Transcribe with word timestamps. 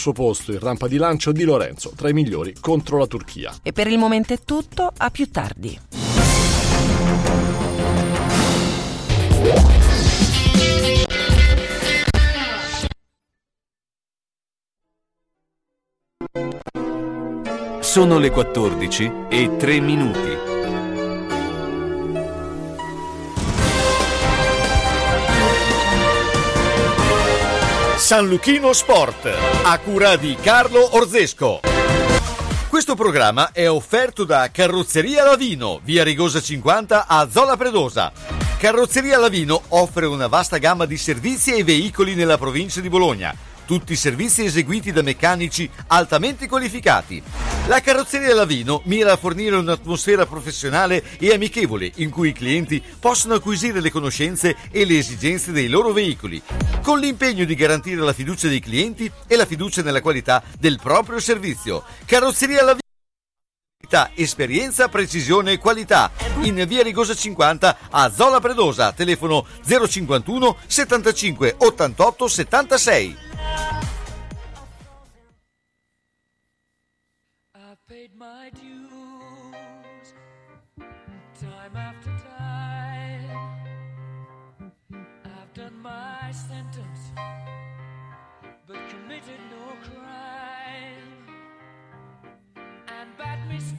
suo 0.00 0.12
posto 0.12 0.50
il 0.50 0.58
rampa 0.58 0.88
di 0.88 0.96
lancio 0.96 1.30
di 1.30 1.44
Lorenzo 1.44 1.92
tra 1.94 2.08
i 2.08 2.14
migliori 2.14 2.54
contro 2.58 2.96
la 2.96 3.06
Turchia. 3.06 3.54
E 3.62 3.72
per 3.72 3.86
il 3.86 3.98
momento 3.98 4.32
è 4.32 4.38
tutto, 4.42 4.90
a 4.96 5.10
più 5.10 5.30
tardi. 5.30 5.78
Sono 17.80 18.18
le 18.18 18.30
14 18.30 19.12
e 19.28 19.56
3 19.58 19.80
minuti. 19.80 20.49
San 28.10 28.26
Luchino 28.26 28.72
Sport, 28.72 29.32
a 29.62 29.78
cura 29.78 30.16
di 30.16 30.34
Carlo 30.34 30.96
Orzesco. 30.96 31.60
Questo 32.68 32.96
programma 32.96 33.52
è 33.52 33.70
offerto 33.70 34.24
da 34.24 34.50
Carrozzeria 34.50 35.22
Lavino, 35.22 35.78
via 35.84 36.02
Rigosa 36.02 36.40
50 36.40 37.06
a 37.06 37.30
Zola 37.30 37.56
Predosa. 37.56 38.10
Carrozzeria 38.58 39.16
Lavino 39.16 39.62
offre 39.68 40.06
una 40.06 40.26
vasta 40.26 40.58
gamma 40.58 40.86
di 40.86 40.96
servizi 40.96 41.54
e 41.54 41.62
veicoli 41.62 42.16
nella 42.16 42.36
provincia 42.36 42.80
di 42.80 42.88
Bologna 42.88 43.32
tutti 43.70 43.92
i 43.92 43.96
servizi 43.96 44.42
eseguiti 44.42 44.90
da 44.90 45.00
meccanici 45.00 45.70
altamente 45.86 46.48
qualificati. 46.48 47.22
La 47.68 47.80
carrozzeria 47.80 48.34
Lavino 48.34 48.82
mira 48.86 49.12
a 49.12 49.16
fornire 49.16 49.54
un'atmosfera 49.54 50.26
professionale 50.26 51.04
e 51.20 51.32
amichevole 51.32 51.88
in 51.98 52.10
cui 52.10 52.30
i 52.30 52.32
clienti 52.32 52.82
possono 52.98 53.34
acquisire 53.34 53.80
le 53.80 53.92
conoscenze 53.92 54.56
e 54.72 54.84
le 54.84 54.98
esigenze 54.98 55.52
dei 55.52 55.68
loro 55.68 55.92
veicoli, 55.92 56.42
con 56.82 56.98
l'impegno 56.98 57.44
di 57.44 57.54
garantire 57.54 58.00
la 58.00 58.12
fiducia 58.12 58.48
dei 58.48 58.58
clienti 58.58 59.08
e 59.28 59.36
la 59.36 59.46
fiducia 59.46 59.82
nella 59.82 60.00
qualità 60.00 60.42
del 60.58 60.80
proprio 60.82 61.20
servizio. 61.20 61.84
Carrozzeria 62.06 62.64
Lavino 62.64 62.79
esperienza, 64.14 64.88
precisione 64.88 65.52
e 65.52 65.58
qualità. 65.58 66.10
In 66.42 66.64
via 66.66 66.82
Rigosa 66.82 67.14
50 67.14 67.76
a 67.90 68.10
Zola 68.10 68.40
Predosa, 68.40 68.92
telefono 68.92 69.44
051 69.66 70.56
75 70.66 71.54
88 71.58 72.28
76. 72.28 73.16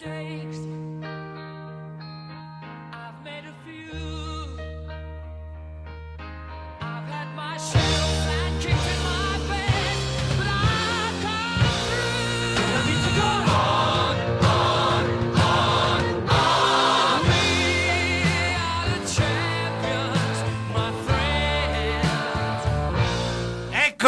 mistakes. 0.01 0.80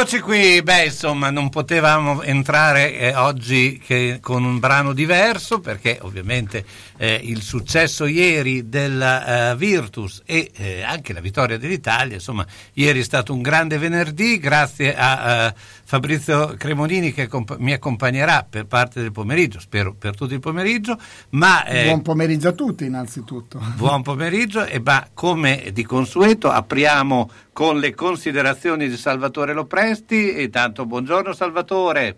Eccoci 0.04 0.20
qui, 0.20 0.62
beh 0.62 0.84
insomma 0.88 1.30
non 1.30 1.48
potevamo 1.48 2.24
entrare 2.24 2.94
eh, 2.98 3.16
oggi 3.16 3.82
con 4.20 4.44
un 4.44 4.60
brano 4.60 4.92
diverso 4.92 5.62
perché 5.62 5.98
ovviamente 6.02 6.66
eh, 6.98 7.22
il 7.24 7.42
successo 7.42 8.06
ieri 8.06 8.68
della 8.68 9.54
uh, 9.54 9.56
Virtus 9.56 10.22
e 10.26 10.52
eh, 10.58 10.82
anche 10.84 11.14
la 11.14 11.22
vittoria 11.22 11.58
dell'Italia, 11.58 12.16
insomma 12.16 12.46
ieri 12.74 13.00
è 13.00 13.04
stato 13.04 13.34
un 13.34 13.42
grande 13.42 13.78
venerdì 13.78 14.40
grazie 14.40 14.94
a 14.94 15.54
uh, 15.56 15.60
Fabrizio 15.94 16.56
Cremonini 16.58 17.12
che 17.12 17.28
comp- 17.28 17.58
mi 17.60 17.72
accompagnerà 17.72 18.44
per 18.50 18.66
parte 18.66 19.00
del 19.00 19.12
pomeriggio, 19.12 19.60
spero 19.60 19.94
per 19.94 20.16
tutto 20.16 20.34
il 20.34 20.40
pomeriggio. 20.40 20.98
Ma, 21.30 21.66
eh, 21.66 21.86
buon 21.86 22.02
pomeriggio 22.02 22.48
a 22.48 22.54
tutti 22.54 22.84
innanzitutto. 22.84 23.62
Buon 23.76 24.02
pomeriggio 24.02 24.66
e 24.66 24.82
ma 24.84 25.06
come 25.14 25.70
di 25.72 25.84
consueto 25.84 26.50
apriamo 26.50 27.30
con 27.54 27.78
le 27.78 27.94
considerazioni 27.94 28.90
di 28.90 28.98
Salvatore 28.98 29.54
Lopresti 29.54 30.34
e 30.34 30.50
tanto 30.50 30.88
buongiorno 30.88 31.32
Salvatore. 31.32 32.16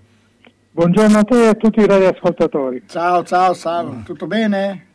Buongiorno 0.72 1.18
a 1.18 1.24
te 1.26 1.44
e 1.44 1.48
a 1.48 1.56
tutti 1.56 1.82
i 1.82 1.86
radioascoltatori. 1.86 2.84
Ciao, 2.88 3.26
ciao, 3.26 3.54
ciao, 3.54 4.04
tutto 4.06 4.26
bene? 4.26 4.86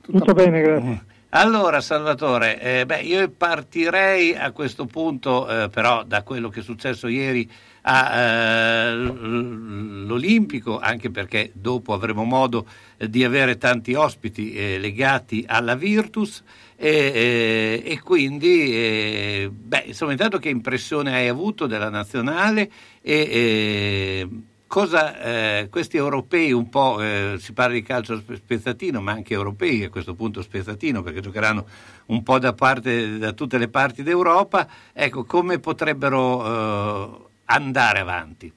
Tutto, 0.00 0.18
tutto 0.20 0.32
bene, 0.32 0.62
grazie. 0.62 1.04
Allora 1.36 1.82
Salvatore, 1.82 2.60
eh, 2.60 2.86
beh, 2.86 3.00
io 3.00 3.28
partirei 3.28 4.34
a 4.34 4.52
questo 4.52 4.86
punto 4.86 5.46
eh, 5.48 5.68
però 5.68 6.04
da 6.04 6.22
quello 6.22 6.48
che 6.48 6.60
è 6.60 6.62
successo 6.62 7.08
ieri 7.08 7.50
all'Olimpico, 7.86 10.80
eh, 10.80 10.86
anche 10.86 11.10
perché 11.10 11.50
dopo 11.52 11.92
avremo 11.92 12.24
modo 12.24 12.64
eh, 12.96 13.10
di 13.10 13.24
avere 13.24 13.58
tanti 13.58 13.92
ospiti 13.94 14.54
eh, 14.54 14.78
legati 14.78 15.44
alla 15.46 15.74
Virtus 15.74 16.42
e, 16.76 17.82
e 17.84 18.00
quindi, 18.00 19.50
beh, 19.50 19.82
insomma, 19.86 20.12
intanto 20.12 20.38
che 20.38 20.48
impressione 20.48 21.14
hai 21.14 21.28
avuto 21.28 21.66
della 21.66 21.90
nazionale 21.90 22.70
e 23.00 24.26
cosa 24.74 25.20
eh, 25.20 25.68
questi 25.70 25.96
europei 25.96 26.50
un 26.50 26.68
po', 26.68 27.00
eh, 27.00 27.36
si 27.38 27.52
parla 27.52 27.74
di 27.74 27.82
calcio 27.82 28.20
spezzatino, 28.20 29.00
ma 29.00 29.12
anche 29.12 29.32
europei 29.32 29.84
a 29.84 29.88
questo 29.88 30.14
punto 30.14 30.42
spezzatino, 30.42 31.00
perché 31.00 31.20
giocheranno 31.20 31.64
un 32.06 32.24
po' 32.24 32.40
da, 32.40 32.54
parte, 32.54 33.18
da 33.18 33.30
tutte 33.34 33.56
le 33.56 33.68
parti 33.68 34.02
d'Europa, 34.02 34.66
ecco, 34.92 35.22
come 35.22 35.60
potrebbero 35.60 36.44
eh, 36.44 37.33
andare 37.46 37.98
avanti? 37.98 38.52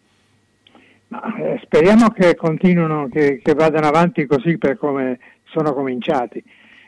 Ma, 1.10 1.36
eh, 1.38 1.60
speriamo 1.64 2.10
che 2.10 2.36
continuino, 2.36 3.08
che, 3.10 3.40
che 3.44 3.54
vadano 3.54 3.88
avanti 3.88 4.26
così 4.26 4.58
per 4.58 4.78
come 4.78 5.20
sono 5.46 5.74
cominciati. 5.74 6.44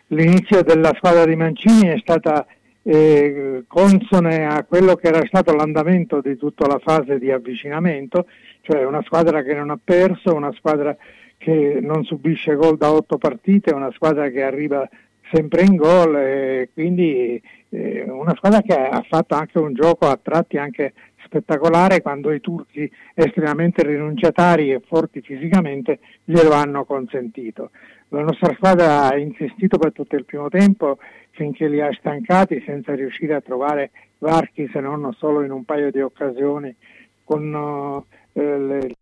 L'inizio 0.07 0.63
della 0.63 0.93
squadra 0.95 1.25
di 1.25 1.35
Mancini 1.35 1.87
è 1.87 1.97
stata 1.99 2.45
eh, 2.83 3.63
consone 3.67 4.45
a 4.45 4.63
quello 4.63 4.95
che 4.95 5.07
era 5.07 5.23
stato 5.25 5.53
l'andamento 5.53 6.21
di 6.21 6.35
tutta 6.37 6.67
la 6.67 6.79
fase 6.79 7.19
di 7.19 7.31
avvicinamento, 7.31 8.25
cioè 8.61 8.85
una 8.85 9.03
squadra 9.03 9.43
che 9.43 9.53
non 9.53 9.69
ha 9.69 9.79
perso, 9.81 10.33
una 10.33 10.51
squadra 10.53 10.95
che 11.37 11.79
non 11.81 12.03
subisce 12.03 12.55
gol 12.55 12.77
da 12.77 12.91
otto 12.91 13.17
partite, 13.17 13.73
una 13.73 13.91
squadra 13.91 14.29
che 14.29 14.43
arriva 14.43 14.87
sempre 15.31 15.61
in 15.61 15.75
gol 15.75 16.15
e 16.15 16.69
quindi 16.73 17.41
eh, 17.69 18.05
una 18.07 18.33
squadra 18.35 18.61
che 18.61 18.73
ha 18.73 19.05
fatto 19.07 19.35
anche 19.35 19.59
un 19.59 19.73
gioco 19.73 20.07
a 20.07 20.19
tratti 20.21 20.57
anche 20.57 20.93
spettacolare 21.29 22.01
quando 22.01 22.31
i 22.33 22.41
turchi 22.41 22.91
estremamente 23.13 23.83
rinunciatari 23.83 24.71
e 24.71 24.81
forti 24.85 25.21
fisicamente 25.21 25.99
glielo 26.23 26.51
hanno 26.51 26.83
consentito. 26.85 27.69
La 28.09 28.21
nostra 28.21 28.51
squadra 28.55 29.07
ha 29.07 29.17
insistito 29.17 29.77
per 29.77 29.93
tutto 29.93 30.15
il 30.15 30.25
primo 30.25 30.49
tempo 30.49 30.97
finché 31.29 31.67
li 31.67 31.79
ha 31.79 31.93
stancati 31.93 32.61
senza 32.65 32.95
riuscire 32.95 33.35
a 33.35 33.41
trovare 33.41 33.91
varchi 34.17 34.67
se 34.73 34.79
non 34.79 35.13
solo 35.13 35.43
in 35.43 35.51
un 35.51 35.63
paio 35.63 35.91
di 35.91 36.01
occasioni 36.01 36.75
con 37.23 38.03
eh, 38.33 38.59
le 38.59 38.93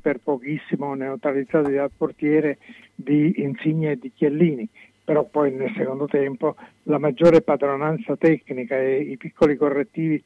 per 0.00 0.18
pochissimo 0.18 0.94
neutralizzati 0.94 1.72
dal 1.72 1.90
portiere 1.94 2.58
di 2.94 3.42
Insigne 3.42 3.92
e 3.92 3.98
di 3.98 4.10
Chiellini, 4.14 4.66
però 5.10 5.24
poi 5.24 5.50
nel 5.50 5.72
secondo 5.76 6.06
tempo 6.06 6.54
la 6.84 7.00
maggiore 7.00 7.42
padronanza 7.42 8.16
tecnica 8.16 8.78
e 8.78 9.00
i 9.00 9.16
piccoli 9.16 9.56
correttivi 9.56 10.22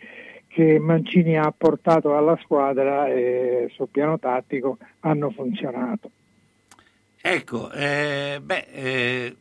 che 0.46 0.78
Mancini 0.78 1.38
ha 1.38 1.50
portato 1.56 2.14
alla 2.14 2.38
squadra 2.42 3.08
eh, 3.08 3.70
sul 3.74 3.88
piano 3.88 4.18
tattico 4.18 4.76
hanno 5.00 5.30
funzionato. 5.30 6.10
Ecco, 7.18 7.72
eh, 7.72 8.40
beh, 8.42 8.66
eh, 8.72 9.36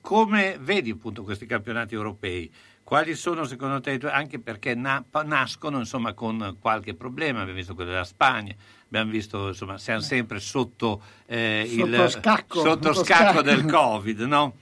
come 0.00 0.56
vedi 0.58 0.90
appunto 0.90 1.22
questi 1.22 1.46
campionati 1.46 1.94
europei? 1.94 2.52
Quali 2.82 3.14
sono 3.14 3.44
secondo 3.44 3.80
te, 3.80 3.96
anche 4.08 4.40
perché 4.40 4.74
na- 4.74 5.04
nascono 5.24 5.78
insomma, 5.78 6.14
con 6.14 6.56
qualche 6.60 6.94
problema, 6.94 7.42
abbiamo 7.42 7.58
visto 7.58 7.76
quello 7.76 7.90
della 7.90 8.02
Spagna, 8.02 8.56
abbiamo 8.86 9.12
visto 9.12 9.46
insomma 9.46 9.78
siamo 9.78 10.00
sempre 10.00 10.40
sotto, 10.40 11.00
eh, 11.26 11.64
sotto 11.68 12.02
il 12.02 12.10
scacco, 12.10 12.58
sotto 12.58 12.92
scacco 12.92 13.40
del 13.40 13.64
Covid, 13.66 14.22
no? 14.22 14.54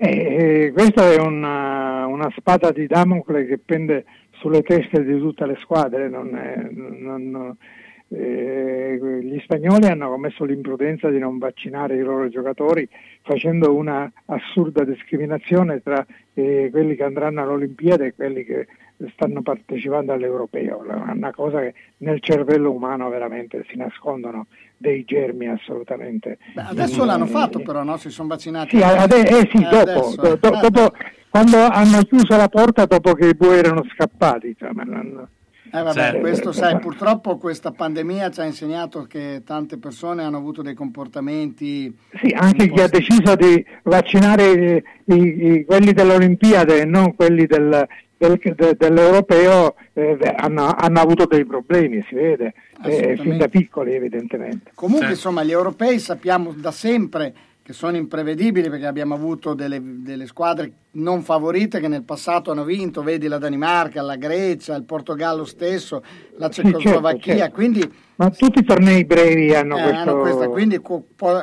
Eh, 0.00 0.66
eh, 0.66 0.72
questa 0.72 1.10
è 1.10 1.18
una, 1.18 2.06
una, 2.06 2.32
spada 2.36 2.70
di 2.70 2.86
Damocle 2.86 3.44
che 3.46 3.58
pende 3.58 4.04
sulle 4.30 4.62
teste 4.62 5.02
di 5.02 5.18
tutte 5.18 5.44
le 5.44 5.56
squadre, 5.60 6.08
non 6.08 6.36
è, 6.36 6.68
non, 6.70 7.56
eh, 8.10 8.96
gli 9.20 9.40
spagnoli 9.40 9.86
hanno 9.86 10.08
commesso 10.08 10.44
l'imprudenza 10.44 11.10
di 11.10 11.18
non 11.18 11.38
vaccinare 11.38 11.96
i 11.96 12.02
loro 12.02 12.28
giocatori 12.28 12.88
facendo 13.22 13.74
una 13.74 14.08
assurda 14.26 14.84
discriminazione 14.84 15.82
tra 15.82 16.06
eh, 16.34 16.68
quelli 16.70 16.94
che 16.94 17.02
andranno 17.02 17.42
all'Olimpiade 17.42 18.06
e 18.06 18.14
quelli 18.14 18.44
che 18.44 18.68
stanno 19.12 19.42
partecipando 19.42 20.12
all'europeo, 20.12 20.80
una 20.80 21.32
cosa 21.32 21.60
che 21.60 21.74
nel 21.98 22.20
cervello 22.20 22.72
umano 22.72 23.08
veramente 23.08 23.64
si 23.68 23.76
nascondono 23.76 24.46
dei 24.76 25.04
germi 25.04 25.48
assolutamente. 25.48 26.38
Beh, 26.54 26.62
adesso 26.62 27.04
l'hanno 27.04 27.26
fatto 27.26 27.60
però, 27.60 27.82
no? 27.82 27.96
Si 27.96 28.10
sono 28.10 28.28
vaccinati. 28.28 28.76
Sì, 28.76 28.82
ade- 28.82 29.28
eh, 29.28 29.48
sì 29.52 29.62
eh, 29.62 29.68
dopo, 29.68 29.76
adesso, 29.76 30.20
do- 30.20 30.38
do- 30.40 30.58
dopo 30.60 30.92
quando 31.28 31.58
hanno 31.58 32.02
chiuso 32.02 32.36
la 32.36 32.48
porta 32.48 32.86
dopo 32.86 33.12
che 33.12 33.28
i 33.28 33.34
bue 33.34 33.58
erano 33.58 33.84
scappati. 33.94 34.56
Cioè, 34.58 34.70
eh 35.70 35.82
vabbè, 35.82 35.92
certo. 35.92 36.20
questo 36.20 36.52
sai, 36.52 36.78
purtroppo 36.78 37.36
questa 37.36 37.72
pandemia 37.72 38.30
ci 38.30 38.40
ha 38.40 38.44
insegnato 38.44 39.02
che 39.02 39.42
tante 39.44 39.76
persone 39.76 40.22
hanno 40.22 40.38
avuto 40.38 40.62
dei 40.62 40.72
comportamenti... 40.72 41.94
Sì, 42.22 42.34
anche 42.34 42.70
chi 42.70 42.80
ha 42.80 42.88
deciso 42.88 43.36
di 43.36 43.62
vaccinare 43.82 44.82
i, 45.04 45.14
i, 45.14 45.64
quelli 45.66 45.92
dell'Olimpiade 45.92 46.80
e 46.80 46.84
non 46.86 47.14
quelli 47.14 47.44
del, 47.44 47.86
del, 48.18 48.38
de, 48.54 48.74
dell'Europeo 48.76 49.76
eh, 49.94 50.18
hanno, 50.36 50.74
hanno, 50.76 51.00
avuto 51.00 51.24
dei 51.26 51.46
problemi, 51.46 52.04
si 52.08 52.14
vede, 52.14 52.52
eh, 52.84 53.16
fin 53.16 53.38
da 53.38 53.48
piccoli 53.48 53.94
evidentemente. 53.94 54.72
Comunque 54.74 55.06
certo. 55.06 55.14
insomma 55.14 55.44
gli 55.44 55.52
europei 55.52 55.98
sappiamo 55.98 56.52
da 56.54 56.72
sempre 56.72 57.32
che 57.68 57.74
sono 57.74 57.98
imprevedibili 57.98 58.70
perché 58.70 58.86
abbiamo 58.86 59.14
avuto 59.14 59.52
delle, 59.52 59.78
delle, 59.82 60.26
squadre 60.26 60.72
non 60.92 61.22
favorite 61.22 61.80
che 61.80 61.88
nel 61.88 62.02
passato 62.02 62.50
hanno 62.50 62.64
vinto, 62.64 63.02
vedi 63.02 63.28
la 63.28 63.36
Danimarca, 63.36 64.00
la 64.00 64.16
Grecia, 64.16 64.74
il 64.74 64.84
Portogallo 64.84 65.44
stesso, 65.44 66.02
la 66.38 66.48
Cecoslovacchia, 66.48 67.20
sì, 67.20 67.38
certo, 67.38 67.38
certo. 67.38 67.54
quindi... 67.54 67.92
Ma 68.14 68.30
tutti 68.30 68.60
i 68.60 68.64
tornei 68.64 69.04
brevi 69.04 69.54
hanno, 69.54 69.76
eh, 69.76 69.82
questo... 69.82 69.98
hanno 69.98 70.20
questa, 70.20 70.48
quindi 70.48 70.80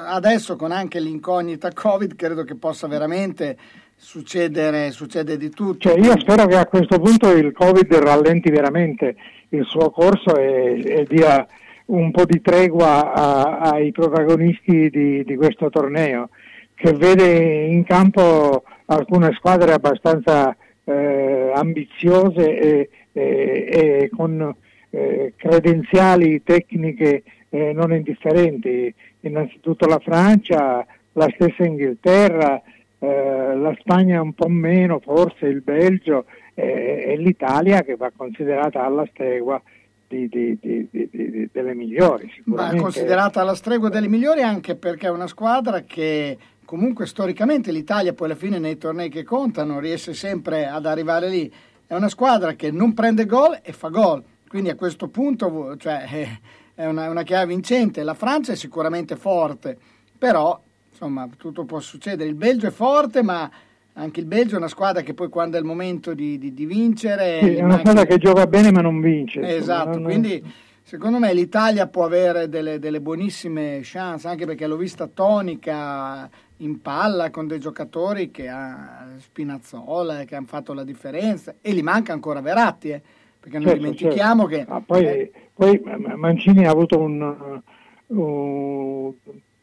adesso 0.08 0.56
con 0.56 0.72
anche 0.72 1.00
l'incognita 1.00 1.72
Covid 1.72 2.16
credo 2.16 2.44
che 2.44 2.56
possa 2.56 2.88
veramente 2.88 3.56
succedere, 3.96 4.92
succede 4.92 5.38
di 5.38 5.50
tutto. 5.50 5.90
Cioè, 5.90 6.00
io 6.00 6.20
spero 6.20 6.46
che 6.46 6.58
a 6.58 6.66
questo 6.66 7.00
punto 7.00 7.32
il 7.32 7.52
Covid 7.54 7.94
rallenti 7.96 8.50
veramente 8.50 9.16
il 9.50 9.66
suo 9.66 9.90
corso 9.90 10.36
e, 10.36 10.82
e 10.86 11.06
dia 11.08 11.46
un 11.86 12.12
po' 12.12 12.26
di 12.26 12.42
tregua 12.42 13.14
a, 13.14 13.60
ai 13.72 13.92
protagonisti 13.92 14.90
di, 14.90 15.24
di, 15.24 15.36
questo 15.36 15.70
torneo, 15.70 16.30
che 16.74 16.94
vede 16.94 17.66
in 17.66 17.84
campo 17.84 18.64
alcune 18.86 19.34
squadre 19.34 19.74
abbastanza 19.74 20.56
eh, 20.84 21.52
ambiziose 21.54 22.58
e, 22.58 22.90
e, 23.12 23.68
e 23.72 24.10
con 24.16 24.56
eh, 24.90 25.34
credenziali 25.36 26.42
tecniche 26.44 27.24
eh, 27.50 27.74
non 27.74 27.94
indifferenti. 27.94 28.94
Innanzitutto 29.22 29.88
la 29.88 30.00
Francia, 30.00 30.86
la 31.14 31.28
stessa 31.36 31.64
Inghilterra, 31.64 32.62
eh, 33.06 33.56
la 33.56 33.76
Spagna 33.80 34.22
un 34.22 34.34
po' 34.34 34.48
meno, 34.48 35.00
forse 35.00 35.46
il 35.46 35.62
Belgio 35.62 36.26
e 36.58 37.16
l'Italia 37.18 37.82
che 37.82 37.98
va 37.98 38.12
considerata 38.16 38.86
alla 38.86 39.06
stregua 39.12 39.62
di, 40.08 40.30
di, 40.30 40.58
di, 40.90 41.50
delle 41.52 41.74
migliori. 41.74 42.32
Ma 42.46 42.74
considerata 42.76 43.44
la 43.44 43.56
stregua 43.56 43.90
delle 43.90 44.08
migliori 44.08 44.42
anche 44.42 44.76
perché 44.76 45.08
è 45.08 45.12
una 45.12 45.28
squadra 45.28 45.82
che 45.82 46.38
comunque 46.64 47.06
storicamente 47.06 47.72
l'Italia 47.72 48.14
poi 48.14 48.28
alla 48.28 48.38
fine 48.38 48.58
nei 48.58 48.78
tornei 48.78 49.10
che 49.10 49.24
contano 49.24 49.80
riesce 49.80 50.14
sempre 50.14 50.68
ad 50.68 50.86
arrivare 50.86 51.30
lì. 51.30 51.52
È 51.86 51.94
una 51.94 52.10
squadra 52.10 52.54
che 52.54 52.72
non 52.72 52.94
prende 52.94 53.26
gol 53.26 53.60
e 53.62 53.72
fa 53.74 53.90
gol, 53.90 54.24
quindi 54.48 54.70
a 54.70 54.76
questo 54.76 55.10
punto 55.10 55.76
cioè, 55.78 56.06
è 56.74 56.86
una, 56.86 57.10
una 57.10 57.24
chiave 57.24 57.48
vincente. 57.48 58.04
La 58.04 58.14
Francia 58.14 58.54
è 58.54 58.56
sicuramente 58.56 59.16
forte, 59.16 59.78
però 60.18 60.60
insomma 60.96 61.28
tutto 61.38 61.66
può 61.66 61.80
succedere. 61.80 62.30
Il 62.30 62.36
Belgio 62.36 62.68
è 62.68 62.72
forte, 62.72 63.22
ma 63.22 63.50
anche 63.94 64.22
il 64.22 64.26
Belgio 64.26 64.56
è 64.56 64.58
una 64.58 64.70
squadra 64.70 65.02
che 65.02 65.14
poi 65.14 65.28
quando 65.28 65.58
è 65.58 65.60
il 65.60 65.66
momento 65.66 66.14
di, 66.14 66.38
di, 66.38 66.54
di 66.54 66.66
vincere... 66.66 67.40
Sì, 67.42 67.56
è 67.56 67.64
una 67.64 67.80
squadra 67.80 68.06
che 68.06 68.18
gioca 68.18 68.48
bene 68.48 68.72
ma 68.72 68.82
non 68.82 69.02
vince. 69.02 69.42
Esatto, 69.42 69.92
non... 69.92 70.04
quindi 70.04 70.44
secondo 70.82 71.20
me 71.20 71.34
l'Italia 71.34 71.88
può 71.88 72.06
avere 72.06 72.48
delle, 72.48 72.80
delle, 72.80 73.02
buonissime 73.02 73.82
chance, 73.84 74.28
anche 74.28 74.46
perché 74.46 74.68
l'ho 74.68 74.78
vista 74.78 75.08
tonica 75.08 76.30
in 76.58 76.82
palla 76.82 77.30
con 77.30 77.48
dei 77.48 77.60
giocatori 77.60 78.32
che 78.32 78.48
ha 78.48 79.08
Spinazzola, 79.18 80.24
che 80.24 80.36
hanno 80.36 80.48
fatto 80.48 80.74
la 80.74 80.84
differenza 80.84 81.56
e 81.62 81.74
gli 81.74 81.84
manca 81.84 82.14
ancora 82.14 82.40
Veratti, 82.40 82.90
eh, 82.90 83.02
perché 83.40 83.58
non 83.58 83.68
certo, 83.68 83.82
dimentichiamo 83.82 84.50
certo. 84.50 84.66
che... 84.66 84.72
Ah, 84.72 84.82
poi, 84.86 85.06
eh... 85.06 85.32
poi, 85.54 85.82
Mancini 86.16 86.66
ha 86.66 86.72
avuto 86.72 87.00
un, 87.00 87.62
un, 88.08 89.14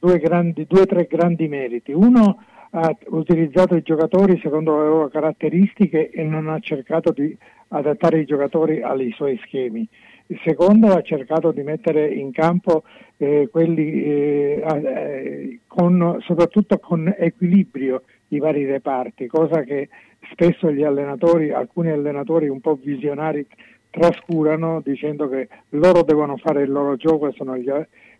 due 0.02 0.80
o 0.80 0.86
tre 0.86 1.06
grandi 1.08 1.46
meriti. 1.46 1.92
Uno 1.92 2.42
ha 2.70 2.96
utilizzato 3.08 3.76
i 3.76 3.82
giocatori 3.82 4.40
secondo 4.42 4.78
le 4.78 4.88
loro 4.88 5.08
caratteristiche 5.08 6.10
e 6.10 6.24
non 6.24 6.48
ha 6.48 6.58
cercato 6.58 7.12
di 7.12 7.36
adattare 7.68 8.20
i 8.20 8.24
giocatori 8.24 8.82
ai 8.82 9.12
suoi 9.12 9.38
schemi. 9.44 9.86
Il 10.26 10.40
secondo 10.44 10.88
ha 10.88 11.02
cercato 11.02 11.52
di 11.52 11.62
mettere 11.62 12.08
in 12.08 12.32
campo 12.32 12.84
eh, 13.18 13.48
quelli 13.50 14.02
eh, 14.02 14.62
eh, 14.64 15.60
con, 15.66 16.18
soprattutto 16.20 16.78
con 16.78 17.14
equilibrio 17.16 18.02
i 18.28 18.38
vari 18.38 18.64
reparti, 18.64 19.26
cosa 19.26 19.62
che 19.62 19.88
spesso 20.30 20.72
gli 20.72 20.82
allenatori, 20.82 21.52
alcuni 21.52 21.90
allenatori 21.90 22.48
un 22.48 22.60
po' 22.60 22.78
visionari 22.82 23.46
trascurano 23.90 24.80
dicendo 24.82 25.28
che 25.28 25.48
loro 25.70 26.02
devono 26.02 26.38
fare 26.38 26.62
il 26.62 26.72
loro 26.72 26.96
gioco 26.96 27.28
e 27.28 27.32
sono 27.36 27.58
gli, 27.58 27.70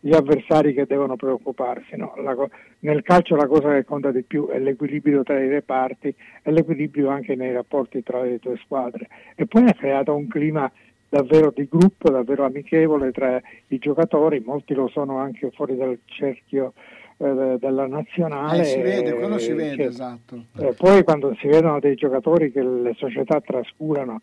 gli 0.04 0.14
avversari 0.14 0.74
che 0.74 0.84
devono 0.84 1.14
preoccuparsi. 1.14 1.96
No? 1.96 2.12
La, 2.16 2.34
nel 2.80 3.02
calcio 3.02 3.36
la 3.36 3.46
cosa 3.46 3.72
che 3.72 3.84
conta 3.84 4.10
di 4.10 4.24
più 4.24 4.48
è 4.48 4.58
l'equilibrio 4.58 5.22
tra 5.22 5.38
i 5.38 5.48
reparti 5.48 6.12
e 6.42 6.50
l'equilibrio 6.50 7.08
anche 7.08 7.36
nei 7.36 7.52
rapporti 7.52 8.02
tra 8.02 8.20
le 8.20 8.38
due 8.40 8.56
squadre. 8.64 9.06
E 9.36 9.46
poi 9.46 9.62
ha 9.62 9.74
creato 9.74 10.12
un 10.12 10.26
clima 10.26 10.70
davvero 11.08 11.52
di 11.54 11.68
gruppo, 11.70 12.10
davvero 12.10 12.44
amichevole 12.44 13.12
tra 13.12 13.40
i 13.68 13.78
giocatori, 13.78 14.42
molti 14.44 14.74
lo 14.74 14.88
sono 14.88 15.18
anche 15.18 15.50
fuori 15.52 15.76
dal 15.76 15.96
cerchio 16.06 16.72
eh, 17.18 17.56
della 17.58 17.86
nazionale. 17.86 18.60
Eh, 18.60 18.64
si 18.64 18.80
vede, 18.80 19.12
quello 19.12 19.38
si 19.38 19.52
vede, 19.52 19.76
che, 19.76 19.84
esatto. 19.84 20.44
Eh, 20.58 20.74
poi 20.76 21.02
quando 21.04 21.34
si 21.38 21.46
vedono 21.46 21.80
dei 21.80 21.94
giocatori 21.94 22.50
che 22.50 22.62
le 22.62 22.94
società 22.96 23.40
trascurano, 23.40 24.20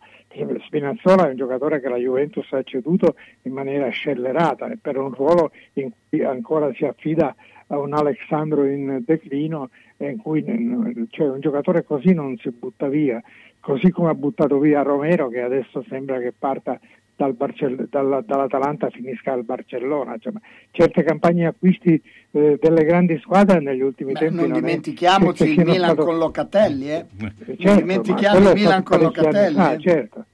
Spinazzola 0.66 1.26
è 1.26 1.30
un 1.30 1.36
giocatore 1.36 1.80
che 1.80 1.88
la 1.88 1.96
Juventus 1.96 2.50
ha 2.52 2.62
ceduto 2.62 3.14
in 3.42 3.52
maniera 3.52 3.88
scellerata 3.88 4.70
e 4.70 4.78
per 4.80 4.96
un 4.96 5.12
ruolo 5.12 5.50
in 5.74 5.90
cui 6.08 6.22
ancora 6.22 6.72
si 6.74 6.84
affida 6.84 7.34
a 7.68 7.78
un 7.78 7.94
Alessandro 7.94 8.64
in 8.64 9.02
declino 9.04 9.70
in 9.98 10.16
cui 10.18 10.44
cioè, 11.10 11.28
un 11.28 11.40
giocatore 11.40 11.84
così 11.84 12.14
non 12.14 12.36
si 12.38 12.50
butta 12.50 12.88
via, 12.88 13.22
così 13.60 13.90
come 13.90 14.08
ha 14.08 14.14
buttato 14.14 14.58
via 14.58 14.82
Romero 14.82 15.28
che 15.28 15.42
adesso 15.42 15.84
sembra 15.88 16.18
che 16.18 16.32
parta 16.36 16.80
dal 17.20 17.34
Barcell- 17.34 17.86
dalla, 17.90 18.22
dall'Atalanta 18.24 18.88
finisca 18.88 19.32
al 19.32 19.44
Barcellona. 19.44 20.16
Cioè, 20.18 20.32
certe 20.70 21.02
campagne 21.02 21.46
acquisti 21.46 22.00
eh, 22.30 22.58
delle 22.58 22.84
grandi 22.84 23.18
squadre 23.18 23.60
negli 23.60 23.82
ultimi 23.82 24.14
Beh, 24.14 24.20
tempi. 24.20 24.34
Non, 24.36 24.48
non 24.48 24.58
dimentichiamoci 24.58 25.50
il 25.50 25.66
Milan 25.66 25.90
stato... 25.90 26.04
con 26.04 26.16
Locatelli, 26.16 26.90
eh? 26.90 27.04
certo, 27.18 27.66
non 27.66 27.76
dimentichiamo 27.76 28.48
il 28.48 28.54
Milan 28.54 28.82
con 28.82 29.00
Locatelli. 29.00 29.58
Ah, 29.58 29.72
eh? 29.72 29.80
certo. 29.80 30.24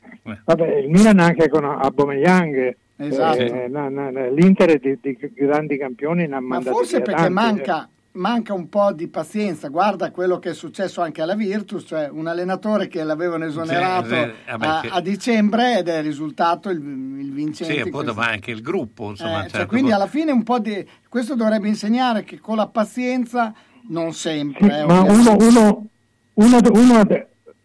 Vabbè, 0.44 0.76
il 0.76 0.88
Milan 0.88 1.18
anche 1.18 1.48
con 1.48 1.64
Aubameyang. 1.64 2.76
Esatto. 2.98 3.38
Eh, 3.38 3.66
na, 3.68 3.88
na, 3.88 4.08
l'Inter 4.28 4.70
è 4.70 4.78
di, 4.78 4.98
di, 5.02 5.18
grandi 5.34 5.76
campioni 5.76 6.26
ne 6.26 6.36
ha 6.36 6.40
Ma 6.40 6.60
forse 6.60 7.00
perché 7.00 7.20
tanti, 7.20 7.32
manca, 7.32 7.88
manca 8.16 8.52
un 8.52 8.68
po' 8.68 8.92
di 8.92 9.06
pazienza. 9.06 9.68
Guarda 9.68 10.10
quello 10.10 10.38
che 10.38 10.50
è 10.50 10.54
successo 10.54 11.00
anche 11.00 11.22
alla 11.22 11.34
Virtus, 11.34 11.84
cioè 11.86 12.08
un 12.10 12.26
allenatore 12.26 12.88
che 12.88 13.04
l'avevano 13.04 13.44
esonerato 13.44 14.08
sì, 14.08 14.30
a, 14.46 14.80
a, 14.90 15.00
dicembre 15.00 15.78
ed 15.78 15.88
è 15.88 16.02
risultato 16.02 16.70
il, 16.70 16.78
il 16.78 17.32
vincente. 17.32 17.74
Sì, 17.74 17.80
e 17.80 17.90
poi 17.90 18.04
ma 18.14 18.28
anche 18.28 18.50
il 18.50 18.62
gruppo. 18.62 19.10
Insomma, 19.10 19.38
eh, 19.38 19.42
certo. 19.42 19.58
cioè, 19.58 19.66
quindi 19.66 19.92
alla 19.92 20.08
fine 20.08 20.32
un 20.32 20.42
po' 20.42 20.58
di... 20.58 20.84
Questo 21.08 21.36
dovrebbe 21.36 21.68
insegnare 21.68 22.24
che 22.24 22.40
con 22.40 22.56
la 22.56 22.66
pazienza 22.66 23.54
non 23.88 24.12
sempre... 24.12 24.68
Sì, 24.68 24.76
eh, 24.80 24.84
ma 24.84 25.02
uno, 25.02 25.36
uno, 25.38 25.86
uno, 26.34 26.58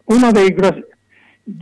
uno, 0.04 0.30
dei 0.30 0.52
grossi, 0.52 0.84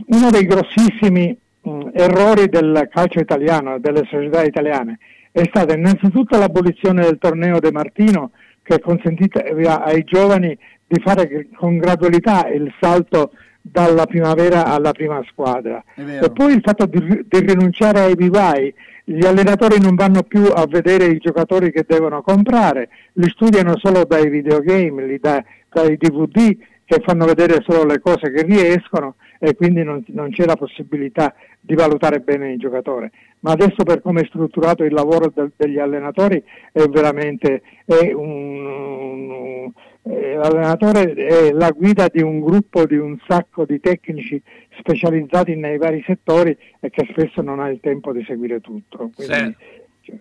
uno 0.07 0.29
dei 0.29 0.45
grossissimi 0.45 1.35
mh, 1.61 1.89
errori 1.93 2.49
del 2.49 2.87
calcio 2.91 3.19
italiano, 3.19 3.79
delle 3.79 4.05
società 4.09 4.43
italiane, 4.43 4.99
è 5.31 5.43
stata 5.45 5.73
innanzitutto 5.73 6.37
l'abolizione 6.37 7.03
del 7.03 7.17
torneo 7.17 7.59
De 7.59 7.71
Martino 7.71 8.31
che 8.63 8.79
consentite 8.79 9.39
ai 9.41 10.03
giovani 10.03 10.57
di 10.87 11.01
fare 11.01 11.47
con 11.55 11.77
gradualità 11.77 12.47
il 12.47 12.71
salto 12.79 13.31
dalla 13.61 14.05
primavera 14.05 14.65
alla 14.65 14.91
prima 14.91 15.21
squadra. 15.29 15.83
E 15.95 16.31
poi 16.31 16.53
il 16.53 16.61
fatto 16.63 16.85
di, 16.85 16.99
di, 17.27 17.39
rinunciare 17.39 18.01
ai 18.01 18.15
vivai, 18.15 18.73
gli 19.03 19.25
allenatori 19.25 19.79
non 19.79 19.95
vanno 19.95 20.23
più 20.23 20.43
a 20.45 20.65
vedere 20.67 21.05
i 21.05 21.17
giocatori 21.17 21.71
che 21.71 21.85
devono 21.87 22.21
comprare, 22.21 22.89
li 23.13 23.29
studiano 23.29 23.77
solo 23.77 24.03
dai 24.05 24.29
videogame, 24.29 25.17
da, 25.19 25.43
dai 25.69 25.97
DVD 25.97 26.57
che 26.85 27.01
fanno 27.05 27.25
vedere 27.25 27.63
solo 27.65 27.85
le 27.85 27.99
cose 27.99 28.31
che 28.31 28.41
riescono 28.41 29.15
e 29.43 29.55
quindi 29.55 29.83
non, 29.83 30.03
non 30.09 30.29
c'è 30.29 30.45
la 30.45 30.55
possibilità 30.55 31.33
di 31.59 31.73
valutare 31.73 32.19
bene 32.19 32.51
il 32.51 32.59
giocatore. 32.59 33.09
Ma 33.39 33.53
adesso 33.53 33.83
per 33.83 33.99
come 33.99 34.21
è 34.21 34.25
strutturato 34.25 34.83
il 34.83 34.93
lavoro 34.93 35.31
de, 35.33 35.49
degli 35.55 35.79
allenatori 35.79 36.43
è 36.71 36.83
veramente 36.83 37.63
è 37.83 38.13
un, 38.13 39.71
eh, 40.03 40.35
l'allenatore 40.35 41.13
è 41.13 41.51
la 41.53 41.71
guida 41.71 42.07
di 42.07 42.21
un 42.21 42.39
gruppo 42.39 42.85
di 42.85 42.97
un 42.97 43.17
sacco 43.27 43.65
di 43.65 43.79
tecnici 43.79 44.39
specializzati 44.77 45.55
nei 45.55 45.79
vari 45.79 46.03
settori 46.05 46.55
e 46.79 46.91
che 46.91 47.07
spesso 47.09 47.41
non 47.41 47.59
ha 47.59 47.67
il 47.69 47.79
tempo 47.81 48.13
di 48.13 48.23
seguire 48.23 48.61
tutto. 48.61 49.09
Quindi, 49.15 49.33
Sì. 49.33 49.55
cioè, 50.01 50.19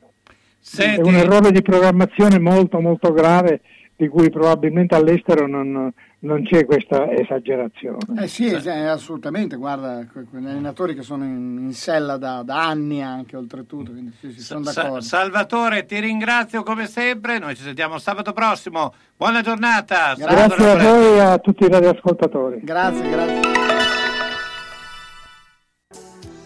Senti, 0.59 1.01
è 1.01 1.03
un 1.03 1.15
errore 1.15 1.53
di 1.53 1.61
programmazione 1.61 2.39
molto 2.39 2.81
molto 2.81 3.13
grave 3.13 3.61
di 4.01 4.09
cui 4.09 4.31
probabilmente 4.31 4.95
all'estero 4.95 5.47
non, 5.47 5.93
non 6.21 6.43
c'è 6.43 6.65
questa 6.65 7.11
esagerazione. 7.11 7.99
Eh 8.19 8.29
sì, 8.29 8.47
eh, 8.47 8.87
assolutamente, 8.87 9.57
guarda, 9.57 10.07
quegli 10.11 10.47
allenatori 10.47 10.95
che 10.95 11.03
sono 11.03 11.25
in, 11.25 11.59
in 11.61 11.73
sella 11.75 12.17
da, 12.17 12.43
da 12.43 12.67
anni 12.67 13.03
anche 13.03 13.37
oltretutto, 13.37 13.91
quindi 13.91 14.13
sì, 14.19 14.33
sì, 14.33 14.41
sono 14.41 14.65
Sa- 14.65 14.83
d'accordo. 14.83 15.05
Salvatore, 15.05 15.85
ti 15.85 16.01
ringrazio 16.01 16.63
come 16.63 16.87
sempre. 16.87 17.39
Noi 17.39 17.55
ci 17.55 17.63
sentiamo 17.63 17.99
sabato 17.99 18.33
prossimo. 18.33 18.95
Buona 19.19 19.43
giornata. 19.43 20.15
Grazie 20.17 20.71
a 20.71 20.77
voi 20.77 21.17
e 21.17 21.21
a 21.21 21.37
tutti 21.37 21.65
i 21.65 21.69
radioascoltatori. 21.69 22.61
Grazie, 22.63 23.11
grazie. 23.11 23.80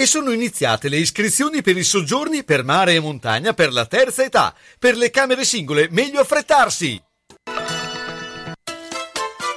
E 0.00 0.06
sono 0.06 0.30
iniziate 0.30 0.88
le 0.88 0.98
iscrizioni 0.98 1.60
per 1.60 1.76
i 1.76 1.82
soggiorni 1.82 2.44
per 2.44 2.62
mare 2.62 2.94
e 2.94 3.00
montagna 3.00 3.52
per 3.52 3.72
la 3.72 3.84
terza 3.84 4.22
età. 4.22 4.54
Per 4.78 4.96
le 4.96 5.10
camere 5.10 5.42
singole, 5.42 5.88
meglio 5.90 6.20
affrettarsi! 6.20 7.02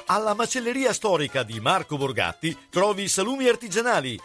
Alla 0.08 0.34
macelleria 0.34 0.94
storica 0.94 1.44
di 1.44 1.60
Marco 1.60 1.96
Borgatti 1.96 2.58
trovi 2.72 3.08
salumi 3.08 3.48
artigianali, 3.48 4.20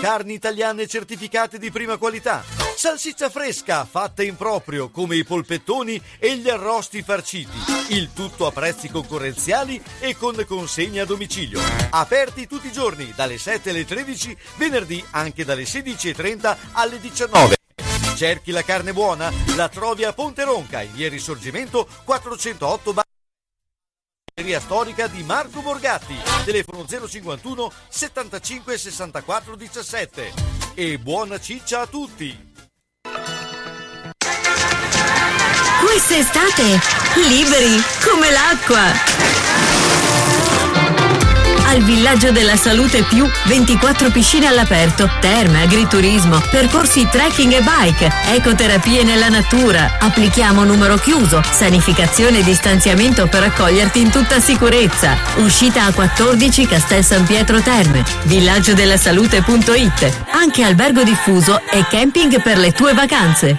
carni 0.00 0.34
italiane 0.34 0.86
certificate 0.86 1.58
di 1.58 1.70
prima 1.70 1.96
qualità, 1.96 2.44
salsiccia 2.76 3.30
fresca 3.30 3.84
fatta 3.84 4.22
in 4.22 4.36
proprio 4.36 4.90
come 4.90 5.16
i 5.16 5.24
polpettoni 5.24 6.00
e 6.18 6.36
gli 6.36 6.48
arrosti 6.48 7.02
farciti, 7.02 7.58
il 7.88 8.12
tutto 8.12 8.46
a 8.46 8.52
prezzi 8.52 8.88
concorrenziali 8.88 9.82
e 9.98 10.16
con 10.16 10.44
consegna 10.46 11.02
a 11.02 11.06
domicilio. 11.06 11.60
Aperti 11.90 12.46
tutti 12.46 12.68
i 12.68 12.72
giorni 12.72 13.12
dalle 13.14 13.38
7 13.38 13.70
alle 13.70 13.84
13, 13.84 14.36
venerdì 14.56 15.04
anche 15.10 15.44
dalle 15.44 15.64
16.30 15.64 16.56
alle 16.72 17.00
19. 17.00 17.56
Cerchi 18.14 18.50
la 18.50 18.62
carne 18.62 18.92
buona? 18.92 19.32
La 19.56 19.68
trovi 19.68 20.04
a 20.04 20.12
Ponte 20.12 20.44
Ronca 20.44 20.82
in 20.82 20.92
via 20.92 21.08
Risorgimento 21.08 21.86
408 22.04 22.92
Ba- 22.92 23.07
Galleria 24.38 24.60
storica 24.60 25.08
di 25.08 25.24
Marco 25.24 25.62
Borgatti, 25.62 26.14
telefono 26.44 26.86
051 26.86 27.72
75 27.88 28.78
64 28.78 29.56
17. 29.56 30.32
E 30.74 30.96
buona 30.98 31.40
ciccia 31.40 31.80
a 31.80 31.86
tutti! 31.88 32.52
Quest'estate, 35.80 36.78
liberi 37.16 37.82
come 38.04 38.30
l'acqua! 38.30 40.37
Al 41.68 41.82
Villaggio 41.82 42.32
della 42.32 42.56
Salute 42.56 43.02
Più 43.02 43.28
24 43.44 44.10
piscine 44.10 44.46
all'aperto, 44.46 45.06
terme, 45.20 45.64
agriturismo, 45.64 46.40
percorsi 46.50 47.06
trekking 47.06 47.52
e 47.52 47.60
bike, 47.60 48.10
ecoterapie 48.32 49.04
nella 49.04 49.28
natura. 49.28 49.98
Applichiamo 49.98 50.64
numero 50.64 50.96
chiuso, 50.96 51.42
sanificazione 51.42 52.38
e 52.38 52.42
distanziamento 52.42 53.26
per 53.26 53.42
accoglierti 53.42 54.00
in 54.00 54.10
tutta 54.10 54.40
sicurezza. 54.40 55.14
Uscita 55.36 55.84
a 55.84 55.92
14 55.92 56.66
Castel 56.66 57.04
San 57.04 57.26
Pietro 57.26 57.60
Terme, 57.60 58.02
villaggiodellasalute.it. 58.22 60.24
Anche 60.30 60.62
albergo 60.62 61.02
diffuso 61.02 61.60
e 61.70 61.84
camping 61.86 62.40
per 62.40 62.56
le 62.56 62.72
tue 62.72 62.94
vacanze. 62.94 63.58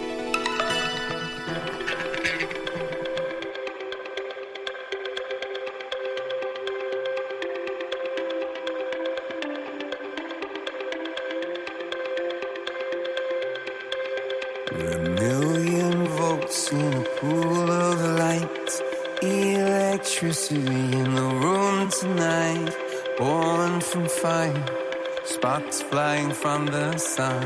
Electricity 20.21 20.97
in 20.99 21.15
the 21.15 21.29
room 21.43 21.89
tonight. 21.89 22.75
Born 23.17 23.81
from 23.81 24.07
fire, 24.07 24.65
sparks 25.25 25.81
flying 25.81 26.31
from 26.31 26.67
the 26.67 26.95
sun. 26.99 27.41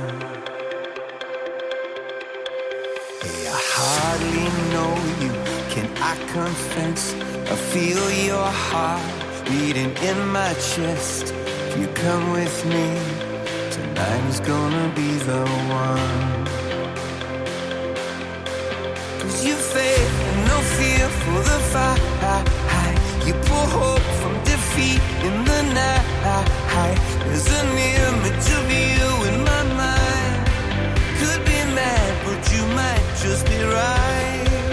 Hey, 3.22 3.48
I 3.48 3.60
hardly 3.76 4.48
know 4.74 4.94
you. 5.24 5.32
Can 5.74 5.88
I 6.12 6.16
confess? 6.34 7.14
I 7.54 7.56
feel 7.72 8.12
your 8.26 8.50
heart 8.68 9.46
beating 9.46 9.96
in 10.10 10.28
my 10.28 10.54
chest. 10.56 11.34
If 11.34 11.80
you 11.80 11.88
come 12.04 12.34
with 12.34 12.58
me, 12.66 12.88
tonight 13.72 14.24
is 14.28 14.42
gonna 14.42 14.92
be 14.94 15.12
the 15.30 15.46
one. 15.86 16.46
Cause 19.22 19.46
you 19.46 19.56
faith 19.56 20.14
no 20.50 20.58
fear 20.76 21.08
for 21.22 21.40
the 21.50 21.60
fight. 21.72 22.65
You 23.26 23.34
pull 23.34 23.68
hope 23.80 24.08
from 24.22 24.34
defeat 24.44 25.02
in 25.28 25.36
the 25.46 25.62
night. 25.74 26.06
There's 27.26 27.48
an 27.48 27.70
image 27.76 28.48
of 28.58 28.66
you 28.70 29.08
in 29.30 29.44
my 29.44 29.64
mind. 29.82 30.42
Could 31.20 31.44
be 31.44 31.60
mad, 31.74 32.12
but 32.24 32.42
you 32.54 32.62
might 32.80 33.06
just 33.24 33.46
be 33.48 33.58
right. 33.64 34.65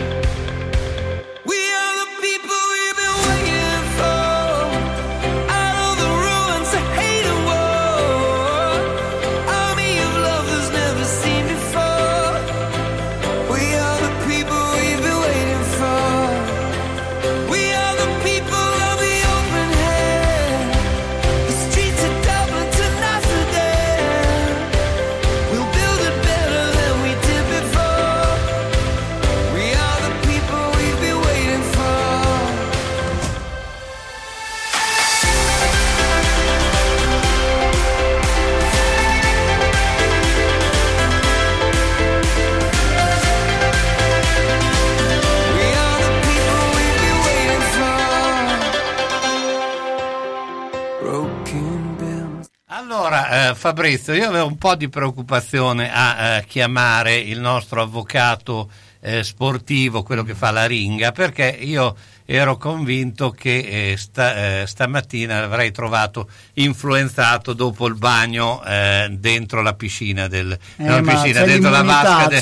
Fabrizio, 53.75 54.12
io 54.12 54.29
avevo 54.29 54.47
un 54.49 54.59
po' 54.59 54.75
di 54.75 54.91
preoccupazione 54.91 55.91
a 55.91 56.37
eh, 56.37 56.45
chiamare 56.47 57.17
il 57.17 57.41
nostro 57.41 57.81
avvocato 57.81 58.69
eh, 59.00 59.25
sportivo, 59.25 60.02
quello 60.02 60.25
che 60.25 60.35
fa 60.35 60.50
la 60.50 60.67
ringa, 60.67 61.11
perché 61.11 61.57
io 61.59 61.97
ero 62.26 62.59
convinto 62.59 63.31
che 63.31 63.93
eh, 63.93 63.97
sta, 63.97 64.61
eh, 64.61 64.67
stamattina 64.67 65.41
l'avrei 65.41 65.73
trovato 65.73 66.29
influenzato 66.55 67.55
dopo 67.55 67.87
il 67.87 67.95
bagno 67.95 68.62
eh, 68.62 69.09
dentro 69.11 69.62
la 69.62 69.73
piscina, 69.73 70.29
del, 70.29 70.52
Eh, 70.52 70.85
no, 70.85 71.00
ma 71.00 71.12
piscina 71.14 71.43
dentro 71.43 71.71
la 71.71 71.83
vasca 71.83 72.26
de- 72.29 72.41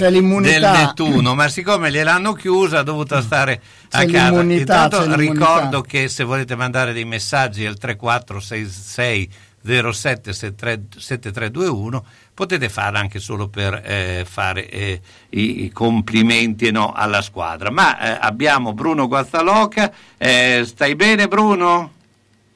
del. 0.51 0.61
Nettuno, 0.73 1.35
ma 1.37 1.49
siccome 1.49 1.93
gliel'hanno 1.93 2.33
chiusa 2.33 2.81
ha 2.81 2.83
dovuto 2.83 3.21
stare 3.23 3.63
a 3.93 4.01
C'è 4.01 4.11
casa. 4.11 4.31
l'immunità, 4.43 4.83
Intanto 4.85 5.15
ricordo 5.15 5.81
che 5.81 6.09
se 6.09 6.25
volete 6.25 6.57
mandare 6.57 6.93
dei 6.93 7.05
messaggi 7.05 7.65
al 7.65 7.79
3466 7.79 9.31
07 9.63 10.33
7321 10.33 12.05
potete 12.35 12.69
farlo 12.69 12.99
anche 12.99 13.19
solo 13.19 13.49
per 13.49 13.83
eh, 13.85 14.25
fare 14.27 14.69
eh, 14.71 15.01
i, 15.31 15.65
i 15.65 15.71
complimenti 15.71 16.67
e 16.67 16.71
no, 16.71 16.93
alla 16.95 17.21
squadra. 17.21 17.71
Ma 17.71 17.99
eh, 17.99 18.19
abbiamo 18.21 18.73
Bruno 18.73 19.07
Guazzaloca, 19.09 19.93
eh, 20.17 20.63
stai 20.65 20.95
bene 20.97 21.29
Bruno? 21.29 21.93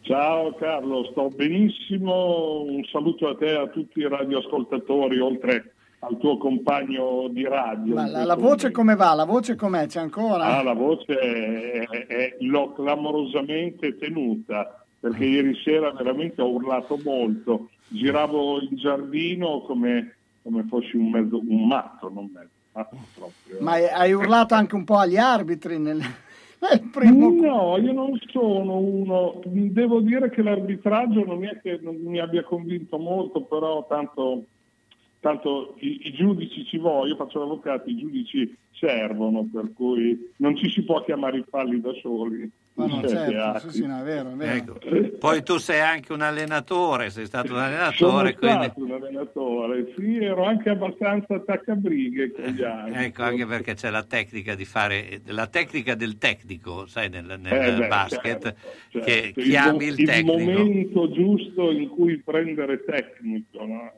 Ciao 0.02 0.54
Carlo, 0.54 1.08
sto 1.12 1.28
benissimo, 1.28 2.62
un 2.62 2.84
saluto 2.90 3.28
a 3.28 3.37
te 3.37 3.46
e 3.52 3.56
a 3.56 3.66
tutti 3.68 4.00
i 4.00 4.08
radioascoltatori, 4.08 5.18
oltre 5.18 5.73
al 6.00 6.18
tuo 6.18 6.37
compagno 6.37 7.28
di 7.30 7.44
radio. 7.44 7.94
Ma 7.94 8.06
la, 8.06 8.25
la 8.25 8.34
voce 8.34 8.68
momento. 8.68 8.73
come 8.73 8.96
va? 8.96 9.14
La 9.14 9.25
voce 9.25 9.54
com'è? 9.56 9.87
C'è 9.87 10.00
ancora? 10.00 10.58
Ah, 10.58 10.62
la 10.62 10.75
voce 10.75 11.14
è, 11.18 11.87
è- 11.88 12.06
è- 12.06 12.37
l'ho 12.40 12.73
clamorosamente 12.75 13.96
tenuta, 13.96 14.84
perché 15.04 15.26
ieri 15.26 15.54
sera 15.62 15.92
veramente 15.92 16.40
ho 16.40 16.49
urlato 16.49 16.99
molto, 17.04 17.68
giravo 17.88 18.62
in 18.62 18.75
giardino 18.75 19.61
come, 19.61 20.14
come 20.40 20.64
fossi 20.66 20.96
un, 20.96 21.11
mezzo, 21.11 21.42
un 21.46 21.66
matto, 21.66 22.08
non 22.11 22.30
mezzo, 22.32 22.49
matto 22.73 22.96
proprio. 23.14 23.58
Ma 23.61 23.73
hai- 23.73 24.14
urlato 24.14 24.54
anche 24.54 24.75
un 24.75 24.84
po' 24.84 24.96
agli 24.96 25.18
arbitri 25.18 25.78
nel, 25.78 25.99
nel 26.00 26.88
primo... 26.90 27.28
No, 27.32 27.76
io 27.76 27.92
non 27.92 28.18
sono 28.30 28.78
uno, 28.78 29.42
devo 29.44 30.00
dire 30.00 30.30
che 30.30 30.40
l'arbitraggio 30.40 31.23
non 31.23 31.44
è 31.44 31.61
che 31.61 31.78
non 31.82 31.96
mi 31.96 32.18
abbia 32.18 32.42
convinto 32.42 32.96
molto, 32.96 33.42
però 33.42 33.84
tanto, 33.87 34.44
tanto 35.20 35.75
i, 35.80 36.00
i 36.04 36.12
giudici 36.14 36.64
ci 36.64 36.78
vogliono, 36.78 37.08
io 37.08 37.16
faccio 37.16 37.40
l'avvocato, 37.40 37.90
i 37.90 37.99
giudici 37.99 38.56
servono, 38.73 39.46
per 39.52 39.70
cui 39.75 40.32
non 40.38 40.56
ci 40.56 40.70
si 40.70 40.82
può 40.82 41.04
chiamare 41.04 41.40
i 41.40 41.44
falli 41.46 41.78
da 41.78 41.92
soli. 42.00 42.50
Ma 42.76 42.87
no, 42.87 43.07
certo, 43.07 43.69
sì, 43.71 43.76
sì, 43.83 43.87
no, 43.87 44.00
è 44.00 44.02
vero, 44.02 44.33
è 44.33 44.35
vero. 44.35 44.78
Ecco. 44.81 45.16
Poi 45.19 45.45
tu 45.45 45.59
sei 45.59 45.78
anche 45.81 46.12
un 46.12 46.23
allenatore, 46.23 47.09
sei 47.11 47.26
stato 47.26 47.52
un 47.52 47.59
Sono 47.95 48.19
allenatore, 48.19 48.35
quindi... 48.35 48.64
stato 48.64 48.81
un 48.83 48.90
allenatore, 48.90 49.95
sì, 49.97 50.16
ero 50.16 50.45
anche 50.45 50.71
abbastanza 50.71 51.35
attaccabrighe 51.37 52.33
con 52.33 52.45
gli 52.47 52.64
anni. 52.64 53.04
Ecco, 53.04 53.23
anche 53.23 53.47
perché 53.47 53.75
c'è 53.75 53.90
la 53.90 54.02
tecnica 54.02 54.57
di 54.57 54.64
fare 54.64 55.21
la 55.26 55.47
tecnica 55.47 55.95
del 55.95 56.19
tecnico, 56.19 56.87
sai, 56.87 57.09
nel, 57.11 57.37
nel 57.38 57.52
Eh 57.52 57.76
beh, 57.78 57.87
basket, 57.87 58.43
certo, 58.43 58.59
certo. 58.90 59.07
che 59.07 59.33
Il 59.37 59.45
chiami 59.50 59.85
il 59.87 60.00
il 60.00 60.07
tecnico. 60.07 60.38
momento 60.38 61.12
giusto 61.12 61.71
in 61.71 61.88
cui 61.90 62.19
prendere 62.19 62.83
tecnico, 62.85 63.64
no? 63.64 63.93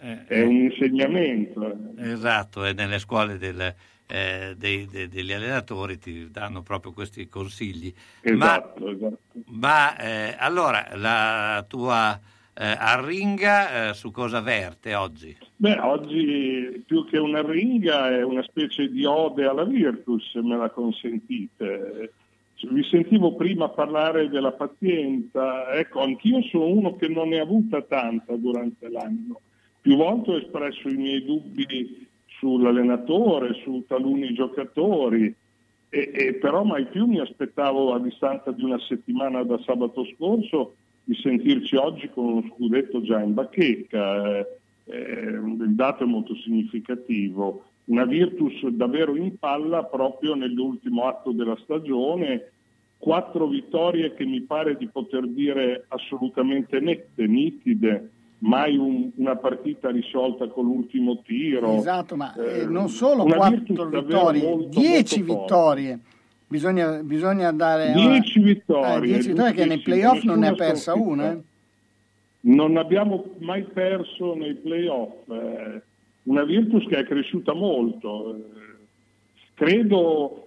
Eh, 0.00 0.24
è 0.26 0.42
un 0.44 0.54
insegnamento. 0.54 1.66
eh. 1.96 2.12
Esatto, 2.12 2.64
e 2.64 2.72
nelle 2.74 3.00
scuole 3.00 3.38
del, 3.38 3.74
eh, 4.08 4.54
dei- 4.56 4.86
de- 4.86 5.08
degli 5.08 5.32
allenatori 5.32 5.98
ti 5.98 6.30
danno 6.30 6.62
proprio 6.62 6.92
questi 6.92 7.28
consigli. 7.28 7.92
Esatto, 8.22 8.88
esatto. 8.88 9.18
Ma, 9.46 9.94
ma, 9.94 9.96
eh, 9.98 10.36
allora, 10.38 10.88
la 10.94 11.64
tua 11.68 12.18
eh, 12.54 12.76
arringa 12.76 13.90
eh, 13.90 13.94
su 13.94 14.10
cosa 14.10 14.40
verte 14.40 14.94
oggi? 14.94 15.36
Beh, 15.56 15.78
oggi 15.78 16.82
più 16.86 17.06
che 17.06 17.18
una 17.18 17.42
ringa 17.42 18.08
è 18.08 18.24
una 18.24 18.42
specie 18.42 18.88
di 18.88 19.04
ode 19.04 19.44
alla 19.44 19.64
Virtus, 19.64 20.30
se 20.32 20.40
me 20.40 20.56
la 20.56 20.70
consentite. 20.70 22.12
Vi 22.60 22.82
sentivo 22.90 23.36
prima 23.36 23.68
parlare 23.68 24.28
della 24.28 24.50
pazienza, 24.50 25.70
ecco, 25.74 26.00
anch'io 26.00 26.42
sono 26.42 26.66
uno 26.66 26.96
che 26.96 27.06
non 27.06 27.28
ne 27.28 27.38
ha 27.38 27.42
avuta 27.42 27.82
tanta 27.82 28.34
durante 28.34 28.88
l'anno. 28.88 29.40
Più 29.80 29.94
volte 29.94 30.30
ho 30.32 30.36
espresso 30.38 30.88
i 30.88 30.96
miei 30.96 31.24
dubbi 31.24 32.07
sull'allenatore, 32.38 33.54
su 33.62 33.84
taluni 33.86 34.32
giocatori, 34.32 35.34
e, 35.90 36.10
e 36.12 36.34
però 36.34 36.64
mai 36.64 36.86
più 36.86 37.06
mi 37.06 37.20
aspettavo 37.20 37.94
a 37.94 38.00
distanza 38.00 38.52
di 38.52 38.62
una 38.62 38.78
settimana 38.80 39.42
da 39.42 39.58
sabato 39.64 40.04
scorso 40.16 40.74
di 41.04 41.14
sentirci 41.14 41.76
oggi 41.76 42.10
con 42.10 42.24
uno 42.24 42.44
scudetto 42.54 43.00
già 43.00 43.20
in 43.20 43.34
bacheca. 43.34 44.38
eh, 44.38 44.46
eh, 44.84 45.30
il 45.30 45.74
dato 45.74 46.04
è 46.04 46.06
molto 46.06 46.34
significativo. 46.36 47.64
Una 47.84 48.04
Virtus 48.04 48.66
davvero 48.68 49.16
in 49.16 49.38
palla 49.38 49.84
proprio 49.84 50.34
nell'ultimo 50.34 51.04
atto 51.04 51.32
della 51.32 51.56
stagione, 51.62 52.50
quattro 52.98 53.46
vittorie 53.46 54.14
che 54.14 54.26
mi 54.26 54.42
pare 54.42 54.76
di 54.76 54.88
poter 54.88 55.26
dire 55.26 55.84
assolutamente 55.88 56.80
nette, 56.80 57.26
nitide, 57.26 58.10
mai 58.40 58.76
un- 58.76 59.10
una 59.16 59.36
partita 59.36 59.90
risolta 59.90 60.46
con 60.48 60.64
l'ultimo 60.66 61.20
tiro. 61.22 61.74
Esatto, 61.74 62.14
ma 62.16 62.34
eh, 62.34 62.60
Eh, 62.60 62.66
non 62.66 62.88
solo 62.88 63.24
una 63.24 63.36
quattro 63.36 63.56
Virtus 63.58 63.76
davvero 63.76 64.02
vittorie, 64.06 64.42
molto, 64.42 64.80
dieci 64.80 65.18
molto 65.22 65.32
forte. 65.34 65.54
vittorie. 65.54 65.98
Bisogna, 66.50 67.02
bisogna 67.02 67.48
andare... 67.48 67.92
10 67.92 68.38
vittorie. 68.40 68.94
Eh, 69.10 69.12
dieci 69.14 69.28
vittorie 69.28 69.52
che 69.52 69.64
nei 69.66 69.80
playoff 69.80 70.22
non 70.22 70.38
ne 70.38 70.48
ha 70.48 70.54
persa 70.54 70.92
sconfitta. 70.92 71.12
una. 71.12 71.32
eh. 71.32 71.40
Non 72.40 72.76
abbiamo 72.76 73.24
mai 73.40 73.64
perso 73.64 74.34
nei 74.34 74.54
playoff. 74.54 75.28
eh, 75.30 75.82
una 76.24 76.44
Virtus 76.44 76.86
che 76.86 76.98
è 76.98 77.04
cresciuta 77.04 77.52
molto. 77.54 78.36
credo 79.54 80.44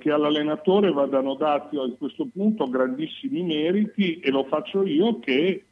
che 0.00 0.10
all'allenatore 0.10 0.90
vadano 0.90 1.34
dati 1.34 1.76
a 1.76 1.88
questo 1.96 2.26
punto 2.32 2.68
grandissimi 2.68 3.42
meriti 3.44 4.18
e 4.18 4.30
lo 4.30 4.44
faccio 4.44 4.84
io 4.84 5.20
che, 5.20 5.66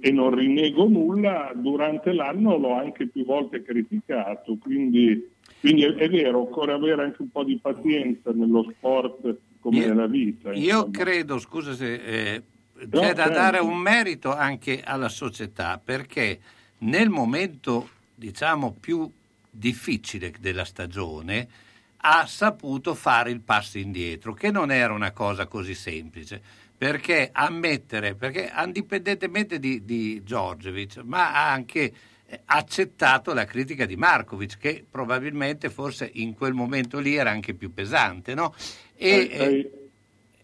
e 0.00 0.10
non 0.10 0.34
rinego 0.34 0.88
nulla, 0.88 1.52
durante 1.54 2.12
l'anno 2.12 2.56
l'ho 2.56 2.74
anche 2.74 3.06
più 3.08 3.24
volte 3.24 3.62
criticato. 3.62 4.56
Quindi, 4.56 5.30
quindi 5.60 5.82
è, 5.84 5.94
è 5.94 6.08
vero, 6.08 6.40
occorre 6.40 6.72
avere 6.72 7.02
anche 7.02 7.22
un 7.22 7.30
po' 7.30 7.44
di 7.44 7.58
pazienza 7.60 8.30
nello 8.32 8.66
sport 8.76 9.36
come 9.60 9.78
Io- 9.78 9.88
nella 9.88 10.06
vita. 10.06 10.52
Io 10.52 10.60
insomma. 10.62 10.90
credo, 10.90 11.38
scusa 11.38 11.74
se 11.74 11.94
eh, 11.94 12.42
No, 12.78 13.00
c'è 13.00 13.14
da 13.14 13.22
certo. 13.24 13.32
dare 13.32 13.58
un 13.58 13.78
merito 13.78 14.34
anche 14.34 14.82
alla 14.84 15.08
società 15.08 15.80
perché 15.82 16.38
nel 16.80 17.08
momento 17.08 17.88
diciamo 18.14 18.76
più 18.78 19.10
difficile 19.50 20.30
della 20.38 20.66
stagione 20.66 21.48
ha 21.96 22.26
saputo 22.26 22.94
fare 22.94 23.30
il 23.30 23.40
passo 23.40 23.78
indietro, 23.78 24.34
che 24.34 24.50
non 24.50 24.70
era 24.70 24.92
una 24.92 25.12
cosa 25.12 25.46
così 25.46 25.74
semplice, 25.74 26.42
perché 26.76 27.30
ammettere, 27.32 28.14
perché 28.14 28.52
indipendentemente 28.64 29.58
di, 29.58 29.84
di 29.84 30.22
Giorgevic, 30.22 30.98
ma 31.04 31.32
ha 31.34 31.50
anche 31.52 31.92
eh, 32.26 32.40
accettato 32.46 33.32
la 33.32 33.44
critica 33.44 33.86
di 33.86 33.96
Markovic, 33.96 34.58
che 34.58 34.84
probabilmente 34.88 35.70
forse 35.70 36.10
in 36.14 36.34
quel 36.34 36.52
momento 36.52 36.98
lì 36.98 37.14
era 37.14 37.30
anche 37.30 37.54
più 37.54 37.72
pesante, 37.72 38.34
no? 38.34 38.54
E, 38.94 39.10
Hai- 39.12 39.28
eh, 39.28 39.42
hai- 39.44 39.70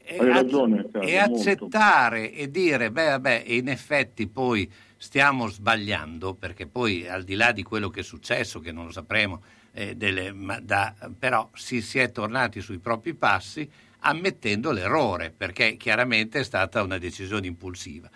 e 0.05 0.19
hai 0.19 0.27
ragione, 0.29 0.89
Carlo, 0.91 1.09
e 1.09 1.19
molto. 1.19 1.35
accettare 1.35 2.33
e 2.33 2.51
dire, 2.51 2.91
beh, 2.91 3.09
vabbè, 3.11 3.45
in 3.49 3.69
effetti 3.69 4.27
poi 4.27 4.71
stiamo 4.97 5.49
sbagliando, 5.49 6.35
perché 6.35 6.67
poi 6.67 7.09
al 7.09 7.25
di 7.25 7.35
là 7.35 7.53
di 7.53 7.63
quello 7.63 7.91
che 7.91 8.01
è 8.01 8.05
successo, 8.05 8.61
che 8.61 8.73
non 8.73 8.87
lo 8.87 8.93
sapremo, 8.93 9.43
eh, 9.73 9.97
delle- 9.97 10.33
ma 10.33 10.61
da- 10.61 10.95
però 11.19 11.51
si, 11.55 11.81
si 11.83 11.99
è 11.99 12.11
tornati 12.11 12.61
sui 12.61 12.79
propri 12.79 13.15
passi 13.15 13.69
ammettendo 14.03 14.71
l'errore, 14.71 15.33
perché 15.37 15.77
chiaramente 15.77 16.41
è 16.41 16.45
stata 16.45 16.83
una 16.83 16.99
decisione 16.99 17.47
impulsiva. 17.47 18.09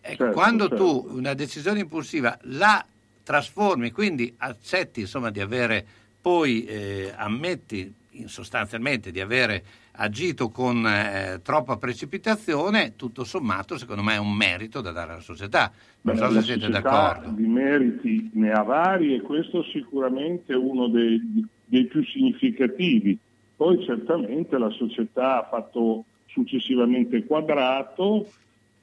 Ecco, 0.00 0.16
Certo, 0.16 0.32
quando 0.32 0.68
certo. 0.68 0.84
tu 0.84 1.16
una 1.16 1.34
decisione 1.34 1.80
impulsiva 1.80 2.36
la 2.42 2.84
trasformi, 3.22 3.90
quindi 3.90 4.34
accetti 4.38 5.00
insomma 5.00 5.30
di 5.30 5.40
avere, 5.40 5.84
poi 6.20 6.64
eh, 6.64 7.12
ammetti 7.14 7.92
sostanzialmente 8.26 9.10
di 9.10 9.20
avere 9.20 9.62
agito 9.92 10.48
con 10.48 10.86
eh, 10.86 11.40
troppa 11.42 11.76
precipitazione, 11.76 12.96
tutto 12.96 13.24
sommato 13.24 13.76
secondo 13.78 14.02
me 14.02 14.14
è 14.14 14.18
un 14.18 14.32
merito 14.34 14.80
da 14.80 14.90
dare 14.90 15.12
alla 15.12 15.20
società. 15.20 15.70
Non 16.02 16.14
Beh, 16.14 16.20
so 16.20 16.30
se 16.32 16.42
siete 16.42 16.68
d'accordo. 16.68 17.30
Di 17.30 17.46
meriti 17.46 18.30
ne 18.34 18.50
ha 18.50 18.62
vari 18.62 19.14
e 19.14 19.20
questo 19.20 19.62
sicuramente 19.64 20.52
è 20.52 20.56
uno 20.56 20.88
dei, 20.88 21.20
dei 21.64 21.86
più 21.86 22.04
significativi. 22.04 23.18
Poi 23.62 23.80
certamente 23.84 24.58
la 24.58 24.70
società 24.70 25.38
ha 25.38 25.48
fatto 25.48 26.04
successivamente 26.26 27.24
quadrato 27.24 28.26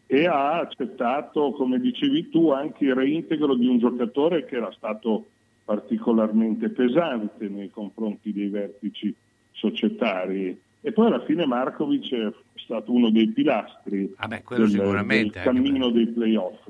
e 0.08 0.26
ha 0.26 0.60
accettato, 0.60 1.52
come 1.52 1.82
dicevi 1.82 2.30
tu, 2.30 2.52
anche 2.52 2.86
il 2.86 2.96
reintegro 2.96 3.56
di 3.56 3.68
un 3.68 3.78
giocatore 3.78 4.46
che 4.46 4.56
era 4.56 4.72
stato 4.72 5.26
particolarmente 5.66 6.70
pesante 6.70 7.50
nei 7.50 7.70
confronti 7.70 8.32
dei 8.32 8.48
vertici 8.48 9.14
societari. 9.52 10.58
E 10.80 10.92
poi 10.94 11.08
alla 11.08 11.26
fine 11.26 11.46
Markovic 11.46 12.14
è 12.14 12.32
stato 12.56 12.94
uno 12.94 13.10
dei 13.10 13.28
pilastri 13.28 14.14
Ah 14.16 14.30
beh, 14.30 14.44
del, 14.48 14.70
sicuramente, 14.70 15.42
del 15.42 15.44
cammino 15.44 15.90
dei 15.90 16.08
playoff. 16.08 16.66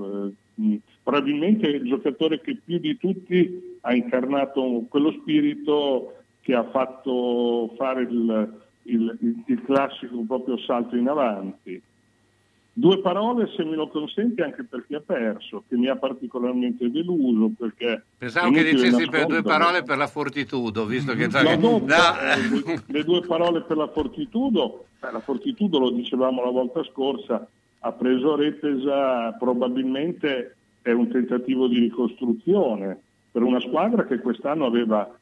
Mh, 0.56 0.76
probabilmente 1.04 1.68
è 1.68 1.76
il 1.76 1.88
giocatore 1.88 2.42
che 2.42 2.58
più 2.66 2.80
di 2.80 2.98
tutti 2.98 3.78
ha 3.82 3.94
incarnato 3.94 4.86
quello 4.90 5.12
spirito 5.12 6.16
che 6.50 6.56
ha 6.56 6.64
fatto 6.64 7.76
fare 7.78 8.02
il, 8.02 8.62
il, 8.84 9.44
il, 9.46 9.62
classico 9.66 10.24
proprio 10.26 10.58
salto 10.58 10.96
in 10.96 11.08
avanti. 11.08 11.80
Due 12.74 13.02
parole, 13.02 13.52
se 13.56 13.64
me 13.64 13.76
lo 13.76 13.88
consenti, 13.88 14.42
anche 14.42 14.64
per 14.64 14.84
chi 14.88 14.96
ha 14.96 15.00
perso, 15.00 15.64
che 15.68 15.78
mi 15.78 15.90
ha 15.90 15.96
particolarmente 15.96 16.90
deluso. 16.90 17.52
Perché 17.56 18.02
Pensavo 18.18 18.50
che 18.50 18.64
dicessi 18.64 19.08
per 19.08 19.28
due 19.28 19.44
parole 19.44 19.84
per 19.84 19.98
la 19.98 20.08
fortitudo, 20.08 20.88
visto 20.88 21.14
che... 21.14 21.28
No, 21.28 21.56
no, 21.56 21.78
no. 21.78 21.86
Le, 21.86 22.82
le, 22.84 23.04
due 23.04 23.22
parole 23.22 23.62
per 23.62 23.78
la 23.78 23.88
fortitudo, 23.88 24.86
beh, 25.00 25.12
la 25.12 25.20
fortitudo 25.20 25.78
lo 25.78 25.92
dicevamo 25.92 26.44
la 26.44 26.50
volta 26.50 26.84
scorsa, 26.84 27.48
ha 27.82 27.92
preso 27.92 28.36
Repesa, 28.36 29.34
probabilmente 29.34 30.56
è 30.82 30.90
un 30.90 31.10
tentativo 31.10 31.68
di 31.68 31.78
ricostruzione 31.78 33.02
per 33.32 33.44
una 33.44 33.60
squadra 33.60 34.06
che 34.06 34.18
quest'anno 34.18 34.66
aveva, 34.66 35.19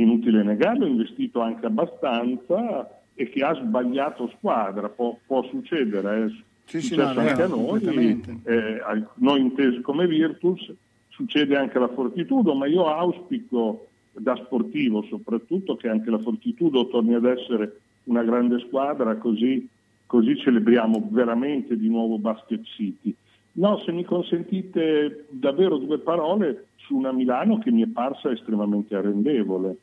inutile 0.00 0.42
negarlo, 0.42 0.86
investito 0.86 1.40
anche 1.40 1.66
abbastanza 1.66 2.88
e 3.14 3.28
che 3.28 3.42
ha 3.42 3.54
sbagliato 3.54 4.32
squadra, 4.36 4.88
può, 4.88 5.16
può 5.26 5.42
succedere, 5.44 6.24
eh 6.24 6.28
sì, 6.64 6.80
sì, 6.80 6.94
successo 6.94 7.12
no, 7.14 7.20
anche 7.20 7.42
a 7.42 7.46
noi, 7.46 8.40
eh, 8.44 8.82
noi 9.14 9.40
intesi 9.40 9.80
come 9.80 10.06
Virtus, 10.06 10.72
succede 11.08 11.56
anche 11.56 11.78
alla 11.78 11.88
Fortitudo, 11.88 12.54
ma 12.54 12.66
io 12.66 12.86
auspico 12.86 13.88
da 14.12 14.36
sportivo 14.36 15.02
soprattutto 15.02 15.76
che 15.76 15.88
anche 15.88 16.10
la 16.10 16.18
Fortitudo 16.18 16.88
torni 16.88 17.14
ad 17.14 17.24
essere 17.24 17.80
una 18.04 18.22
grande 18.22 18.60
squadra, 18.60 19.16
così, 19.16 19.68
così 20.06 20.36
celebriamo 20.36 21.08
veramente 21.10 21.76
di 21.76 21.88
nuovo 21.88 22.18
Basket 22.18 22.62
City. 22.62 23.14
No, 23.52 23.78
se 23.78 23.90
mi 23.92 24.04
consentite 24.04 25.26
davvero 25.30 25.78
due 25.78 25.98
parole 25.98 26.66
su 26.76 26.96
una 26.96 27.12
Milano 27.12 27.58
che 27.58 27.70
mi 27.70 27.82
è 27.82 27.88
parsa 27.88 28.30
estremamente 28.30 28.94
arrendevole. 28.94 29.76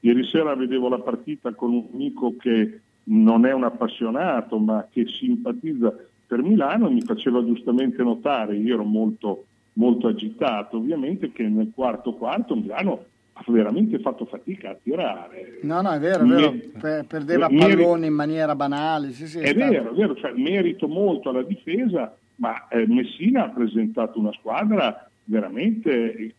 Ieri 0.00 0.24
sera 0.24 0.54
vedevo 0.54 0.88
la 0.88 0.98
partita 0.98 1.52
con 1.52 1.72
un 1.72 1.86
amico 1.92 2.36
che 2.36 2.80
non 3.04 3.46
è 3.46 3.52
un 3.52 3.64
appassionato 3.64 4.58
ma 4.58 4.86
che 4.90 5.06
simpatizza 5.06 5.94
per 6.26 6.42
Milano 6.42 6.90
mi 6.90 7.00
faceva 7.00 7.42
giustamente 7.42 8.02
notare, 8.02 8.56
io 8.56 8.74
ero 8.74 8.84
molto, 8.84 9.46
molto 9.74 10.08
agitato 10.08 10.76
ovviamente, 10.76 11.32
che 11.32 11.48
nel 11.48 11.72
quarto 11.74 12.12
quarto 12.12 12.54
Milano 12.54 13.04
ha 13.32 13.44
veramente 13.46 13.98
fatto 13.98 14.26
fatica 14.26 14.70
a 14.70 14.76
tirare. 14.80 15.60
No, 15.62 15.80
no, 15.80 15.90
è 15.90 15.98
vero, 15.98 16.24
è 16.24 16.26
vero. 16.26 16.54
Per, 16.78 17.06
perdeva 17.06 17.48
merito, 17.48 17.66
palloni 17.66 18.06
in 18.06 18.12
maniera 18.12 18.54
banale. 18.54 19.12
Sì, 19.12 19.26
sì, 19.26 19.38
è, 19.38 19.50
è 19.50 19.54
vero, 19.54 19.90
è 19.90 19.94
vero, 19.94 20.14
cioè, 20.16 20.32
merito 20.32 20.86
molto 20.86 21.30
alla 21.30 21.42
difesa, 21.42 22.14
ma 22.36 22.68
eh, 22.68 22.86
Messina 22.86 23.44
ha 23.44 23.48
presentato 23.48 24.18
una 24.18 24.32
squadra 24.32 25.08
veramente, 25.24 26.34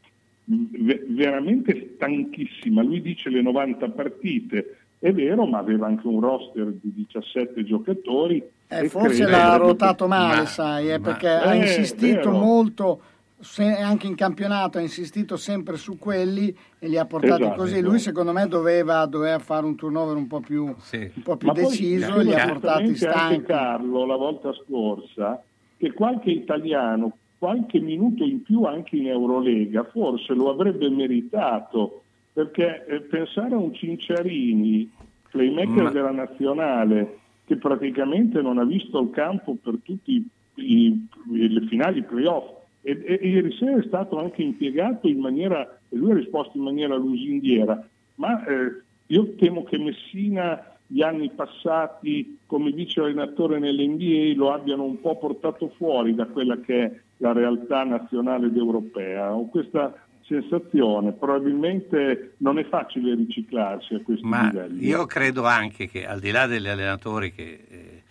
veramente 0.49 1.93
stanchissima. 1.95 2.81
Lui 2.81 3.01
dice 3.01 3.29
le 3.29 3.41
90 3.41 3.89
partite, 3.89 4.77
è 4.99 5.11
vero, 5.13 5.45
ma 5.45 5.59
aveva 5.59 5.87
anche 5.87 6.07
un 6.07 6.19
roster 6.19 6.73
di 6.81 7.05
17 7.07 7.63
giocatori. 7.63 8.43
Eh, 8.67 8.89
forse 8.89 9.27
l'ha 9.27 9.55
rotato 9.55 10.07
male, 10.07 10.41
ma, 10.41 10.45
sai, 10.45 10.91
eh, 10.91 10.99
perché 10.99 11.27
ha 11.27 11.53
insistito 11.53 12.31
molto, 12.31 13.01
se, 13.39 13.63
anche 13.63 14.07
in 14.07 14.15
campionato 14.15 14.77
ha 14.77 14.81
insistito 14.81 15.37
sempre 15.37 15.77
su 15.77 15.97
quelli 15.97 16.55
e 16.77 16.87
li 16.87 16.97
ha 16.97 17.05
portati 17.05 17.43
esatto, 17.43 17.55
così. 17.57 17.73
esatto. 17.73 17.89
Lui 17.89 17.99
secondo 17.99 18.31
me 18.31 18.47
doveva, 18.47 19.05
doveva, 19.05 19.39
fare 19.39 19.65
un 19.65 19.75
turnover 19.75 20.15
un 20.15 20.27
po' 20.27 20.41
più, 20.41 20.73
sì. 20.79 21.09
un 21.15 21.21
po 21.23 21.37
più 21.37 21.47
ma 21.47 21.53
deciso 21.53 22.11
poi, 22.11 22.21
e 22.21 22.23
li 22.25 22.33
ha 22.33 22.47
portati 22.47 22.95
stanchi. 22.95 23.17
anche 23.17 23.43
Carlo 23.43 24.05
la 24.05 24.17
volta 24.17 24.51
scorsa 24.53 25.41
che 25.77 25.93
qualche 25.93 26.31
italiano, 26.31 27.17
qualche 27.39 27.79
minuto 27.79 28.23
in 28.23 28.43
più 28.43 28.63
anche 28.63 28.97
in 28.97 29.07
Eurolega, 29.07 29.85
forse 29.85 30.33
lo 30.33 30.49
avrebbe 30.49 30.89
meritato 30.89 32.03
perché 32.33 32.85
eh, 32.85 32.99
pensare 33.01 33.55
a 33.55 33.57
un 33.57 33.73
Cinciarini, 33.73 34.89
playmaker 35.31 35.83
Ma- 35.83 35.89
della 35.89 36.11
nazionale, 36.11 37.17
che 37.45 37.55
praticamente 37.55 38.41
non 38.41 38.59
ha 38.59 38.65
visto 38.65 38.99
il 38.99 39.09
campo 39.09 39.55
per 39.61 39.77
tutte 39.83 40.23
le 40.53 41.61
finali 41.67 42.03
playoff, 42.03 42.57
e, 42.81 43.01
e, 43.05 43.27
ieri 43.27 43.51
sera 43.53 43.79
è 43.79 43.83
stato 43.83 44.19
anche 44.19 44.41
impiegato 44.41 45.07
in 45.07 45.19
maniera, 45.19 45.79
e 45.89 45.95
lui 45.95 46.11
ha 46.11 46.15
risposto 46.15 46.57
in 46.57 46.63
maniera 46.63 46.95
lusinghiera, 46.95 47.87
ma 48.15 48.45
eh, 48.45 48.81
io 49.07 49.33
temo 49.35 49.63
che 49.63 49.77
Messina 49.77 50.77
gli 50.85 51.01
anni 51.01 51.29
passati 51.29 52.39
come 52.45 52.71
vice 52.71 52.99
allenatore 52.99 53.59
nell'NBA 53.59 54.33
lo 54.35 54.51
abbiano 54.51 54.83
un 54.83 54.99
po' 54.99 55.17
portato 55.17 55.69
fuori 55.77 56.15
da 56.15 56.25
quella 56.25 56.59
che 56.59 56.83
è 56.83 56.99
la 57.21 57.31
realtà 57.31 57.83
nazionale 57.83 58.47
ed 58.47 58.57
europea. 58.57 59.33
Ho 59.33 59.47
questa 59.49 59.93
sensazione, 60.25 61.11
probabilmente 61.13 62.33
non 62.37 62.59
è 62.59 62.65
facile 62.65 63.15
riciclarsi 63.15 63.95
a 63.95 64.01
questi 64.01 64.25
Ma 64.25 64.45
livelli. 64.45 64.85
io 64.85 65.05
credo 65.05 65.45
anche 65.45 65.87
che 65.89 66.05
al 66.05 66.19
di 66.19 66.29
là 66.31 66.45
degli 66.45 66.67
allenatori, 66.67 67.33
che, 67.33 67.65
eh, 67.67 68.03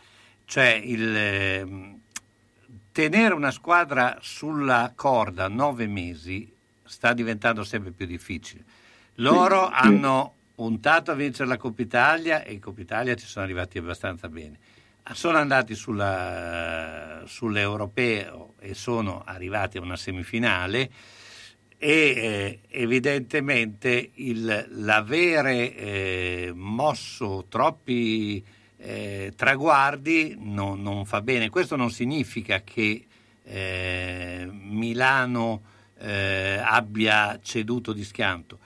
cioè 0.44 0.80
il, 0.82 1.14
eh, 1.16 1.94
tenere 2.92 3.34
una 3.34 3.52
squadra 3.52 4.18
sulla 4.20 4.92
corda 4.96 5.46
nove 5.48 5.86
mesi 5.86 6.50
sta 6.82 7.12
diventando 7.12 7.62
sempre 7.62 7.92
più 7.92 8.06
difficile. 8.06 8.64
Loro 9.16 9.66
Sì, 9.66 9.72
sì. 9.72 9.86
hanno 9.86 10.32
puntato 10.56 11.12
a 11.12 11.14
vincere 11.14 11.48
la 11.48 11.56
Coppa 11.56 11.82
Italia 11.82 12.42
e 12.42 12.52
in 12.54 12.60
Coppa 12.60 12.80
Italia 12.80 13.14
ci 13.14 13.26
sono 13.26 13.44
arrivati 13.44 13.78
abbastanza 13.78 14.28
bene. 14.28 14.58
Sono 15.12 15.38
andati 15.38 15.74
sulla, 15.74 17.22
sull'europeo 17.24 18.54
e 18.60 18.74
sono 18.74 19.22
arrivati 19.24 19.78
a 19.78 19.80
una 19.80 19.96
semifinale 19.96 20.90
e 21.78 21.90
eh, 21.90 22.58
evidentemente 22.68 24.10
il, 24.14 24.66
l'avere 24.70 25.74
eh, 25.74 26.52
mosso 26.54 27.46
troppi 27.48 28.44
eh, 28.76 29.32
traguardi 29.34 30.36
non, 30.38 30.82
non 30.82 31.06
fa 31.06 31.22
bene. 31.22 31.48
Questo 31.48 31.76
non 31.76 31.90
significa 31.90 32.62
che 32.62 33.06
eh, 33.44 34.48
Milano 34.50 35.62
eh, 35.98 36.60
abbia 36.62 37.38
ceduto 37.42 37.92
di 37.92 38.04
schianto, 38.04 38.58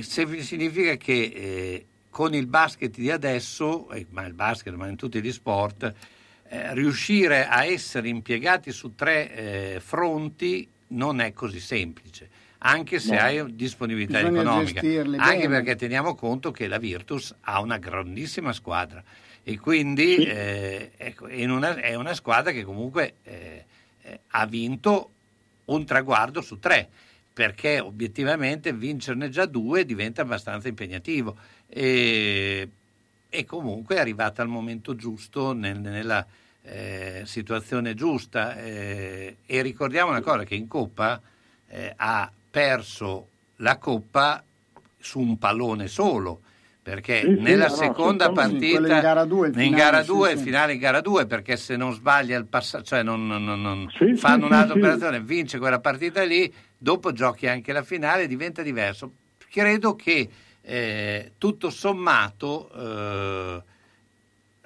significa 0.00 0.96
che 0.96 1.22
eh, 1.34 1.86
con 2.14 2.32
il 2.32 2.46
basket 2.46 2.94
di 2.96 3.10
adesso, 3.10 3.90
eh, 3.90 4.06
ma 4.10 4.24
il 4.24 4.34
basket, 4.34 4.72
ma 4.74 4.86
in 4.86 4.94
tutti 4.94 5.20
gli 5.20 5.32
sport, 5.32 5.92
eh, 6.46 6.72
riuscire 6.72 7.44
a 7.48 7.64
essere 7.64 8.08
impiegati 8.08 8.70
su 8.70 8.94
tre 8.94 9.34
eh, 9.34 9.80
fronti 9.80 10.68
non 10.88 11.20
è 11.20 11.32
così 11.32 11.58
semplice, 11.58 12.28
anche 12.58 13.00
se 13.00 13.16
No. 13.16 13.20
hai 13.20 13.54
disponibilità 13.56 14.18
Bisogna 14.18 14.42
economica, 14.42 14.80
anche 14.80 15.48
bene. 15.48 15.48
perché 15.48 15.74
teniamo 15.74 16.14
conto 16.14 16.52
che 16.52 16.68
la 16.68 16.78
Virtus 16.78 17.34
ha 17.40 17.60
una 17.60 17.78
grandissima 17.78 18.52
squadra 18.52 19.02
e 19.42 19.58
quindi 19.58 20.14
eh, 20.18 20.92
ecco, 20.96 21.28
in 21.28 21.50
una- 21.50 21.74
è 21.74 21.96
una 21.96 22.14
squadra 22.14 22.52
che 22.52 22.62
comunque 22.62 23.14
eh, 23.24 23.64
eh, 24.02 24.20
ha 24.28 24.46
vinto 24.46 25.10
un 25.64 25.84
traguardo 25.84 26.40
su 26.40 26.60
tre 26.60 26.88
perché 27.34 27.80
obiettivamente 27.80 28.72
vincerne 28.72 29.28
già 29.30 29.46
due 29.46 29.84
diventa 29.84 30.22
abbastanza 30.22 30.68
impegnativo 30.68 31.36
e, 31.68 32.68
e 33.28 33.44
comunque 33.44 33.96
è 33.96 34.00
arrivata 34.00 34.42
al 34.42 34.48
momento 34.48 34.94
giusto 34.94 35.52
nel- 35.52 35.78
nella 35.80 36.24
eh, 36.66 37.22
situazione 37.26 37.94
giusta 37.94 38.56
eh, 38.56 39.36
e 39.44 39.60
ricordiamo 39.62 40.10
una 40.10 40.22
cosa 40.22 40.44
che 40.44 40.54
in 40.54 40.66
Coppa 40.66 41.20
eh, 41.68 41.92
ha 41.94 42.30
perso 42.50 43.28
la 43.56 43.76
Coppa 43.76 44.42
su 44.98 45.18
un 45.20 45.36
pallone 45.38 45.88
solo 45.88 46.40
perché 46.82 47.20
Sì, 47.20 47.34
sì, 47.34 47.40
nella 47.40 47.68
no, 47.68 47.74
seconda 47.74 48.26
certamente. 48.26 48.66
partita 48.70 48.94
in 48.94 49.00
gara 49.00 49.24
due, 49.24 49.48
il 49.48 49.54
in 49.56 49.60
finale, 49.62 49.82
gara 49.82 50.00
sì, 50.02 50.06
2 50.06 50.36
sì. 50.36 50.42
finale 50.42 50.72
in 50.74 50.78
gara 50.78 51.00
2 51.00 51.26
perché 51.26 51.56
se 51.56 51.76
non 51.76 51.92
sbaglia 51.92 52.38
il 52.38 52.46
passaggio 52.46 52.84
cioè 52.84 53.02
non, 53.02 53.26
non- 53.26 53.44
non- 53.44 53.60
non 53.60 53.90
Sì, 53.98 54.14
fanno 54.16 54.40
sì, 54.40 54.52
un'altra 54.52 54.74
sì, 54.74 54.80
sì. 54.80 54.86
operazione 54.86 55.20
vince 55.20 55.58
quella 55.58 55.80
partita 55.80 56.22
lì 56.24 56.50
dopo 56.78 57.12
giochi 57.12 57.46
anche 57.46 57.72
la 57.72 57.82
finale 57.82 58.26
diventa 58.26 58.62
diverso 58.62 59.12
credo 59.50 59.94
che 59.96 60.28
eh, 60.64 61.32
tutto 61.38 61.70
sommato 61.70 62.70
eh, 62.74 63.62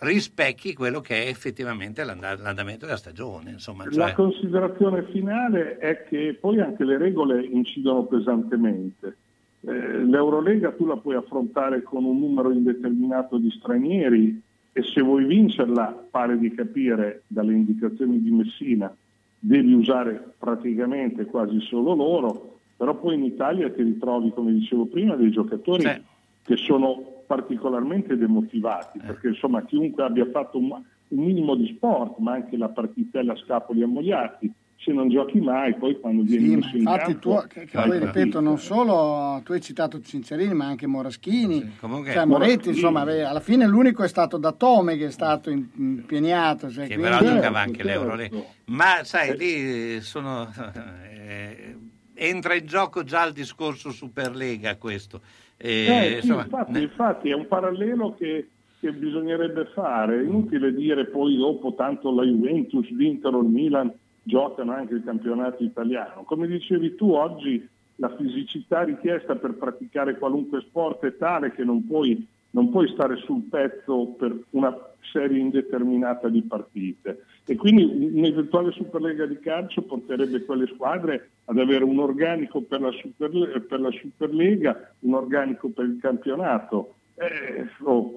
rispecchi 0.01 0.75
quello 0.75 1.01
che 1.01 1.25
è 1.25 1.29
effettivamente 1.29 2.05
l'and- 2.05 2.41
l'andamento 2.41 2.87
della 2.87 2.97
stagione 2.97 3.51
insomma 3.51 3.85
La 3.87 3.91
cioè- 3.91 4.13
considerazione 4.15 5.03
finale 5.11 5.79
è 5.79 6.05
che 6.05 6.37
poi 6.41 6.61
anche 6.61 6.85
le 6.85 6.99
regole 6.99 7.45
incidono 7.45 8.05
pesantemente. 8.05 9.17
Eh, 9.63 10.05
L'Eurolega 10.05 10.71
tu 10.71 10.87
la 10.87 10.97
puoi 10.97 11.17
affrontare 11.17 11.83
con 11.83 12.05
un 12.05 12.17
numero 12.19 12.53
indeterminato 12.53 13.39
di 13.39 13.51
stranieri 13.51 14.41
e 14.73 14.83
se 14.85 15.01
vuoi 15.03 15.25
vincerla, 15.25 16.07
pare 16.09 16.39
di 16.39 16.55
capire 16.55 17.23
dalle 17.27 17.55
indicazioni 17.55 18.23
di 18.23 18.31
Messina, 18.31 18.95
devi 19.41 19.73
usare 19.73 20.35
praticamente 20.39 21.25
quasi 21.25 21.59
solo 21.61 21.95
loro, 21.97 22.58
però 22.79 22.95
poi 22.95 23.17
in 23.17 23.25
Italia 23.25 23.69
ti 23.71 23.83
ritrovi, 23.83 24.31
come 24.33 24.53
dicevo 24.53 24.87
prima, 24.87 25.17
dei 25.17 25.31
giocatori 25.33 25.83
Sì. 25.83 26.01
che 26.45 26.57
sono 26.57 27.03
particolarmente 27.27 28.17
demotivati, 28.17 29.01
perché 29.05 29.29
insomma 29.29 29.62
chiunque 29.64 30.05
abbia 30.05 30.27
fatto 30.31 30.57
un, 30.59 30.71
un 30.71 31.25
minimo 31.25 31.55
di 31.57 31.67
sport, 31.75 32.19
ma 32.19 32.33
anche 32.35 32.57
la 32.57 32.69
partitella 32.69 33.35
Scapoli 33.37 33.83
ammogliati, 33.83 34.51
se 34.77 34.93
non 34.93 35.09
giochi 35.09 35.41
mai, 35.41 35.75
poi 35.75 35.99
quando 35.99 36.23
vieni 36.23 36.51
Sì, 36.51 36.55
messo 36.55 36.77
in 36.77 36.83
infatti 36.83 37.12
campo... 37.19 37.41
tu, 37.41 37.47
che, 37.49 37.64
che 37.64 37.79
poi 37.85 37.99
ripeto, 37.99 38.41
non 38.41 38.59
solo 38.59 39.43
tu 39.45 39.53
hai 39.53 39.61
citato 39.61 40.01
Cincerini, 40.01 40.55
ma 40.55 40.67
anche 40.67 40.87
Moraschini, 40.87 41.75
comunque- 41.81 42.12
cioè 42.12 42.25
Moretti, 42.25 42.51
Moraschini. 42.69 42.77
insomma, 42.77 43.05
beh, 43.05 43.25
alla 43.25 43.41
fine 43.41 43.67
l'unico 43.67 44.05
è 44.05 44.09
stato 44.09 44.38
Datome 44.38 44.97
che 44.97 45.07
è 45.07 45.11
stato 45.11 45.51
im- 45.51 45.69
impiegnato. 45.77 46.71
Cioè, 46.71 46.87
che 46.87 46.95
quindi- 46.95 47.17
però 47.19 47.35
giocava 47.35 47.59
anche 47.59 47.83
certo. 47.85 47.88
l'euro 48.05 48.14
lì. 48.14 48.31
Ma 48.67 49.03
sai, 49.03 49.37
lì 49.37 50.01
sono, 50.01 50.47
eh, 51.12 51.77
entra 52.19 52.55
in 52.55 52.67
gioco 52.67 53.05
già 53.05 53.25
il 53.27 53.33
discorso 53.33 53.91
Superlega 53.91 54.77
questo. 54.77 55.21
Eh, 55.57 55.87
Eh, 55.87 56.09
sì, 56.09 56.15
insomma, 56.27 56.43
infatti, 56.43 56.73
ne- 56.73 56.81
infatti 56.81 57.31
è 57.31 57.35
un 57.35 57.47
parallelo 57.47 58.15
che, 58.15 58.49
che 58.81 58.93
bisognerebbe 58.93 59.67
fare. 59.73 60.19
È 60.19 60.23
inutile 60.23 60.75
dire 60.75 61.07
poi 61.07 61.37
dopo 61.37 61.75
tanto 61.75 62.15
la 62.15 62.25
Juventus, 62.25 62.89
l'Inter 62.91 63.35
o 63.35 63.41
il 63.41 63.49
Milan 63.49 63.93
giocano 64.23 64.73
anche 64.73 64.95
il 64.95 65.05
campionato 65.05 65.63
italiano. 65.63 66.23
Come 66.25 66.47
dicevi 66.47 66.95
tu, 66.95 67.13
oggi 67.13 67.67
la 67.97 68.15
fisicità 68.17 68.83
richiesta 68.83 69.35
per 69.37 69.55
praticare 69.55 70.19
qualunque 70.19 70.61
sport 70.61 71.05
è 71.05 71.17
tale 71.17 71.53
che 71.53 71.65
non 71.65 71.87
puoi, 71.87 72.27
non 72.51 72.71
puoi 72.71 72.89
stare 72.89 73.17
sul 73.17 73.43
pezzo 73.51 74.15
per 74.19 74.37
una 74.51 74.77
serie 75.13 75.39
indeterminata 75.39 76.29
di 76.29 76.43
partite. 76.43 77.25
E 77.51 77.57
quindi 77.57 77.83
un'eventuale 77.83 78.73
Superlega 78.73 79.25
di 79.25 79.39
calcio 79.39 79.81
porterebbe 79.81 80.45
quelle 80.45 80.67
squadre 80.67 81.31
ad 81.47 81.59
avere 81.59 81.83
un 81.83 81.99
organico 81.99 82.61
per 82.61 82.83
la, 82.83 82.93
Superle- 82.93 83.61
per 83.61 83.81
la 83.81 83.91
Superlega, 83.91 84.93
un 85.01 85.15
organico 85.15 85.71
per 85.71 85.87
il 85.87 85.97
campionato. 85.99 86.97
Eh, 87.15 87.67
oh, 87.85 88.17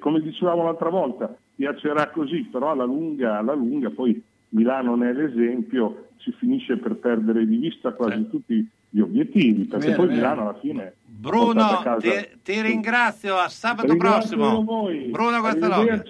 come 0.00 0.20
dicevamo 0.20 0.64
l'altra 0.64 0.88
volta, 0.88 1.32
piacerà 1.54 2.10
così, 2.10 2.48
però 2.50 2.72
alla 2.72 2.84
lunga, 2.84 3.38
alla 3.38 3.54
lunga 3.54 3.90
poi 3.90 4.20
Milano 4.48 4.96
ne 4.96 5.10
è 5.10 5.12
l'esempio, 5.12 6.08
si 6.16 6.32
finisce 6.32 6.76
per 6.76 6.96
perdere 6.96 7.46
di 7.46 7.56
vista 7.58 7.92
quasi 7.92 8.28
tutti 8.28 8.68
gli 8.88 8.98
obiettivi, 8.98 9.64
perché 9.64 9.90
Vero, 9.90 9.98
poi 9.98 10.06
vero. 10.08 10.18
Milano 10.18 10.40
alla 10.42 10.58
fine... 10.58 10.94
Bruno, 11.06 11.84
ti, 12.00 12.10
ti 12.42 12.60
ringrazio, 12.60 13.36
a 13.36 13.48
sabato 13.48 13.86
Ringrazio 13.86 14.36
prossimo. 14.36 14.64
Bruno 15.12 15.38
Guastalogna. 15.38 16.02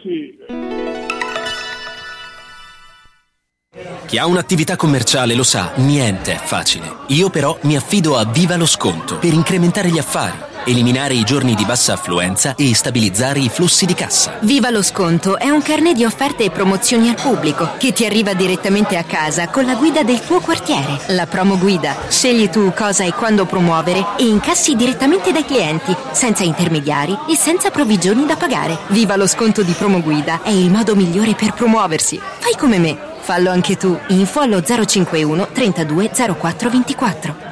Chi 4.07 4.19
ha 4.19 4.27
un'attività 4.27 4.77
commerciale 4.77 5.35
lo 5.35 5.43
sa, 5.43 5.73
niente 5.77 6.35
è 6.35 6.41
facile. 6.43 6.97
Io 7.09 7.31
però 7.31 7.57
mi 7.63 7.77
affido 7.77 8.17
a 8.17 8.25
Viva 8.25 8.57
lo 8.57 8.67
Sconto 8.67 9.17
per 9.19 9.33
incrementare 9.33 9.89
gli 9.89 9.99
affari, 9.99 10.37
eliminare 10.67 11.15
i 11.15 11.25
giorni 11.25 11.55
di 11.55 11.65
bassa 11.65 11.95
affluenza 11.95 12.55
e 12.57 12.75
stabilizzare 12.75 13.39
i 13.39 13.49
flussi 13.49 13.87
di 13.87 13.95
cassa. 13.95 14.39
Viva 14.43 14.71
lo 14.71 14.83
sconto 14.83 15.39
è 15.39 15.49
un 15.49 15.63
carnet 15.63 15.95
di 15.95 16.05
offerte 16.05 16.45
e 16.45 16.51
promozioni 16.51 17.09
al 17.09 17.15
pubblico 17.15 17.71
che 17.79 17.93
ti 17.93 18.05
arriva 18.05 18.35
direttamente 18.35 18.97
a 18.97 19.05
casa 19.05 19.49
con 19.49 19.65
la 19.65 19.75
guida 19.75 20.03
del 20.03 20.21
tuo 20.21 20.41
quartiere. 20.41 21.01
La 21.09 21.27
promo 21.27 21.57
guida. 21.57 21.97
Scegli 22.09 22.49
tu 22.51 22.73
cosa 22.75 23.05
e 23.05 23.13
quando 23.13 23.47
promuovere 23.47 24.05
e 24.19 24.25
incassi 24.25 24.75
direttamente 24.77 25.33
dai 25.33 25.45
clienti, 25.45 25.97
senza 26.13 26.43
intermediari 26.43 27.17
e 27.31 27.37
senza 27.37 27.71
provvigioni 27.71 28.27
da 28.27 28.37
pagare. 28.37 28.79
Viva 28.89 29.17
lo 29.17 29.27
sconto 29.27 29.63
di 29.63 29.73
promo 29.73 30.03
guida 30.03 30.43
è 30.43 30.51
il 30.51 30.71
modo 30.71 30.95
migliore 30.95 31.35
per 31.35 31.55
promuoversi. 31.55 32.21
Fai 32.39 32.57
come 32.57 32.79
me. 32.79 33.12
Fallo 33.23 33.51
anche 33.51 33.77
tu. 33.77 33.97
Info 34.09 34.41
allo 34.41 34.61
051 34.61 35.49
32 35.53 36.11
04 36.11 36.69
24. 36.71 37.52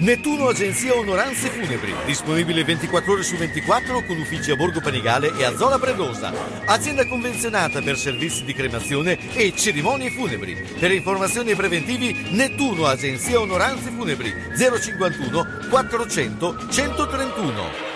Nettuno 0.00 0.48
Agenzia 0.48 0.94
Onoranze 0.94 1.50
Funebri, 1.50 1.94
disponibile 2.06 2.64
24 2.64 3.12
ore 3.12 3.22
su 3.22 3.36
24 3.36 4.02
con 4.06 4.18
uffici 4.18 4.50
a 4.50 4.56
Borgo 4.56 4.80
Panigale 4.80 5.36
e 5.36 5.44
a 5.44 5.54
Zola 5.54 5.78
Predosa. 5.78 6.32
Azienda 6.64 7.06
convenzionata 7.06 7.82
per 7.82 7.98
servizi 7.98 8.44
di 8.44 8.54
cremazione 8.54 9.18
e 9.34 9.54
cerimonie 9.54 10.10
funebri. 10.10 10.54
Per 10.78 10.90
informazioni 10.90 11.50
e 11.50 11.56
preventivi 11.56 12.30
Nettuno 12.30 12.86
Agenzia 12.86 13.38
Onoranze 13.38 13.90
Funebri 13.90 14.32
051 14.56 15.68
400 15.68 16.56
131. 16.70 17.88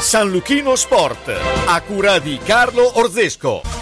San 0.00 0.30
Luchino 0.30 0.74
Sport, 0.74 1.30
a 1.66 1.80
cura 1.82 2.18
di 2.18 2.38
Carlo 2.42 2.98
Orzesco. 2.98 3.81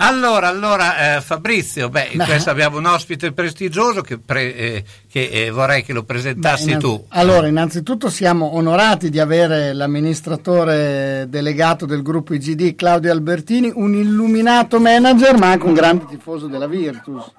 Allora, 0.00 0.46
allora 0.46 1.16
eh, 1.16 1.20
Fabrizio, 1.20 1.88
beh, 1.88 2.10
in 2.12 2.18
Beh. 2.18 2.24
questo 2.24 2.50
abbiamo 2.50 2.78
un 2.78 2.86
ospite 2.86 3.32
prestigioso 3.32 4.00
che, 4.00 4.16
pre- 4.18 4.54
eh, 4.54 4.84
che, 5.10 5.28
eh, 5.28 5.50
vorrei 5.50 5.82
che 5.82 5.92
lo 5.92 6.04
presentassi 6.04 6.70
Beh, 6.74 6.78
tu. 6.78 7.04
Allora, 7.08 7.48
innanzitutto 7.48 8.08
siamo 8.08 8.54
onorati 8.54 9.10
di 9.10 9.18
avere 9.18 9.72
l'amministratore 9.72 11.26
delegato 11.28 11.84
del 11.84 12.02
gruppo 12.02 12.32
IGD, 12.32 12.76
Claudio 12.76 13.10
Albertini, 13.10 13.72
un 13.74 13.92
illuminato 13.94 14.78
manager 14.78 15.36
ma 15.36 15.50
anche 15.50 15.66
un 15.66 15.74
grande 15.74 16.04
tifoso 16.08 16.46
della 16.46 16.68
Virtus. 16.68 17.32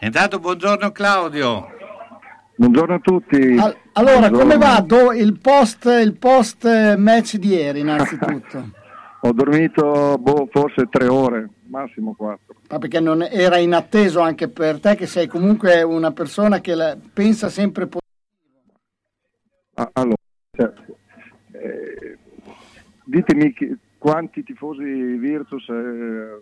Intanto 0.00 0.38
buongiorno 0.40 0.92
Claudio. 0.92 1.68
Buongiorno 2.56 2.94
a 2.96 3.00
tutti. 3.00 3.56
Al- 3.58 3.76
allora, 3.94 4.28
Buongiorno. 4.28 4.38
come 4.38 4.58
va 4.58 4.80
do- 4.80 5.12
il 5.12 5.38
post, 5.40 5.86
il 5.86 6.12
post 6.18 6.96
match 6.96 7.36
di 7.36 7.48
ieri 7.48 7.80
innanzitutto? 7.80 8.82
Ho 9.26 9.32
dormito 9.32 10.18
boh, 10.18 10.46
forse 10.50 10.86
tre 10.90 11.06
ore, 11.06 11.48
massimo 11.68 12.14
quattro. 12.14 12.56
Ma 12.68 12.78
perché 12.78 13.00
non 13.00 13.22
era 13.22 13.56
inatteso 13.56 14.20
anche 14.20 14.48
per 14.48 14.80
te 14.80 14.96
che 14.96 15.06
sei 15.06 15.26
comunque 15.26 15.80
una 15.82 16.12
persona 16.12 16.60
che 16.60 16.74
la- 16.74 16.94
pensa 17.12 17.48
sempre 17.48 17.86
po- 17.86 18.00
Ah, 19.76 19.88
allora, 19.94 20.14
cioè, 20.54 20.72
eh, 21.52 22.18
ditemi 23.04 23.54
chi- 23.54 23.74
quanti 23.96 24.44
tifosi 24.44 24.82
Virtus 24.84 25.68
eh, 25.70 26.40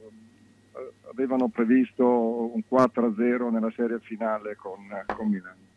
avevano 1.08 1.48
previsto 1.50 2.52
un 2.52 2.62
4-0 2.66 3.48
nella 3.50 3.70
serie 3.76 4.00
finale 4.00 4.56
con, 4.56 4.80
con 5.16 5.28
Milano. 5.28 5.70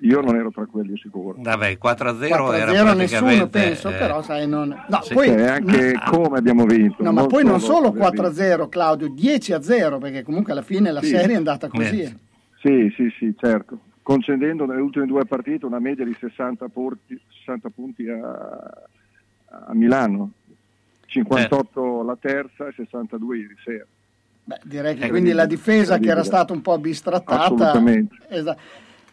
Io 0.00 0.20
non 0.20 0.34
ero 0.36 0.50
tra 0.50 0.64
quelli 0.66 0.96
sicuro. 0.98 1.36
Vabbè, 1.40 1.72
4-0, 1.72 1.78
4 1.78 2.52
era 2.52 2.72
0 2.72 2.84
praticamente... 2.84 2.96
nessuno 2.96 3.48
penso, 3.48 3.88
eh, 3.90 3.94
però 3.94 4.22
sai 4.22 4.48
non... 4.48 4.84
No, 4.88 5.02
sì. 5.02 5.12
poi... 5.14 5.26
Cioè, 5.26 5.42
anche 5.42 5.94
come 6.10 6.38
abbiamo 6.38 6.64
vinto. 6.64 7.02
No, 7.02 7.12
ma 7.12 7.26
poi 7.26 7.44
non 7.44 7.60
solo 7.60 7.88
aver 7.88 7.98
4 8.00 8.22
vinto. 8.28 8.42
0 8.42 8.68
Claudio, 8.68 9.08
10 9.08 9.52
a 9.52 9.62
0 9.62 9.98
perché 9.98 10.22
comunque 10.22 10.52
alla 10.52 10.62
fine 10.62 10.90
la 10.90 11.02
Sì. 11.02 11.08
serie 11.08 11.34
è 11.34 11.36
andata 11.36 11.68
così. 11.68 12.00
Eh. 12.00 12.16
Sì, 12.62 12.92
sì, 12.96 13.12
sì, 13.18 13.34
certo. 13.38 13.78
concedendo 14.02 14.64
nelle 14.66 14.80
ultime 14.80 15.06
due 15.06 15.24
partite 15.24 15.66
una 15.66 15.78
media 15.78 16.04
di 16.04 16.16
60 16.18 16.68
punti, 16.68 17.20
60 17.44 17.68
punti 17.70 18.08
a, 18.08 18.22
a 19.68 19.74
Milano, 19.74 20.30
58 21.06 22.02
la 22.02 22.16
terza 22.20 22.66
e 22.68 22.72
62 22.74 23.36
ieri 23.36 23.56
sera. 23.64 23.84
Beh, 24.44 24.60
direi 24.64 24.96
che 24.96 25.04
Eh, 25.06 25.08
quindi 25.10 25.32
la 25.32 25.46
difesa 25.46 25.98
che 25.98 26.08
era 26.08 26.24
stata 26.24 26.52
un 26.52 26.60
po' 26.62 26.78
bistrattata. 26.78 27.44
Assolutamente. 27.44 28.16
Esa- 28.28 28.56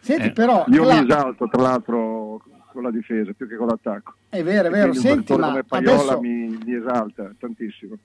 Senti, 0.08 0.28
Eh, 0.28 0.32
però, 0.32 0.64
Io 0.68 0.84
Cla- 0.84 1.02
mi 1.02 1.06
esalto 1.06 1.48
tra 1.48 1.60
l'altro 1.62 2.42
con 2.72 2.82
la 2.82 2.90
difesa 2.90 3.32
più 3.36 3.46
che 3.46 3.56
con 3.56 3.66
l'attacco. 3.66 4.14
è 4.30 4.42
vero, 4.42 4.64
è 4.64 4.66
E 4.68 4.70
vero. 4.70 4.94
Senti, 4.94 5.34
ma 5.36 5.48
come 5.48 5.64
Paiola 5.64 5.92
adesso, 6.14 6.20
mi, 6.20 6.58
mi 6.64 6.74
esalta 6.74 7.30
tantissimo. 7.38 7.96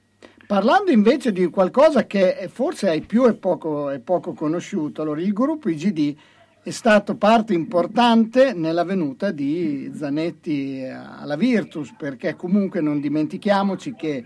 parlando 0.46 0.92
invece 0.92 1.32
di 1.32 1.46
qualcosa 1.48 2.06
che 2.06 2.50
forse 2.52 2.89
ai 2.89 3.02
più 3.02 3.24
è 3.24 3.34
poco, 3.36 3.89
è 3.89 4.00
poco 4.00 4.34
conosciuto, 4.34 5.02
allora 5.02 5.22
il 5.22 5.32
gruppo 5.32 5.70
IGD 5.70 6.16
è 6.62 6.70
stato 6.72 7.16
parte 7.16 7.54
importante 7.54 8.52
nella 8.54 8.84
venuta 8.84 9.32
di 9.32 9.89
Zanetti 9.94 10.84
alla 10.86 11.38
Virtus, 11.38 11.94
perché 11.98 12.36
comunque 12.36 12.82
non 12.82 13.00
dimentichiamoci 13.00 13.94
che 13.96 14.26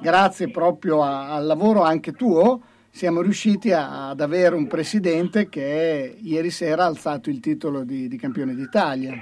grazie 0.00 0.50
proprio 0.50 1.02
a- 1.04 1.32
al 1.34 1.46
lavoro 1.46 1.82
anche 1.82 2.10
tuo 2.12 2.60
siamo 2.92 3.22
riusciti 3.22 3.72
a- 3.72 4.10
ad 4.10 4.20
avere 4.20 4.54
un 4.54 4.66
presidente 4.66 5.48
che 5.48 6.14
ieri 6.20 6.50
sera 6.50 6.84
ha 6.84 6.86
alzato 6.86 7.30
il 7.30 7.40
titolo 7.40 7.84
di, 7.84 8.06
di 8.06 8.18
campione 8.18 8.54
d'Italia. 8.54 9.14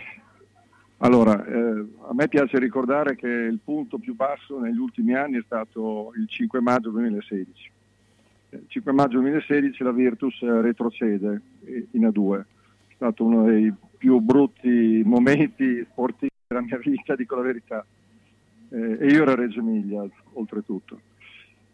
Allora, 0.98 1.42
eh, 1.46 1.86
a 2.08 2.12
me 2.12 2.28
piace 2.28 2.58
ricordare 2.58 3.14
che 3.14 3.28
il 3.28 3.60
punto 3.62 3.98
più 3.98 4.14
basso 4.14 4.58
negli 4.58 4.76
ultimi 4.76 5.14
anni 5.14 5.38
è 5.38 5.42
stato 5.46 6.12
il 6.16 6.28
5 6.28 6.60
maggio 6.60 6.90
2016. 6.90 7.70
Eh, 8.50 8.56
Il 8.56 8.64
5 8.66 8.92
maggio 8.92 9.20
2016 9.20 9.82
la 9.84 9.92
Virtus 9.92 10.42
eh, 10.42 10.60
retrocede 10.60 11.40
eh, 11.64 11.86
in 11.92 12.06
A2. 12.06 12.40
È 12.88 12.92
stato 12.96 13.24
uno 13.24 13.44
dei 13.44 13.72
più 13.96 14.18
brutti 14.18 15.00
momenti 15.04 15.86
sportivi 15.90 16.32
della 16.48 16.60
mia 16.60 16.78
vita, 16.78 17.14
dico 17.14 17.36
la 17.36 17.42
verità. 17.42 17.86
Eh, 18.68 18.98
e 19.00 19.06
io 19.06 19.22
ero 19.22 19.30
a 19.30 19.36
Reggio 19.36 19.60
Emilia, 19.60 20.04
oltretutto. 20.32 21.00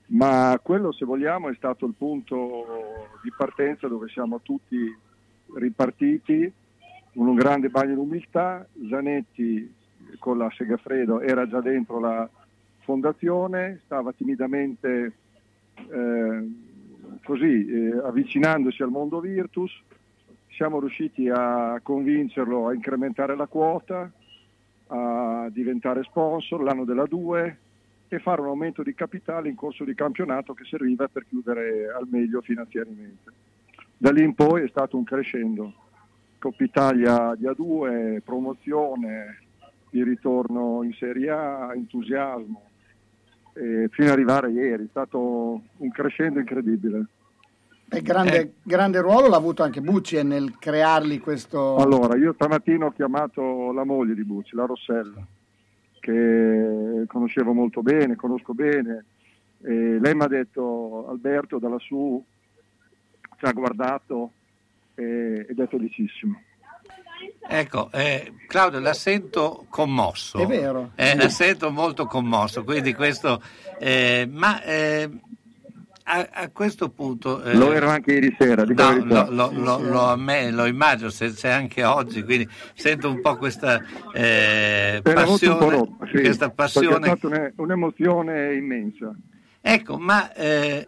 Ma 0.08 0.58
quello, 0.62 0.92
se 0.92 1.04
vogliamo, 1.04 1.48
è 1.48 1.54
stato 1.54 1.84
il 1.86 1.94
punto 1.96 2.64
di 3.22 3.32
partenza 3.36 3.88
dove 3.88 4.08
siamo 4.08 4.40
tutti 4.40 4.96
ripartiti. 5.54 6.52
Un 7.14 7.34
grande 7.34 7.70
bagno 7.70 7.94
di 7.94 8.00
umiltà, 8.00 8.66
Zanetti 8.88 9.74
con 10.18 10.38
la 10.38 10.50
Segafredo 10.54 11.20
era 11.20 11.48
già 11.48 11.60
dentro 11.60 11.98
la 11.98 12.28
fondazione, 12.80 13.80
stava 13.84 14.12
timidamente 14.12 15.12
eh, 15.74 16.50
così 17.24 17.66
eh, 17.66 17.98
avvicinandosi 18.04 18.82
al 18.82 18.90
mondo 18.90 19.18
Virtus, 19.20 19.72
siamo 20.50 20.78
riusciti 20.78 21.28
a 21.28 21.80
convincerlo 21.82 22.68
a 22.68 22.74
incrementare 22.74 23.34
la 23.34 23.46
quota, 23.46 24.10
a 24.88 25.48
diventare 25.50 26.04
sponsor 26.04 26.62
l'anno 26.62 26.84
della 26.84 27.06
2 27.06 27.58
e 28.08 28.18
fare 28.18 28.40
un 28.40 28.48
aumento 28.48 28.82
di 28.82 28.94
capitale 28.94 29.48
in 29.48 29.56
corso 29.56 29.84
di 29.84 29.94
campionato 29.94 30.54
che 30.54 30.64
serviva 30.64 31.08
per 31.08 31.26
chiudere 31.26 31.92
al 31.92 32.06
meglio 32.08 32.40
finanziariamente. 32.40 33.32
Da 33.96 34.10
lì 34.10 34.22
in 34.22 34.34
poi 34.34 34.62
è 34.62 34.68
stato 34.68 34.96
un 34.96 35.04
crescendo. 35.04 35.72
Coppa 36.38 36.62
Italia 36.62 37.34
di 37.34 37.46
A2, 37.46 38.20
promozione, 38.22 39.40
il 39.90 40.04
ritorno 40.04 40.82
in 40.82 40.92
Serie 40.92 41.30
A, 41.30 41.72
entusiasmo, 41.74 42.62
e 43.54 43.88
fino 43.90 44.08
ad 44.08 44.12
arrivare 44.12 44.50
ieri. 44.50 44.84
È 44.84 44.88
stato 44.90 45.60
un 45.76 45.90
crescendo 45.90 46.38
incredibile. 46.38 47.06
E 47.88 48.02
grande, 48.02 48.54
grande 48.62 49.00
ruolo 49.00 49.28
l'ha 49.28 49.36
avuto 49.36 49.62
anche 49.62 49.80
Bucci 49.80 50.20
nel 50.24 50.58
crearli 50.58 51.20
questo... 51.20 51.76
Allora, 51.76 52.16
io 52.16 52.32
stamattina 52.32 52.86
ho 52.86 52.92
chiamato 52.92 53.72
la 53.72 53.84
moglie 53.84 54.14
di 54.14 54.24
Bucci, 54.24 54.56
la 54.56 54.66
Rossella, 54.66 55.24
che 56.06 57.04
conoscevo 57.08 57.52
molto 57.52 57.82
bene, 57.82 58.14
conosco 58.14 58.54
bene. 58.54 59.04
E 59.62 59.98
lei 59.98 60.14
mi 60.14 60.22
ha 60.22 60.28
detto, 60.28 61.08
Alberto, 61.08 61.58
da 61.58 61.68
lassù 61.68 62.24
ci 63.38 63.44
ha 63.44 63.52
guardato 63.52 64.30
e- 64.94 65.46
ed 65.48 65.58
è 65.58 65.66
felicissimo. 65.66 66.40
Ecco, 67.48 67.90
eh, 67.92 68.32
Claudio, 68.46 68.78
la 68.78 68.92
sento 68.92 69.66
commosso. 69.68 70.38
È 70.38 70.46
vero. 70.46 70.92
Eh, 70.94 71.16
la 71.16 71.28
sento 71.28 71.70
molto 71.70 72.06
commosso, 72.06 72.62
quindi 72.62 72.94
questo... 72.94 73.42
eh, 73.80 74.28
ma 74.30 74.62
eh, 74.62 75.10
a, 76.08 76.28
a 76.32 76.48
questo 76.50 76.88
punto... 76.90 77.42
eh, 77.42 77.54
Lo 77.56 77.72
ero 77.72 77.88
anche 77.88 78.12
ieri 78.12 78.34
sera, 78.38 78.62
No, 78.64 79.04
lo, 79.04 79.26
lo- 79.30 79.50
lo- 79.52 79.78
lo 79.80 80.00
amme- 80.08 80.50
lo 80.52 80.64
immagino, 80.66 81.08
se 81.10 81.32
c'è 81.32 81.48
anche 81.50 81.82
oggi, 81.84 82.22
quindi 82.22 82.48
sento 82.74 83.10
un 83.10 83.20
po' 83.20 83.36
questa 83.36 83.82
eh, 84.14 85.00
po' 85.02 85.12
passione, 85.12 85.70
roba, 85.70 86.06
sì, 86.06 86.20
questa 86.20 86.50
passione. 86.50 87.10
È 87.12 87.16
stata 87.16 87.26
un- 87.26 87.52
un'emozione 87.56 88.54
immensa. 88.54 89.12
Ecco, 89.60 89.98
ma 89.98 90.32
eh, 90.32 90.86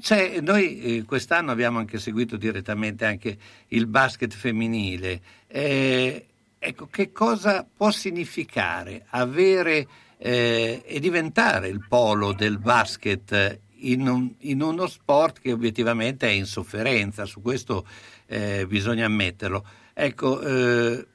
c'è- 0.00 0.40
noi 0.40 0.80
eh, 0.98 1.02
quest'anno 1.04 1.50
abbiamo 1.50 1.78
anche 1.78 1.98
seguito 1.98 2.36
direttamente 2.36 3.06
anche 3.06 3.36
il 3.68 3.86
basket 3.86 4.32
femminile. 4.34 5.20
Eh, 5.46 6.26
ecco, 6.58 6.86
che 6.90 7.12
cosa 7.12 7.66
può 7.74 7.90
significare 7.90 9.06
avere 9.10 9.86
eh, 10.18 10.82
e 10.84 11.00
diventare 11.00 11.68
il 11.68 11.84
polo 11.88 12.32
del 12.34 12.58
basket 12.58 13.58
in, 13.90 14.06
un- 14.08 14.34
in 14.40 14.62
uno 14.62 14.86
sport 14.86 15.40
che 15.40 15.52
obiettivamente 15.52 16.26
è 16.26 16.30
in 16.30 16.44
sofferenza? 16.46 17.24
Su 17.24 17.40
questo 17.40 17.86
eh, 18.26 18.66
bisogna 18.68 19.06
ammetterlo. 19.06 19.64
Ecco, 19.94 20.40
eh, 20.40 21.06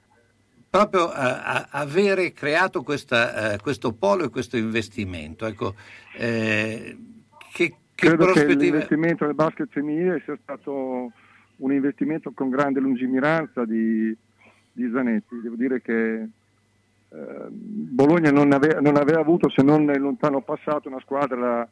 proprio 0.70 1.10
a- 1.10 1.44
a- 1.44 1.68
avere 1.72 2.34
creato 2.34 2.84
questa, 2.84 3.54
eh, 3.54 3.58
questo 3.60 3.94
polo 3.94 4.26
e 4.26 4.30
questo 4.30 4.58
investimento. 4.58 5.46
Ecco, 5.46 5.76
eh, 6.16 6.98
che, 7.54 7.76
che 7.96 8.08
Credo 8.08 8.26
che 8.26 8.32
prospettive... 8.34 8.64
l'investimento 8.64 9.26
nel 9.26 9.34
basket 9.34 9.70
femminile 9.70 10.22
sia 10.26 10.38
stato 10.42 11.12
un 11.58 11.72
investimento 11.72 12.32
con 12.36 12.50
grande 12.50 12.80
lungimiranza 12.80 13.66
di, 13.66 14.16
di 14.72 14.92
Zanetti. 14.94 15.40
Devo 15.42 15.56
dire 15.56 15.82
che 15.82 16.14
eh, 17.10 17.46
Bologna 17.50 18.30
non 18.30 18.52
aveva, 18.52 18.80
non 18.80 18.96
aveva 18.98 19.22
avuto, 19.22 19.50
se 19.50 19.64
non 19.64 19.86
nel 19.86 20.00
lontano 20.00 20.42
passato, 20.42 20.88
una 20.88 21.00
squadra 21.00 21.68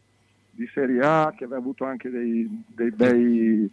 di 0.56 0.70
Serie 0.74 1.02
A 1.02 1.34
che 1.38 1.44
aveva 1.44 1.60
avuto 1.60 1.84
anche 1.86 2.10
dei, 2.10 2.48
dei 2.68 2.92
bei 2.92 3.70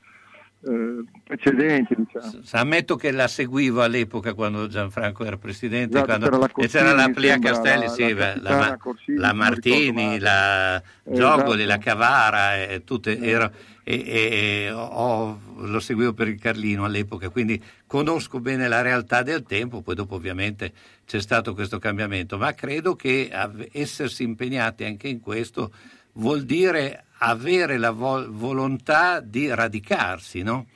eh, 0.65 1.05
precedenti. 1.25 1.95
Diciamo. 1.97 2.43
Ammetto 2.53 2.97
che 2.97 3.11
la 3.11 3.27
seguivo 3.29 3.83
all'epoca 3.83 4.35
quando 4.35 4.69
Gianfranco 4.69 5.25
era 5.25 5.37
presidente 5.37 5.97
Esatto, 5.99 6.07
quando- 6.07 6.27
c'era 6.27 6.39
la 6.39 6.47
e 6.65 6.69
c'era 6.69 6.93
la 6.93 6.95
Corsini, 7.05 7.13
Plia 7.15 7.39
Castelli, 7.39 7.85
la- 7.85 7.91
sì, 7.91 8.15
la 8.15 8.37
la, 8.41 8.77
Corsini, 8.79 9.19
la 9.19 9.33
Martini, 9.33 10.19
la 10.19 10.75
Esatto. 10.77 11.15
Giogoli, 11.15 11.65
la 11.65 11.79
Cavara, 11.79 12.57
e 12.63 12.83
tutte, 12.85 13.19
ero- 13.19 13.51
e, 13.85 14.05
e- 14.07 14.71
ho- 14.71 15.41
lo 15.57 15.81
seguivo 15.81 16.13
per 16.13 16.29
il 16.29 16.39
Carlino 16.39 16.85
all'epoca, 16.85 17.29
quindi 17.31 17.61
conosco 17.87 18.39
bene 18.39 18.69
la 18.69 18.81
realtà 18.83 19.23
del 19.23 19.43
tempo, 19.43 19.83
poi 19.83 19.97
dopo 19.97 20.15
ovviamente 20.15 20.73
c'è 21.05 21.21
stato 21.21 21.55
questo 21.55 21.81
cambiamento, 21.81 22.39
ma 22.39 22.55
credo 22.55 22.95
che 22.95 23.29
essersi 23.73 24.23
impegnati 24.23 24.85
anche 24.85 25.09
in 25.09 25.19
questo 25.21 25.73
vuol 26.15 26.43
dire 26.45 27.05
avere 27.19 27.79
la 27.79 27.91
vo- 27.91 28.31
volontà 28.31 29.21
di 29.21 29.53
radicarsi, 29.53 30.43
no? 30.43 30.67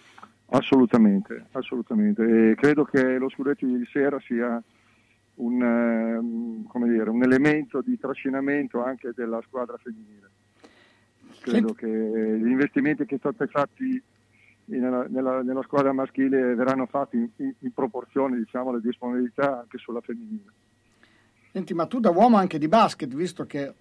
Assolutamente, 0.51 1.47
assolutamente. 1.53 2.51
E 2.51 2.55
credo 2.55 2.85
che 2.85 3.19
lo 3.19 3.29
scudetto 3.29 3.67
di 3.67 3.73
ieri 3.73 3.87
sera 3.91 4.19
sia 4.21 4.63
un, 5.37 5.63
ehm, 5.63 6.67
come 6.67 6.89
dire, 6.89 7.11
un 7.11 7.23
elemento 7.23 7.81
di 7.83 7.99
trascinamento 7.99 8.83
anche 8.83 9.13
della 9.15 9.41
squadra 9.47 9.77
femminile. 9.77 10.31
Credo 11.41 11.75
che 11.75 11.87
gli 11.87 12.47
investimenti 12.49 13.05
che 13.07 13.19
sono 13.21 13.35
stati 13.35 13.51
fatti 13.51 14.03
in- 14.67 15.07
nella, 15.11 15.43
nella 15.43 15.63
squadra 15.63 15.93
maschile 15.93 16.55
verranno 16.55 16.87
fatti 16.87 17.17
in, 17.17 17.29
in- 17.37 17.55
in 17.59 17.73
proporzione 17.73 18.37
diciamo, 18.37 18.71
alle 18.71 18.81
disponibilità 18.81 19.61
anche 19.61 19.79
sulla 19.79 20.01
femminile. 20.01 20.53
Senti, 21.53 21.75
ma 21.75 21.87
tu 21.87 22.01
da 22.01 22.11
uomo 22.11 22.37
anche 22.37 22.59
di 22.59 22.69
basket, 22.69 23.13
visto 23.15 23.47
che 23.47 23.73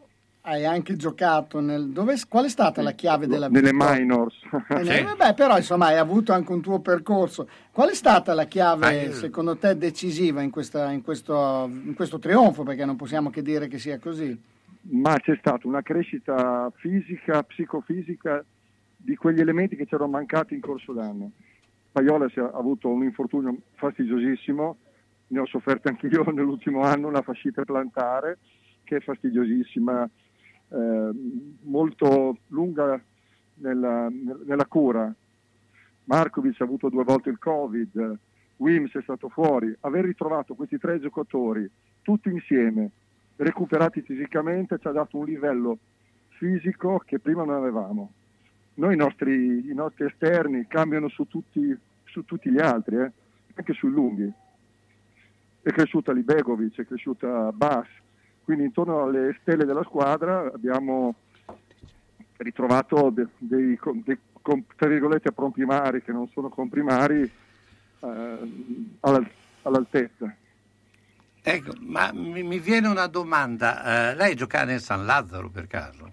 hai 0.45 0.63
anche 0.65 0.95
giocato 0.95 1.59
nel... 1.59 1.89
Dove, 1.89 2.15
qual 2.29 2.45
è 2.45 2.49
stata 2.49 2.81
la 2.81 2.91
chiave 2.91 3.25
della 3.27 3.47
Nelle 3.49 3.71
vittoria? 3.71 3.95
minors. 3.99 4.35
Eh, 4.69 4.83
ne- 4.83 5.01
Vabbè, 5.03 5.33
però 5.33 5.57
insomma 5.57 5.87
hai 5.87 5.97
avuto 5.97 6.33
anche 6.33 6.51
un 6.51 6.61
tuo 6.61 6.79
percorso. 6.79 7.47
Qual 7.71 7.89
è 7.89 7.93
stata 7.95 8.33
la 8.33 8.45
chiave, 8.45 9.03
io- 9.05 9.13
secondo 9.13 9.57
te, 9.57 9.75
decisiva 9.77 10.41
in, 10.41 10.51
questa- 10.51 10.91
in 10.91 11.01
questo, 11.01 11.67
in 11.69 11.93
questo 11.95 12.19
trionfo? 12.19 12.63
Perché 12.63 12.85
non 12.85 12.95
possiamo 12.95 13.29
che 13.29 13.41
dire 13.41 13.67
che 13.67 13.79
sia 13.79 13.97
così. 13.99 14.39
ma 14.87 15.17
c'è 15.19 15.35
stata 15.39 15.67
una 15.67 15.81
crescita 15.81 16.71
fisica, 16.75 17.41
psicofisica 17.41 18.43
di 18.97 19.15
quegli 19.15 19.39
elementi 19.39 19.75
che 19.75 19.85
ci 19.87 19.95
erano 19.95 20.11
mancati 20.11 20.53
in 20.53 20.61
corso 20.61 20.93
d'anno. 20.93 21.31
Paiola 21.91 22.29
si 22.29 22.37
è- 22.39 22.43
ha 22.43 22.51
avuto 22.53 22.87
un 22.89 23.03
infortunio 23.03 23.55
fastidiosissimo, 23.75 24.77
ne 25.27 25.39
ho 25.39 25.45
sofferto 25.47 25.87
anch'io 25.87 26.23
nell'ultimo 26.31 26.81
anno, 26.81 27.07
una 27.07 27.23
fascite 27.23 27.63
plantare 27.65 28.37
che 28.83 28.97
è 28.97 28.99
fastidiosissima, 28.99 30.07
eh, 30.69 31.09
molto 31.61 32.37
lunga 32.47 33.01
nella, 33.55 34.09
nella 34.09 34.65
cura. 34.65 35.13
Markovic 36.05 36.61
ha 36.61 36.63
avuto 36.63 36.89
due 36.89 37.03
volte 37.03 37.29
il 37.29 37.39
Covid, 37.39 38.17
Wims 38.57 38.93
è 38.93 39.01
stato 39.01 39.29
fuori, 39.29 39.75
aver 39.81 40.05
ritrovato 40.05 40.53
questi 40.53 40.77
tre 40.77 40.99
giocatori 40.99 41.69
tutti 42.01 42.29
insieme, 42.29 42.91
recuperati 43.37 44.01
fisicamente, 44.01 44.77
ci 44.77 44.87
ha 44.87 44.91
dato 44.91 45.17
un 45.17 45.25
livello 45.25 45.79
fisico 46.37 47.01
che 47.03 47.17
prima 47.17 47.43
non 47.43 47.55
avevamo. 47.55 48.11
Noi 48.75 48.93
i 48.93 48.97
nostri, 48.97 49.67
i 49.67 49.73
nostri 49.73 50.05
esterni 50.05 50.67
cambiano 50.67 51.09
su 51.09 51.27
tutti, 51.27 51.75
su 52.03 52.23
tutti 52.23 52.51
gli 52.51 52.59
altri, 52.59 52.97
eh, 52.97 53.11
anche 53.55 53.73
sui 53.73 53.89
lunghi. 53.89 54.31
È 55.61 55.71
cresciuta 55.71 56.11
Libegovic, 56.11 56.79
è 56.81 56.85
cresciuta 56.85 57.51
Bass, 57.51 57.87
quindi 58.45 58.63
intorno 58.65 59.03
alle 59.03 59.37
stelle 59.41 59.65
della 59.65 59.83
squadra 59.83 60.51
abbiamo 60.53 61.15
ritrovato 62.37 63.09
dei, 63.09 63.27
dei, 63.37 63.79
dei 64.03 64.19
tra 64.75 64.87
virgolette 64.87 65.33
comprimari 65.33 66.03
che 66.03 66.11
non 66.11 66.29
sono 66.29 66.49
comprimari 66.49 67.21
eh, 67.21 68.37
all, 68.99 69.27
all'altezza. 69.63 70.33
Ecco, 71.41 71.73
ma 71.79 72.11
mi, 72.13 72.43
mi 72.43 72.59
viene 72.59 72.87
una 72.87 73.07
domanda, 73.07 74.11
eh, 74.11 74.15
lei 74.15 74.35
giocava 74.35 74.65
nel 74.65 74.81
San 74.81 75.05
Lazzaro 75.05 75.49
per 75.49 75.67
caso? 75.67 76.11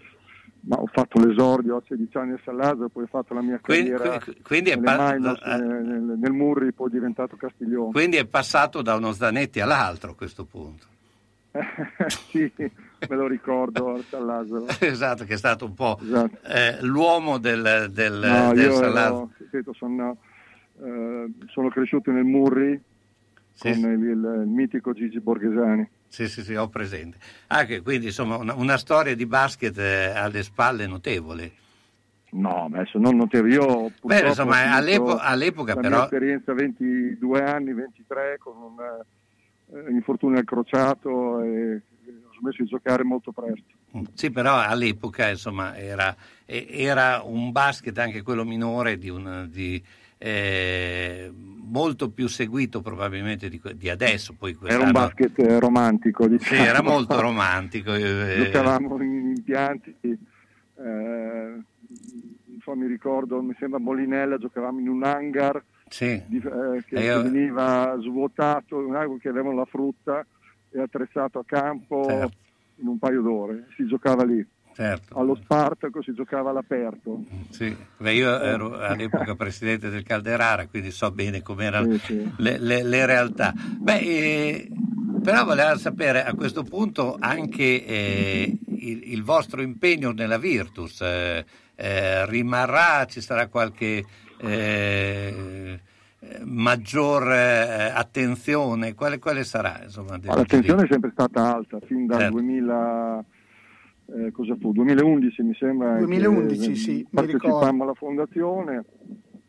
Ma 0.65 0.77
ho 0.77 0.87
fatto 0.87 1.19
l'esordio 1.25 1.77
a 1.77 1.83
16 1.87 2.17
anni 2.19 2.33
a 2.33 2.41
San 2.45 2.57
Lazzaro, 2.57 2.89
poi 2.89 3.03
ho 3.05 3.09
fatto 3.09 3.35
la 3.35 3.43
mia 3.43 3.59
carriera 3.61 4.19
quindi- 4.19 4.43
quindi 4.43 4.71
è 4.71 4.77
nelle 4.77 4.97
pa- 4.97 5.13
Minors, 5.13 5.43
eh, 5.43 5.57
nel, 5.57 6.19
nel 6.19 6.33
Murri, 6.33 6.73
poi 6.73 6.89
è 6.89 6.93
diventato 6.93 7.37
Castiglione. 7.37 7.91
Quindi 7.93 8.17
è 8.17 8.27
passato 8.27 8.81
da 8.81 8.95
uno 8.95 9.13
Zanetti 9.13 9.61
all'altro 9.61 10.13
a 10.13 10.15
questo 10.15 10.45
punto. 10.45 10.87
sì, 12.31 12.51
me 12.57 13.17
lo 13.17 13.27
ricordo 13.27 13.95
a 13.95 14.03
San 14.09 14.25
Lazzaro. 14.27 14.67
esatto, 14.81 15.25
che 15.25 15.35
è 15.35 15.37
stato 15.37 15.65
un 15.67 15.75
po' 15.75 15.99
Esatto. 16.03 16.39
eh, 16.47 16.79
l'uomo 16.81 17.39
del, 17.39 17.89
del, 17.91 18.15
No, 18.15 18.53
del 18.55 18.65
io 18.65 18.73
San 18.77 18.97
ero- 18.97 19.31
sono, 19.75 20.17
eh, 20.83 21.31
sono 21.49 21.69
cresciuto 21.69 22.11
nel 22.11 22.25
Murri 22.25 22.81
con 23.59 23.71
il, 23.71 23.85
il- 23.85 24.43
mitico 24.47 24.93
Gigi 24.95 25.21
Borghesani. 25.21 25.89
Sì, 26.09 26.29
sì, 26.29 26.43
sì, 26.43 26.55
ho 26.55 26.69
presente. 26.69 27.19
Anche 27.49 27.81
quindi 27.83 28.07
insomma 28.07 28.37
una, 28.37 28.55
una 28.55 28.77
storia 28.79 29.15
di 29.15 29.27
basket 29.27 29.77
eh, 29.79 30.11
alle 30.15 30.43
spalle 30.43 30.87
notevole. 30.87 31.53
No, 32.33 32.67
ma 32.71 32.79
adesso 32.79 32.99
non 32.99 33.17
notevole. 33.17 33.53
Io 33.55 33.91
Beh, 34.03 34.27
insomma, 34.29 34.53
ho 34.53 34.55
finito 34.57 34.77
all'epo- 34.77 35.17
all'epoca 35.19 35.75
la 35.75 35.81
però- 35.81 35.95
mia 35.97 36.05
esperienza 36.05 36.53
22 36.55 37.43
anni, 37.45 37.73
23 37.75 38.37
con 38.39 38.57
un 38.57 38.75
infortunio 39.91 40.39
al 40.39 40.45
crociato 40.45 41.41
e 41.43 41.75
ho 41.77 42.33
smesso 42.39 42.63
di 42.63 42.69
giocare 42.69 43.05
molto 43.05 43.33
presto. 43.33 43.65
Sì, 44.15 44.31
però 44.31 44.59
all'epoca 44.59 45.29
insomma 45.29 45.77
era, 45.77 46.15
era 46.47 47.23
un 47.25 47.53
basket 47.53 47.97
anche 47.99 48.23
quello 48.23 48.45
minore 48.45 48.97
di 48.97 49.11
un, 49.11 49.49
di, 49.51 49.83
eh, 50.19 51.31
molto 51.35 52.11
più 52.11 52.27
seguito 52.27 52.81
probabilmente 52.81 53.49
di, 53.49 53.61
di 53.75 53.91
adesso. 53.91 54.35
Poi 54.39 54.57
Era 54.65 54.83
un 54.85 54.93
basket 54.93 55.39
eh, 55.41 55.59
romantico, 55.61 56.25
Sì, 56.25 56.31
diciamo. 56.31 56.63
era 56.63 56.83
molto 56.83 57.21
romantico. 57.21 57.93
eh, 57.95 58.45
Giocavamo 58.51 59.03
in 59.03 59.35
impianti, 59.37 59.95
eh, 60.01 61.61
so, 62.63 62.75
mi 62.75 62.87
ricordo, 62.87 63.43
mi 63.43 63.55
sembra 63.59 63.79
Molinella, 63.79 64.39
giocavamo 64.39 64.81
in 64.81 64.89
un 64.89 65.05
hangar 65.05 65.63
Sì. 65.93 66.07
eh, 66.07 66.83
che 66.87 66.97
E 66.97 67.05
io- 67.05 67.21
veniva 67.23 67.95
svuotato, 68.01 68.79
un 68.79 68.95
hangar 68.97 69.19
che 69.19 69.29
avevano 69.29 69.57
la 69.57 69.67
frutta 69.67 70.27
e 70.71 70.81
attrezzato 70.81 71.39
a 71.41 71.45
campo 71.45 72.03
Certo. 72.09 72.37
in 72.77 72.87
un 72.89 72.99
paio 72.99 73.21
d'ore, 73.21 73.67
si 73.77 73.87
giocava 73.87 74.25
lì. 74.25 74.45
Certo. 74.75 75.19
Allo 75.19 75.35
Spartaco 75.35 76.03
si 76.03 76.15
giocava 76.15 76.49
all'aperto. 76.49 77.25
Sì, 77.51 77.77
beh, 77.99 78.15
io 78.15 78.41
ero 78.41 78.79
all'epoca 78.79 79.35
presidente 79.35 79.91
del 79.91 80.03
Calderara, 80.03 80.67
quindi 80.67 80.91
so 80.91 81.11
bene 81.11 81.43
com'erano 81.43 81.93
Sì, 81.99 81.99
sì. 82.07 82.31
le, 82.39 82.59
le- 82.59 82.83
le 82.83 83.05
realtà. 83.07 83.53
Beh, 83.55 83.99
eh, 84.01 84.69
però 85.23 85.45
volevo 85.45 85.77
sapere 85.77 86.25
a 86.25 86.33
questo 86.33 86.63
punto 86.63 87.17
anche 87.21 87.85
eh, 87.85 88.57
il, 88.65 89.13
il 89.13 89.23
vostro 89.23 89.61
impegno 89.61 90.11
nella 90.13 90.39
Virtus. 90.39 91.03
eh, 91.03 91.45
eh, 91.75 92.27
rimarrà, 92.27 93.05
ci 93.07 93.21
sarà 93.21 93.49
qualche 93.49 94.05
eh, 94.43 95.81
eh, 96.21 96.39
maggior 96.45 97.31
eh, 97.33 97.91
attenzione? 97.95 98.95
Quale, 98.95 99.19
quale 99.19 99.45
sarà? 99.45 99.81
Insomma, 99.85 100.19
Ma 100.23 100.35
l'attenzione 100.35 100.85
è 100.85 100.87
sempre 100.91 101.11
stata 101.13 101.55
alta, 101.55 101.79
fin 101.81 102.07
dal 102.07 102.19
Certo. 102.21 102.35
2000, 102.39 103.25
eh, 104.07 104.31
cosa 104.33 104.57
fu? 104.57 104.73
2011 104.73 105.43
mi 105.43 105.55
sembra. 105.55 105.99
2011, 105.99 106.69
che, 106.69 106.75
sì, 106.75 107.07
Partecipammo 107.11 107.83
alla 107.85 107.95
fondazione, 107.95 108.85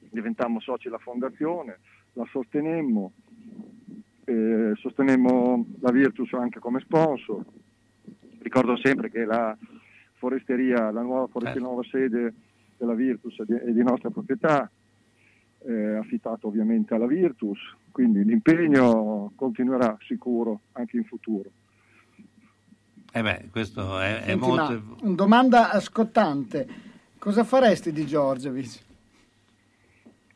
diventammo 0.10 0.60
soci 0.60 0.86
della 0.86 1.00
fondazione, 1.00 1.80
la 2.14 2.26
sostenemmo, 2.32 3.12
eh, 4.26 4.74
sostenemmo 4.76 5.66
la 5.82 5.92
Virtus 5.92 6.32
anche 6.34 6.60
come 6.60 6.80
sponsor. 6.80 7.44
Ricordo 8.40 8.78
sempre 8.78 9.10
che 9.10 9.26
la 9.26 9.58
foresteria, 10.16 10.92
la 10.92 11.02
nuova 11.02 11.28
foresteria, 11.28 11.62
Certo. 11.62 11.68
nuova 11.68 11.84
sede 11.90 12.34
della 12.78 12.94
Virtus 12.94 13.40
è 13.40 13.44
di, 13.46 13.54
è 13.54 13.72
di 13.72 13.84
nostra 13.84 14.10
proprietà, 14.10 14.70
eh, 15.66 15.96
affittato 15.96 16.48
ovviamente 16.48 16.94
alla 16.94 17.08
Virtus, 17.08 17.60
quindi 17.92 18.24
l'impegno 18.24 19.32
continuerà 19.36 19.98
sicuro 20.02 20.62
anche 20.74 20.98
in 20.98 21.06
futuro. 21.06 21.50
Eh 23.12 23.22
beh, 23.22 23.50
questo 23.52 24.00
è, 24.00 24.22
è 24.22 24.26
Senti, 24.26 24.48
molto... 24.48 24.98
una 25.02 25.16
domanda 25.16 25.80
scottante. 25.80 26.68
Cosa 27.20 27.44
faresti 27.44 27.92
di 27.92 28.06
Giorgevic? 28.06 28.82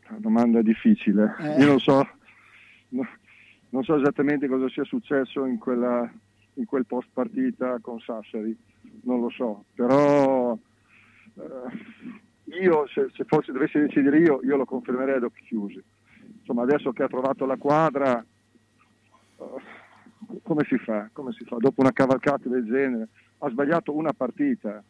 Una 0.09 0.19
domanda 0.19 0.61
difficile. 0.61 1.35
Eh. 1.39 1.59
Io 1.59 1.65
non 1.65 1.79
so, 1.79 2.07
no- 2.89 3.09
non 3.69 3.83
so 3.83 3.97
esattamente 3.97 4.47
cosa 4.47 4.69
sia 4.69 4.83
successo 4.83 5.45
in, 5.45 5.57
quella, 5.57 6.09
in 6.53 6.65
quel 6.65 6.85
post 6.85 7.09
partita 7.11 7.79
con 7.81 7.99
Sassari, 7.99 8.55
non 9.01 9.21
lo 9.21 9.29
so, 9.31 9.65
però 9.73 10.53
eh, 10.53 12.21
io 12.61 12.87
se, 12.87 13.07
se 13.13 13.23
forse 13.25 13.51
dovessi 13.51 13.77
decidere 13.79 14.19
io, 14.19 14.39
io 14.43 14.55
lo 14.55 14.65
confermerei 14.65 15.15
ad 15.15 15.23
occhi 15.23 15.43
chiusi. 15.43 15.81
Insomma, 16.39 16.63
adesso 16.63 16.91
che 16.91 17.03
ha 17.03 17.07
trovato 17.07 17.45
la 17.45 17.57
quadra, 17.57 18.23
eh, 19.39 19.45
come 20.43 20.63
si 20.67 20.77
fa? 20.77 21.09
Come 21.11 21.31
si 21.33 21.43
fa? 21.45 21.57
Dopo 21.59 21.81
una 21.81 21.91
cavalcata 21.91 22.47
del 22.49 22.65
genere, 22.65 23.07
ha 23.39 23.49
sbagliato 23.49 23.95
una 23.95 24.13
partita, 24.13 24.81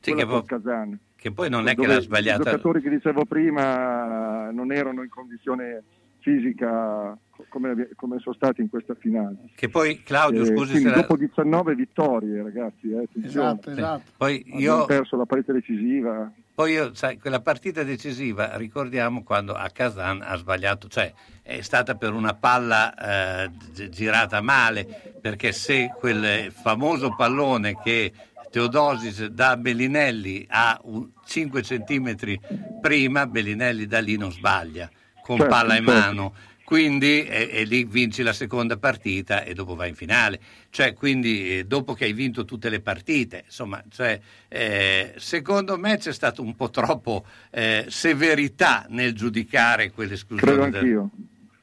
Sì, 0.00 0.14
che 0.14 0.24
poi- 0.26 0.44
Kazan. 0.44 0.98
Che 1.16 1.30
poi 1.30 1.48
non 1.48 1.68
è 1.68 1.74
che 1.76 1.86
l'ha 1.86 1.98
I 1.98 2.02
sbagliata... 2.02 2.42
giocatori 2.42 2.80
che 2.80 2.90
dicevo 2.90 3.24
prima 3.26 4.50
non 4.50 4.72
erano 4.72 5.02
in 5.04 5.08
condizione 5.08 5.84
fisica 6.18 7.16
come, 7.48 7.90
come 7.94 8.18
sono 8.18 8.34
stati 8.34 8.60
in 8.60 8.68
questa 8.68 8.94
finale. 8.94 9.36
Che 9.54 9.68
poi 9.68 10.02
Claudio, 10.02 10.42
Eh, 10.42 10.46
scusi 10.46 10.82
la- 10.82 10.94
dopo 10.96 11.16
19 11.16 11.74
vittorie, 11.76 12.42
ragazzi, 12.42 12.90
eh, 12.90 12.98
attenzione. 13.04 13.50
Esatto, 13.50 13.70
esatto. 13.70 14.10
Poi 14.16 14.44
Abbiamo 14.52 14.76
io, 14.78 14.84
perso 14.86 15.16
la 15.16 15.26
partita 15.26 15.52
decisiva. 15.52 16.32
Poi 16.54 16.72
io, 16.72 16.94
sai, 16.94 17.18
quella 17.18 17.40
partita 17.40 17.82
decisiva, 17.82 18.56
ricordiamo 18.56 19.22
quando 19.22 19.54
a 19.54 19.68
Kazan 19.70 20.22
ha 20.22 20.36
sbagliato, 20.36 20.88
cioè 20.88 21.12
è 21.42 21.60
stata 21.62 21.94
per 21.94 22.12
una 22.12 22.34
palla 22.34 23.44
eh, 23.44 23.50
gi- 23.72 23.88
girata 23.88 24.40
male, 24.42 24.84
perché 25.20 25.52
se 25.52 25.92
quel 25.98 26.52
famoso 26.52 27.14
pallone 27.14 27.80
che 27.82 28.12
Teodosis 28.50 29.26
dà 29.26 29.50
a 29.50 29.56
Bellinelli 29.56 30.46
a 30.50 30.78
un 30.84 31.08
5 31.24 31.62
centimetri 31.62 32.38
prima, 32.80 33.26
Bellinelli 33.26 33.86
da 33.86 34.00
lì 34.00 34.16
non 34.18 34.30
sbaglia, 34.30 34.90
con 35.22 35.38
Certo, 35.38 35.50
palla 35.54 35.76
in 35.76 35.84
certo. 35.86 36.00
mano. 36.00 36.34
Quindi 36.64 37.24
e, 37.26 37.48
e 37.52 37.64
lì 37.64 37.84
vinci 37.84 38.22
la 38.22 38.32
seconda 38.32 38.76
partita 38.76 39.42
e 39.44 39.54
dopo 39.54 39.74
vai 39.74 39.90
in 39.90 39.94
finale. 39.94 40.40
Cioè, 40.70 40.94
quindi 40.94 41.58
eh, 41.58 41.64
dopo 41.64 41.92
che 41.92 42.04
hai 42.04 42.12
vinto 42.12 42.44
tutte 42.44 42.68
le 42.68 42.80
partite, 42.80 43.42
insomma, 43.44 43.82
cioè, 43.90 44.18
eh, 44.48 45.14
secondo 45.16 45.76
me 45.76 45.98
c'è 45.98 46.12
stata 46.12 46.40
un 46.40 46.54
po' 46.54 46.70
troppo 46.70 47.26
eh, 47.50 47.86
severità 47.88 48.86
nel 48.88 49.14
giudicare 49.14 49.90
quell'esclusione. 49.90 50.52
Credo 50.52 50.70
del- 50.70 50.80
anch'io. 50.80 51.10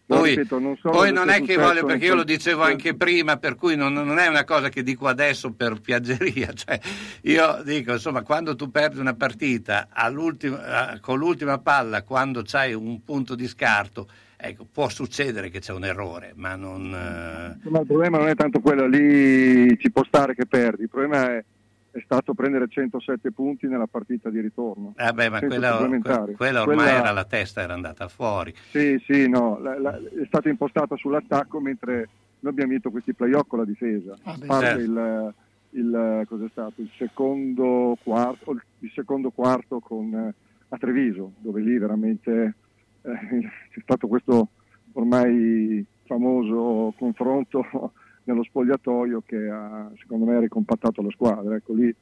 Poi, 0.09 0.29
ripeto, 0.29 0.57
non 0.57 0.75
so 0.75 0.89
poi 0.89 1.13
non 1.13 1.29
è 1.29 1.39
che 1.43 1.55
voglio, 1.55 1.85
perché 1.85 2.05
io 2.05 2.15
lo 2.15 2.23
dicevo 2.23 2.63
anche 2.63 2.95
prima, 2.95 3.37
per 3.37 3.53
cui 3.53 3.75
non, 3.75 3.93
non 3.93 4.17
è 4.17 4.25
una 4.25 4.43
cosa 4.43 4.67
che 4.69 4.81
dico 4.81 5.05
adesso 5.07 5.51
per 5.51 5.79
piaggeria. 5.81 6.51
Cioè, 6.59 6.79
io 7.21 7.61
dico, 7.63 7.91
insomma, 7.91 8.23
quando 8.23 8.55
tu 8.55 8.71
perdi 8.71 8.97
una 8.97 9.13
partita 9.13 9.87
eh, 9.87 10.99
con 10.99 11.19
l'ultima 11.19 11.59
palla, 11.59 12.01
quando 12.01 12.41
c'hai 12.43 12.73
un 12.73 13.03
punto 13.03 13.35
di 13.35 13.47
scarto, 13.47 14.09
ecco, 14.41 14.65
può 14.71 14.87
succedere 14.87 15.49
che 15.49 15.59
c'è 15.59 15.73
un 15.73 15.83
errore, 15.83 16.31
ma 16.35 16.55
non... 16.55 16.85
eh, 16.85 17.69
Ma 17.69 17.79
il 17.79 17.85
problema 17.85 18.17
non 18.19 18.27
è 18.27 18.35
tanto 18.35 18.61
quello, 18.61 18.87
lì 18.87 19.77
ci 19.79 19.91
può 19.91 20.03
stare 20.05 20.33
che 20.33 20.45
perdi, 20.45 20.83
il 20.83 20.89
problema 20.89 21.31
è, 21.33 21.43
è 21.91 22.01
stato 22.05 22.33
prendere 22.33 22.67
107 22.69 23.31
punti 23.33 23.67
nella 23.67 23.87
partita 23.87 24.29
di 24.29 24.39
ritorno. 24.39 24.93
eh 24.95 25.11
beh, 25.11 25.29
ma 25.29 25.39
quella, 25.39 25.77
que- 26.01 26.33
quella 26.35 26.61
ormai 26.61 26.75
Quella- 26.77 26.99
era 26.99 27.11
la 27.11 27.25
testa, 27.25 27.61
era 27.61 27.73
andata 27.73 28.07
fuori. 28.07 28.53
Sì, 28.71 29.01
sì, 29.05 29.27
no, 29.27 29.59
la- 29.59 29.77
la- 29.79 29.97
è 29.97 30.25
stata 30.27 30.47
impostata 30.47 30.95
sull'attacco 30.95 31.59
mentre 31.59 32.07
noi 32.39 32.51
abbiamo 32.53 32.71
vinto 32.71 32.91
questi 32.91 33.13
playoff 33.13 33.47
con 33.47 33.59
la 33.59 33.65
difesa. 33.65 34.15
Ah, 34.23 34.37
parte 34.45 34.65
certo. 34.65 34.79
il, 34.81 35.33
il- 35.71 36.23
cos'è 36.27 36.47
stato? 36.51 36.73
il 36.81 36.89
secondo 36.97 37.97
quarto, 38.01 38.51
il 38.79 38.91
secondo 38.95 39.31
quarto 39.31 39.79
con, 39.81 40.13
eh, 40.13 40.33
a 40.69 40.77
Treviso, 40.77 41.33
dove 41.39 41.59
lì 41.61 41.77
veramente 41.77 42.53
c'è 43.01 43.81
stato 43.81 44.07
questo 44.07 44.49
ormai 44.93 45.85
famoso 46.05 46.93
confronto 46.97 47.65
nello 48.23 48.43
spogliatoio 48.43 49.23
che 49.25 49.47
ha 49.47 49.91
secondo 49.97 50.25
me 50.25 50.39
ricompattato 50.39 51.01
la 51.01 51.11
squadra. 51.11 51.55
Ecco, 51.55 51.73
lì, 51.73 51.87
eh, 51.87 51.95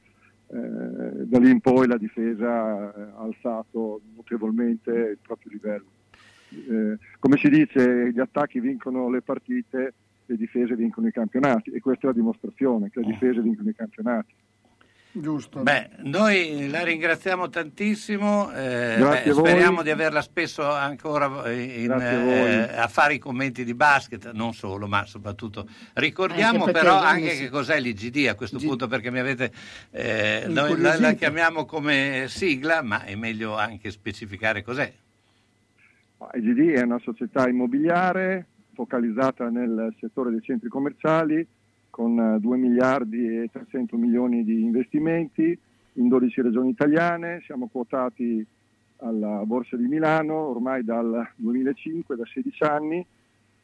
da 0.46 1.38
lì 1.38 1.50
in 1.50 1.60
poi 1.60 1.86
la 1.86 1.96
difesa 1.96 2.48
ha 2.48 3.22
alzato 3.22 4.00
notevolmente 4.14 4.90
il 4.90 5.18
proprio 5.20 5.52
livello. 5.52 5.86
Eh, 6.50 6.98
come 7.18 7.36
si 7.36 7.48
dice, 7.48 8.10
gli 8.10 8.20
attacchi 8.20 8.60
vincono 8.60 9.10
le 9.10 9.22
partite, 9.22 9.94
le 10.26 10.36
difese 10.36 10.76
vincono 10.76 11.06
i 11.06 11.12
campionati 11.12 11.70
e 11.70 11.80
questa 11.80 12.06
è 12.06 12.10
la 12.10 12.16
dimostrazione 12.16 12.90
che 12.90 13.00
le 13.00 13.06
difese 13.06 13.40
vincono 13.40 13.68
i 13.68 13.74
campionati. 13.74 14.34
Giusto. 15.20 15.62
Beh, 15.62 15.90
noi 16.02 16.68
la 16.70 16.82
ringraziamo 16.84 17.48
tantissimo, 17.48 18.52
eh, 18.52 18.96
beh, 18.98 19.32
speriamo 19.32 19.82
di 19.82 19.90
averla 19.90 20.22
spesso 20.22 20.68
ancora 20.70 21.50
in, 21.50 21.90
eh, 21.90 22.76
a 22.76 22.86
fare 22.88 23.14
i 23.14 23.18
commenti 23.18 23.64
di 23.64 23.74
basket, 23.74 24.30
non 24.32 24.52
solo, 24.54 24.86
ma 24.86 25.04
soprattutto. 25.06 25.66
Ricordiamo 25.94 26.64
Anche 26.64 26.72
perché 26.72 26.78
però 26.80 27.00
anche 27.00 27.30
si- 27.30 27.42
che 27.44 27.48
cos'è 27.48 27.80
l'IGD 27.80 28.28
a 28.28 28.34
questo 28.34 28.58
punto 28.58 28.86
perché 28.86 29.10
mi 29.10 29.18
avete... 29.18 29.52
eh, 29.90 30.44
noi 30.48 30.78
la, 30.80 30.98
la 30.98 31.12
chiamiamo 31.14 31.64
come 31.64 32.26
sigla, 32.28 32.82
ma 32.82 33.04
è 33.04 33.14
meglio 33.14 33.56
anche 33.56 33.90
specificare 33.90 34.62
cos'è. 34.62 34.92
IGD 36.34 36.74
è 36.76 36.82
una 36.82 36.98
società 36.98 37.48
immobiliare 37.48 38.46
focalizzata 38.74 39.48
nel 39.48 39.94
settore 39.98 40.30
dei 40.30 40.42
centri 40.42 40.68
commerciali 40.68 41.46
con 41.98 42.16
eh, 42.16 42.38
2 42.38 42.56
miliardi 42.56 43.42
e 43.42 43.48
300 43.50 43.96
milioni 43.96 44.44
di 44.44 44.62
investimenti 44.62 45.58
in 45.94 46.06
12 46.06 46.42
regioni 46.42 46.70
italiane, 46.70 47.42
siamo 47.44 47.66
quotati 47.66 48.46
alla 48.98 49.42
Borsa 49.44 49.76
di 49.76 49.88
Milano 49.88 50.34
ormai 50.34 50.84
dal 50.84 51.28
2005, 51.34 52.14
da 52.14 52.24
16 52.24 52.62
anni 52.62 53.04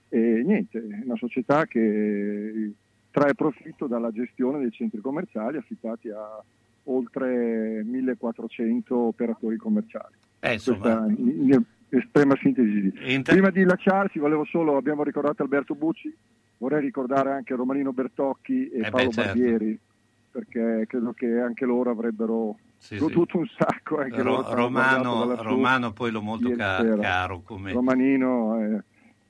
e 0.08 0.42
niente, 0.44 0.78
è 0.78 1.04
una 1.04 1.14
società 1.14 1.64
che 1.66 2.72
trae 3.12 3.34
profitto 3.34 3.86
dalla 3.86 4.10
gestione 4.10 4.58
dei 4.58 4.72
centri 4.72 5.00
commerciali 5.00 5.56
affittati 5.56 6.10
a 6.10 6.42
oltre 6.86 7.84
1400 7.84 8.96
operatori 8.96 9.56
commerciali. 9.56 10.14
Eh, 10.40 10.54
insomma, 10.54 11.06
in 11.06 11.62
estrema 11.88 12.36
sintesi. 12.40 12.92
Inter- 13.12 13.34
Prima 13.36 13.50
di 13.50 13.62
lasciarci, 13.62 14.18
volevo 14.18 14.44
solo, 14.44 14.76
abbiamo 14.76 15.04
ricordato 15.04 15.42
Alberto 15.42 15.76
Bucci, 15.76 16.12
vorrei 16.64 16.80
ricordare 16.80 17.30
anche 17.32 17.54
Romanino 17.54 17.92
Bertocchi 17.92 18.68
e 18.70 18.78
Eh 18.78 18.82
beh, 18.84 18.90
Paolo 18.90 19.10
certo. 19.10 19.38
Barbieri, 19.38 19.78
perché 20.30 20.84
credo 20.88 21.12
che 21.12 21.38
anche 21.38 21.66
loro 21.66 21.90
avrebbero 21.90 22.56
Sì, 22.78 22.96
goduto 22.96 23.36
un 23.38 23.46
sacco. 23.56 23.98
Anche 23.98 24.22
Ro- 24.22 24.54
Romano, 24.54 25.34
Romano 25.42 25.92
poi 25.92 26.10
l'ho 26.10 26.22
molto 26.22 26.50
ca- 26.52 26.96
caro 26.98 27.42
come... 27.44 27.72
Romanino 27.72 28.58
eh, 28.60 28.82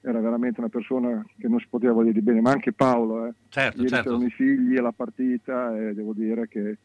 era 0.03 0.21
veramente 0.21 0.61
una 0.61 0.69
persona 0.69 1.25
che 1.37 1.49
non 1.49 1.59
si 1.59 1.67
poteva 1.69 2.01
dire 2.03 2.13
di 2.15 2.21
bene, 2.23 2.41
ma 2.41 2.53
anche 2.53 2.73
Paolo. 2.73 3.27
Eh. 3.27 3.33
Certo, 3.49 3.79
Ieri 3.79 3.89
certo. 3.89 4.23
i 4.23 4.31
figli 4.31 4.77
e 4.77 4.81
la 4.81 4.93
partita 4.93 5.77
e 5.77 5.93
devo 5.93 6.13
dire 6.13 6.47
che 6.47 6.79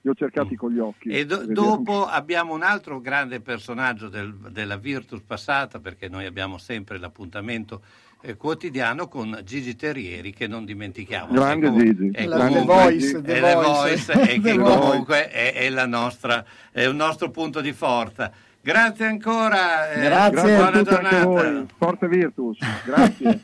li 0.00 0.10
ho 0.10 0.14
cercati 0.14 0.54
con 0.54 0.70
gli 0.70 0.78
occhi. 0.78 1.08
E 1.08 1.26
do- 1.26 1.44
dopo 1.44 2.06
abbiamo 2.06 2.54
un 2.54 2.62
altro 2.62 3.00
grande 3.00 3.40
personaggio 3.40 4.08
del- 4.08 4.32
della 4.50 4.76
Virtus 4.76 5.22
passata, 5.22 5.80
perché 5.80 6.08
noi 6.08 6.24
abbiamo 6.24 6.56
sempre 6.56 6.98
l'appuntamento 6.98 7.82
eh, 8.22 8.36
quotidiano 8.36 9.06
con 9.08 9.40
Gigi 9.44 9.76
Terrieri, 9.76 10.32
che 10.32 10.46
non 10.46 10.64
dimentichiamo. 10.64 11.32
Grande 11.32 11.66
È 11.66 11.70
comu- 11.70 11.84
Gigi. 11.84 12.10
è 12.12 12.26
La- 12.26 12.36
comunque- 12.46 12.74
Voice, 12.74 13.18
è 13.18 13.22
The 13.22 13.40
Voice. 13.40 13.62
Voice, 13.62 14.12
e 14.32 14.40
che 14.40 14.52
Voice. 14.54 14.78
comunque 14.78 15.28
è, 15.30 15.52
è 15.54 15.68
la 15.70 15.86
nostra, 15.86 16.44
è 16.72 16.86
un 16.86 16.96
nostro 16.96 17.30
punto 17.30 17.60
di 17.60 17.72
forza. 17.72 18.30
Grazie 18.60 19.06
ancora. 19.06 19.90
eh, 19.92 20.00
Grazie. 20.02 20.30
Grazie 20.32 20.54
a 20.54 20.56
buona 20.56 20.82
giornata. 20.82 21.24
voi. 21.24 21.66
Forte 21.78 22.08
Virtus. 22.08 22.58
Grazie. 22.84 23.40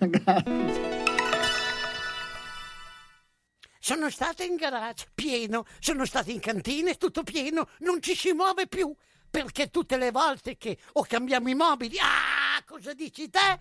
Sono 3.78 4.08
stato 4.08 4.42
in 4.42 4.56
garage, 4.56 5.06
pieno, 5.14 5.66
sono 5.78 6.06
stato 6.06 6.30
in 6.30 6.40
cantina, 6.40 6.90
è 6.90 6.96
tutto 6.96 7.22
pieno, 7.22 7.68
non 7.80 8.00
ci 8.00 8.14
si 8.14 8.32
muove 8.32 8.66
più. 8.66 8.92
Perché 9.30 9.68
tutte 9.68 9.96
le 9.98 10.10
volte 10.12 10.56
che 10.56 10.78
o 10.92 11.04
cambiamo 11.06 11.48
i 11.50 11.54
mobili, 11.54 11.98
ah, 11.98 12.62
cosa 12.64 12.94
dici 12.94 13.28
te? 13.28 13.60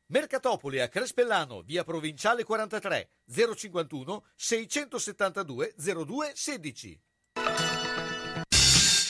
Mercatopoli 0.11 0.81
a 0.81 0.89
Crespellano, 0.89 1.61
via 1.61 1.85
Provinciale 1.85 2.43
43, 2.43 3.09
051 3.33 4.23
672 4.35 5.73
02 5.77 6.31
16. 6.35 6.99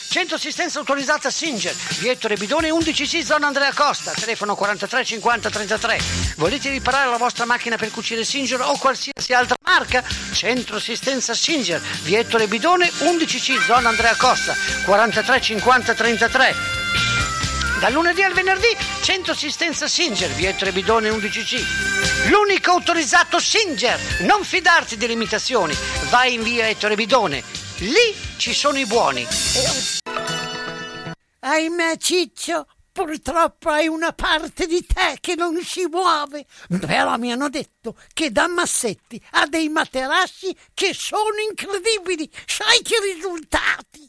Centro 0.08 0.36
assistenza 0.36 0.78
autorizzata 0.78 1.28
Singer, 1.28 1.74
via 1.98 2.12
Ettore 2.12 2.36
Bidone 2.36 2.68
11C, 2.68 3.22
zona 3.22 3.48
Andrea 3.48 3.72
Costa, 3.72 4.12
telefono 4.12 4.54
43 4.54 5.04
50 5.04 5.50
33. 5.50 5.98
Volete 6.36 6.70
riparare 6.70 7.10
la 7.10 7.16
vostra 7.16 7.46
macchina 7.46 7.76
per 7.76 7.90
cucire 7.90 8.22
Singer 8.22 8.60
o 8.60 8.78
qualsiasi 8.78 9.32
altra 9.32 9.56
marca? 9.64 10.04
Centro 10.32 10.76
assistenza 10.76 11.34
Singer, 11.34 11.80
via 12.04 12.20
Ettore 12.20 12.46
Bidone 12.46 12.88
11C, 12.88 13.64
zona 13.64 13.88
Andrea 13.88 14.14
Costa, 14.14 14.54
43 14.84 15.40
50 15.40 15.94
33. 15.94 16.54
Dal 17.82 17.92
lunedì 17.92 18.22
al 18.22 18.32
venerdì, 18.32 18.68
centro 19.02 19.32
assistenza 19.32 19.88
Singer, 19.88 20.30
via 20.34 20.50
Ettore 20.50 20.70
Bidone 20.70 21.10
11C. 21.10 22.28
L'unico 22.30 22.70
autorizzato 22.70 23.40
Singer. 23.40 23.98
Non 24.20 24.44
fidarti 24.44 24.96
delle 24.96 25.14
imitazioni. 25.14 25.74
Vai 26.08 26.34
in 26.34 26.44
via 26.44 26.68
Ettore 26.68 26.94
Bidone. 26.94 27.42
Lì 27.78 28.14
ci 28.36 28.54
sono 28.54 28.78
i 28.78 28.86
buoni. 28.86 29.26
Ahimè, 31.40 31.96
Ciccio, 31.96 32.68
purtroppo 32.92 33.70
hai 33.70 33.88
una 33.88 34.12
parte 34.12 34.68
di 34.68 34.86
te 34.86 35.16
che 35.20 35.34
non 35.34 35.60
si 35.64 35.84
muove. 35.90 36.46
Però 36.86 37.16
mi 37.16 37.32
hanno 37.32 37.48
detto 37.48 37.96
che 38.12 38.30
da 38.30 38.46
Massetti 38.46 39.20
ha 39.30 39.46
dei 39.48 39.68
materassi 39.68 40.56
che 40.72 40.94
sono 40.94 41.34
incredibili. 41.50 42.30
Sai 42.46 42.80
che 42.80 42.94
risultati? 43.12 44.08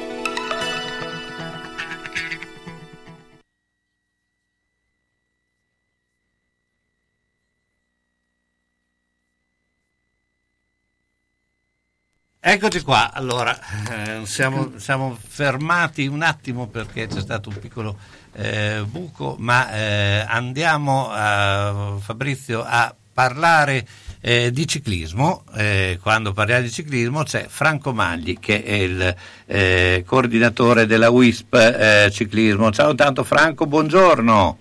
Eccoci 12.43 12.81
qua, 12.81 13.13
allora 13.13 13.55
eh, 13.91 14.25
siamo, 14.25 14.71
siamo 14.77 15.15
fermati 15.15 16.07
un 16.07 16.23
attimo 16.23 16.65
perché 16.65 17.05
c'è 17.05 17.21
stato 17.21 17.49
un 17.49 17.59
piccolo 17.59 17.95
eh, 18.33 18.83
buco, 18.83 19.35
ma 19.37 19.71
eh, 19.71 20.25
andiamo 20.27 21.09
a, 21.11 21.97
Fabrizio 21.99 22.63
a 22.65 22.95
parlare 23.13 23.85
eh, 24.21 24.49
di 24.49 24.67
ciclismo. 24.67 25.43
Eh, 25.53 25.99
quando 26.01 26.33
parliamo 26.33 26.63
di 26.63 26.71
ciclismo 26.71 27.21
c'è 27.21 27.45
Franco 27.47 27.93
Magli 27.93 28.39
che 28.39 28.63
è 28.63 28.73
il 28.73 29.15
eh, 29.45 30.03
coordinatore 30.03 30.87
della 30.87 31.11
WISP 31.11 32.09
Ciclismo. 32.09 32.71
Ciao 32.71 32.95
tanto 32.95 33.23
Franco, 33.23 33.67
buongiorno. 33.67 34.57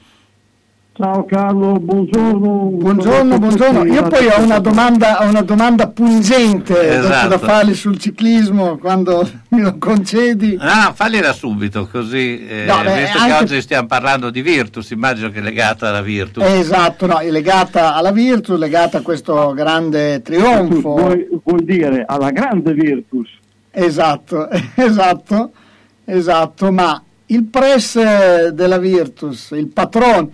Ciao 1.00 1.24
Carlo, 1.24 1.78
buongiorno. 1.80 2.72
Buongiorno, 2.74 3.38
buongiorno. 3.38 3.86
Io 3.86 4.02
poi 4.02 4.26
ho 4.26 4.42
una 4.42 4.58
domanda, 4.58 5.24
ho 5.24 5.30
una 5.30 5.40
domanda 5.40 5.88
pungente 5.88 6.98
Esatto. 6.98 7.28
da 7.28 7.38
farle 7.38 7.72
sul 7.72 7.96
ciclismo 7.98 8.76
quando 8.76 9.26
me 9.48 9.62
lo 9.62 9.78
concedi. 9.78 10.58
Ah, 10.60 10.92
falliela 10.94 11.32
subito, 11.32 11.88
così, 11.90 12.46
eh, 12.46 12.64
No, 12.66 12.82
beh, 12.82 13.00
visto 13.00 13.16
anche- 13.16 13.32
che 13.34 13.42
oggi 13.42 13.60
stiamo 13.62 13.86
parlando 13.86 14.28
di 14.28 14.42
Virtus, 14.42 14.90
immagino 14.90 15.30
che 15.30 15.38
è 15.38 15.42
legata 15.42 15.88
alla 15.88 16.02
Virtus. 16.02 16.44
Esatto, 16.44 17.06
no, 17.06 17.16
è 17.16 17.30
legata 17.30 17.94
alla 17.94 18.12
Virtus, 18.12 18.58
legata 18.58 18.98
a 18.98 19.00
questo 19.00 19.54
grande 19.54 20.20
trionfo. 20.20 20.96
Vuoi, 20.96 21.26
vuol 21.42 21.62
dire 21.62 22.04
alla 22.06 22.30
grande 22.30 22.74
Virtus. 22.74 23.30
Esatto, 23.70 24.50
esatto, 24.76 25.50
esatto, 26.04 26.70
ma 26.70 27.02
il 27.24 27.44
press 27.44 27.96
eh, 27.96 28.50
della 28.52 28.76
Virtus, 28.76 29.52
il 29.52 29.68
patron 29.68 30.30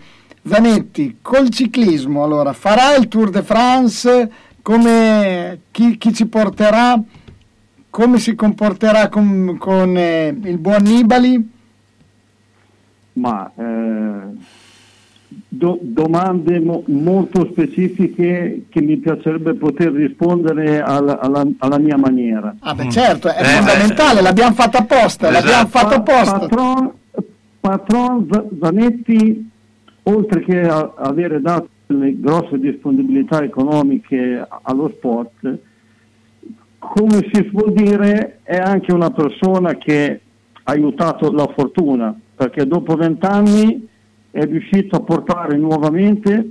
Zanetti 0.48 1.18
col 1.20 1.48
ciclismo, 1.50 2.22
allora 2.22 2.52
farà 2.52 2.94
il 2.96 3.08
Tour 3.08 3.30
de 3.30 3.42
France, 3.42 4.30
come 4.62 5.60
chi, 5.70 5.96
chi 5.98 6.12
ci 6.14 6.26
porterà, 6.26 7.00
come 7.90 8.18
si 8.18 8.34
comporterà 8.34 9.08
con, 9.08 9.56
con, 9.58 9.96
eh, 9.96 10.28
il 10.44 10.58
buon 10.58 10.82
Nibali? 10.82 11.50
ma 13.16 13.50
eh, 13.56 14.36
do- 15.48 15.78
domande 15.80 16.60
mo- 16.60 16.82
molto 16.88 17.48
specifiche 17.50 18.66
che 18.68 18.80
mi 18.82 18.98
piacerebbe 18.98 19.54
poter 19.54 19.90
rispondere 19.92 20.82
alla, 20.82 21.18
alla- 21.18 21.46
alla 21.58 21.78
mia 21.78 21.96
maniera. 21.96 22.54
Ah 22.60 22.74
beh 22.74 22.90
certo, 22.90 23.28
è 23.28 23.40
Eh, 23.40 23.44
fondamentale, 23.44 24.20
l'abbiamo 24.20 24.54
fatto 24.54 24.76
apposta, 24.76 25.30
l'abbiamo 25.30 25.66
fatto 25.68 25.94
apposta. 25.94 26.38
Patron, 26.40 26.92
patron 27.58 28.28
Zanetti, 28.60 29.50
oltre 30.08 30.40
che 30.42 30.60
a- 30.60 30.92
avere 30.96 31.40
dato 31.40 31.68
le 31.88 32.18
grosse 32.18 32.58
disponibilità 32.58 33.42
economiche 33.42 34.44
allo 34.62 34.88
sport, 34.96 35.58
come 36.78 37.28
si 37.32 37.42
può 37.44 37.68
dire, 37.70 38.40
è 38.42 38.56
anche 38.56 38.92
una 38.92 39.10
persona 39.10 39.74
che 39.74 40.20
ha 40.62 40.72
aiutato 40.72 41.30
la 41.32 41.46
fortuna, 41.56 42.18
perché 42.34 42.66
dopo 42.66 42.94
vent'anni 42.94 43.88
è 44.30 44.44
riuscito 44.44 44.96
a 44.96 45.00
portare 45.00 45.56
nuovamente 45.56 46.50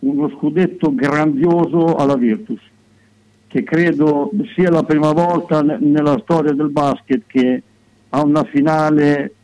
uno 0.00 0.30
scudetto 0.30 0.94
grandioso 0.94 1.96
alla 1.96 2.16
Virtus, 2.16 2.60
che 3.46 3.62
credo 3.62 4.30
sia 4.54 4.70
la 4.70 4.84
prima 4.84 5.12
volta 5.12 5.60
ne- 5.62 5.78
nella 5.80 6.18
storia 6.22 6.52
del 6.52 6.70
basket 6.70 7.22
che 7.26 7.62
a 8.10 8.22
una 8.22 8.44
finale 8.44 9.34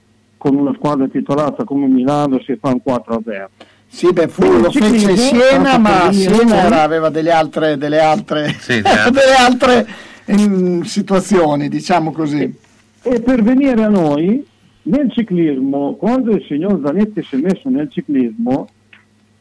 con 0.47 0.55
una 0.55 0.72
squadra 0.74 1.09
titolata 1.09 1.64
come 1.64 1.88
Milano 1.88 2.40
si 2.40 2.57
fa 2.61 2.68
un 2.68 2.80
4-0. 2.86 3.47
Sì, 3.88 4.12
beh, 4.12 4.28
fu, 4.28 4.42
lo 4.61 4.70
fece 4.70 5.16
Siena, 5.16 5.76
ma 5.76 6.12
Siena 6.12 6.62
era- 6.62 6.82
aveva 6.82 7.09
delle 7.09 7.32
altre, 7.32 7.76
delle 7.76 7.99
altre, 7.99 8.55
Sì, 8.61 8.78
delle 8.80 9.34
altre 9.36 9.86
mm, 10.30 10.82
situazioni, 10.82 11.68
diciamo 11.68 12.12
così. 12.12 12.55
E 13.03 13.20
per 13.20 13.42
venire 13.42 13.82
a 13.82 13.88
noi, 13.88 14.44
nel 14.82 15.11
ciclismo, 15.11 15.94
quando 15.94 16.30
il 16.30 16.44
signor 16.47 16.80
Zanetti 16.84 17.24
si 17.24 17.34
è 17.34 17.38
messo 17.38 17.68
nel 17.68 17.90
ciclismo, 17.90 18.68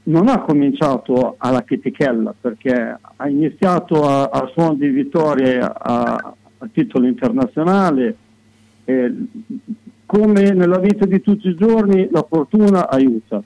non 0.04 0.28
ha 0.28 0.40
cominciato 0.40 1.36
alla 1.38 1.64
chetichella, 1.64 2.34
perché 2.40 2.98
ha 3.16 3.28
iniziato 3.28 4.08
a, 4.10 4.24
a 4.24 4.50
suon 4.54 4.76
di 4.78 4.88
vittorie 4.88 5.60
a, 5.60 6.14
a 6.14 6.68
titolo 6.72 7.06
internazionale. 7.06 8.16
e 8.86 9.14
come 10.06 10.52
nella 10.52 10.80
vita 10.80 11.06
di 11.06 11.22
tutti 11.22 11.48
i 11.50 11.56
giorni, 11.56 12.08
la 12.12 12.26
fortuna 12.28 12.90
aiuta. 12.90 13.42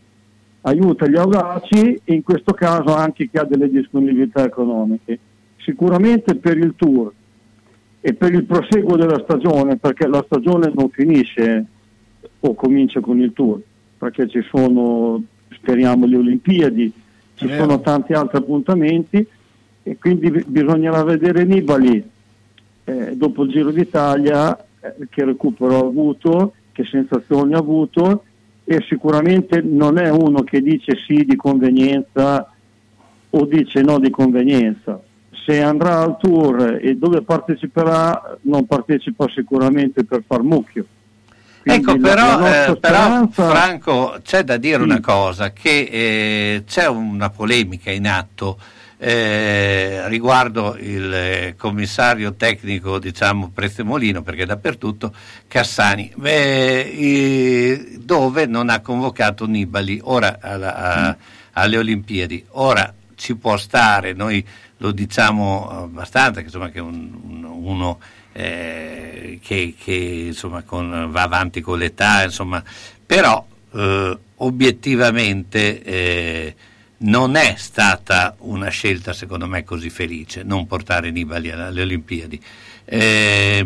Aiuta 0.62 1.07
gli 1.07 1.16
audaci 1.16 2.01
e 2.03 2.14
in 2.14 2.22
questo 2.22 2.53
caso 2.53 2.93
anche 2.93 3.30
chi 3.30 3.38
ha 3.38 3.43
delle 3.43 3.70
disponibilità 3.70 4.43
economiche. 4.43 5.18
Sicuramente 5.57 6.36
per 6.36 6.57
il 6.57 6.74
tour 6.76 7.12
e 8.01 8.14
per 8.14 8.34
il 8.34 8.43
proseguo 8.43 8.97
della 8.97 9.20
stagione, 9.24 9.78
perché 9.78 10.07
la 10.07 10.24
stagione 10.26 10.72
non 10.74 10.89
finisce 10.89 11.66
o 12.41 12.53
comincia 12.53 12.99
con 12.99 13.20
il 13.20 13.32
tour, 13.34 13.62
perché 13.97 14.28
ci 14.28 14.41
sono, 14.49 15.22
speriamo, 15.49 16.05
le 16.05 16.18
Olimpiadi, 16.18 16.93
ci 17.36 17.47
Vero. 17.47 17.64
sono 17.64 17.82
tanti 17.82 18.14
altri 18.14 18.38
appuntamenti 18.38 19.26
e 19.84 19.97
quindi 19.97 20.30
bi- 20.30 20.43
bisognerà 20.45 21.03
vedere 21.03 21.45
Nibali 21.45 22.03
eh, 22.84 23.16
dopo 23.16 23.43
il 23.43 23.51
Giro 23.51 23.72
d'Italia 23.72 24.57
eh, 24.82 25.08
che 25.10 25.26
recupero 25.26 25.76
ha 25.76 25.88
avuto, 25.88 26.54
che 26.72 26.86
sensazioni 26.86 27.54
ha 27.54 27.58
avuto 27.58 28.24
e 28.64 28.84
sicuramente 28.88 29.62
non 29.62 29.98
è 29.98 30.10
uno 30.10 30.44
che 30.44 30.62
dice 30.62 30.96
sì 31.06 31.26
di 31.26 31.36
convenienza 31.36 32.52
o 33.32 33.46
dice 33.46 33.82
no 33.82 34.00
di 34.00 34.10
convenienza. 34.10 35.02
Se 35.32 35.62
andrà 35.62 36.02
al 36.02 36.18
tour 36.20 36.80
e 36.82 36.96
dove 36.96 37.22
parteciperà 37.22 38.38
non 38.42 38.66
partecipa 38.66 39.28
sicuramente 39.30 40.04
per 40.04 40.24
far 40.26 40.44
mucchio. 40.44 40.86
Quindi 41.62 41.82
Ecco, 41.82 41.98
però, 41.98 42.40
eh, 42.48 42.78
però, 42.78 43.28
Franco, 43.28 44.18
c'è 44.24 44.44
da 44.44 44.58
dire 44.58 44.78
Sì. 44.78 44.84
una 44.84 45.00
cosa, 45.02 45.52
che 45.52 45.90
eh, 45.92 46.64
c'è 46.66 46.88
una 46.88 47.30
polemica 47.30 47.92
in 47.92 48.08
atto 48.08 48.58
eh, 49.02 50.08
riguardo 50.10 50.76
il 50.78 51.14
eh, 51.14 51.56
commissario 51.58 52.34
tecnico, 52.34 53.00
diciamo, 53.00 53.50
Prestemolino, 53.54 54.22
perché 54.22 54.45
dappertutto, 54.45 55.14
Cassani, 55.47 56.12
beh, 56.16 57.97
dove 58.00 58.45
non 58.45 58.70
ha 58.70 58.82
convocato 58.82 59.45
Nibali? 59.45 60.00
Ora 60.04 60.38
alla- 60.41 60.76
a- 60.76 61.18
alle 61.54 61.78
Olimpiadi. 61.78 62.45
Ora 62.52 62.93
ci 63.16 63.36
può 63.36 63.56
stare, 63.58 64.14
noi 64.14 64.45
lo 64.78 64.91
diciamo 64.91 65.70
abbastanza, 65.70 66.39
che, 66.41 66.45
insomma, 66.47 66.70
che 66.70 66.80
un- 66.80 67.12
un- 67.24 67.43
uno 67.45 68.00
eh, 68.34 69.39
che, 69.41 69.76
che, 69.78 69.93
insomma, 69.93 70.62
con- 70.64 71.08
va 71.10 71.22
avanti 71.24 71.62
con 71.62 71.78
l'età, 71.78 72.24
insomma, 72.24 72.62
però 73.06 73.45
eh, 73.74 74.18
obiettivamente 74.38 75.82
eh, 75.84 76.56
non 77.02 77.36
è 77.36 77.54
stata 77.58 78.36
una 78.39 78.70
scelta 78.70 79.14
secondo 79.14 79.47
me 79.47 79.64
così 79.64 79.89
felice 79.89 80.43
non 80.43 80.68
portare 80.68 81.12
Nibali 81.12 81.50
alle 81.52 81.82
Olimpiadi. 81.82 82.41
Eh, 82.91 83.66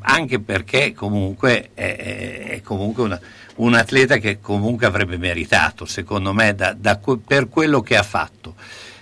anche 0.00 0.40
perché 0.40 0.92
comunque 0.92 1.70
è, 1.74 1.96
è- 1.96 2.60
comunque 2.62 3.02
una- 3.02 3.20
un 3.56 3.72
atleta 3.74 4.18
che 4.18 4.40
comunque 4.40 4.84
avrebbe 4.86 5.16
meritato, 5.16 5.86
secondo 5.86 6.34
me, 6.34 6.54
da- 6.54 6.76
da 6.78 7.00
per 7.26 7.48
quello 7.48 7.80
che 7.80 7.96
ha 7.96 8.02
fatto. 8.02 8.54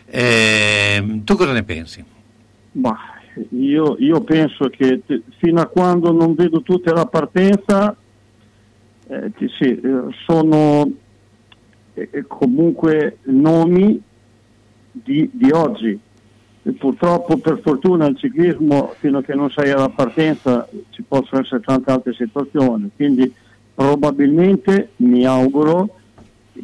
Eh, 0.06 1.20
tu 1.24 1.34
cosa 1.36 1.50
ne 1.52 1.64
pensi? 1.64 2.04
Ma 2.72 2.96
io, 3.50 3.96
io 3.98 4.20
penso 4.20 4.68
che 4.68 5.00
t- 5.04 5.22
fino 5.38 5.60
a 5.60 5.66
quando 5.66 6.12
non 6.12 6.34
vedo 6.36 6.62
tutte 6.62 6.92
la 6.92 7.06
partenza, 7.06 7.96
eh, 9.08 9.32
ti- 9.36 9.48
sì, 9.58 9.64
eh, 9.64 9.80
sono 10.24 10.88
eh, 11.94 12.24
comunque 12.26 13.18
nomi 13.24 14.00
di, 14.90 15.28
di 15.32 15.50
oggi. 15.50 15.98
E 16.66 16.72
purtroppo, 16.72 17.36
per 17.36 17.60
fortuna, 17.62 18.06
il 18.06 18.16
ciclismo, 18.16 18.94
fino 18.98 19.18
a 19.18 19.22
che 19.22 19.34
non 19.34 19.50
sei 19.50 19.70
alla 19.70 19.90
partenza, 19.90 20.68
ci 20.90 21.02
possono 21.02 21.42
essere 21.42 21.60
tante 21.60 21.90
altre 21.90 22.14
situazioni. 22.14 22.90
Quindi, 22.94 23.32
probabilmente 23.74 24.90
mi 24.96 25.26
auguro 25.26 25.96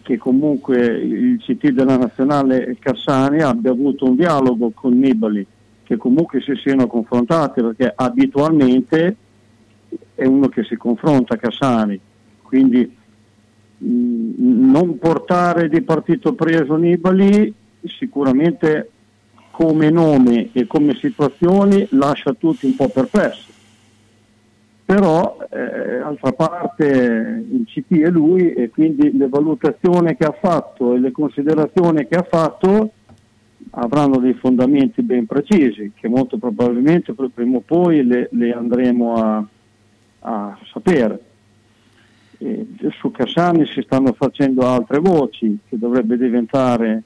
che 0.03 0.17
comunque 0.17 0.79
il 0.87 1.39
CT 1.39 1.71
della 1.71 1.97
nazionale 1.97 2.77
Cassani 2.79 3.43
abbia 3.43 3.73
avuto 3.73 4.07
un 4.07 4.17
dialogo 4.17 4.71
con 4.71 4.97
Nibali, 4.97 5.45
che 5.83 5.97
comunque 5.97 6.41
si 6.41 6.55
siano 6.57 6.87
confrontati, 6.87 7.61
perché 7.61 7.93
abitualmente 7.95 9.17
è 10.15 10.25
uno 10.25 10.49
che 10.49 10.63
si 10.63 10.77
confronta 10.77 11.37
Cassani, 11.37 11.99
quindi 12.43 12.97
non 13.83 14.99
portare 14.99 15.69
di 15.69 15.81
partito 15.83 16.35
preso 16.35 16.77
Nibali 16.77 17.53
sicuramente 17.85 18.91
come 19.51 19.91
nome 19.91 20.51
e 20.53 20.67
come 20.67 20.95
situazioni 20.95 21.87
lascia 21.91 22.33
tutti 22.35 22.67
un 22.67 22.77
po' 22.77 22.89
perplessi. 22.89 23.53
Però, 24.85 25.39
eh, 25.51 25.99
d'altra 25.99 26.33
parte, 26.33 27.45
il 27.49 27.65
CT 27.65 28.01
è 28.01 28.11
lui 28.11 28.53
e 28.53 28.71
quindi 28.71 29.17
le 29.17 29.29
valutazioni 29.29 30.17
che 30.17 30.25
ha 30.25 30.37
fatto 30.39 30.95
e 30.95 30.99
le 30.99 31.13
considerazioni 31.13 32.09
che 32.09 32.17
ha 32.17 32.27
fatto 32.29 32.93
avranno 33.71 34.19
dei 34.19 34.35
fondamenti 34.35 35.03
ben 35.03 35.27
precisi 35.27 35.93
che 35.95 36.09
molto 36.09 36.39
probabilmente 36.39 37.15
prima 37.33 37.59
o 37.59 37.61
poi 37.61 38.05
le, 38.05 38.29
le 38.33 38.53
andremo 38.53 39.15
a, 39.15 39.45
a 40.21 40.59
sapere. 40.73 41.30
E 42.43 42.67
su 42.99 43.11
Cassani 43.11 43.67
si 43.67 43.83
stanno 43.83 44.15
facendo 44.15 44.67
altre 44.67 44.99
voci 44.99 45.59
che 45.69 45.77
dovrebbe 45.79 46.17
diventare 46.17 47.03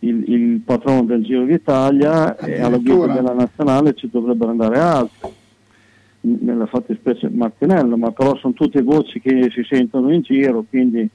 il, 0.00 0.24
il 0.30 0.60
patrono 0.60 1.02
del 1.02 1.24
Giro 1.24 1.44
d'Italia 1.44 2.36
e 2.36 2.60
alla 2.60 2.76
guida 2.78 3.12
della 3.12 3.32
nazionale 3.32 3.94
ci 3.94 4.08
dovrebbero 4.08 4.50
andare 4.50 4.78
altri 4.78 5.28
nella 6.20 6.66
fattispecie 6.66 7.28
Martinello 7.28 7.96
ma 7.96 8.10
però 8.10 8.36
sono 8.36 8.52
tutte 8.52 8.82
voci 8.82 9.20
che 9.20 9.48
si 9.52 9.64
sentono 9.68 10.12
in 10.12 10.22
giro 10.22 10.64
quindi 10.68 11.08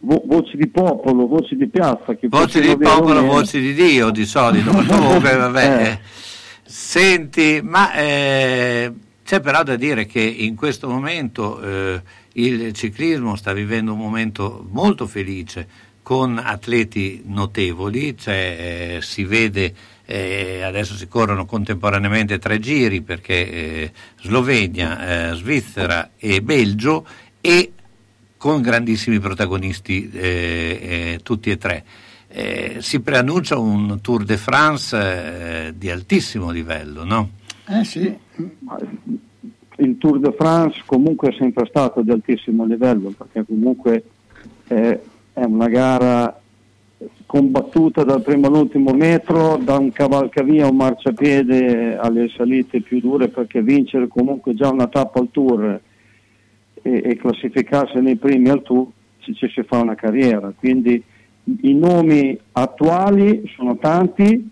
vo- 0.00 0.22
voci 0.26 0.56
di 0.56 0.68
popolo 0.68 1.26
voci 1.26 1.56
di 1.56 1.66
piazza 1.66 2.14
che 2.14 2.28
Voci 2.28 2.60
di 2.60 2.76
popolo, 2.76 3.22
voci 3.22 3.60
di 3.60 3.74
Dio 3.74 4.10
di 4.10 4.24
solito, 4.24 4.72
ma 4.72 4.84
comunque 4.86 5.36
vabbè. 5.36 5.64
Eh. 5.64 5.88
eh. 5.88 5.98
Senti, 6.62 7.60
ma 7.64 7.92
eh, 7.94 8.92
c'è 9.24 9.40
però 9.40 9.62
da 9.64 9.76
dire 9.76 10.06
che 10.06 10.20
in 10.20 10.54
questo 10.54 10.88
momento 10.88 11.60
eh, 11.60 12.00
il 12.34 12.72
ciclismo 12.72 13.36
sta 13.36 13.52
vivendo 13.52 13.92
un 13.92 13.98
momento 13.98 14.66
molto 14.70 15.06
felice 15.06 15.88
con 16.02 16.38
atleti 16.38 17.22
notevoli, 17.26 18.16
cioè, 18.16 18.96
eh, 18.96 19.02
si 19.02 19.24
vede 19.24 19.74
eh, 20.10 20.62
adesso 20.62 20.96
si 20.96 21.06
corrono 21.06 21.46
contemporaneamente 21.46 22.40
tre 22.40 22.58
giri 22.58 23.00
perché 23.00 23.50
eh, 23.50 23.92
Slovenia, 24.20 25.30
eh, 25.30 25.34
Svizzera 25.36 26.10
e 26.16 26.42
Belgio 26.42 27.06
e 27.40 27.72
con 28.36 28.60
grandissimi 28.60 29.20
protagonisti 29.20 30.10
eh, 30.10 31.12
eh, 31.12 31.20
tutti 31.22 31.50
e 31.50 31.58
tre. 31.58 31.84
Eh, 32.26 32.78
si 32.80 33.00
preannuncia 33.00 33.58
un 33.58 34.00
Tour 34.00 34.24
de 34.24 34.36
France 34.36 34.96
eh, 34.96 35.74
di 35.76 35.90
altissimo 35.90 36.50
livello, 36.50 37.04
no? 37.04 37.30
Eh 37.68 37.84
sì. 37.84 38.16
Il 39.80 39.98
Tour 39.98 40.18
de 40.18 40.32
France 40.32 40.82
comunque 40.86 41.30
è 41.30 41.36
sempre 41.38 41.66
stato 41.66 42.02
di 42.02 42.10
altissimo 42.10 42.64
livello 42.64 43.12
perché 43.16 43.44
comunque 43.44 44.04
eh, 44.68 45.00
è 45.32 45.44
una 45.44 45.68
gara 45.68 46.40
combattuta 47.24 48.02
dal 48.02 48.22
primo 48.22 48.48
all'ultimo 48.48 48.92
metro, 48.92 49.56
da 49.56 49.78
un 49.78 49.90
cavalcavia 49.92 50.66
a 50.66 50.70
un 50.70 50.76
marciapiede 50.76 51.96
alle 51.96 52.28
salite 52.36 52.80
più 52.80 53.00
dure 53.00 53.28
perché 53.28 53.62
vincere 53.62 54.08
comunque 54.08 54.54
già 54.54 54.68
una 54.68 54.88
tappa 54.88 55.20
al 55.20 55.30
Tour 55.30 55.80
e, 56.82 57.02
e 57.04 57.16
classificarsi 57.16 57.98
nei 58.00 58.16
primi 58.16 58.48
al 58.48 58.62
Tour 58.62 58.88
ci, 59.20 59.34
ci 59.34 59.48
si 59.48 59.62
fa 59.62 59.78
una 59.78 59.94
carriera. 59.94 60.52
Quindi 60.56 61.02
i 61.62 61.74
nomi 61.74 62.38
attuali 62.52 63.50
sono 63.56 63.76
tanti 63.76 64.50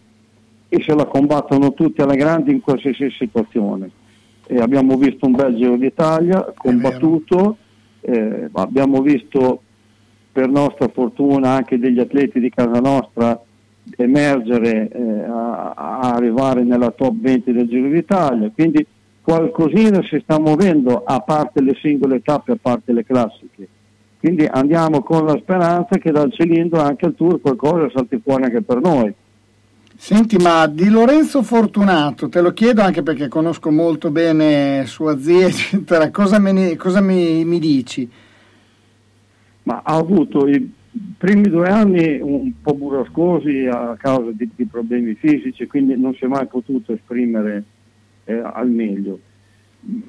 e 0.69 0.83
se 0.83 0.95
la 0.95 1.07
combattono 1.07 1.73
tutti 1.75 2.01
alla 2.01 2.15
grande 2.15 2.53
in 2.53 2.61
qualsiasi 2.61 3.11
situazione. 3.11 3.91
E 4.51 4.57
abbiamo 4.57 4.97
visto 4.97 5.27
un 5.27 5.33
bel 5.33 5.55
Giro 5.57 5.77
d'Italia 5.77 6.53
combattuto, 6.57 7.59
eh, 8.01 8.49
abbiamo 8.53 9.03
visto 9.03 9.63
per 10.33 10.49
nostra 10.49 10.89
fortuna 10.89 11.51
anche 11.51 11.79
degli 11.79 12.01
atleti 12.01 12.41
di 12.41 12.49
casa 12.49 12.81
nostra 12.81 13.39
emergere 13.97 14.89
eh, 14.89 15.25
a, 15.25 15.73
a 15.75 16.15
arrivare 16.15 16.63
nella 16.63 16.91
top 16.91 17.15
20 17.21 17.53
del 17.53 17.69
Giro 17.69 17.89
d'Italia, 17.89 18.51
quindi 18.55 18.87
qualcosina 19.23 20.03
si 20.03 20.19
sta 20.23 20.41
muovendo 20.41 21.05
a 21.05 21.21
parte 21.21 21.61
le 21.61 21.77
singole 21.81 22.23
tappe, 22.23 22.53
a 22.53 22.59
parte 22.61 22.93
le 22.93 23.05
classiche. 23.05 23.69
Quindi 24.19 24.47
andiamo 24.51 25.03
con 25.03 25.27
la 25.27 25.37
speranza 25.39 25.99
che 25.99 26.11
dal 26.11 26.33
cilindro 26.33 26.81
anche 26.81 27.05
al 27.05 27.15
tour 27.15 27.41
qualcosa 27.41 27.91
salti 27.95 28.19
fuori 28.23 28.45
anche 28.45 28.63
per 28.63 28.81
noi. 28.81 29.15
Senti, 30.01 30.37
ma 30.37 30.69
di 30.69 30.89
Lorenzo 30.89 31.43
Fortunato, 31.43 32.29
te 32.29 32.41
lo 32.41 32.53
chiedo 32.53 32.83
anche 32.83 33.03
perché 33.03 33.27
conosco 33.27 33.71
molto 33.73 34.11
bene 34.13 34.85
sua 34.87 35.19
zia, 35.19 35.49
eccetera, 35.49 36.11
cosa, 36.11 36.39
ne- 36.39 36.77
cosa 36.77 37.01
mi, 37.01 37.45
mi 37.45 37.59
dici? 37.59 38.09
ma 39.65 39.83
ha 39.85 39.97
avuto 39.97 40.47
i 40.47 40.73
primi 41.19 41.49
due 41.49 41.69
anni 41.69 42.19
un 42.21 42.53
po' 42.63 42.75
burrascosi 42.75 43.67
a 43.71 43.97
causa 43.99 44.31
di, 44.33 44.49
di 44.55 44.65
problemi 44.65 45.15
fisici, 45.15 45.67
quindi 45.67 45.99
non 45.99 46.15
si 46.15 46.25
è 46.25 46.27
mai 46.27 46.47
potuto 46.47 46.93
esprimere 46.93 47.65
eh, 48.25 48.41
al 48.41 48.71
meglio. 48.71 49.19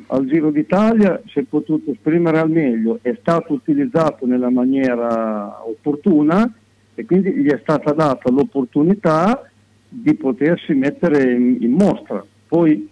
Al 0.07 0.25
Giro 0.25 0.51
d'Italia 0.51 1.21
si 1.25 1.39
è 1.39 1.43
potuto 1.43 1.91
esprimere 1.91 2.39
al 2.39 2.49
meglio, 2.49 2.99
è 3.01 3.17
stato 3.19 3.53
utilizzato 3.53 4.25
nella 4.25 4.49
maniera 4.49 5.67
opportuna 5.67 6.51
e 6.95 7.05
quindi 7.05 7.33
gli 7.33 7.49
è 7.49 7.59
stata 7.61 7.91
data 7.91 8.31
l'opportunità 8.31 9.43
di 9.89 10.13
potersi 10.13 10.73
mettere 10.73 11.31
in, 11.31 11.57
in 11.59 11.71
mostra. 11.71 12.23
Poi 12.47 12.87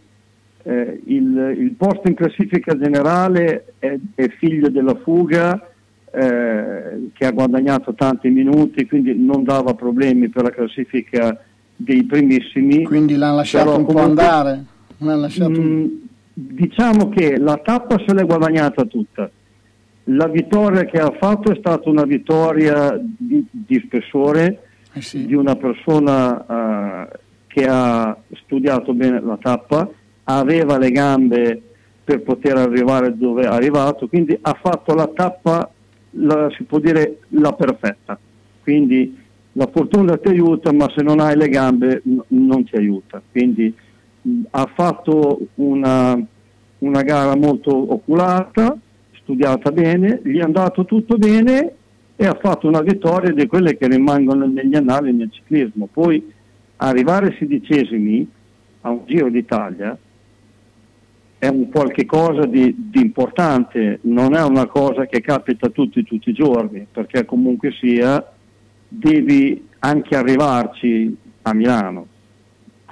eh, 0.64 1.02
il, 1.06 1.56
il 1.58 1.72
posto 1.78 2.08
in 2.08 2.16
classifica 2.16 2.78
generale 2.78 3.74
è, 3.80 3.98
è 4.16 4.28
figlio 4.30 4.70
della 4.70 4.96
fuga, 4.96 5.70
eh, 6.12 7.10
che 7.14 7.26
ha 7.26 7.32
guadagnato 7.32 7.94
tanti 7.94 8.30
minuti, 8.30 8.88
quindi 8.88 9.14
non 9.16 9.44
dava 9.44 9.76
problemi 9.76 10.30
per 10.30 10.44
la 10.44 10.50
classifica 10.50 11.40
dei 11.76 12.04
primissimi. 12.04 12.84
Quindi 12.84 13.16
l'hanno 13.16 13.38
lasciato 13.38 13.78
un 13.78 13.86
po' 13.86 13.94
comunque- 13.94 14.24
andare? 14.24 14.64
L'hanno 14.98 15.22
lasciato 15.22 15.62
Mm, 15.62 15.86
diciamo 16.34 17.10
che 17.10 17.38
la 17.38 17.58
tappa 17.64 18.02
se 18.06 18.14
l'è 18.14 18.26
guadagnata 18.26 18.84
tutta. 18.86 19.30
La 20.06 20.28
vittoria 20.28 20.86
che 20.86 20.98
ha 20.98 21.12
fatto 21.20 21.52
è 21.52 21.58
stata 21.60 21.90
una 21.90 22.06
vittoria 22.06 23.00
di, 23.00 23.46
di 23.52 23.84
spessore 23.86 24.67
Eh 24.98 25.26
di 25.26 25.34
una 25.34 25.56
persona 25.56 27.06
eh, 27.10 27.20
che 27.48 27.66
ha 27.68 28.16
studiato 28.44 28.94
bene 28.94 29.22
la 29.22 29.38
tappa, 29.42 29.90
aveva 30.26 30.78
le 30.78 30.92
gambe 30.92 31.62
per 32.04 32.22
poter 32.22 32.58
arrivare 32.58 33.18
dove 33.18 33.44
è 33.44 33.48
arrivato, 33.48 34.08
quindi 34.08 34.38
ha 34.42 34.58
fatto 34.62 34.94
la 34.94 35.08
tappa, 35.08 35.70
la- 36.12 36.50
si 36.56 36.64
può 36.64 36.80
dire, 36.80 37.20
la 37.30 37.52
perfetta. 37.54 38.18
Quindi 38.62 39.18
la 39.54 39.68
fortuna 39.72 40.18
ti 40.18 40.30
aiuta, 40.30 40.72
ma 40.72 40.90
se 40.96 41.02
non 41.04 41.20
hai 41.20 41.36
le 41.36 41.50
gambe 41.50 42.02
n- 42.06 42.22
non 42.28 42.64
ti 42.64 42.76
aiuta. 42.76 43.22
Quindi 43.32 43.74
mh, 44.22 44.42
ha 44.52 44.72
fatto 44.74 45.40
una, 45.56 46.18
una 46.80 47.02
gara 47.02 47.36
molto 47.36 47.72
oculata, 47.94 48.78
studiata 49.22 49.72
bene, 49.72 50.22
gli 50.24 50.38
è 50.38 50.42
andato 50.44 50.86
tutto 50.86 51.18
bene 51.18 51.74
e 52.20 52.26
ha 52.26 52.38
fatto 52.42 52.68
una 52.68 52.82
vittoria 52.82 53.32
di 53.32 53.46
quelle 53.46 53.78
che 53.78 53.88
rimangono 53.88 54.46
negli 54.48 54.76
annali 54.76 55.14
nel 55.14 55.32
ciclismo. 55.32 55.88
Poi 55.92 56.34
arrivare 56.78 57.36
sedicesimi 57.38 58.28
a 58.82 58.90
un 58.90 59.02
Giro 59.06 59.30
d'Italia 59.30 59.98
è 61.40 61.48
un 61.48 61.70
qualche 61.70 62.06
cosa 62.06 62.46
di, 62.46 62.74
di 62.76 63.00
importante, 63.00 64.00
non 64.04 64.34
è 64.34 64.44
una 64.44 64.66
cosa 64.66 65.06
che 65.06 65.22
capita 65.22 65.70
tutti 65.70 66.04
tutti 66.04 66.32
i 66.32 66.34
giorni, 66.34 66.88
perché 66.92 67.26
comunque 67.26 67.72
sia 67.72 68.34
devi 68.88 69.68
anche 69.80 70.16
arrivarci 70.16 71.16
a 71.44 71.54
Milano 71.54 72.08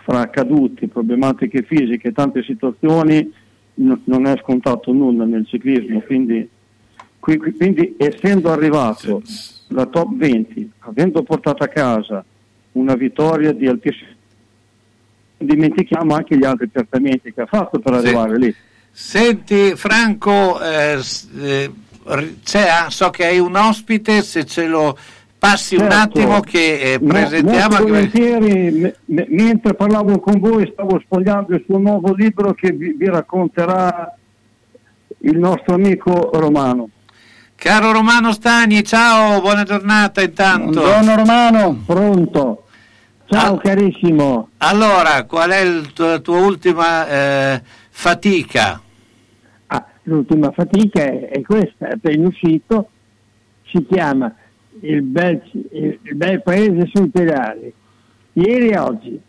fra 0.03 0.29
caduti, 0.29 0.87
problematiche 0.87 1.63
fisiche, 1.63 2.11
tante 2.11 2.43
situazioni, 2.43 3.33
n- 3.75 4.01
non 4.03 4.27
è 4.27 4.37
scontato 4.43 4.91
nulla 4.93 5.25
nel 5.25 5.47
ciclismo, 5.47 6.01
quindi, 6.01 6.35
qui- 6.37 6.43
qui- 6.43 6.54
quindi 7.25 7.95
essendo 7.97 8.51
arrivato 8.51 9.21
la 9.69 9.85
top 9.87 10.15
20, 10.15 10.71
avendo 10.79 11.23
portato 11.23 11.63
a 11.63 11.67
casa 11.67 12.23
una 12.73 12.93
vittoria 12.95 13.51
di 13.51 13.67
altissimo 13.67 14.13
dimentichiamo 15.37 16.13
anche 16.15 16.37
gli 16.37 16.45
altri 16.45 16.71
trattamenti 16.71 17.33
che 17.33 17.41
ha 17.41 17.45
fatto 17.45 17.79
per 17.79 17.93
Sì. 17.99 17.99
arrivare 18.05 18.37
lì. 18.37 18.55
Senti 18.91 19.75
Franco, 19.75 20.61
eh, 20.61 20.99
eh, 21.41 21.71
ah, 22.69 22.89
so 22.89 23.09
che 23.09 23.25
hai 23.25 23.39
un 23.39 23.55
ospite, 23.55 24.21
se 24.21 24.45
ce 24.45 24.65
lo 24.67 24.97
passi 25.37 25.75
un 25.75 25.81
Certo. 25.81 25.95
attimo 25.97 26.39
che 26.39 26.93
eh, 26.93 26.99
Mo- 27.01 27.07
presentiamo. 27.09 27.75
anche- 27.75 27.91
volentieri, 27.91 28.71
me- 29.05 29.25
mentre 29.27 29.73
parlavo 29.73 30.19
con 30.19 30.39
voi 30.39 30.69
stavo 30.71 30.99
sfogliando 31.05 31.53
il 31.55 31.63
suo 31.65 31.77
nuovo 31.79 32.13
libro 32.13 32.53
che 32.53 32.71
vi, 32.71 32.93
vi 32.93 33.05
racconterà 33.07 34.15
il 35.19 35.37
nostro 35.37 35.75
amico 35.75 36.29
Romano. 36.33 36.89
Caro 37.55 37.91
Romano 37.91 38.31
Stagni, 38.31 38.83
ciao, 38.83 39.41
buona 39.41 39.63
giornata 39.63 40.21
intanto. 40.21 40.81
Romano. 40.81 41.81
Pronto. 41.85 42.65
Ciao 43.27 43.57
carissimo. 43.57 44.49
Allora, 44.57 45.23
qual 45.23 45.49
è 45.49 45.61
il 45.61 45.91
tuo- 45.93 46.05
la 46.05 46.19
tua 46.19 46.37
ultima 46.41 47.07
eh, 47.07 47.61
fatica? 47.89 48.79
Ah, 49.67 49.85
l'ultima 50.03 50.51
fatica 50.51 51.03
è, 51.03 51.29
è 51.29 51.41
questa, 51.41 51.87
è 51.87 51.91
appena 51.93 52.27
uscito, 52.27 52.89
si 53.71 53.83
chiama 53.89 54.31
il 54.81 55.01
bel, 55.01 55.41
il, 55.71 55.99
il 56.03 56.15
bel 56.15 56.43
paese 56.43 56.89
sul 56.93 57.09
pedale. 57.09 57.73
Ieri 58.33 58.69
e 58.69 58.77
oggi. 58.77 59.19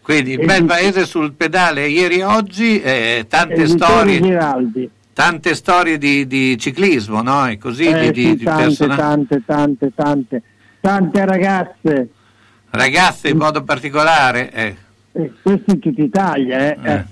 Quindi 0.00 0.32
il 0.32 0.44
bel 0.46 0.64
paese 0.64 1.04
sul 1.04 1.34
pedale 1.34 1.86
ieri 1.88 2.20
e 2.20 2.24
oggi, 2.24 2.80
eh, 2.80 3.26
tante 3.28 3.66
storie, 3.66 4.22
Giraldi. 4.22 4.90
Tante 5.18 5.56
storie 5.56 5.98
di, 5.98 6.28
di 6.28 6.56
ciclismo, 6.56 7.22
no? 7.22 7.48
E 7.48 7.58
così 7.58 7.86
Eh, 7.86 8.12
di, 8.12 8.12
di- 8.12 8.28
sì, 8.28 8.36
di 8.36 8.44
tante, 8.44 8.86
tante, 8.86 9.42
tante, 9.44 9.92
tante, 9.92 10.42
tante 10.80 11.24
ragazze, 11.26 12.08
Ragazze 12.70 13.28
in 13.28 13.36
modo 13.36 13.64
particolare. 13.64 14.52
eh. 14.52 14.76
eh, 15.14 15.32
questo 15.42 15.72
in 15.72 15.80
tutta 15.80 16.02
Italia, 16.02 16.58
eh, 16.58 16.78
eh. 16.84 17.04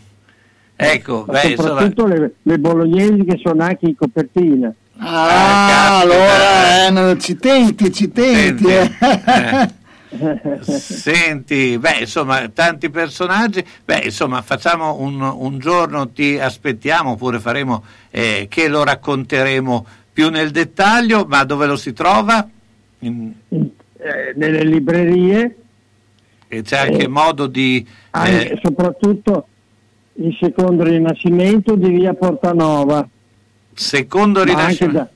Ecco, 0.76 1.24
Ma 1.26 1.32
beh, 1.40 1.48
insomma, 1.48 1.68
soprattutto 1.68 2.06
le, 2.06 2.34
le 2.42 2.58
bolognesi 2.60 3.24
che 3.24 3.40
sono 3.42 3.64
anche 3.64 3.86
in 3.86 3.96
copertina. 3.96 4.72
Ah, 4.98 5.98
allora 5.98 6.86
eh, 6.86 6.90
no, 6.90 7.16
ci 7.16 7.36
tenti, 7.36 7.92
ci 7.92 8.12
tenti. 8.12 8.66
eh. 8.68 8.90
Senti, 10.62 11.78
beh, 11.78 11.98
insomma, 12.00 12.48
tanti 12.48 12.90
personaggi. 12.90 13.64
Beh, 13.84 14.02
insomma, 14.04 14.42
facciamo 14.42 15.00
un, 15.00 15.20
un 15.20 15.58
giorno, 15.58 16.10
ti 16.10 16.38
aspettiamo, 16.38 17.12
oppure 17.12 17.40
faremo 17.40 17.84
eh, 18.10 18.46
che 18.48 18.68
lo 18.68 18.84
racconteremo 18.84 19.86
più 20.12 20.30
nel 20.30 20.50
dettaglio, 20.50 21.24
ma 21.28 21.44
dove 21.44 21.66
lo 21.66 21.76
si 21.76 21.92
trova? 21.92 22.48
In- 23.00 23.32
Eh, 23.98 24.34
nelle 24.36 24.62
librerie, 24.62 25.56
e 26.46 26.62
c'è 26.62 26.76
anche 26.78 27.04
Eh, 27.04 27.08
modo 27.08 27.48
di... 27.48 27.84
anche, 28.10 28.52
eh, 28.52 28.60
soprattutto 28.62 29.48
il 30.14 30.36
secondo 30.38 30.84
rinascimento 30.84 31.74
di 31.74 31.88
via 31.88 32.14
Portanova. 32.14 33.08
secondo 33.74 34.40
Ma 34.40 34.44
rinascimento. 34.44 34.98
da, 34.98 35.08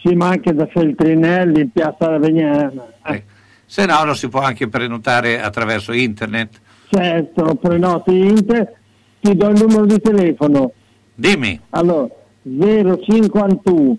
sì, 0.00 0.14
ma 0.14 0.28
anche 0.28 0.54
da 0.54 0.66
Feltrinelli 0.66 1.62
in 1.62 1.70
piazza 1.72 2.06
Ravegnana. 2.08 2.86
Eh, 3.04 3.24
Se 3.66 3.86
no 3.86 4.04
lo 4.04 4.14
si 4.14 4.28
può 4.28 4.40
anche 4.40 4.68
prenotare 4.68 5.40
attraverso 5.40 5.92
internet. 5.92 6.60
Certo, 6.90 7.54
prenoti 7.56 8.16
Inter, 8.16 8.72
ti 9.20 9.34
do 9.34 9.48
il 9.48 9.60
numero 9.60 9.86
di 9.86 10.00
telefono. 10.00 10.72
Dimmi. 11.14 11.60
Allora, 11.70 12.08
051 12.42 13.98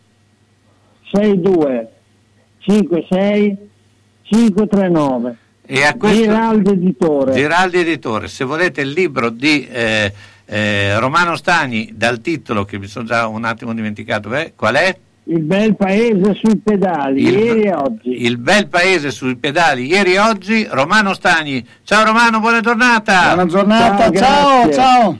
62 1.12 1.92
56 2.60 3.58
539. 4.24 5.38
E 5.68 5.84
a 5.84 5.96
questo... 5.96 6.22
Giraldo 6.22 6.72
Editore. 6.72 7.34
Giraldi 7.34 7.80
Editore, 7.80 8.28
se 8.28 8.44
volete 8.44 8.82
il 8.82 8.90
libro 8.90 9.30
di 9.30 9.68
eh, 9.68 10.14
eh, 10.46 11.00
Romano 11.00 11.36
Stagni 11.36 11.92
dal 11.94 12.22
titolo 12.22 12.66
che 12.66 12.78
mi 12.78 12.88
sono 12.88 13.06
già 13.06 13.28
un 13.28 13.46
attimo 13.46 13.74
dimenticato, 13.74 14.30
beh, 14.30 14.54
qual 14.56 14.76
è? 14.76 14.98
Il 15.28 15.42
bel 15.42 15.76
paese 15.76 16.36
sui 16.36 16.58
pedali, 16.58 17.24
Il- 17.24 17.34
ieri 17.34 17.62
e 17.64 17.74
oggi. 17.74 18.24
Il 18.26 18.38
bel 18.38 18.68
paese 18.68 19.10
sui 19.10 19.36
pedali 19.38 19.88
ieri 19.88 20.14
e 20.14 20.20
oggi, 20.20 20.68
Romano 20.70 21.14
Stagni. 21.16 21.66
Ciao 21.84 22.06
Romano, 22.06 22.40
buona 22.40 22.62
giornata. 22.62 23.34
Buona 23.34 23.46
giornata, 23.48 24.12
ciao, 24.12 24.72
ciao. 24.72 25.20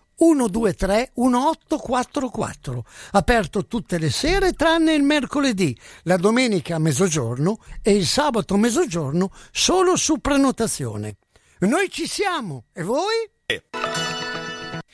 123 0.21 1.13
1844. 1.15 2.85
Aperto 3.13 3.65
tutte 3.65 3.97
le 3.97 4.11
sere 4.11 4.53
tranne 4.53 4.93
il 4.93 5.01
mercoledì, 5.01 5.75
la 6.03 6.17
domenica 6.17 6.75
a 6.75 6.79
mezzogiorno 6.79 7.57
e 7.81 7.95
il 7.95 8.05
sabato 8.05 8.53
a 8.53 8.57
mezzogiorno 8.57 9.31
solo 9.51 9.95
su 9.95 10.19
prenotazione. 10.19 11.17
Noi 11.61 11.89
ci 11.89 12.07
siamo, 12.07 12.65
e 12.71 12.83
voi? 12.83 13.29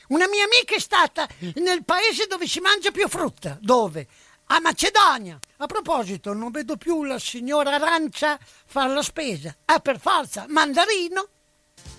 Una 0.08 0.26
mia 0.28 0.44
amica 0.44 0.74
è 0.74 0.80
stata 0.80 1.28
nel 1.56 1.84
paese 1.84 2.26
dove 2.26 2.46
si 2.46 2.60
mangia 2.60 2.90
più 2.90 3.06
frutta. 3.06 3.58
Dove? 3.60 4.06
A 4.46 4.60
Macedonia. 4.60 5.38
A 5.58 5.66
proposito, 5.66 6.32
non 6.32 6.50
vedo 6.50 6.78
più 6.78 7.04
la 7.04 7.18
signora 7.18 7.74
Arancia 7.74 8.38
fare 8.66 8.94
la 8.94 9.02
spesa. 9.02 9.54
Ah, 9.66 9.80
per 9.80 10.00
forza, 10.00 10.46
mandarino. 10.48 11.28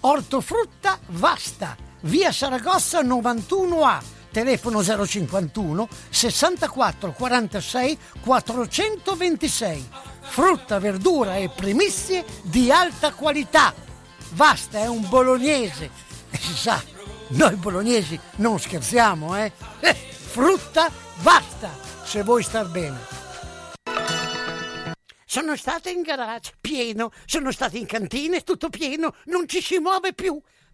Ortofrutta 0.02 1.00
Vasta, 1.10 1.78
via 2.02 2.32
Saragossa 2.32 3.02
91A, 3.02 4.02
telefono 4.32 4.84
051 4.84 5.88
64 6.10 7.12
46 7.12 7.98
426. 8.22 9.90
Frutta, 10.22 10.80
verdura 10.80 11.36
e 11.36 11.50
primizie 11.50 12.24
di 12.44 12.72
alta 12.72 13.14
qualità. 13.14 13.74
Vasta 14.32 14.80
è 14.80 14.88
un 14.88 15.08
bolognese. 15.10 15.90
E 16.30 16.38
si 16.38 16.54
sa, 16.54 16.82
noi 17.30 17.56
bolognesi 17.56 18.20
non 18.36 18.60
scherziamo, 18.60 19.36
eh? 19.38 19.52
Eh, 19.80 19.94
frutta 19.94 20.92
Vasta, 21.22 21.70
se 22.04 22.24
vuoi 22.24 22.44
star 22.44 22.70
bene. 22.70 22.98
Sono 25.26 25.56
stata 25.56 25.90
in 25.90 26.02
garage, 26.02 26.54
pieno, 26.60 27.12
sono 27.26 27.52
stata 27.52 27.78
in 27.78 27.86
cantina, 27.86 28.40
tutto 28.40 28.70
pieno, 28.70 29.14
non 29.26 29.48
ci 29.48 29.62
si 29.62 29.78
muove 29.78 30.14
più, 30.14 30.42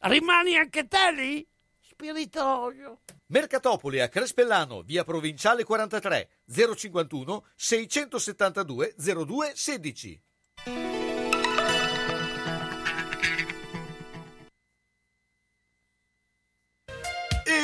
rimani 0.00 0.56
anche 0.56 0.86
te 0.86 1.12
lì? 1.12 1.46
Spiritoso. 1.80 3.00
Mercatopoli 3.26 4.00
a 4.00 4.08
Crespellano, 4.08 4.82
via 4.82 5.04
Provinciale 5.04 5.64
43, 5.64 6.28
051 6.46 7.44
672 7.54 8.94
02 8.96 9.52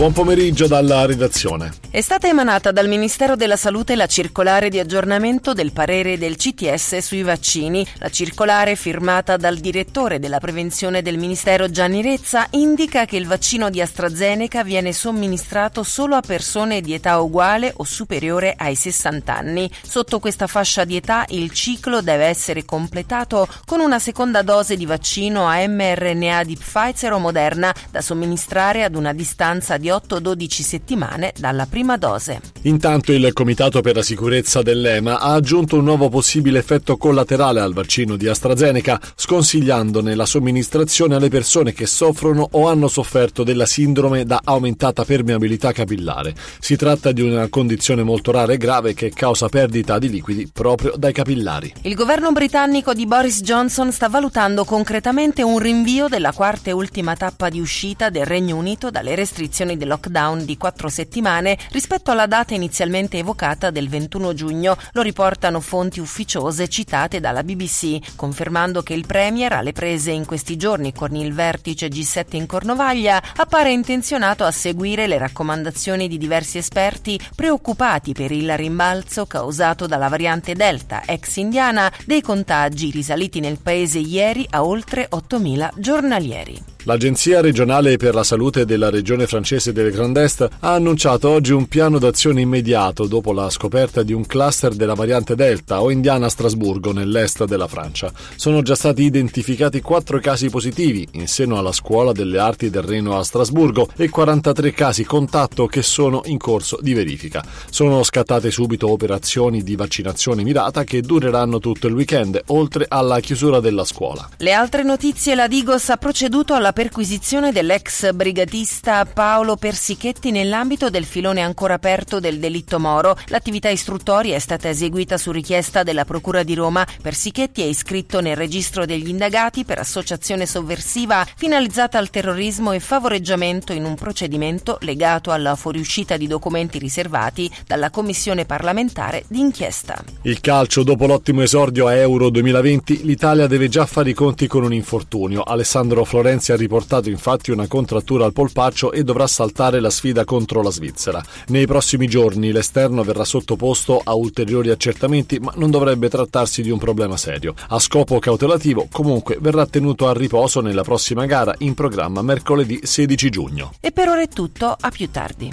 Buon 0.00 0.14
pomeriggio 0.14 0.66
dalla 0.66 1.04
redazione. 1.04 1.74
È 1.90 2.00
stata 2.00 2.26
emanata 2.26 2.72
dal 2.72 2.88
Ministero 2.88 3.36
della 3.36 3.56
Salute 3.56 3.96
la 3.96 4.06
circolare 4.06 4.70
di 4.70 4.78
aggiornamento 4.78 5.52
del 5.52 5.72
parere 5.72 6.16
del 6.16 6.36
CTS 6.36 6.98
sui 6.98 7.22
vaccini. 7.22 7.86
La 7.98 8.08
circolare, 8.08 8.76
firmata 8.76 9.36
dal 9.36 9.58
direttore 9.58 10.18
della 10.18 10.38
prevenzione 10.38 11.02
del 11.02 11.18
Ministero 11.18 11.68
Gianni 11.68 12.00
Rezza, 12.00 12.46
indica 12.52 13.04
che 13.04 13.18
il 13.18 13.26
vaccino 13.26 13.68
di 13.68 13.82
AstraZeneca 13.82 14.64
viene 14.64 14.94
somministrato 14.94 15.82
solo 15.82 16.16
a 16.16 16.22
persone 16.22 16.80
di 16.80 16.94
età 16.94 17.20
uguale 17.20 17.70
o 17.76 17.84
superiore 17.84 18.54
ai 18.56 18.76
60 18.76 19.36
anni. 19.36 19.70
Sotto 19.82 20.18
questa 20.18 20.46
fascia 20.46 20.84
di 20.84 20.96
età 20.96 21.26
il 21.28 21.50
ciclo 21.50 22.00
deve 22.00 22.24
essere 22.24 22.64
completato 22.64 23.46
con 23.66 23.80
una 23.80 23.98
seconda 23.98 24.40
dose 24.40 24.78
di 24.78 24.86
vaccino 24.86 25.44
a 25.44 25.66
mRNA 25.66 26.44
di 26.44 26.56
Pfizer 26.56 27.12
o 27.12 27.18
Moderna 27.18 27.74
da 27.90 28.00
somministrare 28.00 28.82
ad 28.82 28.94
una 28.94 29.12
distanza 29.12 29.76
di 29.76 29.88
8-12 29.90 30.62
settimane 30.62 31.32
dalla 31.38 31.66
prima 31.66 31.96
dose. 31.96 32.40
Intanto 32.62 33.12
il 33.12 33.32
Comitato 33.32 33.80
per 33.80 33.96
la 33.96 34.02
sicurezza 34.02 34.62
dell'EMA 34.62 35.18
ha 35.20 35.32
aggiunto 35.32 35.76
un 35.76 35.84
nuovo 35.84 36.08
possibile 36.08 36.58
effetto 36.58 36.96
collaterale 36.96 37.60
al 37.60 37.72
vaccino 37.72 38.16
di 38.16 38.28
AstraZeneca, 38.28 39.00
sconsigliandone 39.14 40.14
la 40.14 40.26
somministrazione 40.26 41.14
alle 41.14 41.28
persone 41.28 41.72
che 41.72 41.86
soffrono 41.86 42.46
o 42.52 42.68
hanno 42.68 42.88
sofferto 42.88 43.42
della 43.44 43.66
sindrome 43.66 44.24
da 44.24 44.40
aumentata 44.44 45.04
permeabilità 45.04 45.72
capillare. 45.72 46.34
Si 46.58 46.76
tratta 46.76 47.12
di 47.12 47.22
una 47.22 47.48
condizione 47.48 48.02
molto 48.02 48.30
rara 48.30 48.52
e 48.52 48.56
grave 48.56 48.94
che 48.94 49.10
causa 49.10 49.48
perdita 49.48 49.98
di 49.98 50.08
liquidi 50.08 50.48
proprio 50.52 50.94
dai 50.96 51.12
capillari. 51.12 51.72
Il 51.82 51.94
governo 51.94 52.32
britannico 52.32 52.92
di 52.92 53.06
Boris 53.06 53.40
Johnson 53.42 53.92
sta 53.92 54.08
valutando 54.08 54.64
concretamente 54.64 55.42
un 55.42 55.58
rinvio 55.58 56.08
della 56.08 56.32
quarta 56.32 56.70
e 56.70 56.72
ultima 56.72 57.16
tappa 57.16 57.48
di 57.48 57.60
uscita 57.60 58.10
del 58.10 58.26
Regno 58.26 58.56
Unito 58.56 58.90
dalle 58.90 59.14
restrizioni 59.14 59.76
del 59.80 59.88
lockdown 59.88 60.44
di 60.44 60.58
quattro 60.58 60.90
settimane 60.90 61.56
rispetto 61.70 62.10
alla 62.10 62.26
data 62.26 62.52
inizialmente 62.54 63.16
evocata 63.16 63.70
del 63.70 63.88
21 63.88 64.34
giugno, 64.34 64.76
lo 64.92 65.00
riportano 65.02 65.60
fonti 65.60 66.00
ufficiose 66.00 66.68
citate 66.68 67.18
dalla 67.18 67.42
BBC, 67.42 68.14
confermando 68.14 68.82
che 68.82 68.92
il 68.92 69.06
Premier 69.06 69.54
alle 69.54 69.72
prese 69.72 70.10
in 70.10 70.26
questi 70.26 70.56
giorni 70.56 70.92
con 70.92 71.16
il 71.16 71.32
vertice 71.32 71.88
G7 71.88 72.36
in 72.36 72.46
Cornovaglia 72.46 73.22
appare 73.36 73.72
intenzionato 73.72 74.44
a 74.44 74.50
seguire 74.50 75.06
le 75.06 75.16
raccomandazioni 75.16 76.06
di 76.08 76.18
diversi 76.18 76.58
esperti 76.58 77.18
preoccupati 77.34 78.12
per 78.12 78.30
il 78.30 78.54
rimbalzo 78.56 79.24
causato 79.24 79.86
dalla 79.86 80.08
variante 80.08 80.52
Delta 80.54 81.02
ex 81.06 81.36
indiana 81.36 81.90
dei 82.04 82.20
contagi 82.20 82.90
risaliti 82.90 83.40
nel 83.40 83.58
paese 83.62 83.98
ieri 83.98 84.46
a 84.50 84.62
oltre 84.62 85.08
8.000 85.10 85.70
giornalieri. 85.76 86.62
L'Agenzia 86.84 87.42
regionale 87.42 87.98
per 87.98 88.14
la 88.14 88.24
salute 88.24 88.64
della 88.64 88.88
regione 88.88 89.26
francese 89.26 89.70
del 89.70 89.92
Grand 89.92 90.16
Est 90.16 90.48
ha 90.60 90.72
annunciato 90.72 91.28
oggi 91.28 91.52
un 91.52 91.66
piano 91.66 91.98
d'azione 91.98 92.40
immediato 92.40 93.06
dopo 93.06 93.34
la 93.34 93.50
scoperta 93.50 94.02
di 94.02 94.14
un 94.14 94.24
cluster 94.24 94.72
della 94.72 94.94
variante 94.94 95.34
Delta 95.34 95.82
o 95.82 95.90
indiana 95.90 96.26
a 96.26 96.30
Strasburgo 96.30 96.92
nell'est 96.92 97.44
della 97.44 97.68
Francia. 97.68 98.10
Sono 98.34 98.62
già 98.62 98.74
stati 98.74 99.02
identificati 99.02 99.82
quattro 99.82 100.18
casi 100.20 100.48
positivi 100.48 101.06
in 101.12 101.28
seno 101.28 101.58
alla 101.58 101.72
scuola 101.72 102.12
delle 102.12 102.38
arti 102.38 102.70
del 102.70 102.82
Reno 102.82 103.18
a 103.18 103.24
Strasburgo 103.24 103.88
e 103.94 104.08
43 104.08 104.72
casi 104.72 105.04
contatto 105.04 105.66
che 105.66 105.82
sono 105.82 106.22
in 106.24 106.38
corso 106.38 106.78
di 106.80 106.94
verifica. 106.94 107.44
Sono 107.68 108.02
scattate 108.02 108.50
subito 108.50 108.90
operazioni 108.90 109.62
di 109.62 109.76
vaccinazione 109.76 110.42
mirata 110.42 110.84
che 110.84 111.02
dureranno 111.02 111.58
tutto 111.58 111.88
il 111.88 111.94
weekend, 111.94 112.40
oltre 112.46 112.86
alla 112.88 113.20
chiusura 113.20 113.60
della 113.60 113.84
scuola. 113.84 114.26
Le 114.38 114.52
altre 114.52 114.82
notizie, 114.82 115.34
la 115.34 115.46
Digos 115.46 115.90
ha 115.90 115.98
proceduto 115.98 116.54
alla 116.54 116.69
perquisizione 116.72 117.52
dell'ex 117.52 118.12
brigatista 118.12 119.04
Paolo 119.04 119.56
Persichetti 119.56 120.30
nell'ambito 120.30 120.90
del 120.90 121.04
filone 121.04 121.40
ancora 121.40 121.74
aperto 121.74 122.20
del 122.20 122.38
delitto 122.38 122.78
Moro. 122.78 123.16
L'attività 123.26 123.68
istruttoria 123.68 124.36
è 124.36 124.38
stata 124.38 124.68
eseguita 124.68 125.18
su 125.18 125.30
richiesta 125.30 125.82
della 125.82 126.04
Procura 126.04 126.42
di 126.42 126.54
Roma. 126.54 126.86
Persichetti 127.00 127.62
è 127.62 127.66
iscritto 127.66 128.20
nel 128.20 128.36
registro 128.36 128.86
degli 128.86 129.08
indagati 129.08 129.64
per 129.64 129.78
associazione 129.78 130.46
sovversiva 130.46 131.26
finalizzata 131.36 131.98
al 131.98 132.10
terrorismo 132.10 132.72
e 132.72 132.80
favoreggiamento 132.80 133.72
in 133.72 133.84
un 133.84 133.94
procedimento 133.94 134.78
legato 134.82 135.30
alla 135.30 135.56
fuoriuscita 135.56 136.16
di 136.16 136.26
documenti 136.26 136.78
riservati 136.78 137.50
dalla 137.66 137.90
Commissione 137.90 138.44
parlamentare 138.44 139.24
d'inchiesta. 139.28 140.02
Il 140.22 140.40
calcio, 140.40 140.82
dopo 140.82 141.06
l'ottimo 141.06 141.42
esordio 141.42 141.86
a 141.86 141.94
Euro 141.94 142.30
2020, 142.30 143.04
l'Italia 143.04 143.46
deve 143.46 143.68
già 143.68 143.86
fare 143.86 144.10
i 144.10 144.14
conti 144.14 144.46
con 144.46 144.64
un 144.64 144.72
infortunio. 144.72 145.42
Alessandro 145.42 146.04
Florenzi 146.04 146.52
ha 146.52 146.56
riportato 146.60 147.08
infatti 147.08 147.50
una 147.50 147.66
contrattura 147.66 148.24
al 148.24 148.32
polpaccio 148.32 148.92
e 148.92 149.02
dovrà 149.02 149.26
saltare 149.26 149.80
la 149.80 149.90
sfida 149.90 150.24
contro 150.24 150.62
la 150.62 150.70
Svizzera. 150.70 151.22
Nei 151.48 151.66
prossimi 151.66 152.06
giorni 152.06 152.52
l'esterno 152.52 153.02
verrà 153.02 153.24
sottoposto 153.24 154.00
a 154.02 154.14
ulteriori 154.14 154.70
accertamenti, 154.70 155.38
ma 155.40 155.52
non 155.56 155.70
dovrebbe 155.70 156.08
trattarsi 156.08 156.62
di 156.62 156.70
un 156.70 156.78
problema 156.78 157.16
serio. 157.16 157.54
A 157.68 157.78
scopo 157.78 158.18
cautelativo, 158.18 158.88
comunque, 158.90 159.38
verrà 159.40 159.66
tenuto 159.66 160.08
a 160.08 160.12
riposo 160.12 160.60
nella 160.60 160.82
prossima 160.82 161.26
gara 161.26 161.54
in 161.58 161.74
programma 161.74 162.22
mercoledì 162.22 162.80
16 162.82 163.30
giugno. 163.30 163.72
E 163.80 163.90
per 163.90 164.08
ora 164.08 164.20
è 164.20 164.28
tutto, 164.28 164.76
a 164.78 164.90
più 164.90 165.10
tardi. 165.10 165.52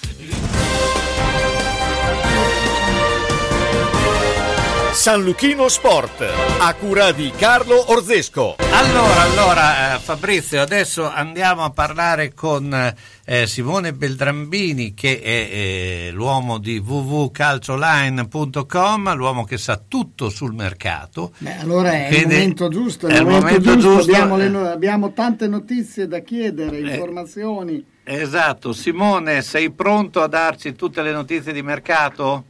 San 4.93 5.23
Luchino 5.23 5.67
Sport, 5.69 6.23
a 6.59 6.73
cura 6.75 7.11
di 7.11 7.31
Carlo 7.35 7.91
Orzesco. 7.91 8.55
Allora, 8.71 9.21
allora, 9.21 9.95
eh, 9.95 9.99
Fabrizio, 9.99 10.61
adesso 10.61 11.09
andiamo 11.09 11.63
a 11.63 11.71
parlare 11.71 12.33
con 12.33 12.93
eh, 13.25 13.47
Simone 13.47 13.93
Beltrambini, 13.93 14.93
che 14.93 15.19
è 15.21 15.29
eh, 15.49 16.09
l'uomo 16.11 16.57
di 16.59 16.77
www.calcioline.com, 16.77 19.15
l'uomo 19.15 19.43
che 19.45 19.57
sa 19.57 19.81
tutto 19.87 20.29
sul 20.29 20.53
mercato. 20.53 21.31
Beh, 21.39 21.57
allora 21.59 21.93
è 21.93 22.09
il 22.09 22.15
Quindi- 22.15 22.33
momento 22.35 22.67
giusto, 22.67 23.07
è 23.07 23.17
il 23.17 23.25
momento, 23.25 23.77
giusto, 23.77 24.11
abbiamo, 24.11 24.37
le 24.37 24.51
eh. 24.51 24.67
abbiamo 24.67 25.13
tante 25.13 25.47
notizie 25.47 26.07
da 26.07 26.19
chiedere, 26.19 26.77
Eh. 26.77 26.81
informazioni. 26.81 27.83
Esatto, 28.03 28.73
Simone, 28.73 29.41
sei 29.41 29.71
pronto 29.71 30.21
a 30.21 30.27
darci 30.27 30.73
tutte 30.73 31.01
le 31.01 31.11
notizie 31.11 31.53
di 31.53 31.61
mercato? 31.61 32.45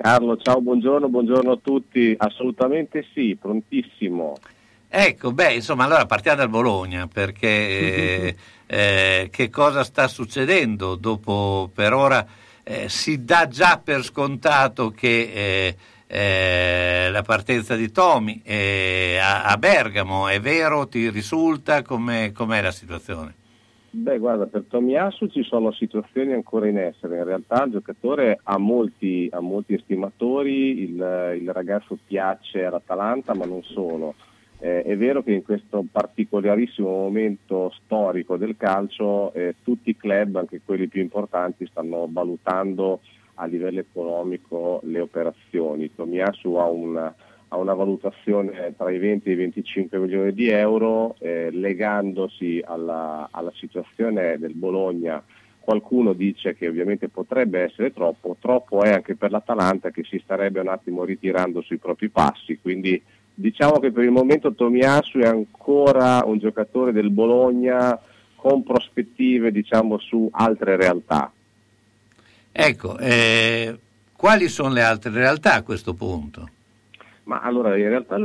Carlo, 0.00 0.36
ciao, 0.36 0.60
buongiorno, 0.60 1.08
buongiorno 1.08 1.50
a 1.50 1.58
tutti. 1.60 2.14
Assolutamente 2.16 3.04
sì, 3.12 3.36
prontissimo. 3.38 4.36
Ecco, 4.88 5.32
beh, 5.32 5.54
insomma, 5.54 5.84
allora 5.86 6.06
partiamo 6.06 6.36
dal 6.36 6.48
Bologna, 6.48 7.08
perché 7.08 7.48
eh, 7.48 8.36
eh, 8.66 9.28
che 9.32 9.50
cosa 9.50 9.82
sta 9.82 10.06
succedendo? 10.06 10.94
Dopo, 10.94 11.68
per 11.74 11.94
ora, 11.94 12.24
eh, 12.62 12.88
si 12.88 13.24
dà 13.24 13.48
già 13.48 13.80
per 13.82 14.04
scontato 14.04 14.90
che 14.90 15.32
eh, 15.34 15.76
eh, 16.06 17.10
la 17.10 17.22
partenza 17.22 17.74
di 17.74 17.90
Tomi 17.90 18.40
eh, 18.44 19.18
a, 19.20 19.42
a 19.46 19.56
Bergamo, 19.56 20.28
è 20.28 20.40
vero? 20.40 20.86
Ti 20.86 21.10
risulta? 21.10 21.82
Com'è, 21.82 22.30
com'è 22.30 22.62
la 22.62 22.70
situazione? 22.70 23.34
Beh, 23.90 24.18
guarda, 24.18 24.46
per 24.46 24.64
Tomiasu 24.68 25.28
ci 25.28 25.42
sono 25.42 25.72
situazioni 25.72 26.34
ancora 26.34 26.68
in 26.68 26.76
essere. 26.76 27.16
In 27.16 27.24
realtà 27.24 27.64
il 27.64 27.72
giocatore 27.72 28.38
ha 28.42 28.58
molti, 28.58 29.28
ha 29.32 29.40
molti 29.40 29.74
estimatori, 29.74 30.82
il, 30.82 31.36
il 31.40 31.50
ragazzo 31.52 31.98
piace 32.06 32.64
all'Atalanta, 32.64 33.34
ma 33.34 33.46
non 33.46 33.62
solo. 33.62 34.14
Eh, 34.60 34.82
è 34.82 34.96
vero 34.96 35.22
che 35.22 35.32
in 35.32 35.42
questo 35.42 35.84
particolarissimo 35.90 36.88
momento 36.88 37.72
storico 37.82 38.36
del 38.36 38.56
calcio 38.58 39.32
eh, 39.32 39.54
tutti 39.62 39.90
i 39.90 39.96
club, 39.96 40.36
anche 40.36 40.60
quelli 40.62 40.88
più 40.88 41.00
importanti, 41.00 41.66
stanno 41.66 42.06
valutando 42.10 43.00
a 43.34 43.46
livello 43.46 43.80
economico 43.80 44.80
le 44.84 45.00
operazioni. 45.00 45.94
Tomiasu 45.94 46.54
ha 46.54 46.66
una, 46.66 47.14
ha 47.48 47.56
una 47.56 47.74
valutazione 47.74 48.74
tra 48.76 48.90
i 48.90 48.98
20 48.98 49.28
e 49.28 49.32
i 49.32 49.36
25 49.36 49.98
milioni 49.98 50.32
di 50.32 50.48
euro, 50.48 51.16
eh, 51.18 51.50
legandosi 51.50 52.62
alla, 52.64 53.28
alla 53.30 53.52
situazione 53.54 54.38
del 54.38 54.54
Bologna. 54.54 55.22
Qualcuno 55.58 56.12
dice 56.12 56.54
che 56.54 56.68
ovviamente 56.68 57.08
potrebbe 57.08 57.60
essere 57.60 57.92
troppo, 57.92 58.36
troppo 58.40 58.82
è 58.82 58.92
anche 58.92 59.16
per 59.16 59.30
l'Atalanta 59.30 59.90
che 59.90 60.04
si 60.04 60.20
starebbe 60.22 60.60
un 60.60 60.68
attimo 60.68 61.04
ritirando 61.04 61.60
sui 61.60 61.76
propri 61.78 62.08
passi, 62.08 62.58
quindi 62.60 63.02
diciamo 63.34 63.78
che 63.78 63.92
per 63.92 64.04
il 64.04 64.10
momento 64.10 64.54
Tomiasu 64.54 65.18
è 65.18 65.26
ancora 65.26 66.22
un 66.24 66.38
giocatore 66.38 66.92
del 66.92 67.10
Bologna 67.10 67.98
con 68.34 68.62
prospettive 68.62 69.50
diciamo 69.50 69.98
su 69.98 70.28
altre 70.32 70.76
realtà. 70.76 71.30
Ecco, 72.50 72.98
eh, 72.98 73.78
quali 74.16 74.48
sono 74.48 74.72
le 74.72 74.82
altre 74.82 75.10
realtà 75.10 75.54
a 75.54 75.62
questo 75.62 75.94
punto? 75.94 76.48
Ma 77.28 77.40
allora 77.40 77.76
in 77.76 77.88
realtà 77.90 78.16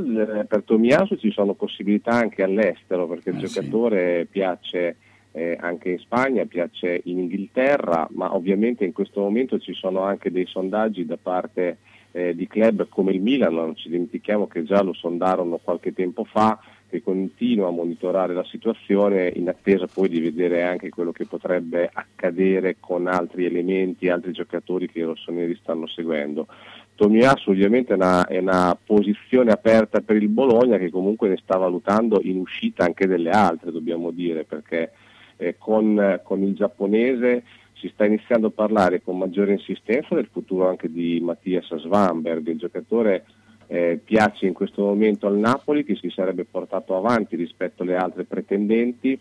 per 0.47 0.63
Tomiasu 0.63 1.17
ci 1.17 1.29
sono 1.31 1.55
possibilità 1.55 2.11
anche 2.11 2.41
all'estero 2.41 3.05
perché 3.05 3.31
il 3.31 3.35
Eh, 3.35 3.47
sì. 3.47 3.53
giocatore 3.53 4.25
piace, 4.31 4.95
eh, 5.33 5.57
anche 5.59 5.89
in 5.89 5.99
Spagna, 5.99 6.45
piace 6.45 7.01
in 7.03 7.19
Inghilterra, 7.19 8.07
ma 8.11 8.33
ovviamente 8.33 8.85
in 8.85 8.93
questo 8.93 9.19
momento 9.19 9.59
ci 9.59 9.73
sono 9.73 10.03
anche 10.03 10.31
dei 10.31 10.45
sondaggi 10.45 11.05
da 11.05 11.17
parte 11.21 11.79
eh, 12.13 12.33
di 12.33 12.47
club 12.47 12.87
come 12.87 13.11
il 13.11 13.19
Milan, 13.19 13.53
non 13.53 13.75
ci 13.75 13.89
dimentichiamo 13.89 14.47
che 14.47 14.63
già 14.63 14.81
lo 14.81 14.93
sondarono 14.93 15.59
qualche 15.61 15.91
tempo 15.93 16.23
fa, 16.23 16.57
che 16.87 17.01
continua 17.01 17.67
a 17.67 17.71
monitorare 17.71 18.33
la 18.33 18.45
situazione 18.45 19.31
in 19.35 19.49
attesa 19.49 19.87
poi 19.87 20.07
di 20.07 20.21
vedere 20.21 20.61
anche 20.61 20.89
quello 20.89 21.11
che 21.11 21.25
potrebbe 21.25 21.89
accadere 21.91 22.77
con 22.79 23.07
altri 23.07 23.45
elementi, 23.45 24.07
altri 24.07 24.31
giocatori 24.31 24.87
che 24.87 24.99
i 24.99 25.03
rossoneri 25.03 25.55
stanno 25.55 25.87
seguendo. 25.87 26.47
Tomiasu 26.95 27.51
ovviamente 27.51 27.93
è 27.93 27.95
una, 27.95 28.25
è 28.27 28.37
una, 28.37 28.77
posizione 28.83 29.51
aperta 29.51 30.01
per 30.01 30.15
il 30.15 30.27
Bologna 30.29 30.77
che 30.77 30.89
comunque 30.89 31.29
ne 31.29 31.37
sta 31.37 31.57
valutando 31.57 32.19
in 32.21 32.37
uscita 32.37 32.85
anche 32.85 33.07
delle 33.07 33.31
altre, 33.31 33.71
dobbiamo 33.71 34.11
dire, 34.11 34.43
perché 34.43 34.91
eh, 35.37 35.55
con, 35.57 36.19
con, 36.23 36.43
il 36.43 36.53
giapponese 36.53 37.43
si 37.73 37.89
sta 37.93 38.05
iniziando 38.05 38.47
a 38.47 38.51
parlare 38.51 39.01
con 39.01 39.17
maggiore 39.17 39.53
insistenza 39.53 40.15
del 40.15 40.29
futuro 40.31 40.69
anche 40.69 40.91
di 40.91 41.19
Mattias 41.21 41.75
Svanberg, 41.75 42.47
il 42.47 42.57
giocatore 42.57 43.25
eh, 43.67 43.99
piace 44.03 44.45
in 44.45 44.53
questo 44.53 44.83
momento 44.83 45.25
al 45.27 45.37
Napoli 45.37 45.83
che 45.83 45.95
si 45.95 46.09
sarebbe 46.09 46.45
portato 46.45 46.95
avanti 46.95 47.35
rispetto 47.35 47.83
alle 47.83 47.95
altre 47.95 48.23
pretendenti 48.23 49.19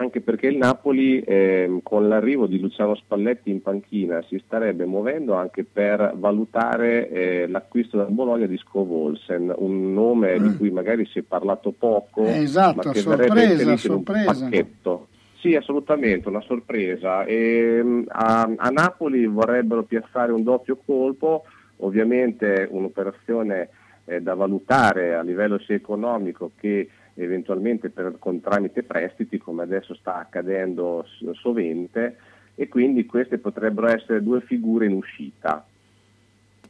anche 0.00 0.22
perché 0.22 0.46
il 0.46 0.56
Napoli 0.56 1.20
eh, 1.20 1.80
con 1.82 2.08
l'arrivo 2.08 2.46
di 2.46 2.58
Luciano 2.58 2.94
Spalletti 2.94 3.50
in 3.50 3.60
panchina 3.60 4.22
si 4.28 4.42
starebbe 4.46 4.86
muovendo 4.86 5.34
anche 5.34 5.62
per 5.64 6.14
valutare 6.16 7.08
eh, 7.10 7.46
l'acquisto 7.46 7.98
da 7.98 8.04
Bologna 8.04 8.46
di 8.46 8.56
Scovolsen, 8.56 9.52
un 9.54 9.92
nome 9.92 10.38
mm. 10.38 10.46
di 10.46 10.56
cui 10.56 10.70
magari 10.70 11.04
si 11.06 11.18
è 11.18 11.22
parlato 11.22 11.72
poco, 11.72 12.24
eh, 12.24 12.38
esatto, 12.38 12.80
ma 12.82 12.92
che 12.92 13.00
sorpresa, 13.00 13.76
sorpresa. 13.76 14.30
un 14.30 14.50
pacchetto. 14.50 15.08
Sì, 15.38 15.54
assolutamente, 15.54 16.28
una 16.28 16.42
sorpresa. 16.42 17.24
E, 17.24 17.80
mm, 17.82 18.02
a, 18.08 18.50
a 18.56 18.68
Napoli 18.70 19.26
vorrebbero 19.26 19.82
piazzare 19.82 20.32
un 20.32 20.42
doppio 20.42 20.78
colpo, 20.82 21.44
ovviamente 21.78 22.66
un'operazione 22.70 23.68
eh, 24.06 24.20
da 24.22 24.34
valutare 24.34 25.14
a 25.14 25.22
livello 25.22 25.58
sia 25.58 25.74
economico 25.74 26.52
che 26.58 26.88
eventualmente 27.22 27.90
per, 27.90 28.16
con 28.18 28.40
tramite 28.40 28.82
prestiti 28.82 29.38
come 29.38 29.62
adesso 29.62 29.94
sta 29.94 30.16
accadendo 30.16 31.04
sovente 31.34 32.16
e 32.54 32.68
quindi 32.68 33.06
queste 33.06 33.38
potrebbero 33.38 33.88
essere 33.88 34.22
due 34.22 34.40
figure 34.40 34.86
in 34.86 34.92
uscita. 34.92 35.64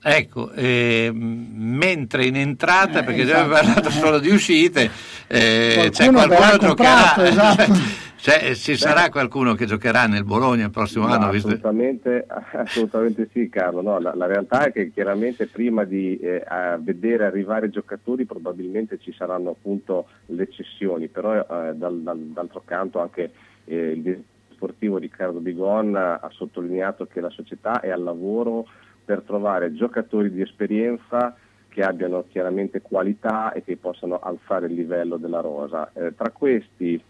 Ecco, 0.03 0.51
eh, 0.53 1.11
mentre 1.13 2.25
in 2.25 2.37
entrata, 2.37 3.01
Eh, 3.01 3.05
perché 3.05 3.23
esatto. 3.23 3.41
abbiamo 3.41 3.53
parlato 3.69 3.91
solo 3.91 4.19
di 4.19 4.31
uscite, 4.31 4.91
eh, 5.27 5.89
c'è 5.93 6.11
Qualcuno 6.11 6.27
verrà 6.27 6.57
giocherà, 6.57 7.27
esatto. 7.27 7.73
Cioè, 8.21 8.55
ci 8.55 8.77
sarà 8.77 9.09
qualcuno 9.09 9.55
che 9.55 9.65
giocherà 9.65 10.07
nel 10.07 10.25
Bologna 10.25 10.67
il 10.67 10.71
prossimo 10.71 11.07
No, 11.07 11.15
anno? 11.15 11.31
Visto... 11.31 11.49
assolutamente, 11.49 12.27
assolutamente 12.53 13.29
sì 13.33 13.49
Carlo, 13.49 13.81
No, 13.81 13.99
la, 13.99 14.15
la 14.15 14.27
realtà 14.27 14.67
è 14.67 14.73
che 14.73 14.91
chiaramente 14.91 15.47
prima 15.47 15.85
di 15.85 16.19
eh, 16.19 16.45
vedere 16.81 17.25
arrivare 17.25 17.71
giocatori 17.71 18.27
probabilmente 18.27 18.99
ci 19.01 19.15
saranno 19.17 19.51
appunto 19.51 20.09
le 20.27 20.51
cessioni, 20.51 21.09
però 21.09 21.35
eh, 21.35 21.73
dal, 21.75 22.01
dal- 22.03 22.19
d'altro 22.19 22.61
canto 22.63 23.01
anche 23.01 23.31
il 23.65 24.23
sportivo 24.53 24.99
Riccardo 24.99 25.39
Bigon 25.39 25.97
ha 25.97 26.29
sottolineato 26.31 27.07
che 27.07 27.21
la 27.21 27.31
società 27.31 27.81
è 27.81 27.89
al 27.89 28.03
lavoro 28.03 28.67
per 29.11 29.23
trovare 29.23 29.75
giocatori 29.75 30.31
di 30.31 30.41
esperienza 30.41 31.35
che 31.69 31.83
abbiano 31.83 32.27
chiaramente 32.29 32.81
qualità 32.81 33.53
e 33.53 33.65
che 33.65 33.77
possano 33.77 34.21
alzare 34.21 34.67
il 34.67 34.75
livello 34.75 35.17
della 35.17 35.41
rosa. 35.41 35.91
Eh, 35.95 36.15
tra 36.15 36.31
questi 36.31 37.03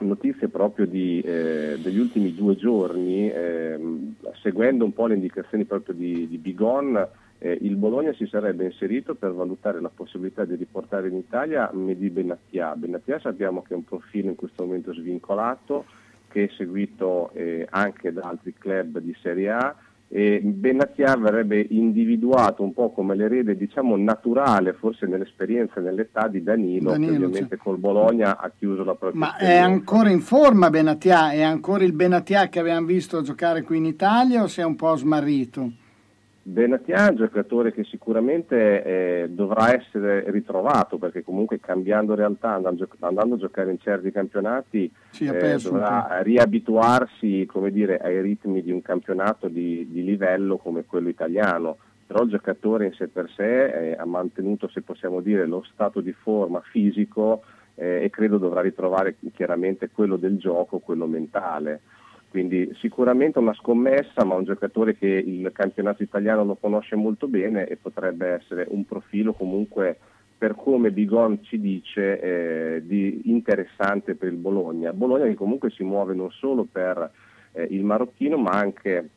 notizie 0.00 0.48
proprio 0.48 0.84
di, 0.84 1.22
eh, 1.22 1.78
degli 1.78 1.98
ultimi 1.98 2.34
due 2.34 2.56
giorni, 2.56 3.30
ehm, 3.30 4.16
seguendo 4.42 4.84
un 4.84 4.92
po' 4.92 5.06
le 5.06 5.14
indicazioni 5.14 5.64
proprio 5.64 5.94
di, 5.94 6.28
di 6.28 6.36
Bigon, 6.36 7.08
eh, 7.38 7.58
il 7.62 7.76
Bologna 7.76 8.12
si 8.12 8.26
sarebbe 8.26 8.64
inserito 8.64 9.14
per 9.14 9.32
valutare 9.32 9.80
la 9.80 9.90
possibilità 9.94 10.44
di 10.44 10.56
riportare 10.56 11.08
in 11.08 11.16
Italia 11.16 11.70
Mehdi 11.72 12.10
Benatia. 12.10 12.76
Benatia 12.76 13.18
sappiamo 13.18 13.62
che 13.62 13.72
è 13.72 13.76
un 13.76 13.84
profilo 13.84 14.28
in 14.28 14.36
questo 14.36 14.62
momento 14.62 14.92
svincolato, 14.92 15.86
che 16.28 16.44
è 16.44 16.48
seguito 16.54 17.30
eh, 17.32 17.66
anche 17.70 18.12
da 18.12 18.28
altri 18.28 18.52
club 18.52 18.98
di 18.98 19.16
Serie 19.22 19.50
A 19.52 19.74
e 20.08 20.40
Benatia 20.42 21.16
verrebbe 21.16 21.66
individuato 21.70 22.62
un 22.62 22.72
po' 22.72 22.92
come 22.92 23.16
l'erede 23.16 23.56
diciamo 23.56 23.96
naturale, 23.96 24.72
forse 24.74 25.06
nell'esperienza 25.06 25.80
e 25.80 25.82
nell'età 25.82 26.28
di 26.28 26.42
Danilo, 26.42 26.90
Danilo, 26.92 27.10
che 27.10 27.24
ovviamente 27.24 27.56
col 27.56 27.78
Bologna 27.78 28.38
ha 28.38 28.50
chiuso 28.56 28.84
la 28.84 28.94
propria 28.94 29.20
Ma 29.20 29.36
è 29.36 29.42
esperienza. 29.42 29.64
ancora 29.66 30.10
in 30.10 30.20
forma 30.20 30.70
Benatia? 30.70 31.32
È 31.32 31.42
ancora 31.42 31.84
il 31.84 31.92
Benatia 31.92 32.48
che 32.48 32.60
abbiamo 32.60 32.86
visto 32.86 33.20
giocare 33.22 33.62
qui 33.62 33.78
in 33.78 33.84
Italia 33.86 34.42
o 34.42 34.46
si 34.46 34.60
è 34.60 34.64
un 34.64 34.76
po' 34.76 34.94
smarrito? 34.96 35.72
Benatia 36.48 37.08
è 37.08 37.10
un 37.10 37.16
giocatore 37.16 37.72
che 37.72 37.82
sicuramente 37.82 38.84
eh, 38.84 39.28
dovrà 39.30 39.74
essere 39.74 40.30
ritrovato 40.30 40.96
perché 40.96 41.24
comunque 41.24 41.58
cambiando 41.58 42.14
realtà, 42.14 42.52
andando, 42.52 42.86
andando 43.00 43.34
a 43.34 43.38
giocare 43.38 43.72
in 43.72 43.80
certi 43.80 44.12
campionati 44.12 44.88
eh, 45.18 45.56
dovrà 45.60 46.20
riabituarsi 46.22 47.46
come 47.46 47.72
dire, 47.72 47.98
ai 47.98 48.20
ritmi 48.20 48.62
di 48.62 48.70
un 48.70 48.80
campionato 48.80 49.48
di, 49.48 49.88
di 49.90 50.04
livello 50.04 50.56
come 50.56 50.84
quello 50.84 51.08
italiano. 51.08 51.78
Però 52.06 52.22
il 52.22 52.30
giocatore 52.30 52.86
in 52.86 52.92
sé 52.92 53.08
per 53.08 53.28
sé 53.34 53.64
eh, 53.64 53.96
ha 53.98 54.04
mantenuto, 54.04 54.68
se 54.68 54.82
possiamo 54.82 55.20
dire, 55.20 55.46
lo 55.46 55.64
stato 55.72 56.00
di 56.00 56.12
forma 56.12 56.60
fisico 56.60 57.42
eh, 57.74 58.04
e 58.04 58.10
credo 58.10 58.38
dovrà 58.38 58.60
ritrovare 58.60 59.16
chiaramente 59.34 59.90
quello 59.90 60.14
del 60.14 60.36
gioco, 60.36 60.78
quello 60.78 61.08
mentale. 61.08 61.80
Quindi 62.28 62.74
sicuramente 62.80 63.38
una 63.38 63.54
scommessa, 63.54 64.24
ma 64.24 64.34
un 64.34 64.44
giocatore 64.44 64.96
che 64.96 65.06
il 65.06 65.50
campionato 65.52 66.02
italiano 66.02 66.44
lo 66.44 66.56
conosce 66.56 66.96
molto 66.96 67.28
bene 67.28 67.66
e 67.66 67.76
potrebbe 67.76 68.28
essere 68.28 68.66
un 68.68 68.84
profilo 68.84 69.32
comunque 69.32 69.98
per 70.36 70.54
come 70.54 70.90
Bigon 70.90 71.42
ci 71.44 71.58
dice 71.58 72.20
eh, 72.20 72.82
di 72.84 73.22
interessante 73.30 74.16
per 74.16 74.28
il 74.30 74.36
Bologna. 74.36 74.92
Bologna 74.92 75.24
che 75.24 75.34
comunque 75.34 75.70
si 75.70 75.82
muove 75.82 76.14
non 76.14 76.30
solo 76.30 76.66
per 76.70 77.10
eh, 77.52 77.66
il 77.70 77.82
marocchino 77.82 78.36
ma 78.36 78.50
anche 78.50 79.08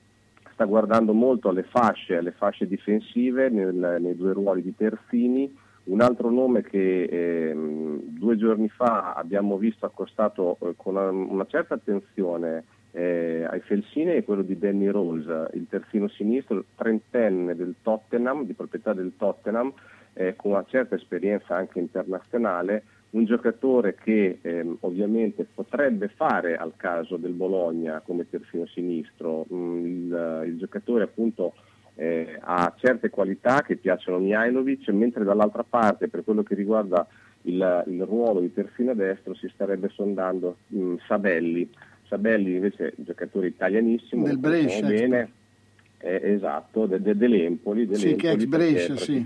sta 0.53 0.63
guardando 0.63 1.13
molto 1.13 1.49
alle 1.49 1.63
fasce, 1.63 2.17
alle 2.17 2.31
fasce 2.31 2.67
difensive 2.67 3.49
nel- 3.49 3.97
nei 3.99 4.15
due 4.15 4.33
ruoli 4.33 4.61
di 4.61 4.75
terzini. 4.75 5.53
Un 5.85 6.01
altro 6.01 6.29
nome 6.29 6.61
che 6.61 7.03
ehm, 7.03 7.99
due 8.03 8.37
giorni 8.37 8.69
fa 8.69 9.13
abbiamo 9.13 9.57
visto 9.57 9.85
accostato 9.85 10.57
eh, 10.61 10.73
con 10.77 10.95
una, 10.95 11.09
una 11.09 11.45
certa 11.47 11.73
attenzione 11.73 12.63
eh, 12.91 13.45
ai 13.49 13.59
Felsini 13.61 14.11
è 14.13 14.23
quello 14.23 14.41
di 14.41 14.57
Danny 14.57 14.87
Rose, 14.87 15.49
il 15.53 15.67
terzino 15.69 16.07
sinistro, 16.07 16.65
trentenne 16.75 17.55
del 17.55 17.75
Tottenham, 17.81 18.45
di 18.45 18.53
proprietà 18.53 18.93
del 18.93 19.13
Tottenham, 19.17 19.71
eh, 20.13 20.35
con 20.35 20.51
una 20.51 20.65
certa 20.67 20.95
esperienza 20.95 21.55
anche 21.55 21.79
internazionale, 21.79 22.83
un 23.11 23.25
giocatore 23.25 23.95
che 23.95 24.39
ehm, 24.41 24.77
ovviamente 24.81 25.45
potrebbe 25.51 26.09
fare 26.09 26.57
al 26.57 26.73
caso 26.75 27.17
del 27.17 27.33
Bologna 27.33 28.01
come 28.01 28.29
terzino 28.29 28.65
sinistro, 28.67 29.45
Mm, 29.51 29.85
il, 29.85 30.43
il 30.47 30.57
giocatore 30.57 31.03
appunto 31.03 31.53
eh, 31.95 32.37
ha 32.39 32.73
certe 32.77 33.09
qualità 33.09 33.61
che 33.61 33.75
piacciono 33.75 34.17
a 34.17 34.19
Mihailovic, 34.21 34.89
mentre 34.89 35.23
dall'altra 35.23 35.65
parte 35.67 36.07
per 36.07 36.23
quello 36.23 36.43
che 36.43 36.55
riguarda 36.55 37.05
il, 37.43 37.83
il 37.87 38.03
ruolo 38.05 38.39
di 38.39 38.53
terzino 38.53 38.93
destro 38.93 39.33
si 39.33 39.49
starebbe 39.53 39.89
sondando 39.89 40.57
mm, 40.73 40.95
Sabelli. 41.07 41.69
Sabelli 42.09 42.55
invece 42.55 42.87
è 42.87 42.93
un 42.97 43.03
giocatore 43.05 43.47
italianissimo, 43.47 44.25
Del 44.25 44.39
Brescia, 44.39 44.85
bene, 44.87 45.31
eh, 45.99 46.19
esatto, 46.33 46.87
de- 46.87 47.01
de- 47.01 47.15
dell'Empoli, 47.15 47.87
Sì, 47.93 48.15
che 48.15 48.31
ex 48.31 48.37
dell'Empoli 48.37 48.47
Brescia, 48.47 48.95
sì. 48.97 49.25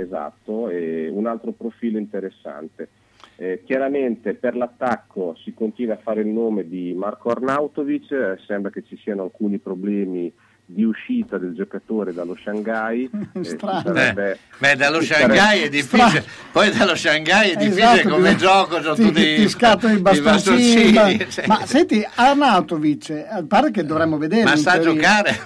esatto, 0.00 0.68
e 0.68 1.08
un 1.08 1.26
altro 1.26 1.52
profilo 1.52 1.98
interessante. 1.98 2.88
Eh, 3.36 3.62
chiaramente 3.64 4.34
per 4.34 4.56
l'attacco 4.56 5.34
si 5.42 5.54
continua 5.54 5.94
a 5.94 5.98
fare 5.98 6.20
il 6.20 6.26
nome 6.26 6.68
di 6.68 6.92
Marco 6.94 7.30
Arnautovic, 7.30 8.10
eh, 8.10 8.38
sembra 8.46 8.70
che 8.70 8.82
ci 8.82 8.96
siano 8.96 9.22
alcuni 9.22 9.58
problemi 9.58 10.32
di 10.70 10.84
uscita 10.84 11.38
del 11.38 11.54
giocatore 11.54 12.12
dallo 12.12 12.36
Shanghai. 12.42 13.08
eh, 13.32 13.42
Strano. 13.44 13.80
sarebbe- 13.86 14.32
Eh, 14.32 14.38
beh, 14.58 14.76
dallo 14.76 15.00
Shanghai 15.00 15.36
sarebbe- 15.38 15.64
è 15.64 15.68
difficile, 15.70 16.24
poi 16.52 16.70
dallo 16.76 16.94
Shanghai 16.94 17.50
è 17.52 17.56
difficile 17.56 17.92
Esatto, 17.92 18.08
come 18.10 18.30
ti- 18.32 18.36
gioco, 18.36 18.82
sono 18.82 18.94
ti, 18.94 19.02
tutti 19.04 19.34
ti 19.36 19.48
scattano 19.48 19.94
i 19.94 20.00
bastoncini. 20.00 20.92
ma, 20.92 21.16
cioè. 21.28 21.46
ma 21.46 21.64
senti, 21.64 22.06
Arnautovic, 22.14 23.08
eh, 23.08 23.26
a 23.30 23.42
parte 23.48 23.70
che 23.70 23.84
dovremmo 23.84 24.18
vedere. 24.18 24.44
Ma 24.44 24.56
sa 24.56 24.72
teoria- 24.78 24.92
giocare? 24.92 25.40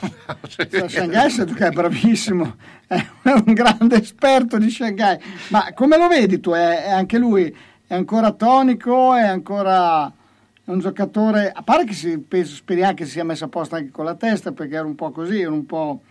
Sa 0.49 0.89
Shanghai 0.89 1.31
sa 1.31 1.45
giocare, 1.45 1.71
è 1.71 1.73
bravissimo, 1.75 2.57
è 2.89 3.01
un 3.23 3.53
grande 3.53 4.01
esperto 4.03 4.59
di 4.59 4.71
Shanghai. 4.71 5.19
Ma 5.49 5.71
come 5.73 5.97
lo 5.99 6.09
vedi 6.09 6.41
tu? 6.41 6.51
È, 6.51 6.85
è 6.87 6.91
anche 6.91 7.19
lui 7.19 7.55
è 7.87 7.95
ancora 7.95 8.33
tonico, 8.33 9.15
è 9.15 9.23
ancora 9.23 10.13
è 10.65 10.71
un 10.71 10.79
giocatore, 10.79 11.51
a 11.51 11.63
parte 11.63 11.87
che 11.87 11.93
si, 11.93 12.19
penso, 12.21 12.55
speriamo 12.55 12.95
che 12.95 13.05
si 13.05 13.13
sia 13.13 13.25
messo 13.25 13.45
a 13.45 13.49
posto 13.49 13.75
anche 13.75 13.91
con 13.91 14.05
la 14.05 14.15
testa, 14.15 14.53
perché 14.53 14.77
era 14.77 14.87
un 14.87 14.95
po' 14.95 15.11
così, 15.11 15.41
era 15.41 15.51
un 15.51 15.67
po' 15.67 16.03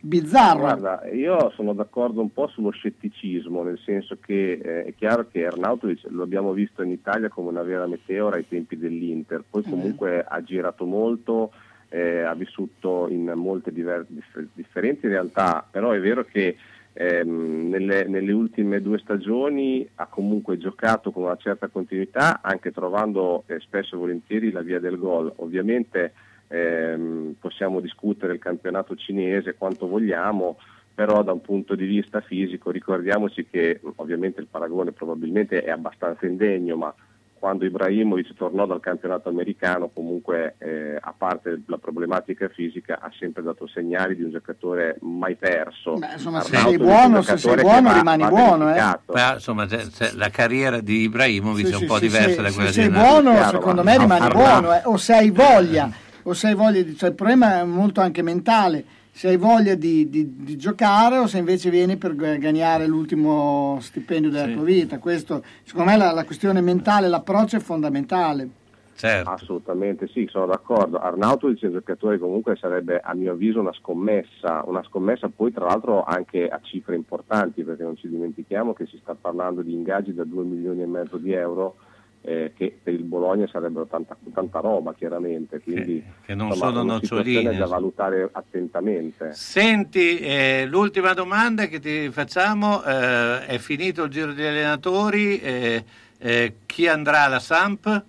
bizzarro. 0.00 0.60
Guarda, 0.60 1.08
io 1.12 1.50
sono 1.54 1.74
d'accordo 1.74 2.20
un 2.20 2.32
po' 2.32 2.48
sullo 2.48 2.70
scetticismo, 2.70 3.62
nel 3.62 3.78
senso 3.84 4.16
che 4.20 4.52
eh, 4.52 4.84
è 4.86 4.94
chiaro 4.94 5.28
che 5.30 5.46
Arnautovic 5.46 6.06
lo 6.08 6.22
abbiamo 6.22 6.52
visto 6.52 6.82
in 6.82 6.90
Italia 6.90 7.28
come 7.28 7.50
una 7.50 7.62
vera 7.62 7.86
meteora 7.86 8.36
ai 8.36 8.48
tempi 8.48 8.76
dell'Inter, 8.76 9.44
poi 9.48 9.62
comunque 9.62 10.24
ha 10.26 10.42
girato 10.42 10.86
molto, 10.86 11.52
eh, 11.88 12.20
ha 12.22 12.34
vissuto 12.34 13.06
in 13.08 13.30
molte 13.36 13.72
diver- 13.72 14.06
dif- 14.08 14.48
differenti 14.54 15.06
realtà, 15.06 15.64
però 15.70 15.90
è 15.90 16.00
vero 16.00 16.24
che 16.24 16.56
ehm, 16.92 17.68
nelle, 17.68 18.04
nelle 18.04 18.32
ultime 18.32 18.80
due 18.80 18.98
stagioni 18.98 19.88
ha 19.96 20.06
comunque 20.06 20.58
giocato 20.58 21.10
con 21.10 21.24
una 21.24 21.36
certa 21.36 21.68
continuità, 21.68 22.40
anche 22.42 22.72
trovando 22.72 23.44
eh, 23.46 23.60
spesso 23.60 23.94
e 23.94 23.98
volentieri 23.98 24.50
la 24.50 24.62
via 24.62 24.80
del 24.80 24.98
gol. 24.98 25.32
Ovviamente 25.36 26.12
ehm, 26.48 27.34
possiamo 27.38 27.80
discutere 27.80 28.34
il 28.34 28.38
campionato 28.38 28.94
cinese 28.96 29.54
quanto 29.54 29.86
vogliamo, 29.86 30.58
però 30.94 31.22
da 31.22 31.32
un 31.32 31.40
punto 31.40 31.74
di 31.74 31.86
vista 31.86 32.20
fisico 32.20 32.70
ricordiamoci 32.70 33.46
che 33.46 33.80
ovviamente 33.96 34.40
il 34.40 34.48
paragone 34.50 34.92
probabilmente 34.92 35.62
è 35.62 35.70
abbastanza 35.70 36.26
indegno, 36.26 36.76
ma 36.76 36.94
quando 37.40 37.64
Ibrahimovic 37.64 38.34
tornò 38.34 38.66
dal 38.66 38.78
campionato 38.80 39.30
americano 39.30 39.88
comunque 39.88 40.56
eh, 40.58 40.96
a 41.00 41.14
parte 41.16 41.62
la 41.66 41.78
problematica 41.78 42.48
fisica 42.48 42.98
ha 43.00 43.10
sempre 43.18 43.42
dato 43.42 43.66
segnali 43.66 44.14
di 44.14 44.22
un 44.22 44.30
giocatore 44.30 44.98
mai 45.00 45.34
perso. 45.36 45.94
Beh, 45.94 46.12
insomma, 46.12 46.42
se 46.42 46.56
sei 46.56 46.76
buono, 46.76 47.22
se 47.22 47.38
sei 47.38 47.56
buono 47.56 47.88
va- 47.88 47.94
rimani 47.94 48.22
va 48.22 48.28
buono, 48.28 48.74
eh. 48.74 48.78
Ma, 48.78 49.32
insomma, 49.34 49.66
se- 49.66 49.88
se 49.90 50.12
la 50.14 50.28
carriera 50.28 50.80
di 50.80 51.00
Ibrahimovic 51.04 51.66
Sì, 51.66 51.72
è 51.72 51.74
un 51.76 51.80
sì, 51.80 51.86
po' 51.86 51.94
sì, 51.94 52.00
diversa 52.02 52.28
sì, 52.28 52.42
da 52.42 52.52
quella 52.52 52.52
se 52.52 52.66
di 52.66 52.72
sei 52.72 52.86
Ronaldo. 52.86 53.20
buono, 53.22 53.36
Chiaro, 53.36 53.50
secondo 53.58 53.82
me 53.82 53.98
rimani 53.98 54.28
buono, 54.28 54.74
eh. 54.74 54.80
o 54.84 54.96
se 54.98 55.14
hai 55.14 55.30
voglia, 55.30 55.90
o 56.24 56.34
se 56.34 56.46
hai 56.48 56.54
voglia 56.54 56.82
di, 56.82 56.94
cioè, 56.96 57.08
il 57.08 57.14
problema 57.14 57.60
è 57.60 57.64
molto 57.64 58.02
anche 58.02 58.20
mentale, 58.22 58.84
se 59.12 59.28
hai 59.28 59.36
voglia 59.36 59.74
di, 59.74 60.08
di- 60.08 60.36
di 60.44 60.56
giocare 60.56 61.18
o 61.18 61.26
se 61.26 61.38
invece 61.38 61.70
vieni 61.70 61.96
per 61.96 62.14
gu- 62.14 62.38
guadagnare 62.38 62.86
l'ultimo 62.86 63.78
stipendio 63.80 64.30
della 64.30 64.46
Sì. 64.46 64.54
tua 64.54 64.64
vita. 64.64 64.98
Questo, 64.98 65.42
secondo 65.64 65.90
me 65.90 65.96
la, 65.96 66.12
la 66.12 66.24
questione 66.24 66.60
mentale, 66.60 67.08
l'approccio 67.08 67.56
è 67.56 67.60
fondamentale. 67.60 68.48
Certo. 68.94 69.30
Assolutamente 69.30 70.08
sì, 70.08 70.26
sono 70.30 70.44
d'accordo. 70.44 70.98
Arnautovic 70.98 71.62
è 71.62 71.66
un 71.66 71.72
giocatore 71.72 72.18
comunque 72.18 72.56
sarebbe 72.56 73.00
a 73.02 73.14
mio 73.14 73.32
avviso 73.32 73.58
una 73.60 73.72
scommessa, 73.72 74.62
una 74.66 74.82
scommessa 74.84 75.30
poi 75.34 75.52
tra 75.52 75.64
l'altro 75.64 76.04
anche 76.04 76.46
a 76.48 76.60
cifre 76.62 76.96
importanti 76.96 77.62
perché 77.64 77.82
non 77.82 77.96
ci 77.96 78.10
dimentichiamo 78.10 78.74
che 78.74 78.84
si 78.84 78.98
sta 79.00 79.14
parlando 79.18 79.62
di 79.62 79.72
ingaggi 79.72 80.12
da 80.12 80.24
2 80.24 80.44
milioni 80.44 80.82
e 80.82 80.86
mezzo 80.86 81.16
di 81.16 81.32
euro 81.32 81.76
eh, 82.22 82.52
che 82.54 82.78
per 82.82 82.92
il 82.92 83.04
Bologna 83.04 83.46
sarebbero 83.46 83.86
tanta, 83.86 84.16
tanta 84.32 84.60
roba 84.60 84.92
chiaramente, 84.94 85.60
quindi 85.60 86.04
che 86.24 86.34
non 86.34 86.48
insomma, 86.48 86.70
sono 86.70 86.82
noccioline. 86.82 87.56
da 87.56 87.66
valutare 87.66 88.28
attentamente. 88.30 89.32
Senti, 89.32 90.18
eh, 90.18 90.66
l'ultima 90.68 91.14
domanda 91.14 91.66
che 91.66 91.80
ti 91.80 92.10
facciamo, 92.10 92.82
eh, 92.84 93.46
è 93.46 93.58
finito 93.58 94.04
il 94.04 94.10
giro 94.10 94.32
degli 94.32 94.46
allenatori, 94.46 95.40
eh, 95.40 95.84
eh, 96.18 96.54
chi 96.66 96.86
andrà 96.86 97.22
alla 97.22 97.38
Samp? 97.38 98.04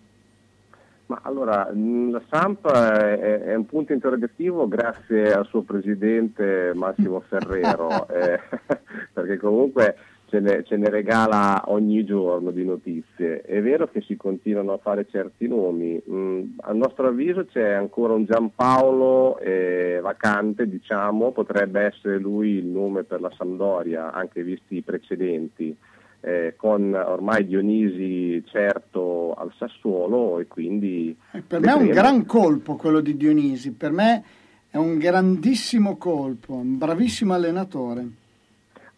Ma 1.05 1.19
allora, 1.23 1.69
mh, 1.73 2.11
la 2.11 2.21
Samp 2.29 2.69
è, 2.69 3.43
è 3.43 3.55
un 3.55 3.65
punto 3.65 3.93
interrogativo 3.93 4.67
grazie 4.67 5.33
al 5.33 5.45
suo 5.45 5.61
presidente 5.61 6.71
Massimo 6.73 7.21
Ferrero, 7.27 8.07
eh, 8.09 8.39
perché 9.11 9.37
comunque 9.37 9.95
ce 10.31 10.39
ne, 10.39 10.63
ce 10.63 10.77
ne 10.77 10.89
regala 10.89 11.61
ogni 11.67 12.05
giorno 12.05 12.51
di 12.51 12.63
notizie. 12.63 13.41
È 13.41 13.61
vero 13.61 13.89
che 13.89 13.99
si 14.01 14.15
continuano 14.15 14.71
a 14.71 14.77
fare 14.77 15.05
certi 15.11 15.45
nomi, 15.47 16.01
mh, 16.03 16.55
a 16.61 16.71
nostro 16.71 17.07
avviso 17.09 17.45
c'è 17.45 17.71
ancora 17.73 18.13
un 18.13 18.23
Giampaolo 18.23 19.37
eh, 19.39 19.99
vacante, 20.01 20.69
diciamo, 20.69 21.31
potrebbe 21.33 21.81
essere 21.81 22.17
lui 22.17 22.51
il 22.51 22.65
nome 22.65 23.03
per 23.03 23.19
la 23.19 23.31
Sampdoria, 23.37 24.13
anche 24.13 24.41
visti 24.41 24.77
i 24.77 24.81
precedenti 24.81 25.75
eh, 26.21 26.53
con 26.55 26.93
ormai 26.93 27.45
Dionisi 27.45 28.41
certo 28.45 29.33
al 29.33 29.51
Sassuolo 29.57 30.39
e 30.39 30.47
quindi 30.47 31.13
Per 31.45 31.59
me 31.59 31.67
è 31.67 31.73
un 31.73 31.85
vedremo. 31.87 31.91
gran 32.01 32.25
colpo 32.25 32.75
quello 32.77 33.01
di 33.01 33.17
Dionisi, 33.17 33.73
per 33.73 33.91
me 33.91 34.23
è 34.69 34.77
un 34.77 34.97
grandissimo 34.97 35.97
colpo, 35.97 36.53
un 36.53 36.77
bravissimo 36.77 37.33
allenatore. 37.33 38.07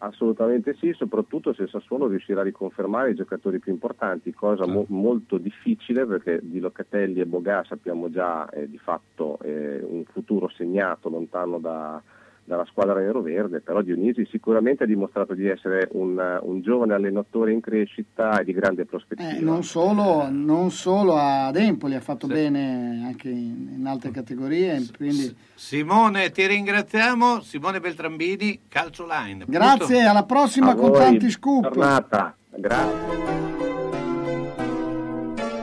Assolutamente 0.04 0.76
sì, 0.76 0.92
soprattutto 0.92 1.54
se 1.54 1.66
Sassuolo 1.66 2.08
riuscirà 2.08 2.42
a 2.42 2.44
riconfermare 2.44 3.12
i 3.12 3.16
giocatori 3.16 3.60
più 3.60 3.72
importanti, 3.72 4.34
cosa 4.34 4.68
mo- 4.68 4.86
molto 4.90 5.38
difficile 5.38 6.06
perché 6.06 6.42
di 6.44 6.60
Locatelli 6.60 7.22
e 7.22 7.26
Bogà 7.26 7.64
sappiamo 7.64 8.10
già 8.10 8.50
eh, 8.50 8.70
di 8.70 8.78
fatto 8.78 9.40
eh, 9.40 9.82
un 9.82 10.04
futuro 10.04 10.50
segnato 10.50 11.08
lontano 11.08 11.58
da- 11.58 12.02
dalla 12.46 12.66
squadra 12.66 13.00
nero-verde, 13.00 13.62
però 13.62 13.82
Dionisi 13.82 14.28
sicuramente 14.30 14.84
ha 14.84 14.88
dimostrato 14.88 15.34
di 15.34 15.48
essere 15.48 15.88
un, 15.94 16.40
un 16.42 16.62
giovane 16.62 16.94
allenatore 16.94 17.52
in 17.52 17.62
crescita 17.62 18.40
e 18.40 18.44
di 18.44 18.54
grande 18.54 18.86
prospettiva. 18.86 19.30
Eh, 19.30 19.40
non, 19.40 19.64
solo, 19.64 20.28
non 20.30 20.70
solo 20.72 21.16
ad 21.16 21.56
Empoli, 21.56 21.96
ha 21.96 22.02
fatto 22.02 22.28
bene 22.28 23.04
anche 23.06 23.30
in, 23.30 23.76
in 23.78 23.86
altre 23.86 24.12
categorie, 24.12 24.86
quindi 24.96 25.36
Simone, 25.56 26.32
ti 26.32 26.46
ringraziamo. 26.46 27.42
Simone 27.42 27.80
Beltrambini, 27.80 28.62
Calcio 28.68 29.06
Line. 29.08 29.46
grazie, 29.48 30.02
alla 30.04 30.24
prossima 30.24 30.72
A 30.72 30.76
con 30.76 30.90
voi, 30.90 31.00
tanti 31.00 31.30
scoop. 31.30 31.64
giornata. 31.64 32.36
Grazie. 32.56 33.32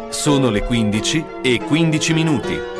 Sono 0.09 0.51
le 0.51 0.63
15 0.63 1.25
e 1.43 1.61
15 1.61 2.13
minuti. 2.13 2.80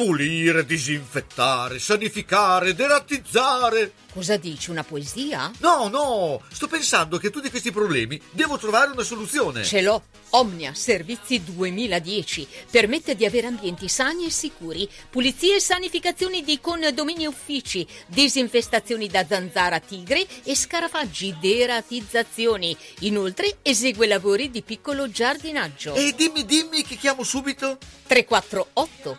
Pulire, 0.00 0.64
disinfettare, 0.64 1.78
sanificare, 1.78 2.74
derattizzare. 2.74 3.92
Cosa 4.14 4.38
dici, 4.38 4.70
una 4.70 4.82
poesia? 4.82 5.52
No, 5.58 5.88
no, 5.88 6.40
sto 6.50 6.68
pensando 6.68 7.18
che 7.18 7.26
a 7.26 7.30
tutti 7.30 7.50
questi 7.50 7.70
problemi 7.70 8.18
devo 8.30 8.56
trovare 8.56 8.92
una 8.92 9.02
soluzione. 9.02 9.62
Ce 9.62 9.82
l'ho. 9.82 10.02
Omnia 10.30 10.72
Servizi 10.74 11.42
2010 11.42 12.46
permette 12.70 13.14
di 13.14 13.26
avere 13.26 13.48
ambienti 13.48 13.88
sani 13.88 14.24
e 14.24 14.30
sicuri, 14.30 14.88
pulizie 15.10 15.56
e 15.56 15.60
sanificazioni 15.60 16.42
di 16.44 16.60
condomini 16.60 17.24
e 17.24 17.26
uffici, 17.26 17.86
disinfestazioni 18.06 19.06
da 19.08 19.26
zanzara 19.26 19.80
tigre 19.80 20.24
e 20.44 20.56
scarafaggi, 20.56 21.36
deratizzazioni. 21.38 22.74
Inoltre 23.00 23.58
esegue 23.60 24.06
lavori 24.06 24.50
di 24.50 24.62
piccolo 24.62 25.10
giardinaggio. 25.10 25.92
E 25.94 26.14
dimmi, 26.16 26.46
dimmi 26.46 26.84
che 26.84 26.96
chiamo 26.96 27.22
subito. 27.22 27.76
348 28.06 29.18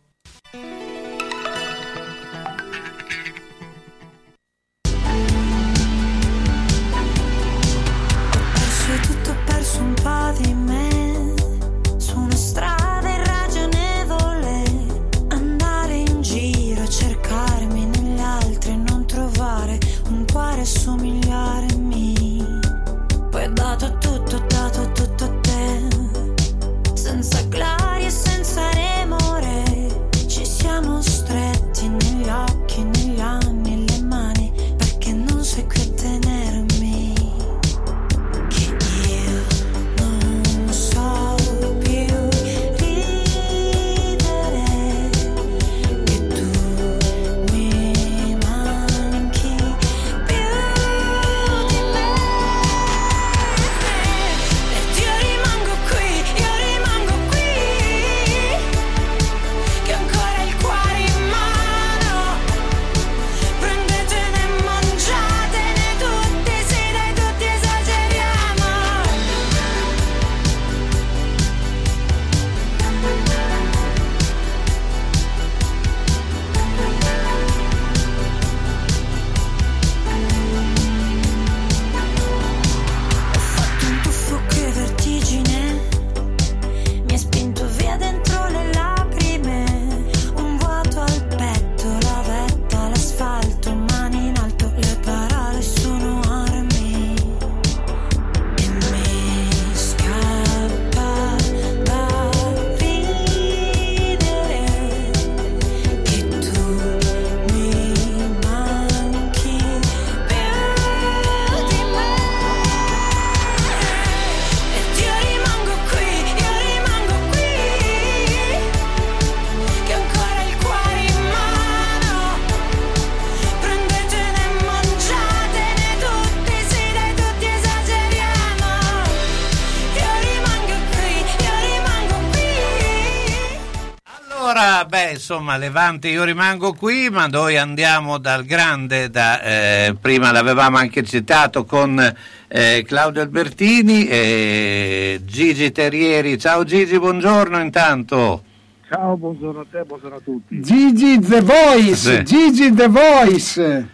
Allora, 134.63 134.85
beh, 134.85 135.11
insomma, 135.13 135.57
Levante, 135.57 136.07
io 136.09 136.23
rimango 136.23 136.73
qui, 136.73 137.09
ma 137.09 137.25
noi 137.25 137.57
andiamo 137.57 138.19
dal 138.19 138.45
grande, 138.45 139.09
da, 139.09 139.41
eh, 139.41 139.95
prima 139.99 140.31
l'avevamo 140.31 140.77
anche 140.77 141.03
citato 141.03 141.65
con 141.65 141.99
eh, 142.47 142.83
Claudio 142.85 143.23
Albertini 143.23 144.05
e 144.07 145.19
Gigi 145.25 145.71
Terrieri. 145.71 146.37
Ciao 146.37 146.63
Gigi, 146.63 146.99
buongiorno 146.99 147.59
intanto. 147.59 148.43
Ciao, 148.87 149.17
buongiorno 149.17 149.61
a 149.61 149.65
te, 149.67 149.83
buongiorno 149.83 150.17
a 150.17 150.21
tutti. 150.23 150.61
Gigi 150.61 151.19
The 151.19 151.41
Voice, 151.41 151.95
Sì. 151.95 152.23
Gigi 152.23 152.71
The 152.71 152.87
Voice. 152.87 153.87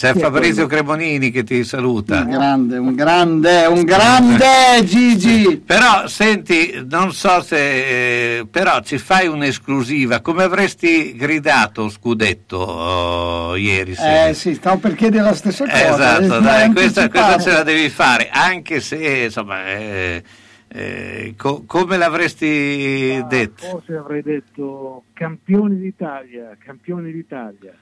C'è 0.00 0.14
Fabrizio 0.14 0.66
Cremonini 0.66 1.30
che 1.30 1.44
ti 1.44 1.62
saluta. 1.62 2.22
Un 2.22 2.30
grande, 2.30 2.78
un 2.78 2.94
grande, 2.94 3.66
un 3.66 3.82
grande 3.82 4.82
Gigi. 4.82 5.58
Però 5.58 6.06
senti, 6.06 6.86
non 6.88 7.12
so 7.12 7.42
se 7.42 8.38
eh, 8.38 8.46
però 8.50 8.80
ci 8.80 8.96
fai 8.96 9.26
un'esclusiva. 9.26 10.22
Come 10.22 10.44
avresti 10.44 11.14
gridato 11.14 11.90
Scudetto 11.90 12.56
oh, 12.56 13.56
ieri 13.56 13.94
sera? 13.94 14.28
Eh 14.28 14.32
sì, 14.32 14.54
stavo 14.54 14.78
per 14.78 14.94
chiedere 14.94 15.22
la 15.22 15.34
stessa 15.34 15.66
cosa. 15.66 15.92
Esatto, 15.92 16.38
eh, 16.38 16.40
dai, 16.40 16.72
questa, 16.72 17.10
questa 17.10 17.38
ce 17.38 17.52
la 17.52 17.62
devi 17.62 17.90
fare, 17.90 18.30
anche 18.32 18.80
se 18.80 19.24
insomma, 19.24 19.66
eh, 19.66 20.22
eh, 20.68 21.34
co- 21.36 21.64
come 21.66 21.98
l'avresti 21.98 23.22
detto? 23.28 23.66
Forse 23.66 23.96
avrei 23.96 24.22
detto 24.22 25.02
campioni 25.12 25.78
d'Italia, 25.78 26.56
campioni 26.58 27.12
d'Italia. 27.12 27.74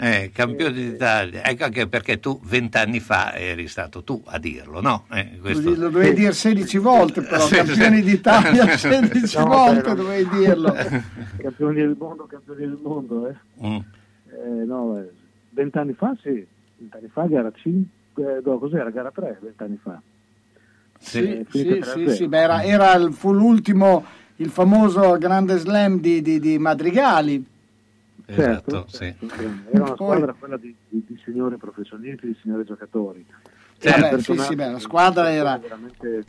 Eh, 0.00 0.30
campione 0.32 0.72
d'Italia, 0.74 1.42
ecco 1.44 1.64
anche 1.64 1.88
perché 1.88 2.20
tu 2.20 2.38
vent'anni 2.44 3.00
fa 3.00 3.34
eri 3.34 3.66
stato 3.66 4.04
tu 4.04 4.22
a 4.26 4.38
dirlo, 4.38 4.80
no? 4.80 5.06
Eh, 5.10 5.38
questo- 5.40 5.70
Lo 5.74 5.88
dovevi 5.90 6.14
dire 6.14 6.32
16 6.32 6.78
volte, 6.78 7.22
però, 7.22 7.40
Sì, 7.44 7.56
campioni 7.56 7.96
sì. 8.02 8.02
d'Italia 8.04 8.76
16 8.76 9.38
No, 9.38 9.46
volte 9.46 9.80
però- 9.80 9.94
dovevi 9.94 10.28
dirlo. 10.38 10.72
Campioni 11.42 11.74
del 11.80 11.96
mondo, 11.98 12.26
campioni 12.26 12.60
del 12.60 12.78
mondo, 12.80 13.26
eh. 13.28 13.34
Mm. 13.66 13.76
Eh, 14.30 14.64
no, 14.66 14.98
eh, 15.00 15.10
vent'anni 15.50 15.94
fa 15.94 16.16
sì, 16.22 16.46
vent'anni 16.76 17.08
fa 17.08 17.24
gara 17.26 17.50
5, 17.52 18.40
no, 18.44 18.58
cos'era? 18.58 18.90
Gara 18.90 19.10
3, 19.10 19.38
vent'anni 19.42 19.78
fa. 19.82 20.00
Sì, 21.00 21.18
Eh, 21.40 21.46
sì, 21.50 21.58
sì, 21.58 21.68
3-0. 21.80 22.10
sì, 22.12 22.28
beh, 22.28 22.38
era, 22.38 22.62
era 22.62 22.94
il- 22.94 23.12
fu 23.12 23.32
l'ultimo, 23.32 24.04
il 24.36 24.50
famoso 24.50 25.18
grande 25.18 25.56
slam 25.58 25.98
di, 25.98 26.22
di- 26.22 26.38
di 26.38 26.56
Madrigali. 26.58 27.44
Esatto, 28.30 28.84
sì. 28.88 29.04
Era 29.06 29.84
una 29.84 29.94
Poi- 29.94 29.94
squadra 29.94 30.32
quella 30.34 30.56
di, 30.58 30.74
di- 30.88 31.02
di 31.06 31.20
signori 31.24 31.56
professionisti, 31.56 32.26
di 32.26 32.36
signori 32.42 32.64
giocatori. 32.64 33.24
Vabbè, 33.80 33.94
sì, 33.94 34.08
Personaggi 34.10 34.48
sì, 34.48 34.54
beh, 34.54 34.70
la 34.70 34.78
squadra 34.78 35.30
era... 35.32 35.56
veramente 35.56 36.24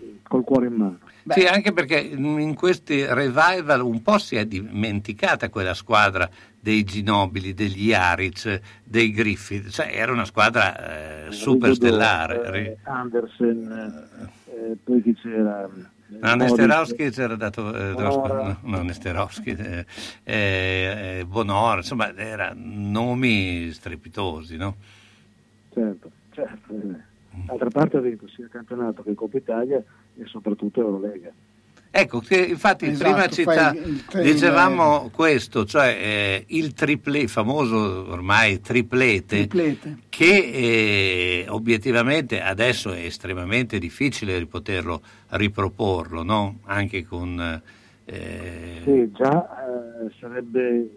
eh, 0.00 0.18
col 0.22 0.42
cuore 0.42 0.66
in 0.66 0.72
mano. 0.72 0.98
Sì, 1.28 1.44
anche 1.44 1.72
perché 1.72 1.98
in 2.00 2.54
questi 2.54 3.04
revival 3.04 3.82
un 3.82 4.02
po' 4.02 4.18
si 4.18 4.34
è 4.36 4.46
dimenticata 4.46 5.50
quella 5.50 5.74
squadra 5.74 6.28
dei 6.58 6.82
Ginobili, 6.84 7.52
degli 7.54 7.92
Aric, 7.92 8.60
dei 8.82 9.12
Griffith, 9.12 9.68
cioè 9.68 9.90
era 9.92 10.10
una 10.10 10.24
squadra 10.24 11.26
eh, 11.26 11.32
superstellare. 11.32 12.42
Eh, 12.52 12.78
Andersen, 12.84 14.30
eh, 14.46 14.76
poi 14.82 15.02
chi 15.02 15.14
c'era? 15.14 15.68
No, 16.10 16.34
Nesterowski 16.34 17.10
c'era 17.10 17.36
dato 17.36 17.68
eh, 17.74 17.92
Bonora. 17.92 18.58
no, 18.62 18.82
Nesterowski, 18.82 19.50
eh, 19.50 19.84
eh, 20.24 21.24
Bonora, 21.26 21.76
insomma, 21.76 22.14
erano 22.16 22.60
nomi 22.64 23.70
strepitosi, 23.72 24.56
no? 24.56 24.76
Certo, 25.72 26.10
certo. 26.30 26.72
eh. 26.72 27.06
D'altra 27.44 27.68
parte 27.68 27.98
ha 27.98 28.00
vinto 28.00 28.26
sia 28.28 28.44
il 28.44 28.50
campionato 28.50 29.02
che 29.02 29.14
Coppa 29.14 29.36
Italia 29.36 29.82
e 30.16 30.24
soprattutto 30.26 30.80
Eurolega. 30.80 31.30
Ecco, 31.90 32.20
che 32.20 32.36
infatti 32.44 32.86
Esatto, 32.86 33.10
prima 33.10 33.28
città 33.28 33.70
il- 33.72 33.88
il 33.88 34.04
trail, 34.04 34.32
dicevamo 34.32 35.08
questo, 35.10 35.64
cioè 35.64 35.88
eh, 35.88 36.44
il 36.48 36.74
triple, 36.74 37.18
il 37.20 37.28
famoso 37.30 37.76
ormai 38.10 38.60
triplete, 38.60 39.46
Triplete. 39.46 39.96
che 40.10 40.36
eh, 40.36 41.46
obiettivamente 41.48 42.42
adesso 42.42 42.92
è 42.92 42.98
estremamente 43.04 43.78
difficile 43.78 44.44
poterlo 44.46 45.00
riproporlo, 45.30 46.22
no? 46.22 46.58
Anche 46.64 47.06
con... 47.06 47.62
eh, 48.04 48.80
Sì, 48.84 49.10
già 49.12 49.48
eh, 50.04 50.12
sarebbe 50.20 50.90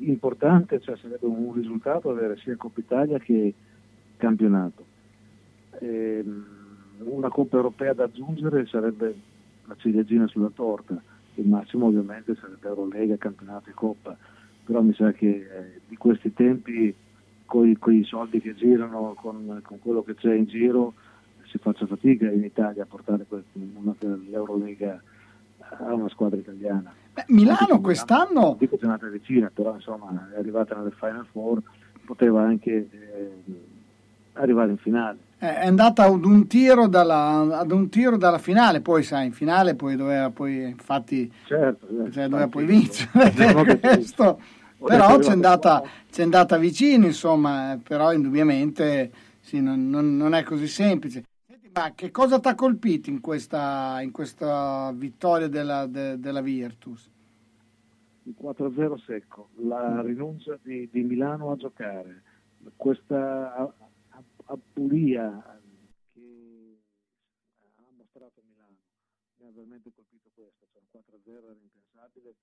importante, 0.00 0.78
cioè 0.80 0.96
sarebbe 1.00 1.24
un 1.26 1.52
risultato 1.54 2.10
avere 2.10 2.36
sia 2.42 2.54
Coppa 2.56 2.80
Italia 2.80 3.18
che 3.18 3.52
campionato. 4.18 4.84
Ehm, 5.80 6.46
una 6.98 7.28
Coppa 7.28 7.56
Europea 7.56 7.92
da 7.94 8.04
aggiungere 8.04 8.66
sarebbe 8.66 9.14
la 9.66 9.76
ciliegina 9.78 10.26
sulla 10.26 10.50
torta, 10.54 11.00
il 11.34 11.46
massimo 11.46 11.86
ovviamente 11.86 12.34
sarebbe 12.36 12.68
Eurolega, 12.68 13.16
campionato 13.16 13.70
e 13.70 13.74
Coppa, 13.74 14.16
però 14.64 14.80
mi 14.80 14.94
sa 14.94 15.12
che 15.12 15.28
eh, 15.28 15.80
di 15.86 15.96
questi 15.96 16.32
tempi 16.32 16.94
con 17.46 17.68
i 17.68 18.04
soldi 18.04 18.40
che 18.40 18.54
girano, 18.54 19.14
con, 19.14 19.60
con 19.62 19.78
quello 19.78 20.02
che 20.02 20.14
c'è 20.14 20.34
in 20.34 20.46
giro, 20.46 20.94
si 21.44 21.58
faccia 21.58 21.86
fatica 21.86 22.28
in 22.30 22.42
Italia 22.42 22.82
a 22.82 22.86
portare 22.86 23.24
que- 23.26 23.44
una- 23.52 23.94
l'Eurolega 24.28 25.00
a 25.58 25.94
una 25.94 26.08
squadra 26.08 26.38
italiana. 26.38 26.92
Beh, 27.12 27.24
Milano 27.28 27.80
quest'anno 27.80 28.40
Non 28.40 28.56
dico 28.58 28.76
che 28.76 28.82
è 28.82 28.88
andata 28.88 29.08
vicina, 29.08 29.50
però 29.52 29.74
insomma 29.74 30.30
è 30.32 30.38
arrivata 30.38 30.76
nelle 30.76 30.90
Final 30.90 31.26
Four, 31.30 31.62
poteva 32.04 32.42
anche 32.42 32.88
eh, 32.90 33.30
arrivare 34.34 34.72
in 34.72 34.76
finale. 34.78 35.18
Eh, 35.38 35.56
è 35.56 35.66
andata 35.66 36.04
ad 36.04 36.24
un 36.24 36.46
tiro 36.46 36.88
dalla, 36.88 37.58
ad 37.58 37.70
un 37.70 37.88
tiro 37.88 38.16
dalla 38.16 38.38
finale, 38.38 38.80
poi 38.80 39.02
sai, 39.02 39.26
in 39.26 39.32
finale 39.32 39.74
poi 39.74 39.96
doveva 39.96 40.30
poi, 40.30 40.62
infatti, 40.62 41.30
Certo, 41.44 41.86
cioè, 42.10 42.28
doveva 42.28 42.48
poi 42.48 42.64
vincere 42.64 43.32
questo. 43.80 44.40
Però 44.78 45.18
c'è 45.18 45.30
andata, 45.30 45.82
c'è 46.10 46.22
andata 46.22 46.58
vicino, 46.58 47.06
insomma, 47.06 47.72
eh, 47.72 47.78
però 47.78 48.12
indubbiamente 48.12 49.10
sì, 49.40 49.60
non, 49.60 49.88
non- 49.88 50.16
non 50.16 50.34
è 50.34 50.42
così 50.42 50.66
semplice. 50.68 51.24
Senti, 51.46 51.70
ma 51.72 51.92
che 51.94 52.10
cosa 52.10 52.38
ti 52.38 52.48
ha 52.48 52.54
colpito 52.54 53.08
in 53.08 53.20
questa, 53.20 53.98
in 54.02 54.10
questa 54.10 54.92
vittoria 54.94 55.48
della, 55.48 55.86
de- 55.86 56.18
della 56.18 56.40
Virtus? 56.42 57.10
il 58.26 58.34
4-0 58.40 58.96
secco, 59.04 59.50
la 59.58 60.02
rinuncia 60.02 60.58
di, 60.60 60.88
di 60.90 61.02
Milano 61.02 61.52
a 61.52 61.56
giocare, 61.56 62.22
questa 62.74 63.72
apulia 64.46 65.60
che 66.12 66.78
ha 67.76 67.90
mostrato 67.96 68.42
Milano, 68.46 68.76
mi 69.38 69.46
ha 69.46 69.50
veramente 69.52 69.90
colpito 69.94 70.30
questo, 70.34 70.66
cioè 70.72 70.82
un 70.82 71.02
4-0 71.02 71.44
era 71.44 71.60
impensabile, 71.60 72.34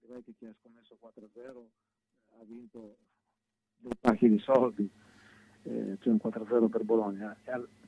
direi 0.00 0.22
che 0.22 0.34
chi 0.38 0.46
ha 0.46 0.54
scommesso 0.60 0.96
4-0 1.00 1.68
ha 2.38 2.44
vinto 2.44 2.96
dei 3.78 3.92
pacchi 4.00 4.28
di 4.28 4.38
soldi, 4.38 4.88
eh, 5.62 5.96
cioè 6.00 6.12
un 6.12 6.20
4-0 6.22 6.68
per 6.68 6.84
Bologna. 6.84 7.36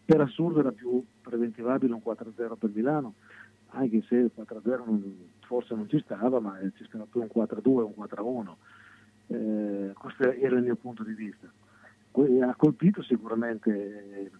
Per 0.04 0.20
assurdo 0.20 0.60
era 0.60 0.72
più 0.72 1.04
preventivabile 1.20 1.92
un 1.92 2.02
4-0 2.04 2.56
per 2.56 2.70
Milano, 2.70 3.14
anche 3.68 4.02
se 4.02 4.14
il 4.16 4.32
4-0 4.34 4.84
non- 4.84 5.32
forse 5.40 5.74
non 5.74 5.88
ci 5.88 6.00
stava, 6.00 6.40
ma 6.40 6.58
eh, 6.58 6.72
ci 6.76 6.84
stava 6.84 7.04
più 7.04 7.20
un 7.20 7.28
4-2, 7.28 7.82
un 7.82 7.94
4-1. 7.94 8.56
Eh, 9.26 9.92
questo 9.92 10.32
era 10.32 10.56
il 10.56 10.62
mio 10.62 10.76
punto 10.76 11.02
di 11.02 11.12
vista. 11.12 11.50
Ha 12.12 12.54
colpito 12.56 13.02
sicuramente, 13.02 13.70
eh, 13.70 14.30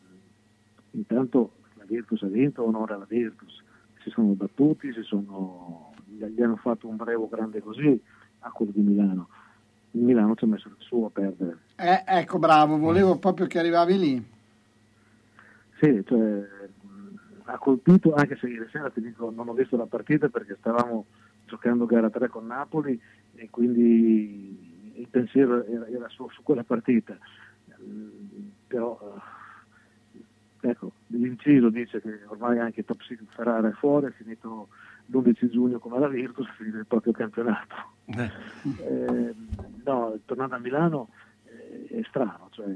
intanto 0.92 1.52
la 1.74 1.84
Virtus 1.84 2.22
ha 2.22 2.26
vinto, 2.26 2.64
onore 2.64 2.94
alla 2.94 3.06
Virtus, 3.08 3.62
si 4.02 4.10
sono 4.10 4.32
battuti, 4.32 4.92
si 4.92 5.02
sono, 5.02 5.92
gli 6.06 6.42
hanno 6.42 6.56
fatto 6.56 6.88
un 6.88 6.96
brevo 6.96 7.28
grande 7.28 7.60
così 7.60 8.00
a 8.40 8.50
quello 8.50 8.72
di 8.72 8.80
Milano. 8.80 9.28
Il 9.92 10.02
Milano 10.02 10.34
ci 10.34 10.44
ha 10.44 10.48
messo 10.48 10.68
il 10.68 10.74
suo 10.78 11.06
a 11.06 11.10
perdere. 11.10 11.58
Eh, 11.76 12.02
ecco, 12.04 12.38
bravo, 12.38 12.78
volevo 12.78 13.18
proprio 13.18 13.46
che 13.46 13.58
arrivavi 13.58 13.98
lì. 13.98 14.26
Sì, 15.80 16.02
cioè, 16.04 16.46
ha 17.44 17.58
colpito, 17.58 18.12
anche 18.14 18.36
se 18.36 18.48
ieri 18.48 18.68
sera 18.70 18.90
ti 18.90 19.00
dico 19.00 19.30
non 19.30 19.48
ho 19.48 19.52
visto 19.52 19.76
la 19.76 19.86
partita 19.86 20.28
perché 20.28 20.56
stavamo 20.58 21.06
giocando 21.46 21.86
gara 21.86 22.10
3 22.10 22.28
con 22.28 22.46
Napoli 22.46 23.00
e 23.34 23.48
quindi 23.50 24.92
il 24.96 25.08
pensiero 25.08 25.64
era, 25.64 25.86
era 25.86 26.08
su, 26.08 26.28
su 26.30 26.42
quella 26.42 26.64
partita. 26.64 27.16
Però 28.66 29.20
eh, 30.60 30.68
ecco, 30.68 30.92
l'inciso 31.08 31.70
dice 31.70 32.00
che 32.00 32.20
ormai 32.26 32.58
anche 32.58 32.84
Top 32.84 33.00
Secret 33.02 33.30
Ferrara 33.30 33.68
è 33.68 33.72
fuori, 33.72 34.06
è 34.06 34.12
finito 34.12 34.68
l'11 35.06 35.50
giugno 35.50 35.78
come 35.78 35.98
la 35.98 36.08
Virtus, 36.08 36.48
è 36.48 36.52
finito 36.52 36.78
il 36.78 36.86
proprio 36.86 37.12
campionato. 37.12 37.74
Eh, 38.06 39.34
no, 39.84 40.18
tornando 40.24 40.54
a 40.54 40.58
Milano 40.58 41.08
eh, 41.44 41.86
è 41.98 42.02
strano, 42.08 42.48
cioè, 42.50 42.66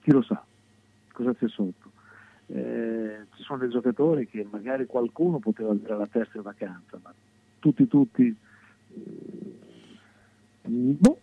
chi 0.00 0.12
lo 0.12 0.22
sa 0.22 0.44
cosa 1.20 1.34
c'è 1.34 1.48
sotto. 1.48 1.90
Eh, 2.46 3.26
ci 3.36 3.42
sono 3.42 3.60
dei 3.60 3.68
giocatori 3.68 4.26
che 4.26 4.46
magari 4.50 4.86
qualcuno 4.86 5.38
poteva 5.38 5.70
avere 5.70 5.96
la 5.96 6.06
testa 6.06 6.38
in 6.38 6.42
vacanza, 6.42 6.98
ma 7.02 7.12
tutti, 7.58 7.86
tutti, 7.86 8.34
boh. 10.62 11.18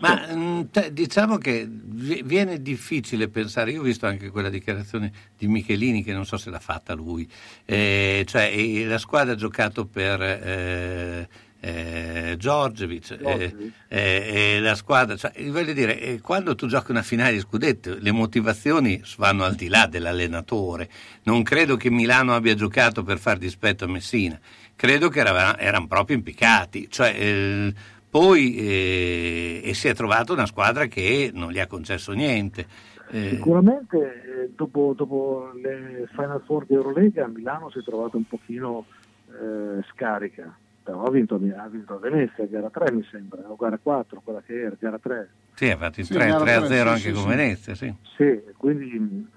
Ma 0.00 0.28
mm, 0.34 0.60
te- 0.70 0.92
diciamo 0.92 1.38
che 1.38 1.66
vi- 1.68 2.22
viene 2.24 2.60
difficile 2.60 3.28
pensare, 3.28 3.72
io 3.72 3.80
ho 3.80 3.84
visto 3.84 4.06
anche 4.06 4.30
quella 4.30 4.48
dichiarazione 4.50 5.12
di 5.36 5.46
Michelini 5.48 6.02
che 6.02 6.12
non 6.12 6.26
so 6.26 6.36
se 6.36 6.50
l'ha 6.50 6.58
fatta 6.60 6.92
lui, 6.94 7.28
eh, 7.64 8.24
cioè 8.26 8.50
eh, 8.54 8.84
la 8.84 8.98
squadra 8.98 9.32
ha 9.32 9.36
giocato 9.36 9.86
per 9.86 10.20
eh, 10.22 11.28
eh, 11.62 12.34
Giorgevic, 12.38 13.18
eh, 13.20 13.54
eh, 13.88 14.60
la 14.60 14.74
squadra, 14.74 15.16
cioè, 15.16 15.32
voglio 15.50 15.72
dire, 15.74 16.00
eh, 16.00 16.20
quando 16.20 16.54
tu 16.54 16.66
giochi 16.66 16.90
una 16.90 17.02
finale 17.02 17.32
di 17.32 17.40
scudetto 17.40 17.96
le 18.00 18.12
motivazioni 18.12 19.02
vanno 19.18 19.44
al 19.44 19.54
di 19.56 19.68
là 19.68 19.86
dell'allenatore, 19.86 20.88
non 21.24 21.42
credo 21.42 21.76
che 21.76 21.90
Milano 21.90 22.34
abbia 22.34 22.54
giocato 22.54 23.02
per 23.02 23.18
far 23.18 23.36
dispetto 23.36 23.84
a 23.84 23.88
Messina, 23.88 24.40
credo 24.74 25.10
che 25.10 25.20
era- 25.20 25.58
erano 25.58 25.86
proprio 25.86 26.16
impiccati, 26.16 26.88
cioè, 26.90 27.14
eh, 27.14 27.74
poi 28.10 28.56
eh, 28.56 29.60
e 29.64 29.74
si 29.74 29.88
è 29.88 29.94
trovata 29.94 30.32
una 30.32 30.46
squadra 30.46 30.86
che 30.86 31.30
non 31.32 31.50
gli 31.52 31.60
ha 31.60 31.66
concesso 31.66 32.12
niente. 32.12 32.66
Eh, 33.12 33.30
Sicuramente 33.30 33.96
eh, 34.42 34.50
dopo, 34.54 34.92
dopo 34.96 35.50
le 35.54 36.08
Final 36.12 36.42
Four 36.44 36.66
di 36.66 36.74
Eurolega 36.74 37.26
Milano 37.28 37.70
si 37.70 37.78
è 37.78 37.82
trovata 37.82 38.16
un 38.16 38.26
pochino 38.26 38.86
eh, 39.28 39.82
scarica, 39.92 40.56
però 40.82 41.04
ha 41.04 41.10
vinto, 41.10 41.34
ha 41.34 41.68
vinto 41.68 41.94
a 41.94 41.98
Venezia, 41.98 42.46
gara 42.46 42.68
3 42.70 42.92
mi 42.92 43.04
sembra, 43.10 43.42
o 43.48 43.56
gara 43.56 43.78
4, 43.80 44.20
quella 44.24 44.42
che 44.42 44.60
era, 44.60 44.76
gara 44.78 44.98
3. 44.98 45.28
sì, 45.54 45.70
ha 45.70 45.76
fatto 45.76 46.00
il 46.00 46.06
Sì, 46.06 46.12
3, 46.12 46.26
gara 46.26 46.38
3 46.40 46.52
a 46.54 46.58
tre, 46.58 46.68
0 46.68 46.82
sì, 46.82 46.88
anche 46.88 47.00
sì, 47.08 47.12
con 47.12 47.22
sì. 47.22 47.28
Venezia, 47.28 47.74
sì. 47.74 47.94
Sì, 48.16 48.40
quindi 48.56 48.98
mh, 48.98 49.28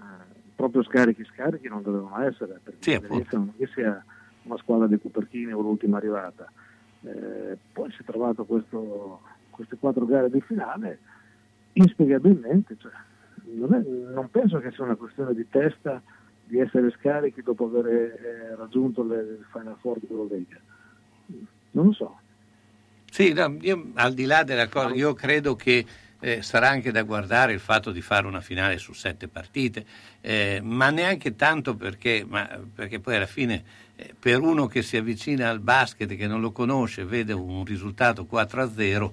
proprio 0.56 0.84
scarichi 0.84 1.24
scarichi 1.34 1.68
non 1.68 1.82
dovevano 1.84 2.22
essere, 2.28 2.60
perché 2.64 2.78
Sì, 2.80 2.98
Venezia 3.00 3.38
non 3.38 3.54
è 3.56 3.58
che 3.64 3.70
sia 3.74 4.04
una 4.44 4.58
squadra 4.58 4.88
di 4.88 4.98
Cupertini 4.98 5.52
o 5.52 5.62
l'ultima 5.62 5.98
arrivata. 5.98 6.52
Eh, 7.06 7.58
poi 7.74 7.92
si 7.92 7.98
è 8.02 8.06
trovato 8.06 8.46
questo- 8.46 9.22
queste 9.50 9.78
quattro 9.78 10.06
gare 10.06 10.30
di 10.30 10.42
finale 10.42 11.00
inspiegabilmente, 11.74 12.78
cioè, 12.80 12.92
non, 13.56 13.74
è- 13.74 14.12
non 14.14 14.30
penso 14.30 14.60
che 14.60 14.72
sia 14.72 14.84
una 14.84 14.96
questione 14.96 15.34
di 15.34 15.48
testa 15.50 16.02
di 16.46 16.60
essere 16.60 16.92
scarichi 16.92 17.42
dopo 17.42 17.66
aver 17.66 17.86
eh, 17.88 18.56
raggiunto 18.56 19.04
le 19.04 19.24
le 19.24 19.40
Final 19.52 19.78
Four 19.80 20.00
di 20.00 20.08
Eurolega. 20.10 20.58
Non 21.72 21.86
lo 21.88 21.94
so. 21.94 22.20
Sì, 23.10 23.34
no, 23.34 23.58
io, 23.62 23.92
al 23.96 24.14
di 24.14 24.26
là 24.26 24.44
della 24.44 24.68
cosa, 24.68 24.94
io 24.94 25.14
credo 25.14 25.56
che 25.56 25.86
eh, 26.20 26.42
sarà 26.42 26.70
anche 26.70 26.92
da 26.92 27.04
guardare 27.04 27.54
il 27.54 27.60
fatto 27.60 27.92
di 27.92 28.02
fare 28.02 28.28
una 28.28 28.42
finale 28.42 28.78
su 28.78 28.94
sette 28.94 29.28
partite, 29.28 29.86
eh, 30.22 30.62
ma 30.64 30.90
neanche 30.90 31.36
tanto 31.36 31.76
perché, 31.76 32.26
ma- 32.28 32.60
perché 32.74 33.00
poi 33.00 33.16
alla 33.16 33.26
fine 33.26 33.64
per 34.20 34.40
uno 34.42 34.68
che 34.68 34.82
si 34.82 34.98
avvicina 34.98 35.50
al 35.50 35.60
basket 35.60 36.10
e 36.12 36.16
che 36.16 36.28
non 36.28 36.42
lo 36.42 36.52
conosce, 36.52 37.06
vede 37.06 37.34
un 37.34 37.64
risultato 37.64 38.26
4-0, 38.30 39.12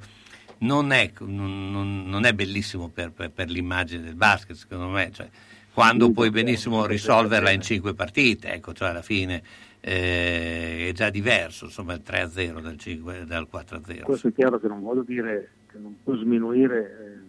non 0.58 0.92
è, 0.92 1.10
non- 1.20 1.70
non- 1.70 2.04
non 2.06 2.24
è 2.24 2.32
bellissimo 2.32 2.88
per, 2.88 3.10
per- 3.12 3.30
per 3.30 3.48
l'immagine 3.48 4.02
del 4.02 4.14
basket, 4.14 4.56
secondo 4.56 4.88
me. 4.88 5.10
Cioè, 5.12 5.28
quando 5.72 6.10
puoi 6.10 6.30
benissimo 6.30 6.84
risolverla 6.86 7.50
in 7.50 7.60
cinque 7.60 7.94
partite, 7.94 8.52
ecco, 8.52 8.72
cioè 8.72 8.88
alla 8.90 9.02
fine 9.02 9.42
eh, 9.80 10.88
è 10.88 10.92
già 10.92 11.08
diverso, 11.10 11.66
insomma, 11.66 11.94
il 11.94 12.02
3-0 12.04 12.60
dal, 12.60 12.76
5 12.76 13.24
dal 13.26 13.48
4-0. 13.50 14.02
Questo 14.02 14.28
è 14.28 14.32
chiaro 14.34 14.58
che 14.60 14.68
non 14.68 14.80
voglio 14.82 15.02
dire 15.02 15.50
che 15.70 15.78
non 15.78 15.96
può 16.02 16.14
sminuire 16.16 17.20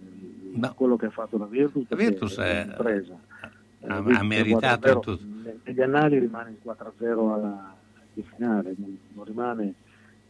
eh, 0.59 0.69
quello 0.75 0.97
che 0.97 1.05
ha 1.05 1.11
fatto 1.11 1.37
la 1.37 1.45
Virtus, 1.45 1.85
La 1.87 1.95
Virtus 1.95 2.37
è 2.37 2.43
è- 2.43 2.63
un'impresa. 2.63 3.19
ha- 3.87 4.01
Virtus 4.01 4.17
ha 4.19 4.23
meritato 4.23 4.87
4-0, 4.89 4.99
tutto. 4.99 5.30
Negli 5.63 5.81
annali 5.81 6.19
rimane 6.19 6.51
il 6.51 6.57
4-0 6.63 7.33
alla 7.33 7.75
di 8.13 8.23
finale, 8.35 8.73
non, 8.77 8.97
non 9.13 9.23
rimane 9.25 9.73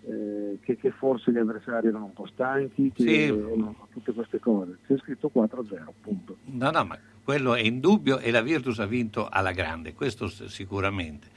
eh, 0.04 0.60
che, 0.62 0.76
che 0.78 0.92
forse 0.92 1.32
gli 1.32 1.38
avversari 1.38 1.88
erano 1.88 2.06
un 2.06 2.14
po' 2.14 2.28
stanchi, 2.28 2.92
che 2.92 3.04
Sì. 3.04 3.24
erano 3.24 3.88
tutte 3.92 4.12
queste 4.14 4.40
cose. 4.40 4.78
C'è 4.86 4.98
scritto 4.98 5.32
4-0, 5.34 5.84
punto. 6.02 6.38
No, 6.46 6.70
no, 6.72 6.86
ma 6.86 6.98
quello 7.24 7.56
è 7.56 7.62
indubbio 7.62 8.20
e 8.20 8.32
la 8.32 8.42
Virtus 8.42 8.80
ha 8.80 8.86
vinto 8.86 9.28
alla 9.30 9.52
grande, 9.52 9.94
questo 9.94 10.28
sicuramente. 10.28 11.28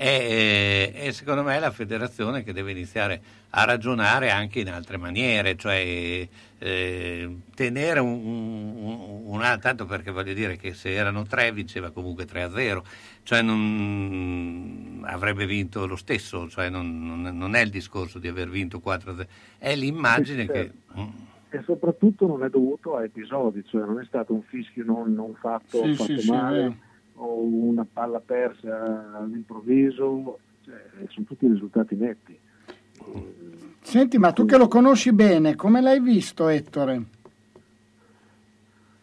E, 0.00 0.92
e 0.94 1.12
secondo 1.12 1.42
me 1.42 1.56
è 1.56 1.58
la 1.58 1.72
federazione 1.72 2.44
che 2.44 2.52
deve 2.52 2.70
iniziare 2.70 3.20
a 3.50 3.64
ragionare 3.64 4.30
anche 4.30 4.60
in 4.60 4.68
altre 4.68 4.96
maniere, 4.96 5.56
cioè 5.56 6.28
eh, 6.58 7.36
tenere 7.52 7.98
un, 7.98 8.12
un, 8.12 9.20
un, 9.24 9.58
tanto 9.60 9.86
perché 9.86 10.12
voglio 10.12 10.34
dire 10.34 10.56
che 10.56 10.72
se 10.72 10.94
erano 10.94 11.24
tre 11.24 11.50
vinceva 11.50 11.90
comunque 11.90 12.26
3-0, 12.26 12.80
cioè 13.24 13.42
non 13.42 15.02
avrebbe 15.04 15.46
vinto 15.46 15.84
lo 15.84 15.96
stesso, 15.96 16.48
cioè 16.48 16.68
non, 16.68 17.04
non, 17.04 17.36
non, 17.36 17.56
è 17.56 17.60
il 17.62 17.70
discorso 17.70 18.20
di 18.20 18.28
aver 18.28 18.48
vinto 18.50 18.80
4-0, 18.84 19.26
è 19.58 19.74
l'immagine 19.74 20.42
Sì, 20.42 20.46
che... 20.46 20.72
certo. 20.94 21.26
E 21.50 21.62
soprattutto 21.64 22.26
non 22.28 22.44
è 22.44 22.50
dovuto 22.50 22.94
a 22.94 23.02
episodi, 23.02 23.64
cioè 23.66 23.84
non 23.84 23.98
è 23.98 24.04
stato 24.04 24.32
un 24.32 24.42
fischio 24.42 24.84
non, 24.84 25.12
non 25.12 25.34
fatto, 25.34 25.82
Sì, 25.82 25.94
fatto 25.94 26.20
sì, 26.20 26.30
male. 26.30 26.86
O 27.18 27.42
una 27.42 27.86
palla 27.90 28.20
persa 28.20 29.16
all'improvviso, 29.16 30.38
cioè, 30.64 30.80
sono 31.08 31.26
tutti 31.26 31.46
risultati 31.46 31.94
netti. 31.96 32.38
Senti, 33.80 34.18
ma 34.18 34.32
tu 34.32 34.44
che 34.44 34.56
lo 34.56 34.68
conosci 34.68 35.12
bene, 35.12 35.54
come 35.54 35.80
l'hai 35.80 36.00
visto 36.00 36.48
Ettore? 36.48 37.02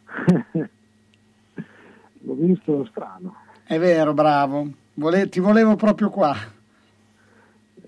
L'ho 2.26 2.34
visto 2.34 2.86
strano. 2.86 3.36
È 3.64 3.78
vero, 3.78 4.14
bravo. 4.14 4.68
Vole- 4.94 5.30
ti 5.30 5.40
volevo 5.40 5.76
proprio 5.76 6.10
qua. 6.10 6.36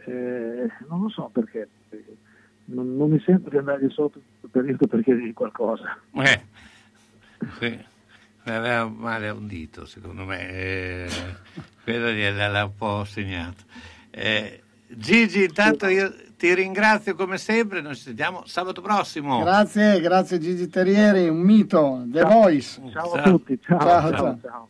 Eh, 0.06 0.68
non 0.88 1.02
lo 1.02 1.10
so 1.10 1.30
perché, 1.32 1.68
non, 2.66 2.95
non 2.95 3.10
mi 3.10 3.20
sento 3.20 3.49
di 3.49 3.58
andargli 3.58 3.90
sotto 3.90 4.20
tutto 4.20 4.45
il 4.45 4.52
periodo 4.52 4.88
per 4.88 5.04
chiedergli 5.04 5.34
qualcosa. 5.34 5.98
Eh, 6.14 6.41
sì, 7.60 7.86
mi 8.48 8.56
aveva 8.56 8.88
male 8.88 9.28
a 9.28 9.34
un 9.34 9.45
dito, 9.45 9.86
secondo 9.86 10.24
me, 10.24 10.49
eh, 10.49 11.10
quello 11.84 12.10
gliel'ha 12.11 12.64
un 12.64 12.76
po' 12.76 13.03
segnato. 13.03 13.64
Eh, 14.10 14.61
Gigi, 14.88 15.44
intanto 15.44 15.88
io 15.88 16.14
ti 16.38 16.53
ringrazio 16.53 17.14
come 17.15 17.38
sempre, 17.38 17.82
noi 17.82 17.95
ci 17.95 18.03
sentiamo 18.03 18.44
sabato 18.45 18.82
prossimo. 18.82 19.40
Grazie, 19.40 19.99
grazie 19.99 20.40
Gigi 20.40 20.69
Terrieri, 20.69 21.28
un 21.28 21.40
mito, 21.40 22.06
The 22.07 22.24
Voice. 22.24 22.82
Ciao 22.91 23.11
a 23.11 23.22
tutti, 23.22 23.60
ciao, 23.61 23.80
ciao. 23.80 24.11
ciao, 24.11 24.40
ciao. 24.41 24.69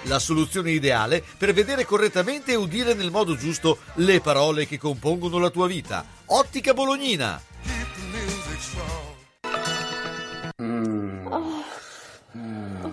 La 0.05 0.17
soluzione 0.19 0.71
ideale 0.71 1.23
per 1.37 1.53
vedere 1.53 1.85
correttamente 1.85 2.53
e 2.53 2.55
udire 2.55 2.95
nel 2.95 3.11
modo 3.11 3.35
giusto 3.35 3.77
le 3.95 4.19
parole 4.19 4.65
che 4.65 4.79
compongono 4.79 5.37
la 5.37 5.49
tua 5.49 5.67
vita. 5.67 6.03
Ottica 6.25 6.73
Bolognina. 6.73 7.41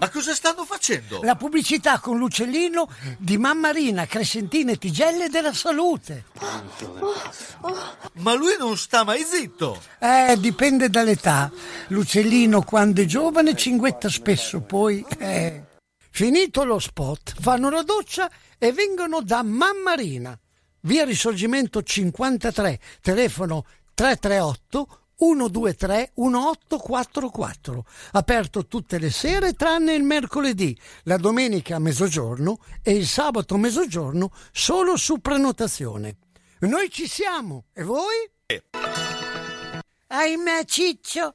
Ma 0.00 0.10
cosa 0.10 0.34
stanno 0.34 0.64
facendo? 0.64 1.20
La 1.22 1.34
pubblicità 1.34 1.98
con 1.98 2.18
l'uccellino 2.18 2.88
di 3.16 3.36
Mammarina, 3.36 4.06
Crescentina 4.06 4.72
e 4.72 4.78
Tigelle 4.78 5.28
della 5.28 5.52
Salute. 5.52 6.26
Ma 8.14 8.34
lui 8.34 8.54
non 8.58 8.76
sta 8.76 9.02
mai 9.02 9.24
zitto. 9.24 9.80
Eh, 9.98 10.36
dipende 10.38 10.88
dall'età. 10.88 11.50
L'uccellino 11.88 12.62
quando 12.62 13.00
è 13.02 13.06
giovane 13.06 13.56
cinguetta 13.56 14.08
spesso, 14.08 14.60
poi... 14.60 15.04
eh. 15.18 15.62
Finito 16.10 16.64
lo 16.64 16.78
spot, 16.78 17.34
fanno 17.40 17.70
la 17.70 17.82
doccia 17.82 18.30
e 18.58 18.72
vengono 18.72 19.22
da 19.22 19.42
Mammarina. 19.42 20.38
Via 20.80 21.04
Risorgimento 21.04 21.82
53, 21.82 22.80
telefono 23.00 23.64
338 23.94 24.98
123 25.18 26.12
1844. 26.14 27.84
Aperto 28.12 28.66
tutte 28.66 28.98
le 28.98 29.10
sere 29.10 29.54
tranne 29.54 29.94
il 29.94 30.04
mercoledì, 30.04 30.78
la 31.04 31.16
domenica 31.16 31.76
a 31.76 31.80
mezzogiorno 31.80 32.60
e 32.82 32.92
il 32.92 33.06
sabato 33.06 33.54
a 33.54 33.58
mezzogiorno 33.58 34.30
solo 34.52 34.96
su 34.96 35.18
prenotazione. 35.18 36.16
Noi 36.60 36.88
ci 36.90 37.08
siamo, 37.08 37.64
e 37.72 37.82
voi? 37.82 38.30
Ahimè 40.06 40.64
Ciccio, 40.64 41.34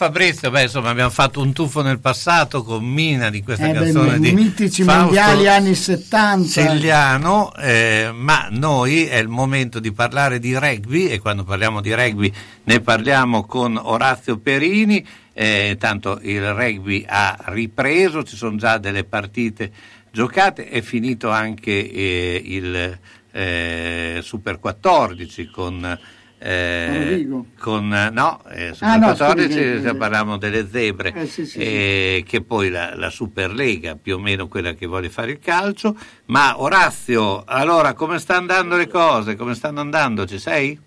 Fabrizio, 0.00 0.50
beh, 0.50 0.62
insomma, 0.62 0.88
abbiamo 0.88 1.10
fatto 1.10 1.42
un 1.42 1.52
tuffo 1.52 1.82
nel 1.82 2.00
passato 2.00 2.62
con 2.62 2.82
Mina 2.82 3.28
di 3.28 3.42
questa 3.42 3.66
Eh, 3.66 3.72
beh, 3.72 3.78
canzone 3.80 4.16
i 4.16 4.20
di 4.20 4.32
mitici 4.32 4.82
Fausto 4.82 5.02
mondiali 5.02 5.46
anni 5.46 5.74
70. 5.74 6.48
Segliano, 6.48 7.54
eh, 7.56 8.10
ma 8.14 8.48
noi 8.50 9.04
è 9.04 9.18
il 9.18 9.28
momento 9.28 9.78
di 9.78 9.92
parlare 9.92 10.38
di 10.38 10.56
rugby 10.56 11.08
e 11.08 11.18
quando 11.18 11.44
parliamo 11.44 11.82
di 11.82 11.92
rugby 11.92 12.32
ne 12.64 12.80
parliamo 12.80 13.44
con 13.44 13.76
Orazio 13.76 14.38
Perini, 14.38 15.06
eh, 15.34 15.76
tanto 15.78 16.18
il 16.22 16.50
rugby 16.54 17.04
ha 17.06 17.36
ripreso, 17.48 18.24
ci 18.24 18.36
sono 18.36 18.56
già 18.56 18.78
delle 18.78 19.04
partite 19.04 19.70
giocate, 20.10 20.70
è 20.70 20.80
finito 20.80 21.28
anche 21.28 21.72
eh, 21.72 22.42
il 22.42 22.98
eh, 23.32 24.20
Super 24.22 24.58
14 24.58 25.50
con... 25.50 25.98
eh, 26.42 27.28
con 27.58 27.88
no, 27.88 28.42
eh, 28.48 28.72
Super 28.72 28.88
Ah, 28.88 28.96
no, 28.96 29.06
14 29.08 29.52
scusi, 29.52 29.80
se 29.82 29.94
parliamo 29.94 30.38
delle 30.38 30.66
zebre 30.66 31.12
Eh, 31.12 31.26
sì, 31.26 31.44
sì, 31.44 31.58
eh, 31.58 32.24
che 32.26 32.42
poi 32.42 32.70
la, 32.70 32.96
la 32.96 33.10
Superlega 33.10 33.96
più 33.96 34.16
o 34.16 34.18
meno 34.18 34.48
quella 34.48 34.72
che 34.72 34.86
vuole 34.86 35.10
fare 35.10 35.32
il 35.32 35.38
calcio. 35.38 35.94
Ma 36.26 36.60
Orazio 36.60 37.44
allora 37.44 37.92
come 37.92 38.18
stanno 38.18 38.40
andando 38.40 38.76
le 38.76 38.88
cose? 38.88 39.36
Come 39.36 39.54
stanno 39.54 39.80
andando? 39.80 40.26
Ci 40.26 40.38
sei? 40.38 40.80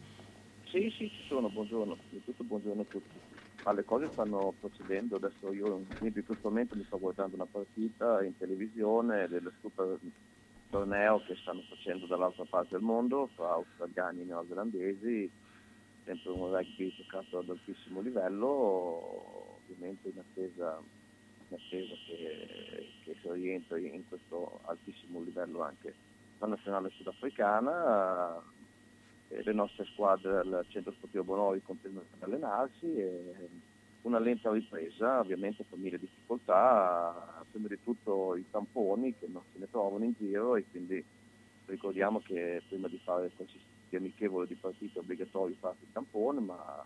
Sì, 0.71 0.91
sì, 0.97 1.07
ci 1.07 1.23
sono, 1.27 1.49
buongiorno, 1.49 1.95
innanzitutto 2.09 2.43
buongiorno 2.43 2.81
a 2.81 2.85
tutti. 2.89 3.15
Ma 3.63 3.73
le 3.73 3.85
cose 3.85 4.09
stanno 4.11 4.53
procedendo, 4.59 5.17
adesso 5.17 5.53
io 5.53 5.85
in 6.01 6.11
questo 6.25 6.49
momento 6.49 6.75
mi 6.75 6.83
sto 6.85 6.99
guardando 6.99 7.35
una 7.35 7.47
partita 7.49 8.23
in 8.23 8.35
televisione 8.37 9.27
del 9.29 9.51
super 9.61 9.97
torneo 10.73 11.21
che 11.21 11.35
stanno 11.35 11.61
facendo 11.69 12.07
dall'altra 12.07 12.45
parte 12.49 12.69
del 12.71 12.81
mondo 12.81 13.29
fra 13.35 13.51
australiani 13.51 14.21
e 14.21 14.25
neozelandesi, 14.25 15.29
sempre 16.03 16.31
un 16.31 16.51
rugby 16.51 16.91
giocato 16.95 17.37
ad 17.37 17.49
altissimo 17.49 18.01
livello, 18.01 19.59
ovviamente 19.67 20.09
in 20.09 20.17
attesa, 20.17 20.81
in 21.49 21.55
attesa 21.55 21.93
che, 22.07 22.87
che 23.03 23.15
si 23.21 23.31
rientri 23.31 23.93
in 23.93 24.07
questo 24.09 24.61
altissimo 24.63 25.21
livello 25.21 25.61
anche 25.61 25.93
la 26.39 26.47
nazionale 26.47 26.89
sudafricana 26.89 28.41
eh, 29.27 29.43
le 29.43 29.53
nostre 29.53 29.85
squadre 29.85 30.39
al 30.39 30.65
centro 30.69 30.91
sportivo 30.93 31.23
Bonori 31.23 31.61
continuano 31.61 32.07
ad 32.19 32.27
allenarsi 32.27 32.95
e 32.95 33.49
una 34.01 34.19
lenta 34.19 34.51
ripresa, 34.51 35.19
ovviamente 35.19 35.65
con 35.69 35.79
mille 35.79 35.99
difficoltà, 35.99 37.32
prima 37.53 37.67
di 37.67 37.77
tutto 37.83 38.35
i 38.35 38.43
tamponi 38.49 39.13
che 39.17 39.27
non 39.31 39.43
se 39.53 39.59
ne 39.59 39.69
trovano 39.69 40.03
in 40.03 40.13
giro 40.17 40.55
e 40.55 40.65
quindi 40.71 41.03
ricordiamo 41.67 42.19
che 42.25 42.63
prima 42.67 42.87
di 42.87 42.99
fare 43.03 43.29
qualsiasi 43.35 43.71
amichevole 43.95 44.47
di 44.47 44.55
partita 44.55 44.99
è 44.99 45.03
obbligatorio 45.03 45.55
fare 45.59 45.75
il 45.79 45.87
tampone, 45.93 46.39
ma 46.39 46.83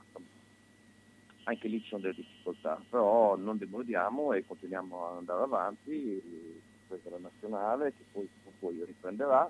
anche 1.44 1.68
lì 1.69 1.81
ci 1.81 1.88
sono 1.88 2.02
delle 2.02 2.15
difficoltà, 2.15 2.81
però 2.89 3.38
non 3.38 3.57
demordiamo 3.57 4.34
e 4.34 4.45
continuiamo 4.45 5.10
ad 5.10 5.18
andare 5.19 5.44
avanti, 5.44 6.22
questa 6.85 7.07
è 7.07 7.11
la 7.14 7.19
nazionale 7.22 7.94
che 7.98 8.03
poi, 8.11 8.27
poi 8.60 8.84
riprenderà. 8.85 9.49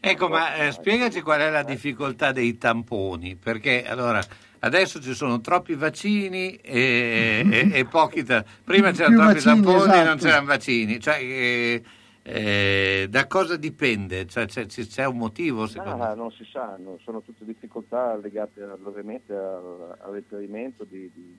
Ecco, 0.00 0.28
ma 0.28 0.54
eh, 0.54 0.72
spiegaci 0.72 1.20
qual 1.20 1.40
è 1.40 1.50
la 1.50 1.62
difficoltà 1.62 2.32
dei 2.32 2.56
tamponi, 2.56 3.36
perché 3.36 3.84
allora 3.84 4.22
adesso 4.64 5.00
ci 5.00 5.14
sono 5.14 5.40
troppi 5.40 5.74
vaccini 5.74 6.56
e, 6.56 7.44
e- 7.50 7.70
e 7.72 7.84
pochi 7.86 8.22
ta- 8.24 8.44
prima 8.64 8.90
c'erano 8.92 9.16
troppi 9.16 9.34
vaccini, 9.34 9.54
tamponi 9.62 9.82
e 9.82 9.86
non 9.86 9.96
esatto. 9.98 10.16
c'erano 10.24 10.46
vaccini, 10.46 11.00
cioè, 11.00 11.18
eh, 11.20 11.82
eh, 12.22 13.06
da 13.10 13.26
cosa 13.26 13.56
dipende? 13.56 14.26
Cioè, 14.26 14.46
c'è, 14.46 14.64
c'è- 14.66 14.86
c'è 14.86 15.04
un 15.04 15.18
motivo 15.18 15.66
secondo 15.66 16.02
Ah, 16.02 16.14
non 16.14 16.32
si 16.32 16.44
sa, 16.50 16.76
no, 16.78 16.98
sono 17.02 17.20
tutte 17.20 17.44
difficoltà 17.44 18.16
legate 18.16 18.62
ovviamente 18.62 19.34
al, 19.34 19.96
al 20.00 20.12
reperimento 20.12 20.84
di, 20.84 21.10
di- 21.12 21.36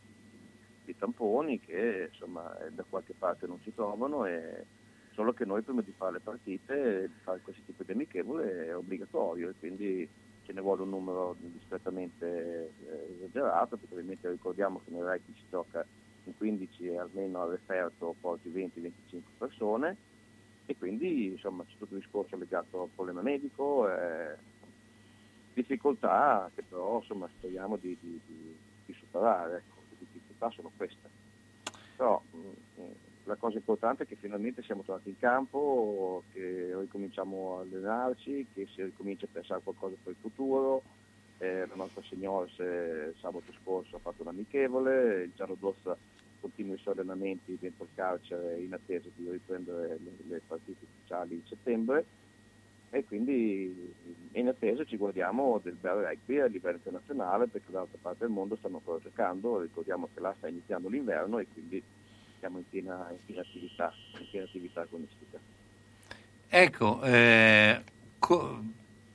di 0.85 0.95
tamponi 0.95 1.59
che 1.59 2.09
insomma 2.11 2.55
eh, 2.59 2.69
da 2.71 2.85
qualche 2.87 3.13
parte 3.17 3.47
non 3.47 3.57
si 3.63 3.73
trovano 3.73 4.25
e 4.27 4.63
solo 5.15 5.33
che 5.33 5.45
noi 5.45 5.63
prima 5.63 5.81
di 5.81 5.93
fare 5.97 6.11
le 6.13 6.19
partite, 6.19 7.07
di 7.07 7.19
fare 7.23 7.39
questo 7.41 7.63
tipo 7.65 7.81
di 7.83 7.91
amichevole 7.93 8.67
è 8.67 8.75
obbligatorio 8.75 9.49
e 9.49 9.53
quindi 9.57 10.07
ce 10.45 10.53
ne 10.53 10.61
vuole 10.61 10.83
un 10.83 10.89
numero 10.89 11.35
discretamente 11.39 12.73
eh, 12.77 13.15
esagerato, 13.17 13.77
perché 13.77 13.93
ovviamente 13.95 14.29
ricordiamo 14.29 14.79
che 14.83 14.91
nel 14.91 15.03
rugby 15.03 15.33
si 15.33 15.45
gioca 15.49 15.85
in 16.23 16.37
15 16.37 16.85
e 16.87 16.97
almeno 16.99 17.41
al 17.41 17.49
referto 17.51 18.15
porti 18.19 18.49
20-25 18.49 19.19
persone 19.37 19.97
e 20.67 20.75
quindi 20.77 21.27
insomma 21.27 21.63
c'è 21.63 21.75
tutto 21.77 21.93
il 21.93 21.99
discorso 21.99 22.37
legato 22.37 22.83
al 22.83 22.89
problema 22.93 23.21
medico, 23.21 23.89
eh, 23.89 24.35
difficoltà 25.53 26.49
che 26.53 26.63
però 26.63 26.97
insomma 26.97 27.29
speriamo 27.37 27.77
di, 27.77 27.97
di- 27.99 28.19
di- 28.25 28.57
di 28.85 28.93
superare, 28.93 29.57
ecco, 29.57 29.81
le 29.89 29.95
difficoltà 29.99 30.49
sono 30.51 30.71
queste. 30.75 31.09
Però 31.95 32.21
mh, 32.31 32.37
mh, 32.37 32.53
la 33.25 33.35
cosa 33.37 33.57
importante 33.57 34.03
è 34.03 34.07
che 34.07 34.15
finalmente 34.15 34.61
siamo 34.63 34.83
tornati 34.83 35.09
in 35.09 35.17
campo, 35.17 36.25
che 36.29 36.75
ricominciamo 36.77 37.57
a 37.57 37.61
allenarci, 37.61 38.47
che 38.53 38.67
si 38.67 38.83
ricomincia 38.83 39.25
a 39.25 39.29
pensare 39.31 39.61
qualcosa 39.61 39.95
per 40.01 40.13
il 40.13 40.17
futuro. 40.19 40.83
Eh, 41.37 41.65
la 41.67 41.75
nostra 41.75 42.01
signora 42.03 42.47
se- 42.49 43.13
sabato 43.17 43.51
scorso 43.53 43.97
ha 43.97 43.99
fatto 43.99 44.21
un 44.21 44.29
amichevole, 44.29 45.23
il 45.23 45.33
Giallo 45.33 45.55
d'Ossa 45.55 45.97
continua 46.39 46.75
i 46.75 46.77
suoi 46.77 46.93
allenamenti 46.93 47.57
dentro 47.59 47.83
il 47.85 47.89
carcere 47.93 48.61
in 48.61 48.73
attesa 48.73 49.09
di 49.13 49.29
riprendere 49.29 49.97
le, 49.99 50.15
le 50.27 50.41
partite 50.45 50.85
ufficiali 50.85 51.35
in 51.35 51.43
settembre 51.43 52.05
e 52.89 53.03
quindi 53.03 53.93
in 54.33 54.47
attesa 54.47 54.83
ci 54.85 54.95
guardiamo 54.95 55.59
del 55.59 55.75
bel 55.75 56.03
rugby 56.03 56.39
a 56.39 56.45
livello 56.45 56.77
internazionale 56.77 57.47
perché 57.47 57.71
dall'altra 57.71 57.97
parte 58.01 58.25
del 58.25 58.33
mondo 58.33 58.55
stanno 58.55 58.77
ancora 58.77 58.99
giocando, 58.99 59.59
ricordiamo 59.59 60.09
che 60.13 60.19
là 60.21 60.33
sta 60.37 60.47
iniziando 60.47 60.87
l'inverno 60.87 61.39
e 61.39 61.47
quindi 61.51 61.83
siamo 62.45 62.59
in 62.59 62.67
piena, 62.67 63.09
in 63.11 63.23
piena 63.23 63.41
attività, 63.41 63.97
in 64.19 64.29
piena 64.29 64.45
attività 64.45 64.81
agonistica. 64.81 65.41
Ecco, 66.47 67.01
eh, 67.03 67.83
co- 68.17 68.63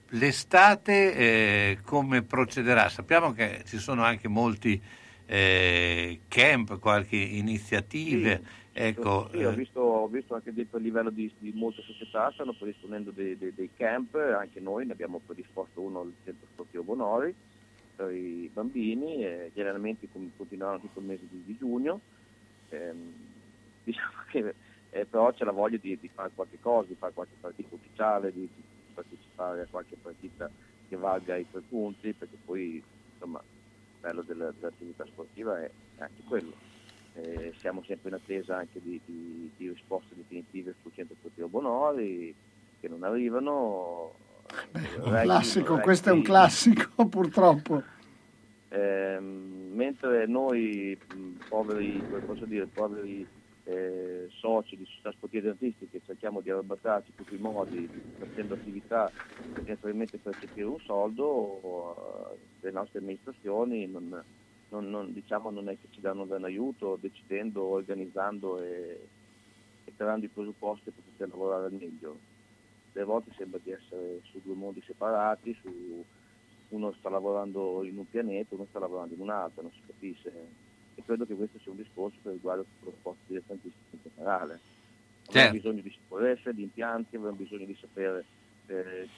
l'estate 0.09 1.15
eh, 1.15 1.81
come 1.83 2.23
procederà? 2.25 2.89
Sappiamo 2.89 3.33
che 3.33 3.63
ci 3.65 3.79
sono 3.79 4.03
anche 4.05 4.29
molti 4.29 4.83
eh, 5.27 6.23
camp, 6.29 6.79
qualche 6.79 7.17
iniziative. 7.17 8.43
Ecco, 8.73 9.31
Sì, 9.31 9.43
ho, 9.45 9.53
eh, 9.53 9.53
visto, 9.53 9.81
ho 9.81 10.09
visto 10.09 10.35
anche 10.35 10.53
dentro 10.53 10.79
a 10.79 10.81
livello 10.81 11.11
di, 11.11 11.33
di 11.39 11.53
molte 11.53 11.83
società 11.83 12.31
stanno 12.33 12.55
predisponendo 12.55 13.13
dei, 13.13 13.37
dei- 13.37 13.55
dei 13.55 13.71
camp, 13.73 14.15
anche 14.15 14.59
noi 14.61 14.87
ne 14.87 14.93
abbiamo 14.93 15.21
predisposto 15.25 15.81
uno 15.81 16.01
al 16.01 16.15
centro 16.25 16.49
sportivo 16.51 16.83
Bonori 16.83 17.35
per 17.95 18.11
i 18.13 18.49
bambini, 18.53 19.25
e 19.25 19.51
gli 19.55 19.61
allenamenti 19.61 20.09
com- 20.09 20.33
continueranno 20.37 20.81
tutto 20.81 20.99
il 21.01 21.07
mese 21.07 21.29
di, 21.29 21.45
di 21.45 21.57
giugno. 21.57 22.03
Ehm, 22.71 23.15
diciamo 23.85 24.13
che 24.31 24.55
eh, 24.91 25.07
però 25.07 25.33
c'è 25.33 25.45
la 25.45 25.53
voglia 25.53 25.77
di, 25.77 25.97
di 26.01 26.09
fare 26.13 26.31
qualche 26.35 26.59
cosa, 26.61 26.89
di 26.89 26.97
fare 26.99 27.13
qualche 27.13 27.37
partita 27.41 27.69
ufficiale, 27.75 28.33
di, 28.33 28.41
di 28.41 28.63
partecipare 28.93 29.63
a 29.63 29.67
qualche 29.71 29.97
partita 30.01 30.51
che 30.89 30.97
valga 30.97 31.37
i 31.37 31.47
tre 31.49 31.61
punti, 31.69 32.13
perché 32.13 32.37
poi 32.45 32.83
insomma 33.13 33.39
il 33.41 34.01
bello 34.01 34.23
della- 34.23 34.53
dell'attività 34.59 35.05
sportiva 35.07 35.61
è 35.63 35.71
è 36.01 36.03
anche 36.03 36.23
quello. 36.27 36.53
Eh, 37.15 37.53
siamo 37.59 37.83
sempre 37.85 38.09
in 38.09 38.15
attesa 38.15 38.57
anche 38.57 38.81
di, 38.83 39.01
di- 39.05 39.51
di 39.57 39.69
risposte 39.69 40.15
definitive 40.15 40.75
sul 40.81 40.93
centro 40.95 41.15
sportivo 41.19 41.49
Bonori 41.49 42.35
che 42.81 42.89
non 42.89 43.03
arrivano. 43.03 44.15
Un 44.73 45.21
classico, 45.23 45.79
questo 45.79 46.09
è 46.09 46.13
un 46.13 46.23
classico 46.23 47.07
purtroppo. 47.07 47.83
Ehm, 48.73 49.73
mentre 49.75 50.27
noi 50.27 50.97
poveri, 51.47 52.07
dire, 52.47 52.69
poveri 52.69 53.29
eh, 53.65 54.27
soci 54.29 54.77
di 54.77 54.85
società 54.85 55.11
sportive 55.13 55.49
ed 55.49 55.53
artistiche 55.55 56.01
cerchiamo 56.01 56.41
di 56.41 56.51
arrabattarci 56.51 57.13
tutti 57.15 57.35
i 57.35 57.39
modi 57.39 57.91
facendo 58.17 58.55
attività 58.55 59.13
eventualmente 59.55 60.19
per 60.19 60.33
percepire 60.33 60.67
un 60.67 60.79
soldo, 60.79 62.33
eh, 62.35 62.49
le 62.61 62.71
nostre 62.71 63.01
amministrazioni 63.01 63.87
non, 63.89 64.09
non- 64.69 64.89
non- 64.89 65.13
diciamo, 65.13 65.51
non 65.51 65.69
è 65.69 65.77
che 65.79 65.89
ci 65.91 66.01
danno 66.01 66.23
un 66.23 66.45
aiuto 66.45 66.97
decidendo, 66.97 67.65
organizzando 67.65 68.61
e, 68.63 69.11
e 69.85 69.93
creando 69.95 70.27
i 70.27 70.31
presupposti 70.31 70.93
per 70.93 71.03
poter 71.05 71.29
lavorare 71.29 71.67
al 71.67 71.73
meglio. 71.73 72.21
Delle 72.93 73.05
volte 73.07 73.31
sembra 73.33 73.59
di 73.59 73.71
essere 73.71 74.21
su 74.23 74.41
due 74.41 74.55
mondi 74.55 74.81
separati, 74.83 75.55
su, 75.55 76.05
uno 76.71 76.93
sta 76.99 77.09
lavorando 77.09 77.85
in 77.85 77.97
un 77.99 78.09
pianeta, 78.09 78.55
uno 78.55 78.67
sta 78.69 78.79
lavorando 78.79 79.15
in 79.15 79.21
un 79.21 79.31
altro, 79.31 79.63
non 79.63 79.73
si 79.73 79.81
capisce. 79.87 80.33
E 80.95 81.03
credo 81.05 81.27
che 81.27 81.35
questo 81.35 81.59
sia 81.63 81.71
un 81.71 81.79
discorso 81.79 82.17
che 82.23 82.31
riguarda 82.31 82.63
tutto 82.63 82.91
lo 82.91 82.97
sport 82.99 83.19
dilettantistico 83.27 83.89
in 83.91 83.99
generale. 84.03 84.61
Abbiamo 85.27 85.47
Certo. 85.47 85.57
bisogno 85.57 85.83
di 85.83 85.91
sicurezza, 85.91 86.53
di 86.53 86.63
impianti, 86.63 87.17
abbiamo 87.17 87.37
bisogno 87.37 87.65
di 87.65 87.77
sapere 87.79 88.25
eh, 88.67 89.09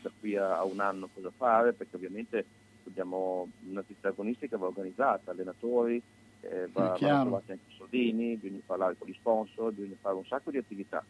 da 0.00 0.10
qui 0.18 0.36
a, 0.36 0.64
un 0.64 0.80
anno 0.80 1.08
cosa 1.12 1.30
fare, 1.36 1.72
perché 1.72 1.96
ovviamente 1.96 2.44
dobbiamo, 2.84 3.48
un'attività 3.68 4.08
agonistica 4.08 4.56
va 4.56 4.66
organizzata, 4.66 5.30
allenatori, 5.30 6.00
eh, 6.40 6.68
va, 6.72 6.96
vanno 6.98 7.22
trovati 7.22 7.52
anche 7.52 7.70
i 7.70 7.76
soldini, 7.76 8.36
bisogna 8.36 8.62
parlare 8.64 8.96
con 8.96 9.08
gli 9.08 9.14
sponsor, 9.14 9.72
bisogna 9.72 9.96
fare 10.00 10.16
un 10.16 10.26
sacco 10.26 10.50
di 10.50 10.58
attività. 10.58 11.04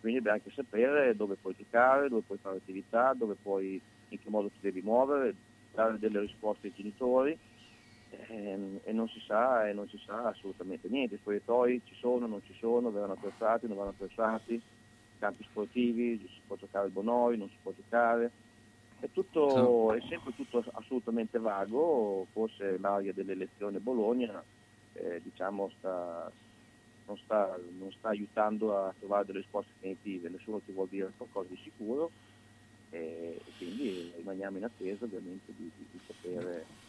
Quindi 0.00 0.18
dobbiamo 0.18 0.38
anche 0.44 0.54
sapere 0.54 1.14
dove 1.14 1.36
puoi 1.36 1.54
giocare, 1.56 2.08
dove 2.08 2.22
puoi 2.26 2.38
fare 2.38 2.56
attività, 2.56 3.14
dove 3.16 3.36
puoi, 3.40 3.80
in 4.14 4.20
che 4.20 4.30
modo 4.30 4.50
ti 4.50 4.58
devi 4.60 4.82
muovere, 4.82 5.36
dare 5.70 5.98
delle 5.98 6.20
risposte 6.20 6.68
ai 6.68 6.72
genitori 6.72 7.38
ehm, 8.08 8.80
e 8.84 8.92
non 8.92 9.08
si 9.08 9.20
sa 9.20 9.68
e 9.68 9.72
non 9.72 9.88
si 9.88 9.98
sa 9.98 10.28
assolutamente 10.28 10.88
niente. 10.88 11.14
I 11.16 11.18
spogliatoi 11.18 11.82
ci 11.84 11.94
sono, 11.94 12.26
non 12.26 12.42
ci 12.42 12.54
sono, 12.54 12.90
verranno 12.90 13.14
attrezzati, 13.14 13.66
non 13.66 13.76
verranno 13.76 13.94
attrezzati, 13.98 14.62
campi 15.18 15.44
sportivi, 15.44 16.18
si 16.28 16.42
può 16.46 16.56
giocare 16.56 16.86
il 16.86 16.92
Bonoi, 16.92 17.36
non 17.38 17.48
si 17.48 17.58
può 17.60 17.72
giocare. 17.72 18.32
È, 18.98 19.10
tutto, 19.10 19.92
è 19.92 20.00
sempre 20.08 20.32
tutto 20.32 20.64
assolutamente 20.74 21.38
vago, 21.38 22.28
forse 22.30 22.78
l'area 22.78 23.12
delle 23.12 23.32
elezioni 23.32 23.76
a 23.76 23.80
Bologna 23.80 24.44
eh, 24.92 25.20
diciamo 25.20 25.70
sta, 25.70 26.32
non, 27.04 27.16
sta, 27.16 27.58
non 27.70 27.90
sta 27.90 28.08
aiutando 28.10 28.76
a 28.76 28.94
trovare 28.96 29.24
delle 29.24 29.38
risposte 29.38 29.72
definitive, 29.74 30.28
nessuno 30.28 30.60
ti 30.60 30.72
vuol 30.72 30.88
dire 30.88 31.12
qualcosa 31.16 31.48
di 31.48 31.56
sicuro 31.56 32.12
e 32.92 33.40
quindi 33.56 34.12
rimaniamo 34.16 34.58
in 34.58 34.64
attesa 34.64 35.04
ovviamente 35.04 35.52
di, 35.56 35.70
di, 35.76 35.86
di 35.90 36.00
sapere 36.06 36.80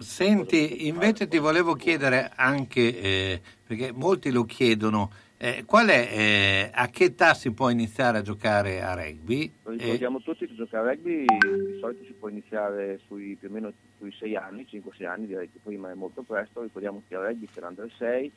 Senti, 0.00 0.86
invece 0.86 1.28
ti 1.28 1.36
volevo 1.36 1.74
chiedere 1.74 2.32
anche, 2.34 3.00
eh, 3.00 3.40
perché 3.66 3.92
molti 3.92 4.30
lo 4.30 4.44
chiedono, 4.46 5.10
eh, 5.36 5.64
qual 5.66 5.88
è, 5.88 6.08
eh, 6.10 6.70
a 6.72 6.88
che 6.88 7.04
età 7.04 7.34
si 7.34 7.50
può 7.52 7.68
iniziare 7.68 8.18
a 8.18 8.22
giocare 8.22 8.82
a 8.82 8.94
rugby? 8.94 9.52
Lo 9.64 9.72
ricordiamo 9.72 10.22
tutti 10.22 10.46
che 10.46 10.54
giocare 10.54 10.88
a 10.88 10.92
rugby 10.92 11.26
di 11.26 11.78
solito 11.80 12.04
si 12.04 12.14
può 12.18 12.28
iniziare 12.28 12.98
sui 13.06 13.36
più 13.38 13.48
o 13.50 13.52
meno 13.52 13.72
sui 13.98 14.10
6 14.10 14.36
anni, 14.36 14.66
5-6 14.70 15.06
anni, 15.06 15.26
direi 15.26 15.50
che 15.52 15.58
prima 15.62 15.90
è 15.90 15.94
molto 15.94 16.22
presto, 16.22 16.62
ricordiamo 16.62 17.02
che 17.06 17.16
a 17.16 17.26
rugby 17.26 17.46
c'è 17.52 17.60
l'under 17.60 17.90
6, 17.98 18.32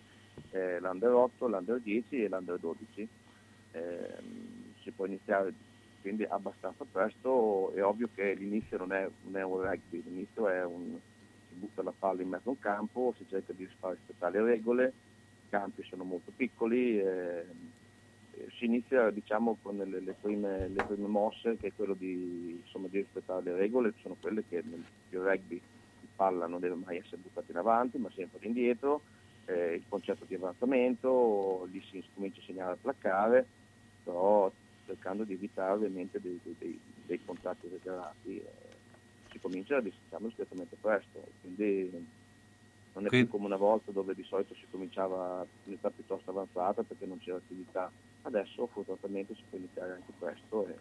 eh, 0.51 0.79
l'under 0.81 1.11
8, 1.11 1.47
l'under 1.47 1.79
10 1.79 2.23
e 2.25 2.27
l'under 2.27 2.59
12. 2.59 3.07
Eh, 3.71 4.07
si 4.83 4.91
può 4.91 5.05
iniziare 5.05 5.53
quindi 6.03 6.25
abbastanza 6.25 6.83
presto, 6.83 7.71
è 7.73 7.81
ovvio 7.81 8.09
che 8.13 8.33
l'inizio 8.33 8.77
non 8.77 8.91
è, 8.91 9.09
non 9.23 9.37
è 9.37 9.41
un 9.41 9.61
rugby, 9.61 10.03
l'inizio 10.03 10.49
è 10.49 10.65
un 10.65 10.99
si 11.47 11.55
butta 11.55 11.81
la 11.81 11.93
palla 11.97 12.21
in 12.21 12.27
mezzo 12.27 12.49
a 12.49 12.51
un 12.51 12.59
campo, 12.59 13.13
si 13.17 13.25
cerca 13.29 13.53
di 13.53 13.65
rispettare 13.65 14.39
le 14.39 14.43
regole, 14.43 14.93
i 15.45 15.49
campi 15.49 15.81
sono 15.83 16.03
molto 16.03 16.33
piccoli, 16.35 16.99
eh, 16.99 17.45
si 18.57 18.65
inizia 18.65 19.09
diciamo, 19.11 19.57
con 19.61 19.77
le, 19.77 20.01
le, 20.01 20.15
prime, 20.19 20.67
le, 20.67 20.83
prime, 20.83 21.07
mosse 21.07 21.55
che 21.55 21.67
è 21.67 21.71
quello 21.73 21.93
di, 21.93 22.59
insomma, 22.61 22.87
di, 22.89 22.97
rispettare 22.97 23.43
le 23.43 23.55
regole, 23.55 23.93
sono 24.01 24.17
quelle 24.19 24.43
che 24.49 24.61
nel 24.61 24.83
rugby 25.09 25.55
il 25.55 26.09
palla 26.17 26.47
non 26.47 26.59
deve 26.59 26.75
mai 26.75 26.97
essere 26.97 27.21
buttata 27.21 27.49
in 27.49 27.57
avanti 27.57 27.97
ma 27.97 28.09
sempre 28.13 28.45
indietro, 28.45 29.01
eh, 29.45 29.75
il 29.75 29.83
concetto 29.87 30.25
di 30.27 30.35
avanzamento, 30.35 31.65
lì 31.71 31.81
si 31.89 32.03
comincia 32.13 32.41
a 32.41 32.43
segnare 32.43 32.71
a 32.73 32.77
placcare, 32.81 33.45
però 34.03 34.51
cercando 34.85 35.23
di 35.23 35.33
evitare 35.33 35.73
ovviamente 35.73 36.19
dei, 36.19 36.39
dei, 36.43 36.79
dei, 37.05 37.19
contatti 37.25 37.67
esagerati. 37.67 38.37
Eh, 38.37 38.71
si 39.31 39.39
comincia 39.39 39.79
diciamo, 39.79 40.27
discretamente 40.27 40.75
presto, 40.79 41.23
quindi 41.41 41.89
non 42.93 43.05
è 43.07 43.09
più 43.09 43.27
come 43.27 43.45
una 43.45 43.55
volta 43.55 43.91
dove 43.91 44.13
di 44.13 44.23
solito 44.23 44.53
si 44.53 44.65
cominciava 44.69 45.45
in 45.65 45.73
età 45.73 45.89
piuttosto 45.89 46.29
avanzata 46.29 46.83
perché 46.83 47.05
non 47.05 47.19
c'era 47.19 47.37
attività. 47.37 47.91
Adesso 48.25 48.67
fortunatamente 48.71 49.33
si 49.35 49.41
può 49.49 49.57
iniziare 49.57 49.93
anche 49.93 50.11
presto. 50.17 50.67
E... 50.67 50.75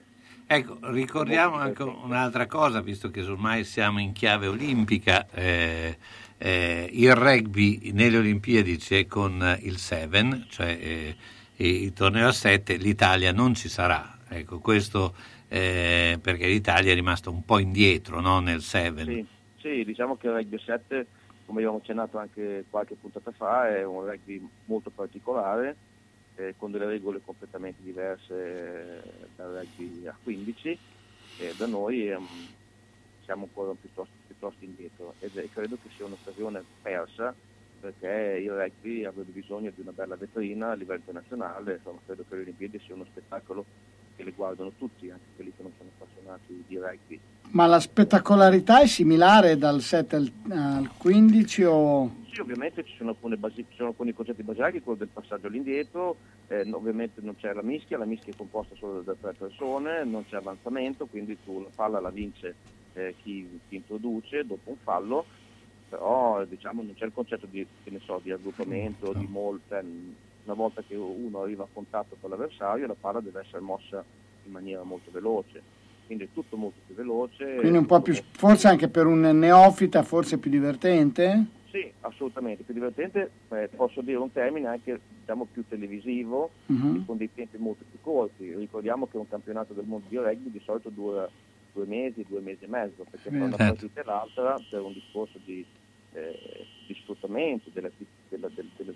Ecco, 0.47 0.79
ricordiamo 0.93 1.57
anche 1.57 1.83
un'altra 1.83 2.47
cosa, 2.47 2.83
visto 2.83 3.11
che 3.11 3.23
ormai 3.23 3.65
siamo 3.65 4.01
in 4.01 4.13
chiave 4.13 4.47
olimpica, 4.47 5.29
eh, 5.31 5.97
eh, 6.37 6.89
il 6.93 7.15
rugby 7.15 7.93
nelle 7.93 8.19
Olimpiadi 8.19 8.77
c'è 8.77 9.07
con 9.07 9.59
il 9.61 9.79
7, 9.79 10.47
cioè 10.49 10.79
eh, 10.81 11.17
il 11.57 11.93
torneo 11.93 12.29
a 12.29 12.33
7, 12.33 12.77
l'Italia 12.77 13.33
non 13.33 13.55
ci 13.55 13.69
sarà. 13.69 14.19
Ecco, 14.29 14.59
questo 14.59 15.15
eh, 15.49 16.19
perché 16.21 16.47
l'Italia 16.47 16.93
è 16.93 16.95
rimasta 16.95 17.29
un 17.29 17.45
po' 17.45 17.59
indietro 17.59 18.21
no? 18.21 18.41
nel 18.41 18.63
7. 18.63 19.05
Sì, 19.05 19.27
sì, 19.59 19.85
diciamo 19.85 20.17
che 20.17 20.29
il 20.29 20.33
rugby 20.33 20.59
7, 20.59 21.07
come 21.45 21.59
abbiamo 21.61 21.79
accennato 21.79 22.19
anche 22.19 22.65
qualche 22.71 22.95
puntata 22.95 23.31
fa, 23.33 23.69
è 23.69 23.85
un 23.85 24.07
rugby 24.07 24.49
molto 24.65 24.91
particolare, 24.91 25.77
eh, 26.37 26.55
con 26.57 26.71
delle 26.71 26.87
regole 26.87 27.21
completamente 27.23 27.83
diverse 27.83 29.03
eh, 29.05 29.27
dal 29.37 29.53
rugby 29.53 30.07
a 30.07 30.17
15 30.23 30.79
e 31.39 31.55
da 31.57 31.67
noi 31.67 32.09
ehm, 32.09 32.27
siamo 33.25 33.45
ancora 33.45 33.73
piuttosto, 33.79 34.15
piuttosto 34.27 34.65
indietro 34.65 35.15
e 35.21 35.31
credo 35.53 35.77
che 35.83 35.91
sia 35.95 36.07
un'occasione 36.07 36.63
persa 36.81 37.35
perché 37.83 38.39
il 38.41 38.51
rugby 38.51 39.05
avrebbe 39.05 39.33
bisogno 39.33 39.73
di 39.75 39.81
una 39.81 39.91
bella 39.91 40.15
vetrina 40.15 40.71
a 40.71 40.75
livello 40.75 41.01
internazionale, 41.01 41.75
insomma, 41.75 41.99
credo 42.07 42.25
che 42.29 42.37
le 42.37 42.43
Olimpiadi 42.43 42.81
sia 42.87 42.95
uno 42.95 43.05
spettacolo 43.11 43.65
che 44.15 44.23
le 44.23 44.31
guardano 44.31 44.71
tutti, 44.79 45.11
anche 45.11 45.25
quelli 45.35 45.53
che 45.57 45.63
non 45.65 45.73
sono 45.77 45.91
appassionati 45.99 46.63
di 46.65 46.79
rugby. 46.79 47.19
Ma 47.51 47.67
la 47.67 47.81
spettacolarità 47.81 48.81
è 48.81 48.87
similare 48.87 49.59
dal 49.59 49.81
7 49.81 50.17
al, 50.17 50.33
al 50.51 50.91
15 50.97 51.65
o... 51.65 52.15
Sì, 52.31 52.41
ovviamente 52.41 52.85
ci 52.85 52.95
sono, 52.97 53.17
basi, 53.37 53.67
ci 53.69 53.77
sono 53.77 53.89
alcuni 53.89 54.15
concetti 54.15 54.45
basilari, 54.45 54.81
quello 54.81 54.99
del 54.99 55.09
passaggio 55.13 55.49
all'indietro, 55.49 56.17
eh, 56.47 56.67
ovviamente 56.71 57.21
non 57.21 57.35
c'è 57.35 57.53
la 57.53 57.63
mischia, 57.63 57.99
la 57.99 58.05
mischia 58.05 58.33
è 58.33 58.37
composta 58.37 58.77
solo 58.77 59.01
da 59.01 59.17
tre 59.21 59.33
persone, 59.33 60.05
non 60.05 60.25
c'è 60.29 60.37
avanzamento, 60.37 61.07
quindi 61.07 61.37
tu 61.45 61.61
la 61.61 61.69
palla 61.75 62.01
la 62.01 62.11
vince 62.11 62.55
eh, 62.95 63.15
chi, 63.23 63.61
chi, 63.69 63.77
introduce 63.77 64.45
dopo 64.45 64.71
un 64.71 64.77
fallo, 64.83 65.25
però 65.93 66.43
diciamo 66.47 66.81
non 66.81 66.95
c'è 66.95 67.05
il 67.05 67.13
concetto 67.13 67.47
di, 67.51 67.67
so, 68.07 68.19
di 68.23 68.31
raggruppamento, 68.31 69.13
di 69.13 69.27
molte 69.31 69.85
una 70.45 70.55
volta 70.55 70.83
che 70.83 70.97
uno 70.97 71.43
arriva 71.43 71.65
a 71.65 71.69
contatto 71.71 72.17
con 72.19 72.31
l'avversario 72.31 72.87
la 72.87 72.97
palla 72.99 73.21
deve 73.21 73.41
essere 73.41 73.61
mossa 73.61 74.03
in 74.45 74.53
maniera 74.53 74.83
molto 74.85 75.11
veloce, 75.11 75.63
quindi 76.07 76.25
è 76.25 76.29
tutto 76.33 76.57
molto 76.57 76.81
più 76.87 76.95
veloce. 76.95 77.57
Quindi 77.57 77.77
un 77.77 77.85
po' 77.85 78.01
più, 78.01 78.15
forse 78.15 78.69
anche 78.69 78.89
per 78.89 79.05
un 79.05 79.21
neofita, 79.21 80.03
forse 80.03 80.39
più 80.39 80.51
divertente? 80.51 81.45
Sì, 81.71 81.93
assolutamente, 82.01 82.63
più 82.65 82.73
divertente, 82.73 83.31
eh, 83.51 83.69
posso 83.77 84.01
dire 84.01 84.17
un 84.17 84.33
termine 84.33 84.69
anche 84.69 84.99
diciamo, 85.21 85.47
più 85.53 85.63
televisivo, 85.69 86.51
uh-huh. 86.67 87.05
con 87.05 87.19
dei 87.19 87.31
tempi 87.33 87.59
molto 87.59 87.85
più 87.89 88.01
corti. 88.01 88.53
Ricordiamo 88.55 89.07
che 89.07 89.19
un 89.19 89.29
campionato 89.29 89.75
del 89.75 89.85
mondo 89.85 90.07
di 90.09 90.17
rugby 90.17 90.51
di 90.51 90.61
solito 90.65 90.89
dura 90.89 91.29
due 91.73 91.87
mesi, 91.87 92.25
due 92.29 92.41
mesi 92.41 92.65
e 92.65 92.69
mezzo, 92.69 93.05
perché 93.09 93.31
tra 93.31 93.45
una 93.45 93.57
partita 93.57 94.01
e 94.01 94.05
l'altra 94.05 94.59
per 94.69 94.83
un 94.83 94.93
discorso 94.93 95.39
di, 95.45 95.65
eh, 96.13 96.67
di 96.87 96.95
sfruttamento 96.95 97.71
della, 97.73 97.91
della, 98.29 98.49
della, 98.49 98.69
della 98.77 98.93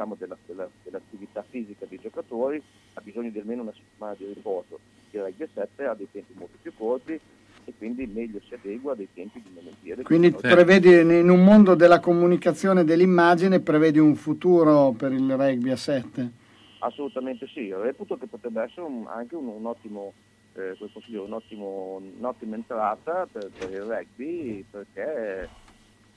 diciamo, 0.00 0.14
della, 0.18 0.36
della, 0.46 0.68
dell'attività 0.82 1.44
fisica 1.48 1.86
dei 1.86 1.98
giocatori 2.00 2.62
ha 2.94 3.00
bisogno 3.00 3.30
di 3.30 3.38
almeno 3.38 3.62
una 3.62 3.72
settimana 3.72 4.14
di 4.16 4.26
riposo. 4.26 4.78
Il 5.10 5.22
rugby 5.22 5.46
7 5.52 5.84
ha 5.84 5.94
dei 5.94 6.08
tempi 6.10 6.32
molto 6.34 6.56
più 6.60 6.72
corti 6.74 7.18
e 7.64 7.72
quindi 7.76 8.06
meglio 8.06 8.40
si 8.46 8.54
adegua 8.54 8.92
a 8.92 8.96
dei 8.96 9.08
tempi 9.12 9.42
di 9.42 9.50
piede. 9.80 10.02
Quindi 10.02 10.30
prevedi 10.32 11.00
in 11.00 11.28
un 11.28 11.44
mondo 11.44 11.74
della 11.74 12.00
comunicazione 12.00 12.84
dell'immagine 12.84 13.60
prevedi 13.60 13.98
un 13.98 14.14
futuro 14.14 14.92
per 14.92 15.12
il 15.12 15.30
rugby 15.30 15.70
a 15.70 15.76
7? 15.76 16.38
Assolutamente 16.78 17.46
sì, 17.48 17.72
reputo 17.74 18.16
che 18.16 18.26
potrebbe 18.26 18.62
essere 18.62 18.82
un, 18.82 19.06
anche 19.06 19.34
un, 19.34 19.48
un 19.48 19.66
ottimo 19.66 20.14
eh, 20.54 20.76
un 20.80 21.32
ottimo, 21.32 22.02
un'ottima 22.18 22.56
entrata 22.56 23.28
per, 23.30 23.50
per 23.56 23.70
il 23.70 23.82
rugby 23.82 24.64
perché 24.68 25.48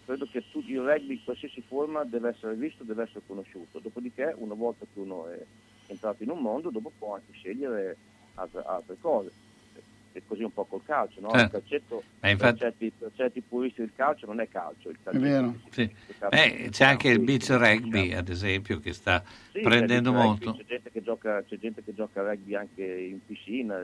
credo 0.06 0.28
che 0.30 0.44
tu, 0.52 0.64
il 0.66 0.82
rugby 0.82 1.14
in 1.14 1.24
qualsiasi 1.24 1.62
forma 1.62 2.04
deve 2.04 2.30
essere 2.30 2.56
visto, 2.56 2.84
deve 2.84 3.04
essere 3.04 3.22
conosciuto, 3.26 3.80
dopodiché 3.80 4.34
una 4.38 4.54
volta 4.54 4.86
che 4.92 5.00
uno 5.00 5.28
è 5.30 5.40
entrato 5.88 6.24
in 6.24 6.30
un 6.30 6.40
mondo, 6.40 6.70
dopo 6.70 6.92
può 6.98 7.16
anche 7.16 7.34
scegliere 7.34 7.98
altre, 8.36 8.64
altre 8.66 8.98
cose. 9.00 9.32
E 10.16 10.22
così 10.28 10.44
un 10.44 10.54
po' 10.54 10.66
col 10.66 10.84
calcio, 10.86 11.22
no? 11.22 11.32
Certo. 11.32 11.44
Il 11.44 11.52
calcetto, 11.52 12.04
eh, 12.20 12.30
infatti... 12.30 12.60
per, 12.60 12.60
certi, 12.60 12.92
per, 12.96 13.12
certi, 13.16 13.42
puristi 13.42 13.82
del 13.82 13.94
calcio 13.96 14.28
non 14.28 14.40
è 14.40 14.48
calcio. 14.48 14.90
Il 14.90 15.00
calcio 15.02 15.18
è 15.18 15.22
vero. 15.22 15.56
Sì. 15.72 15.92
Beh, 16.30 16.68
c'è 16.70 16.86
anche 16.86 17.10
il 17.10 17.20
beach 17.20 17.50
rugby, 17.50 18.14
ad 18.14 18.30
esempio, 18.30 18.80
che 18.80 18.94
sta 18.94 19.24
sì, 19.52 19.62
prendendo 19.62 20.12
c'è 20.12 20.18
molto. 20.18 20.46
Rugby, 20.52 20.60
c'è, 20.60 20.68
gente 20.68 20.92
che 20.92 21.02
gioca, 21.02 21.44
c'è 21.44 21.58
gente 21.58 21.84
che 21.84 21.96
gioca 21.96 22.22
rugby 22.22 22.54
anche 22.54 22.84
in 22.84 23.26
piscina, 23.26 23.80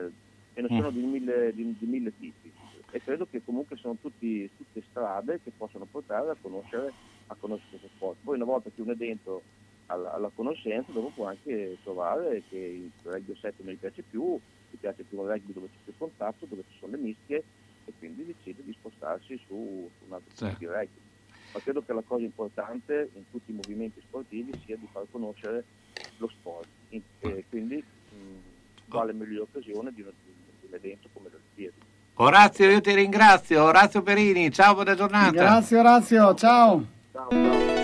e 0.54 0.60
ne 0.60 0.68
sono 0.68 0.92
mm. 0.92 0.94
di, 0.94 1.00
mille, 1.00 1.52
di, 1.52 1.76
di 1.76 1.86
mille 1.86 2.12
tipi 2.16 2.52
e 2.90 3.00
credo 3.00 3.26
che 3.30 3.42
comunque 3.44 3.76
sono 3.76 3.96
tutti, 4.00 4.48
tutte 4.56 4.82
strade 4.90 5.40
che 5.42 5.52
possono 5.56 5.86
portare 5.90 6.30
a 6.30 6.36
conoscere, 6.40 6.92
a 7.28 7.36
conoscere 7.38 7.70
questo 7.70 7.88
sport. 7.94 8.18
Poi 8.22 8.36
una 8.36 8.44
volta 8.44 8.70
che 8.74 8.80
uno 8.80 8.92
è 8.92 8.96
dentro 8.96 9.42
alla, 9.86 10.12
alla 10.12 10.30
conoscenza, 10.34 10.90
dopo 10.92 11.10
può 11.14 11.26
anche 11.26 11.78
trovare 11.82 12.42
che 12.48 12.56
il 12.56 12.90
rugby 13.02 13.36
7 13.36 13.62
non 13.62 13.74
gli 13.74 13.78
piace 13.78 14.02
più, 14.02 14.38
gli 14.70 14.76
piace 14.76 15.04
più 15.04 15.20
un 15.20 15.26
rugby 15.26 15.52
dove 15.52 15.68
c'è 15.68 15.78
più 15.84 15.92
contatto, 15.96 16.46
dove 16.46 16.64
ci 16.68 16.78
sono 16.78 16.92
le 16.92 16.98
mischie 16.98 17.42
e 17.84 17.92
quindi 17.98 18.26
decide 18.26 18.62
di 18.64 18.72
spostarsi 18.72 19.38
su, 19.46 19.88
su 19.98 20.04
un 20.06 20.12
altro 20.12 20.30
tipo 20.34 20.50
sì. 20.50 20.56
di 20.58 20.66
rugby. 20.66 21.08
Ma 21.52 21.60
credo 21.60 21.82
che 21.82 21.92
la 21.92 22.02
cosa 22.06 22.24
importante 22.24 23.10
in 23.14 23.24
tutti 23.30 23.50
i 23.50 23.54
movimenti 23.54 24.00
sportivi 24.00 24.52
sia 24.64 24.76
di 24.76 24.88
far 24.92 25.04
conoscere 25.10 25.64
lo 26.18 26.28
sport 26.28 26.68
e 26.88 27.44
quindi 27.48 27.76
mh, 27.76 28.88
quale 28.88 29.12
migliore 29.12 29.48
occasione 29.50 29.92
di, 29.92 30.02
di 30.02 30.66
un 30.66 30.74
evento 30.74 31.08
come 31.12 31.28
l'Olimpiadi. 31.30 31.89
Orazio, 32.20 32.68
io 32.68 32.80
ti 32.82 32.92
ringrazio. 32.92 33.64
Orazio 33.64 34.02
Perini, 34.02 34.52
ciao, 34.52 34.74
buona 34.74 34.94
giornata. 34.94 35.30
Grazie 35.30 35.78
Orazio, 35.78 36.34
ciao. 36.34 36.84
Ciao, 37.12 37.28
ciao. 37.30 37.78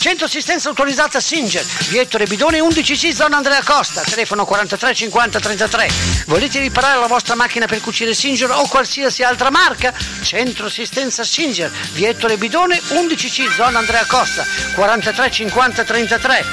Centro 0.00 0.24
assistenza 0.24 0.68
autorizzata 0.68 1.20
Singer, 1.20 1.64
via 1.90 2.00
Ettore 2.00 2.26
Bidone 2.26 2.58
11C, 2.58 3.10
zona 3.10 3.36
Andrea 3.36 3.62
Costa, 3.62 4.00
telefono 4.00 4.44
43 4.44 4.94
50 4.94 5.38
33. 5.38 5.88
Volete 6.26 6.58
riparare 6.58 6.98
la 6.98 7.06
vostra 7.06 7.36
macchina 7.36 7.66
per 7.66 7.80
cucire 7.80 8.12
Singer 8.12 8.50
o 8.50 8.66
qualsiasi 8.66 9.22
altra 9.22 9.50
marca? 9.50 9.92
Centro 10.22 10.66
assistenza 10.66 11.22
Singer, 11.22 11.70
via 11.92 12.08
Ettore 12.08 12.36
Bidone 12.36 12.80
11C, 12.80 13.52
zona 13.52 13.78
Andrea 13.78 14.04
Costa, 14.06 14.44
43 14.74 15.30
50 15.30 15.84
33. 15.84 16.44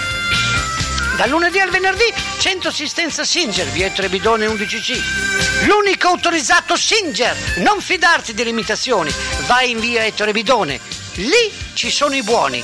Dal 1.19 1.27
lunedì 1.27 1.59
al 1.59 1.69
venerdì, 1.69 2.05
centro 2.37 2.69
assistenza 2.69 3.25
Singer, 3.25 3.67
via 3.71 3.87
Ettore 3.87 4.07
Bidone 4.07 4.47
11C. 4.47 5.65
L'unico 5.65 6.07
autorizzato 6.07 6.77
Singer. 6.77 7.35
Non 7.57 7.81
fidarti 7.81 8.33
delle 8.33 8.51
imitazioni. 8.51 9.11
Vai 9.45 9.71
in 9.71 9.81
via 9.81 10.05
Ettore 10.05 10.31
Bidone. 10.31 10.79
Lì 11.15 11.51
ci 11.73 11.91
sono 11.91 12.15
i 12.15 12.23
buoni. 12.23 12.63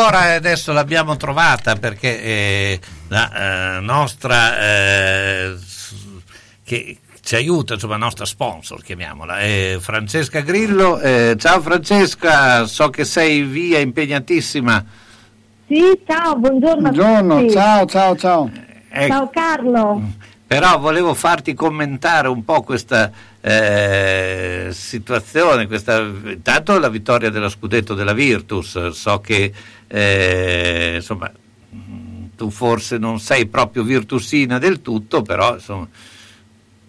16. 0.00 0.06
Ed 0.06 0.06
ora 0.06 0.34
adesso 0.34 0.72
l'abbiamo 0.72 1.16
trovata 1.16 1.76
perché 1.76 2.22
eh, 2.22 2.80
la 3.08 3.76
eh, 3.76 3.80
nostra 3.80 4.58
eh, 4.58 5.54
che 6.64 6.98
ci 7.22 7.34
aiuta, 7.36 7.74
insomma, 7.74 7.92
la 7.92 8.04
nostra 8.04 8.24
sponsor, 8.24 8.82
chiamiamola, 8.82 9.38
è 9.40 9.76
Francesca 9.78 10.40
Grillo. 10.40 10.98
Eh, 10.98 11.36
ciao 11.38 11.60
Francesca, 11.60 12.64
so 12.66 12.88
che 12.90 13.04
sei 13.04 13.42
via 13.42 13.78
impegnatissima. 13.78 14.84
Sì, 15.68 16.00
ciao, 16.06 16.36
buongiorno. 16.36 16.88
a 16.88 16.90
Buongiorno, 16.90 17.40
tutti. 17.40 17.52
ciao, 17.52 17.86
ciao, 17.86 18.16
ciao. 18.16 18.50
Ecco. 18.88 19.12
Ciao 19.14 19.30
Carlo. 19.30 20.02
Però 20.50 20.80
volevo 20.80 21.14
farti 21.14 21.54
commentare 21.54 22.26
un 22.26 22.44
po' 22.44 22.62
questa 22.62 23.12
eh, 23.40 24.66
situazione, 24.72 25.68
questa, 25.68 26.00
intanto 26.00 26.76
la 26.80 26.88
vittoria 26.88 27.30
dello 27.30 27.48
scudetto 27.48 27.94
della 27.94 28.14
Virtus, 28.14 28.88
so 28.88 29.20
che 29.20 29.52
eh, 29.86 30.92
insomma 30.96 31.30
tu 32.34 32.50
forse 32.50 32.98
non 32.98 33.20
sei 33.20 33.46
proprio 33.46 33.84
virtusina 33.84 34.58
del 34.58 34.82
tutto, 34.82 35.22
però 35.22 35.54
insomma 35.54 35.86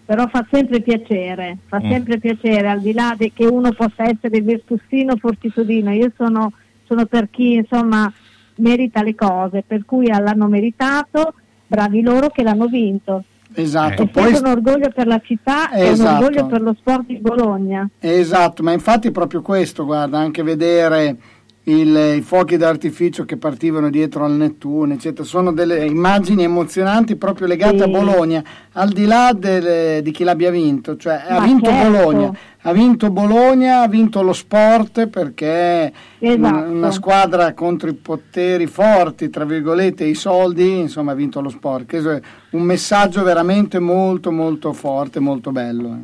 Però 0.06 0.28
fa 0.28 0.44
sempre 0.50 0.82
piacere, 0.82 1.60
fa 1.68 1.80
Mm. 1.84 1.90
sempre 1.92 2.18
piacere, 2.18 2.68
al 2.68 2.82
di 2.82 2.94
là 2.94 3.14
di 3.16 3.32
che 3.32 3.46
uno 3.46 3.74
possa 3.74 4.10
essere 4.10 4.42
virtuosino 4.42 5.14
o 5.14 5.18
fortitudino. 5.18 5.92
Io 5.92 6.12
sono, 6.18 6.52
sono 6.88 7.06
per 7.06 7.30
chi 7.30 7.54
insomma 7.54 8.12
merita 8.56 9.04
le 9.04 9.14
cose, 9.14 9.64
per 9.68 9.86
cui 9.86 10.08
l'hanno 10.08 10.48
meritato, 10.48 11.36
bravi 11.68 12.02
loro 12.02 12.30
che 12.30 12.42
l'hanno 12.42 12.66
vinto. 12.66 13.26
Esatto, 13.54 14.04
È 14.04 14.08
poi 14.08 14.34
un 14.34 14.46
orgoglio 14.46 14.90
per 14.94 15.08
la 15.08 15.20
città 15.24 15.70
e 15.72 15.86
un 15.88 15.92
Esatto. 15.94 16.24
orgoglio 16.26 16.46
per 16.48 16.62
lo 16.62 16.76
sport 16.78 17.06
di 17.06 17.18
Bologna. 17.20 17.90
Esatto, 18.00 18.64
ma 18.64 18.72
infatti 18.72 19.10
è 19.10 19.12
proprio 19.12 19.42
questo, 19.42 19.86
guarda, 19.86 20.20
anche 20.20 20.42
vedere 20.44 21.18
il- 21.66 22.16
i 22.18 22.22
fuochi 22.22 22.58
d'artificio 22.58 23.24
che 23.24 23.38
partivano 23.38 23.90
dietro 23.92 24.26
al 24.26 24.32
Nettuno, 24.32 24.94
eccetera, 24.94 25.24
sono 25.24 25.52
delle 25.54 25.86
immagini 25.86 26.44
emozionanti 26.44 27.16
proprio 27.16 27.46
legate 27.48 27.78
Sì. 27.78 27.84
a 27.84 27.88
Bologna, 27.88 28.44
al 28.74 28.90
di 28.90 29.06
là 29.06 29.32
delle- 29.38 30.02
di 30.02 30.10
chi 30.12 30.24
l'abbia 30.24 30.50
vinto, 30.50 30.98
cioè 30.98 31.22
ha 31.28 31.40
Ma 31.40 31.46
vinto 31.46 31.70
certo. 31.70 31.90
Bologna, 31.92 32.32
ha 32.64 32.74
vinto 32.74 33.12
Bologna, 33.12 33.82
ha 33.82 33.88
vinto 33.88 34.24
lo 34.24 34.34
sport 34.34 35.06
perché 35.08 35.92
Esatto. 36.18 36.38
una, 36.40 36.68
una 36.68 36.92
squadra 36.92 37.54
contro 37.54 37.90
i 37.90 37.94
poteri 37.94 38.66
forti, 38.66 39.30
tra 39.30 39.46
virgolette, 39.46 40.04
i 40.04 40.16
soldi, 40.16 40.80
insomma 40.80 41.12
ha 41.12 41.16
vinto 41.16 41.42
lo 41.42 41.50
sport, 41.50 41.86
che 41.86 41.98
è 42.00 42.22
un 42.52 42.62
messaggio 42.64 43.22
veramente 43.24 43.78
molto 43.78 44.32
molto 44.32 44.74
forte, 44.74 45.20
molto 45.20 45.52
bello. 45.52 45.98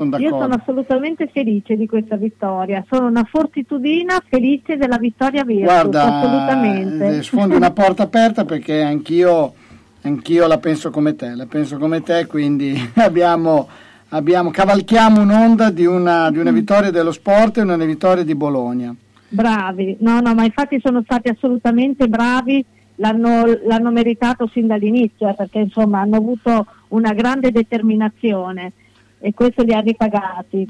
Sono 0.00 0.16
Io 0.16 0.30
sono 0.30 0.54
assolutamente 0.54 1.28
felice 1.30 1.76
di 1.76 1.86
questa 1.86 2.16
vittoria, 2.16 2.82
sono 2.88 3.06
una 3.06 3.24
fortitudina 3.24 4.18
felice 4.26 4.78
della 4.78 4.96
vittoria 4.96 5.44
Virtus, 5.44 5.66
Guarda, 5.66 6.16
assolutamente. 6.16 7.18
eh, 7.18 7.22
sfondi 7.22 7.54
una 7.54 7.70
porta 7.70 8.04
aperta 8.04 8.46
perché 8.46 8.80
anch'io, 8.80 9.52
anch'io 10.00 10.46
la 10.46 10.56
penso 10.56 10.88
come 10.88 11.14
te, 11.16 11.34
la 11.34 11.44
penso 11.44 11.76
come 11.76 12.00
te, 12.00 12.24
quindi 12.24 12.74
abbiamo, 12.96 13.68
abbiamo- 14.08 14.50
cavalchiamo 14.50 15.20
un'onda 15.20 15.68
di 15.70 15.84
una, 15.84 16.30
di 16.30 16.38
una 16.38 16.50
vittoria 16.50 16.90
dello 16.90 17.12
sport 17.12 17.58
e 17.58 17.60
una 17.60 17.76
vittoria 17.76 18.24
di 18.24 18.34
Bologna. 18.34 18.94
Bravi, 19.28 19.98
no, 20.00 20.20
no, 20.20 20.32
ma 20.34 20.44
infatti 20.44 20.80
sono 20.82 21.02
stati 21.04 21.28
assolutamente 21.28 22.08
bravi, 22.08 22.64
l'hanno, 22.94 23.44
l'hanno 23.66 23.90
meritato 23.90 24.48
sin 24.50 24.66
dall'inizio, 24.66 25.28
eh, 25.28 25.34
perché 25.34 25.58
insomma 25.58 26.00
hanno 26.00 26.16
avuto 26.16 26.64
una 26.88 27.12
grande 27.12 27.50
determinazione 27.52 28.72
e 29.20 29.32
questo 29.34 29.62
li 29.62 29.72
ha 29.72 29.80
ripagati. 29.80 30.68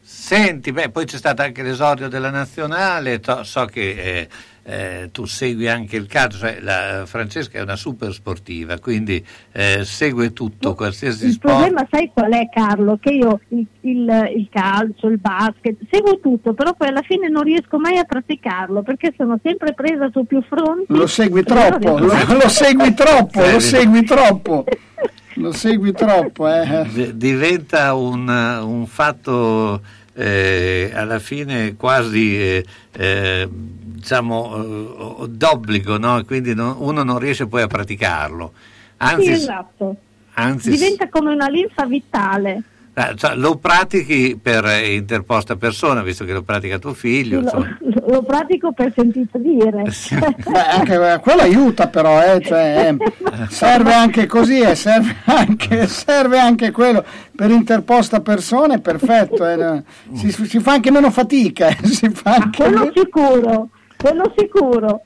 Senti, 0.00 0.72
beh, 0.72 0.88
poi 0.88 1.04
c'è 1.04 1.18
stato 1.18 1.42
anche 1.42 1.62
l'esordio 1.62 2.08
della 2.08 2.30
nazionale, 2.30 3.20
to- 3.20 3.44
so 3.44 3.66
che 3.66 3.90
eh, 3.90 4.28
eh, 4.62 5.08
tu 5.12 5.26
segui 5.26 5.68
anche 5.68 5.96
il 5.96 6.06
calcio, 6.06 6.38
cioè 6.38 6.60
la, 6.60 7.02
Francesca 7.04 7.58
è 7.58 7.60
una 7.60 7.76
super 7.76 8.10
sportiva, 8.14 8.78
quindi 8.78 9.22
eh, 9.52 9.84
segue 9.84 10.32
tutto, 10.32 10.74
qualsiasi 10.74 11.26
Il 11.26 11.32
sport. 11.32 11.54
problema 11.56 11.86
sai 11.90 12.10
qual 12.10 12.32
è 12.32 12.48
Carlo? 12.50 12.96
Che 12.98 13.10
io 13.10 13.40
il, 13.48 13.66
il- 13.82 14.32
il 14.36 14.48
calcio, 14.50 15.08
il 15.08 15.18
basket, 15.18 15.76
seguo 15.90 16.18
tutto, 16.20 16.54
però 16.54 16.72
poi 16.72 16.88
alla 16.88 17.02
fine 17.02 17.28
non 17.28 17.42
riesco 17.42 17.78
mai 17.78 17.98
a 17.98 18.04
praticarlo 18.04 18.80
perché 18.82 19.12
sono 19.14 19.38
sempre 19.42 19.74
presa 19.74 20.08
su 20.10 20.24
più 20.24 20.40
fronti. 20.40 20.86
Lo 20.88 21.06
segui 21.06 21.42
troppo, 21.42 21.98
lo, 21.98 22.06
lo 22.06 22.48
segui 22.48 22.94
troppo, 22.94 23.40
lo 23.44 23.60
segui 23.60 24.04
troppo, 24.04 24.64
lo 25.40 25.52
segui 25.52 25.92
troppo. 25.92 26.48
Eh. 26.48 26.84
D- 26.92 27.12
diventa 27.12 27.94
un, 27.94 28.28
un 28.28 28.86
fatto 28.86 29.80
eh, 30.14 30.90
alla 30.94 31.18
fine 31.18 31.74
quasi 31.76 32.36
eh, 32.38 32.66
eh, 32.92 33.48
diciamo 33.50 35.22
eh, 35.22 35.28
d'obbligo, 35.28 35.98
no? 35.98 36.22
quindi 36.24 36.54
non- 36.54 36.76
uno 36.78 37.02
non 37.02 37.18
riesce 37.18 37.46
poi 37.46 37.62
a 37.62 37.66
praticarlo. 37.66 38.52
Anzi, 38.98 39.24
Sì, 39.24 39.30
esatto. 39.30 39.96
anzi 40.34 40.70
Diventa 40.70 41.08
come 41.08 41.32
una 41.32 41.48
linfa 41.48 41.84
vitale. 41.86 42.62
Eh, 42.98 43.14
cioè, 43.14 43.36
lo 43.36 43.58
pratichi 43.58 44.36
per 44.42 44.64
eh, 44.64 44.96
interposta 44.96 45.54
persona, 45.54 46.02
visto 46.02 46.24
che 46.24 46.32
lo 46.32 46.42
pratica 46.42 46.80
tuo 46.80 46.94
figlio. 46.94 47.40
Lo, 47.40 47.66
lo 48.10 48.22
pratico 48.22 48.72
per 48.72 48.92
sentito 48.92 49.38
dire. 49.38 49.84
Beh, 50.50 50.66
anche, 50.68 51.12
eh, 51.12 51.18
quello 51.20 51.42
aiuta 51.42 51.86
però, 51.86 52.20
eh, 52.20 52.40
cioè, 52.40 52.96
eh, 52.98 53.46
serve 53.50 53.94
anche 53.94 54.26
così, 54.26 54.58
eh, 54.58 54.74
serve, 54.74 55.14
anche, 55.26 55.86
serve 55.86 56.40
anche 56.40 56.72
quello 56.72 57.04
per 57.36 57.50
interposta 57.50 58.20
persona, 58.20 58.74
è 58.74 58.80
perfetto, 58.80 59.46
eh, 59.46 59.84
si, 60.14 60.32
si 60.32 60.58
fa 60.58 60.72
anche 60.72 60.90
meno 60.90 61.12
fatica, 61.12 61.68
eh, 61.68 61.86
si 61.86 62.08
fa 62.10 62.34
anche 62.34 62.64
Quello 62.64 62.80
meno- 62.80 62.92
sicuro, 62.96 63.68
quello 63.96 64.34
sicuro. 64.36 65.02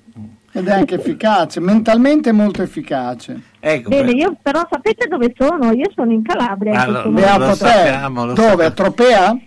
ed 0.51 0.67
è 0.67 0.73
anche 0.73 0.95
efficace, 0.95 1.61
mentalmente 1.61 2.33
molto 2.33 2.63
efficace. 2.63 3.51
Ecco, 3.65 3.91
Bene, 3.91 4.11
io 4.11 4.35
però 4.43 4.67
sapete 4.69 5.07
dove 5.07 5.33
sono? 5.39 5.71
Io 5.71 5.89
sono 5.95 6.11
in 6.13 6.23
Calabria. 6.23 6.81
Allora, 6.83 7.09
Beato 7.09 7.39
momento. 7.39 7.53
te. 7.65 7.71
sappiamo, 7.71 8.27
lo 8.27 8.33
Dove? 8.33 8.49
sappiamo. 8.49 8.67
A 8.67 8.71
Tropea? 8.73 9.39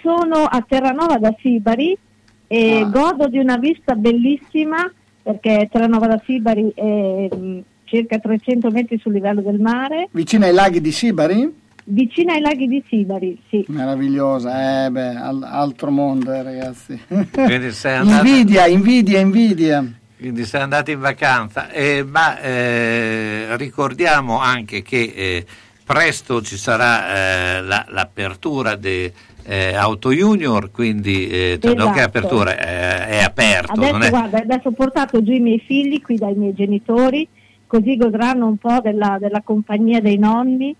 Sono 0.00 0.44
a 0.44 0.64
Terranova 0.68 1.16
da 1.18 1.34
Sibari 1.40 1.98
e 2.46 2.80
Ah. 2.80 2.84
godo 2.84 3.26
di 3.26 3.38
una 3.38 3.56
vista 3.56 3.94
bellissima 3.96 4.88
perché 5.22 5.68
Terranova 5.70 6.06
da 6.06 6.22
Sibari 6.24 6.70
è 6.74 7.28
mh, 7.34 7.62
circa 7.84 8.18
300 8.18 8.70
metri 8.70 8.98
sul 9.00 9.12
livello 9.14 9.40
del 9.40 9.58
mare, 9.58 10.08
Vicino 10.12 10.44
ai 10.44 10.52
laghi 10.52 10.80
di 10.80 10.92
Sibari? 10.92 11.52
vicino 11.82 12.30
ai 12.32 12.40
laghi 12.40 12.68
di 12.68 12.80
Sibari, 12.88 13.36
sì. 13.48 13.64
Meravigliosa, 13.66 14.84
eh 14.86 14.90
beh, 14.90 15.16
al- 15.16 15.42
altro 15.42 15.90
mondo 15.90 16.32
eh, 16.32 16.42
ragazzi. 16.44 16.96
Quindi 17.32 17.72
sei 17.72 17.96
andato- 17.98 18.24
invidia, 18.28 18.66
invidia, 18.68 19.18
invidia. 19.18 19.84
Quindi 20.20 20.44
sei 20.44 20.60
andato 20.60 20.90
in 20.90 21.00
vacanza, 21.00 21.70
Eh, 21.70 22.04
ma 22.04 22.38
eh, 22.40 23.56
ricordiamo 23.56 24.38
anche 24.38 24.82
che 24.82 25.12
eh, 25.16 25.46
presto 25.82 26.42
ci 26.42 26.58
sarà 26.58 27.56
eh, 27.56 27.62
la- 27.62 27.86
l'apertura 27.88 28.76
di 28.76 29.10
eh, 29.44 29.74
Auto 29.74 30.12
Junior, 30.12 30.70
quindi 30.70 31.26
eh, 31.28 31.58
non 31.62 31.74
che 31.74 32.00
Esatto. 32.00 32.00
apertura, 32.02 32.54
eh, 32.54 33.06
è 33.08 33.22
aperto. 33.22 33.72
Adesso, 33.72 33.92
non 33.92 34.02
è... 34.02 34.10
guarda, 34.10 34.38
adesso 34.40 34.68
ho 34.68 34.72
portato 34.72 35.22
giù 35.22 35.32
i 35.32 35.40
miei 35.40 35.58
figli 35.58 36.02
qui 36.02 36.16
dai 36.16 36.34
miei 36.34 36.52
genitori, 36.52 37.26
così 37.66 37.96
godranno 37.96 38.46
un 38.46 38.58
po' 38.58 38.78
della, 38.82 39.16
della 39.18 39.40
compagnia 39.42 40.00
dei 40.00 40.18
nonni, 40.18 40.76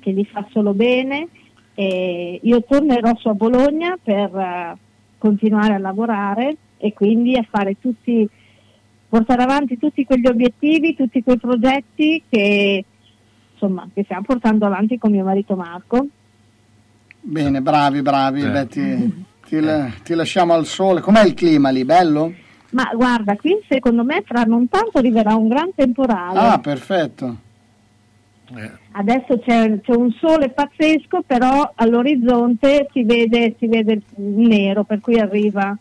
che 0.00 0.10
li 0.10 0.24
fa 0.24 0.46
solo 0.52 0.72
bene. 0.72 1.28
E 1.74 2.40
io 2.42 2.62
tornerò 2.62 3.14
su 3.18 3.28
a 3.28 3.34
Bologna 3.34 3.98
per 4.02 4.34
eh, 4.34 4.74
continuare 5.18 5.74
a 5.74 5.78
lavorare 5.78 6.56
e 6.78 6.94
quindi 6.94 7.36
a 7.36 7.46
fare 7.48 7.76
tutti, 7.78 8.26
portare 9.14 9.44
avanti 9.44 9.78
tutti 9.78 10.04
quegli 10.04 10.26
obiettivi, 10.26 10.96
tutti 10.96 11.22
quei 11.22 11.38
progetti 11.38 12.20
che, 12.28 12.84
insomma, 13.52 13.88
che 13.94 14.02
stiamo 14.02 14.22
portando 14.22 14.66
avanti 14.66 14.98
con 14.98 15.12
mio 15.12 15.22
marito 15.22 15.54
Marco. 15.54 16.04
Bene, 17.20 17.62
bravi, 17.62 18.02
bravi. 18.02 18.42
Eh. 18.42 18.50
beh, 18.50 18.66
ti, 18.66 19.24
ti 19.46 19.60
la- 19.60 19.88
ti 20.02 20.14
lasciamo 20.14 20.52
al 20.52 20.66
sole. 20.66 21.00
Com'è 21.00 21.24
il 21.24 21.34
clima 21.34 21.70
lì? 21.70 21.84
Bello? 21.84 22.32
Ma 22.70 22.90
guarda, 22.92 23.36
qui 23.36 23.56
secondo 23.68 24.02
me 24.02 24.22
fra 24.26 24.42
non 24.42 24.68
tanto 24.68 24.98
arriverà 24.98 25.36
un 25.36 25.46
gran 25.46 25.70
temporale. 25.76 26.38
Ah, 26.40 26.58
perfetto. 26.58 27.36
Adesso 28.90 29.38
c'è, 29.38 29.80
c'è 29.80 29.94
un 29.94 30.10
sole 30.10 30.50
pazzesco, 30.50 31.22
però 31.24 31.72
all'orizzonte 31.76 32.88
si 32.92 33.04
vede, 33.04 33.54
si 33.58 33.68
vede 33.68 33.92
il 33.92 34.02
nero, 34.16 34.82
per 34.82 35.00
cui 35.00 35.18
arriva, 35.20 35.76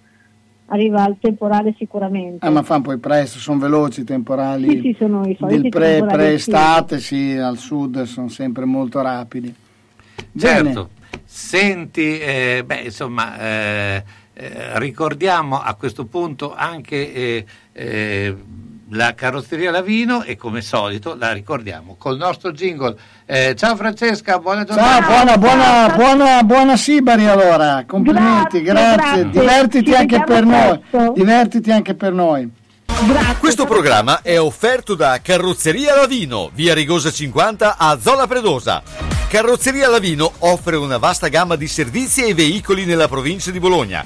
arriva 0.68 1.08
il 1.08 1.18
temporale 1.20 1.76
sicuramente. 1.78 2.46
Ah, 2.46 2.50
ma 2.50 2.64
fanno 2.64 2.84
poi 2.84 2.98
presto, 2.98 3.40
sono 3.40 3.60
veloci 3.60 4.02
i 4.02 4.06
temporali. 4.06 4.70
Sì, 4.70 4.80
sì, 4.82 4.96
sono 4.98 5.28
i 5.28 5.36
soliti 5.38 5.62
del 5.62 5.70
pre, 5.70 5.92
temporali 5.92 6.18
pre-estate, 6.18 7.00
sì, 7.00 7.36
al 7.36 7.58
sud 7.58 8.04
sono 8.04 8.30
sempre 8.30 8.66
molto 8.66 9.02
rapidi. 9.02 9.54
Bene. 10.32 10.74
Certo. 10.74 10.90
Senti, 11.26 12.20
eh, 12.20 12.64
beh, 12.66 12.82
insomma, 12.82 13.40
eh, 13.40 14.04
eh, 14.34 14.80
ricordiamo 14.80 15.60
a 15.62 15.76
questo 15.76 16.06
punto 16.06 16.54
anche 16.54 17.14
eh, 17.14 17.46
eh, 17.72 18.36
la 18.94 19.14
carrozzeria 19.14 19.72
Lavino 19.72 20.24
e 20.24 20.36
come 20.36 20.62
solito 20.62 21.16
la 21.18 21.32
ricordiamo 21.32 21.96
col 21.98 22.18
nostro 22.18 22.52
jingle. 22.52 22.96
Eh, 23.26 23.56
ciao 23.56 23.76
Francesca, 23.76 24.38
buona 24.40 24.66
Ciao, 24.66 24.76
giornata. 24.76 25.06
buona, 25.08 25.38
buona, 25.38 25.96
buona, 25.96 26.44
buona 26.44 26.78
Sibari 26.78 27.26
allora, 27.28 27.84
complimenti, 27.88 28.62
Grazie, 28.62 28.94
grazie, 28.94 29.22
grazie. 29.24 29.40
divertiti 29.40 29.92
Ci 29.92 29.96
anche 29.96 30.24
per 30.24 30.44
vediamo 30.44 30.66
noi, 30.68 30.80
presto. 30.90 31.14
divertiti 31.16 31.72
anche 31.72 31.94
per 31.96 32.14
noi. 32.14 32.50
Questo 33.40 33.66
programma 33.66 34.22
è 34.22 34.40
offerto 34.40 34.96
da 34.96 35.20
Carrozzeria 35.22 35.96
Lavino, 35.96 36.50
via 36.54 36.74
Rigosa 36.74 37.12
50 37.12 37.76
a 37.78 37.98
Zola 38.00 38.28
Predosa. 38.28 38.82
Carrozzeria 39.28 39.90
Lavino 39.90 40.32
offre 40.40 40.76
una 40.76 40.98
vasta 40.98 41.28
gamma 41.28 41.56
di 41.56 41.68
servizi 41.68 42.24
e 42.24 42.34
veicoli 42.36 42.86
nella 42.86 43.08
provincia 43.08 43.50
di 43.52 43.60
Bologna. 43.60 44.06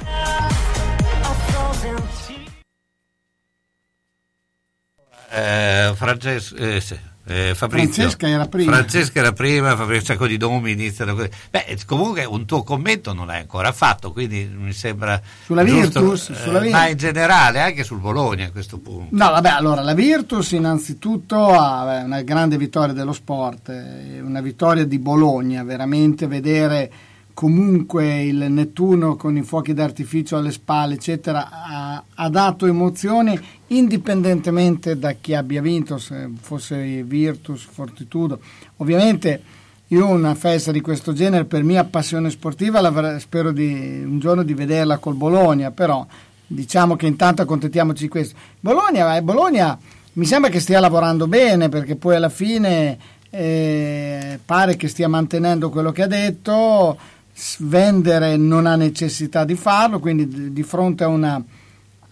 Eh, 5.33 5.93
Francesco, 5.95 6.55
eh, 6.57 6.81
sì, 6.81 6.97
eh. 7.25 7.53
Francesca 7.55 8.27
era 8.27 8.47
prima. 8.47 8.73
Francesca 8.73 9.19
era 9.19 9.31
prima, 9.31 9.75
Fabrizio, 9.77 9.99
un 9.99 10.05
sacco 10.05 10.27
di 10.27 10.37
nomi 10.37 10.71
iniziano 10.71 11.15
così. 11.15 11.29
Beh, 11.49 11.77
comunque 11.85 12.25
un 12.25 12.45
tuo 12.45 12.63
commento 12.63 13.13
non 13.13 13.27
l'hai 13.27 13.39
ancora 13.39 13.71
fatto, 13.71 14.11
quindi 14.11 14.51
mi 14.53 14.73
sembra. 14.73 15.21
Sulla 15.45 15.63
giusto, 15.63 16.01
Virtus, 16.01 16.29
eh, 16.29 16.35
sulla 16.35 16.59
Virtus. 16.59 16.79
ma 16.79 16.87
in 16.87 16.97
generale 16.97 17.61
anche 17.61 17.83
sul 17.83 17.99
Bologna 17.99 18.47
a 18.47 18.51
questo 18.51 18.79
punto. 18.79 19.15
No, 19.15 19.29
vabbè, 19.29 19.49
allora 19.49 19.81
la 19.81 19.93
Virtus 19.93 20.51
innanzitutto 20.51 21.47
ha 21.47 21.85
beh, 21.85 22.03
una 22.03 22.21
grande 22.23 22.57
vittoria 22.57 22.93
dello 22.93 23.13
sport, 23.13 23.69
eh, 23.69 24.19
una 24.19 24.41
vittoria 24.41 24.85
di 24.85 24.99
Bologna, 24.99 25.63
veramente 25.63 26.27
vedere 26.27 26.91
comunque 27.33 28.23
il 28.23 28.45
Nettuno 28.49 29.15
con 29.15 29.35
i 29.37 29.43
fuochi 29.43 29.73
d'artificio 29.73 30.37
alle 30.37 30.51
spalle, 30.51 30.95
eccetera, 30.95 31.49
ha, 31.49 32.03
ha 32.13 32.29
dato 32.29 32.65
emozioni 32.65 33.39
indipendentemente 33.67 34.97
da 34.97 35.13
chi 35.13 35.33
abbia 35.33 35.61
vinto, 35.61 35.97
se 35.97 36.29
fosse 36.39 37.03
Virtus, 37.03 37.63
Fortitudo. 37.63 38.39
Ovviamente 38.77 39.41
io 39.87 40.07
una 40.07 40.35
festa 40.35 40.71
di 40.71 40.79
questo 40.79 41.11
genere 41.13 41.45
per 41.45 41.63
mia 41.63 41.83
passione 41.83 42.29
sportiva 42.29 43.19
spero 43.19 43.51
di, 43.51 44.01
un 44.05 44.19
giorno 44.19 44.43
di 44.43 44.53
vederla 44.53 44.97
col 44.99 45.15
Bologna, 45.15 45.71
però 45.71 46.05
diciamo 46.47 46.95
che 46.95 47.07
intanto 47.07 47.41
accontentiamoci 47.41 48.03
di 48.03 48.09
questo. 48.09 48.35
Bologna, 48.59 49.17
eh, 49.17 49.21
Bologna 49.21 49.77
mi 50.13 50.25
sembra 50.25 50.49
che 50.49 50.59
stia 50.59 50.79
lavorando 50.79 51.27
bene 51.27 51.69
perché 51.69 51.95
poi 51.95 52.15
alla 52.15 52.29
fine 52.29 52.97
eh, 53.29 54.39
pare 54.43 54.75
che 54.75 54.87
stia 54.87 55.07
mantenendo 55.07 55.69
quello 55.69 55.91
che 55.91 56.03
ha 56.03 56.07
detto, 56.07 56.97
vendere 57.59 58.37
non 58.37 58.65
ha 58.65 58.75
necessità 58.75 59.43
di 59.45 59.55
farlo, 59.55 59.99
quindi 59.99 60.51
di- 60.51 60.63
fronte 60.63 61.03
a 61.03 61.07
una 61.07 61.43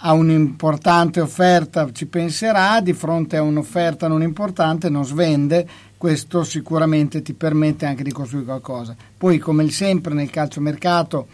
a 0.01 0.14
un'importante 0.14 1.19
offerta 1.19 1.91
ci 1.91 2.06
penserà, 2.06 2.80
di 2.80 2.93
fronte 2.93 3.35
a 3.35 3.41
un'offerta 3.41 4.07
non 4.07 4.22
importante 4.22 4.88
non 4.88 5.03
svende, 5.03 5.68
questo 5.97 6.43
sicuramente 6.45 7.22
ti 7.22 7.34
permette 7.34 7.85
anche 7.85 8.03
di 8.03 8.11
costruire 8.14 8.45
qualcosa. 8.45 8.95
Poi 9.18 9.39
come 9.39 9.69
sempre 9.69 10.14
nel 10.14 10.30
calciomercato 10.30 11.27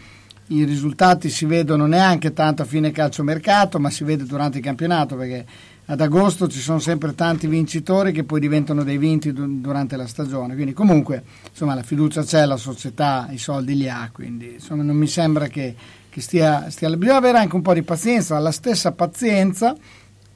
i 0.48 0.64
risultati 0.64 1.28
si 1.28 1.44
vedono 1.44 1.86
neanche 1.86 2.32
tanto 2.32 2.62
a 2.62 2.64
fine 2.64 2.90
calciomercato, 2.90 3.78
ma 3.78 3.90
si 3.90 4.02
vede 4.02 4.24
durante 4.24 4.58
il 4.58 4.64
campionato 4.64 5.14
perché 5.14 5.44
ad 5.88 6.00
agosto 6.00 6.48
ci 6.48 6.58
sono 6.58 6.80
sempre 6.80 7.14
tanti 7.14 7.46
vincitori 7.46 8.10
che 8.10 8.24
poi 8.24 8.40
diventano 8.40 8.82
dei 8.82 8.98
vinti 8.98 9.32
du- 9.32 9.60
durante 9.60 9.96
la 9.96 10.06
stagione. 10.06 10.54
Quindi 10.54 10.72
comunque 10.72 11.22
insomma, 11.48 11.74
la 11.74 11.82
fiducia 11.82 12.22
c'è, 12.22 12.44
la 12.44 12.56
società 12.56 13.28
i 13.30 13.38
soldi 13.38 13.76
li 13.76 13.88
ha, 13.88 14.10
quindi 14.12 14.54
insomma, 14.54 14.82
non 14.82 14.96
mi 14.96 15.06
sembra 15.06 15.46
che, 15.46 15.74
che 16.08 16.20
stia, 16.20 16.70
stia... 16.70 16.94
Bisogna 16.96 17.18
avere 17.18 17.38
anche 17.38 17.54
un 17.54 17.62
po' 17.62 17.74
di 17.74 17.82
pazienza, 17.82 18.38
la 18.38 18.50
stessa 18.50 18.92
pazienza 18.92 19.76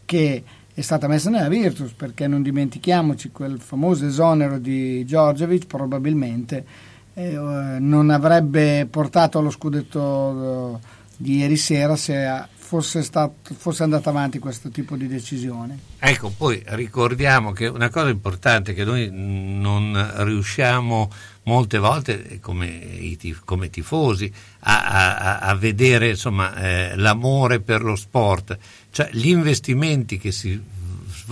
che 0.04 0.44
è 0.72 0.80
stata 0.82 1.08
messa 1.08 1.30
nella 1.30 1.48
Virtus, 1.48 1.92
perché 1.92 2.28
non 2.28 2.42
dimentichiamoci 2.42 3.30
quel 3.30 3.60
famoso 3.60 4.06
esonero 4.06 4.58
di 4.58 5.04
Giorgevic 5.04 5.66
probabilmente 5.66 6.64
eh, 7.14 7.36
non 7.80 8.08
avrebbe 8.10 8.86
portato 8.88 9.38
allo 9.38 9.50
scudetto 9.50 10.76
eh, 10.76 10.86
di 11.16 11.38
ieri 11.38 11.56
sera 11.56 11.96
se 11.96 12.24
fosse, 12.70 13.02
stato, 13.02 13.52
fosse 13.56 13.82
andata 13.82 14.10
avanti 14.10 14.38
questo 14.38 14.68
tipo 14.68 14.94
di 14.94 15.08
decisione. 15.08 15.76
Ecco, 15.98 16.32
poi 16.36 16.62
ricordiamo 16.66 17.50
che 17.50 17.66
una 17.66 17.88
cosa 17.88 18.10
importante 18.10 18.74
che 18.74 18.84
noi 18.84 19.10
non 19.10 20.12
riusciamo 20.18 21.10
molte 21.44 21.78
volte 21.78 22.38
come, 22.40 23.16
come 23.44 23.70
tifosi 23.70 24.32
a, 24.60 24.84
a- 24.84 25.38
a 25.38 25.54
vedere 25.56 26.10
insomma, 26.10 26.54
eh, 26.54 26.94
l'amore 26.94 27.58
per 27.58 27.82
lo 27.82 27.96
sport, 27.96 28.56
cioè 28.92 29.10
gli 29.10 29.30
investimenti 29.30 30.16
che 30.16 30.30
si 30.30 30.62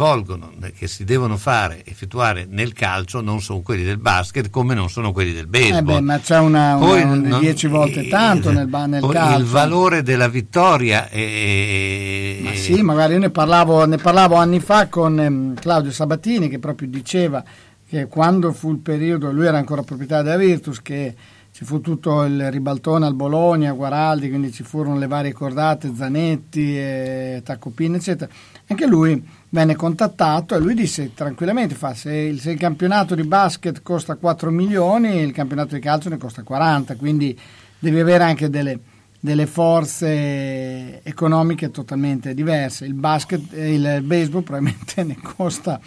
svolgono, 0.03 0.53
eh, 0.63 0.71
che 0.73 0.87
si 0.87 1.03
devono 1.03 1.37
fare, 1.37 1.83
effettuare 1.85 2.47
nel 2.49 2.73
calcio 2.73 3.21
non 3.21 3.41
sono 3.41 3.63
quelli 3.63 3.83
del 3.83 3.99
basket 3.99 4.49
come 4.49 4.73
non 4.75 4.89
sono 4.89 5.11
quelli 5.11 5.33
del 5.33 5.47
Eh 5.47 5.49
baseball. 5.49 5.85
beh, 5.97 6.01
ma 6.01 6.19
c'è 6.21 6.39
una, 6.39 6.77
una- 6.77 6.87
Poi 6.87 7.03
un 7.03 7.21
non- 7.23 7.41
dieci 7.41 7.67
volte 7.67 8.07
tanto 8.07 8.53
nel, 8.53 8.69
nel 8.87 9.05
calcio. 9.11 9.39
il 9.41 9.45
valore 9.45 10.03
della 10.05 10.29
vittoria 10.29 11.09
è, 11.09 12.39
Ma 12.43 12.53
sì, 12.55 12.81
magari 12.83 13.15
io 13.15 13.19
ne 13.19 13.31
parlavo, 13.31 13.85
ne 13.87 13.97
parlavo 13.97 14.37
anni 14.37 14.61
fa 14.61 14.87
con 14.87 15.19
ehm, 15.19 15.55
Claudio 15.55 15.91
Sabatini 15.91 16.49
che 16.49 16.61
proprio 16.61 16.87
diceva 16.87 17.43
che 17.89 18.07
quando 18.07 18.53
fu 18.53 18.71
il 18.71 18.79
periodo, 18.79 19.33
lui 19.33 19.47
era 19.47 19.59
ancora 19.59 19.83
proprietario 19.83 20.23
della 20.31 20.37
Virtus, 20.37 20.81
che 20.81 21.15
ci 21.51 21.65
fu 21.65 21.81
tutto 21.81 22.23
il 22.23 22.53
ribaltone 22.53 23.05
al 23.05 23.15
Bologna, 23.15 23.73
Guaraldi, 23.73 24.29
quindi 24.29 24.53
ci 24.53 24.63
furono 24.63 24.97
le 24.97 25.09
varie 25.09 25.33
cordate, 25.33 25.91
Zanetti, 25.97 26.79
e 26.79 27.41
Tacopini, 27.45 27.97
eccetera. 27.97 28.31
Anche 28.69 28.87
lui 28.87 29.21
venne 29.51 29.77
contattato 29.77 30.55
e 30.55 30.61
lui 30.61 30.75
disse 30.75 31.13
tranquillamente, 31.15 31.75
fa, 31.75 31.95
se, 31.95 32.13
il, 32.13 32.41
se 32.41 32.51
il 32.51 32.59
campionato 32.59 33.15
di 33.15 33.23
basket 33.23 33.83
costa 33.83 34.17
4 34.17 34.51
milioni, 34.51 35.21
il 35.21 35.33
campionato 35.33 35.75
di 35.75 35.81
calcio 35.81 36.09
ne 36.09 36.19
costa 36.19 36.43
40, 36.43 36.97
quindi 36.97 37.39
devi 37.79 37.99
avere 37.99 38.25
anche 38.25 38.51
delle, 38.51 38.79
delle 39.19 39.47
forze 39.47 41.03
economiche 41.03 41.71
totalmente 41.71 42.35
diverse. 42.35 42.85
Il 42.85 42.95
basket, 42.95 43.53
eh, 43.53 43.75
il 43.75 44.03
baseball 44.03 44.43
probabilmente 44.43 45.03
ne 45.05 45.17
costa 45.21 45.81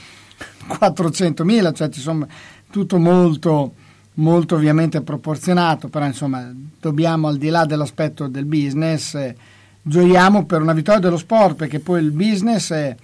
400 0.67 1.43
mila, 1.43 1.71
cioè 1.71 1.89
ci 1.89 1.99
sono 1.99 2.27
tutto 2.71 2.97
molto, 2.97 3.73
molto 4.15 4.55
ovviamente 4.55 5.01
proporzionato, 5.01 5.87
però 5.87 6.05
insomma 6.05 6.51
dobbiamo 6.79 7.27
al 7.27 7.37
di 7.37 7.49
là 7.49 7.65
dell'aspetto 7.65 8.27
del 8.27 8.45
business, 8.45 9.13
eh, 9.13 9.35
gioiamo 9.83 10.45
per 10.45 10.61
una 10.61 10.73
vittoria 10.73 10.99
dello 10.99 11.17
sport 11.17 11.55
perché 11.55 11.79
poi 11.79 12.01
il 12.01 12.11
business 12.11 12.71
eh, 12.71 12.95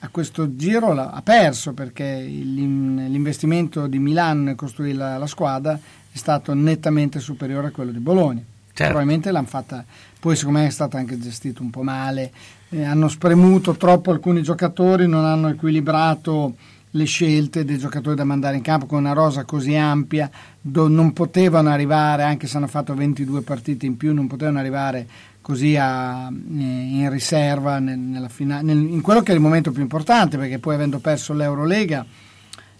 a 0.00 0.08
questo 0.08 0.56
giro 0.56 0.92
ha 0.92 1.20
perso 1.22 1.72
perché 1.72 2.20
l'in- 2.20 3.06
l'investimento 3.10 3.86
di 3.86 3.98
Milan 3.98 4.44
nel 4.44 4.54
costruire 4.54 4.96
la, 4.96 5.18
la 5.18 5.26
squadra 5.26 5.78
è 6.12 6.16
stato 6.16 6.54
nettamente 6.54 7.20
superiore 7.20 7.68
a 7.68 7.70
quello 7.70 7.92
di 7.92 7.98
Bologna. 7.98 8.42
Probabilmente 8.72 9.30
l'hanno 9.30 9.46
fatta, 9.46 9.84
poi 10.18 10.36
secondo 10.36 10.60
me 10.60 10.66
è 10.66 10.70
stato 10.70 10.96
anche 10.96 11.18
gestito 11.18 11.62
un 11.62 11.70
po' 11.70 11.82
male, 11.82 12.32
eh, 12.70 12.82
hanno 12.82 13.08
spremuto 13.08 13.76
troppo 13.76 14.10
alcuni 14.10 14.42
giocatori, 14.42 15.06
non 15.06 15.24
hanno 15.24 15.48
equilibrato 15.48 16.54
le 16.92 17.04
scelte 17.04 17.64
dei 17.64 17.78
giocatori 17.78 18.16
da 18.16 18.24
mandare 18.24 18.56
in 18.56 18.62
campo 18.62 18.86
con 18.86 18.98
una 18.98 19.12
rosa 19.12 19.44
così 19.44 19.76
ampia, 19.76 20.30
do- 20.60 20.88
non 20.88 21.12
potevano 21.12 21.68
arrivare, 21.68 22.22
anche 22.22 22.46
se 22.46 22.56
hanno 22.56 22.66
fatto 22.66 22.94
22 22.94 23.42
partite 23.42 23.86
in 23.86 23.96
più, 23.96 24.14
non 24.14 24.26
potevano 24.26 24.58
arrivare 24.58 25.06
così 25.40 25.76
a- 25.76 26.28
eh, 26.28 26.32
in 26.62 27.08
riserva 27.10 27.78
nel- 27.78 27.98
nella 27.98 28.28
fina- 28.28 28.60
nel- 28.60 28.76
in 28.78 29.00
quello 29.00 29.20
che 29.22 29.32
è 29.32 29.34
il 29.34 29.40
momento 29.40 29.72
più 29.72 29.82
importante, 29.82 30.36
perché 30.38 30.58
poi 30.58 30.74
avendo 30.74 30.98
perso 30.98 31.32
l'Eurolega 31.32 32.04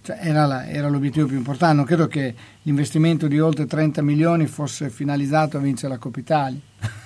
cioè, 0.03 0.19
era, 0.23 0.47
la- 0.47 0.66
era 0.66 0.89
l'obiettivo 0.89 1.27
più 1.27 1.37
importante. 1.37 1.77
Non 1.77 1.85
credo 1.85 2.07
che 2.09 2.35
l'investimento 2.62 3.27
di 3.28 3.39
oltre 3.39 3.66
30 3.66 4.01
milioni 4.03 4.47
fosse 4.47 4.89
finalizzato 4.91 5.57
a 5.59 5.61
vincere 5.61 5.93
la 5.93 5.99
Coppa 5.99 6.20
Italia. 6.20 6.59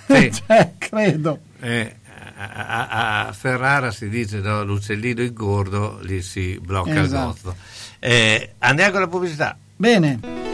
Sì. 0.06 0.30
Cioè, 0.46 0.74
credo. 0.78 1.38
Eh, 1.60 1.96
a, 2.36 3.26
a- 3.26 3.32
Ferrara 3.32 3.90
si 3.90 4.08
dice 4.08 4.38
no, 4.40 4.62
l'uccellino 4.64 5.22
ingordo 5.22 5.98
lì 6.02 6.22
si 6.22 6.58
blocca 6.62 7.00
Esatto. 7.02 7.28
il 7.28 7.42
gozzo. 7.42 7.56
Eh, 7.98 8.52
andiamo 8.58 8.90
con 8.92 9.00
la 9.00 9.08
pubblicità. 9.08 9.56
Bene. 9.76 10.53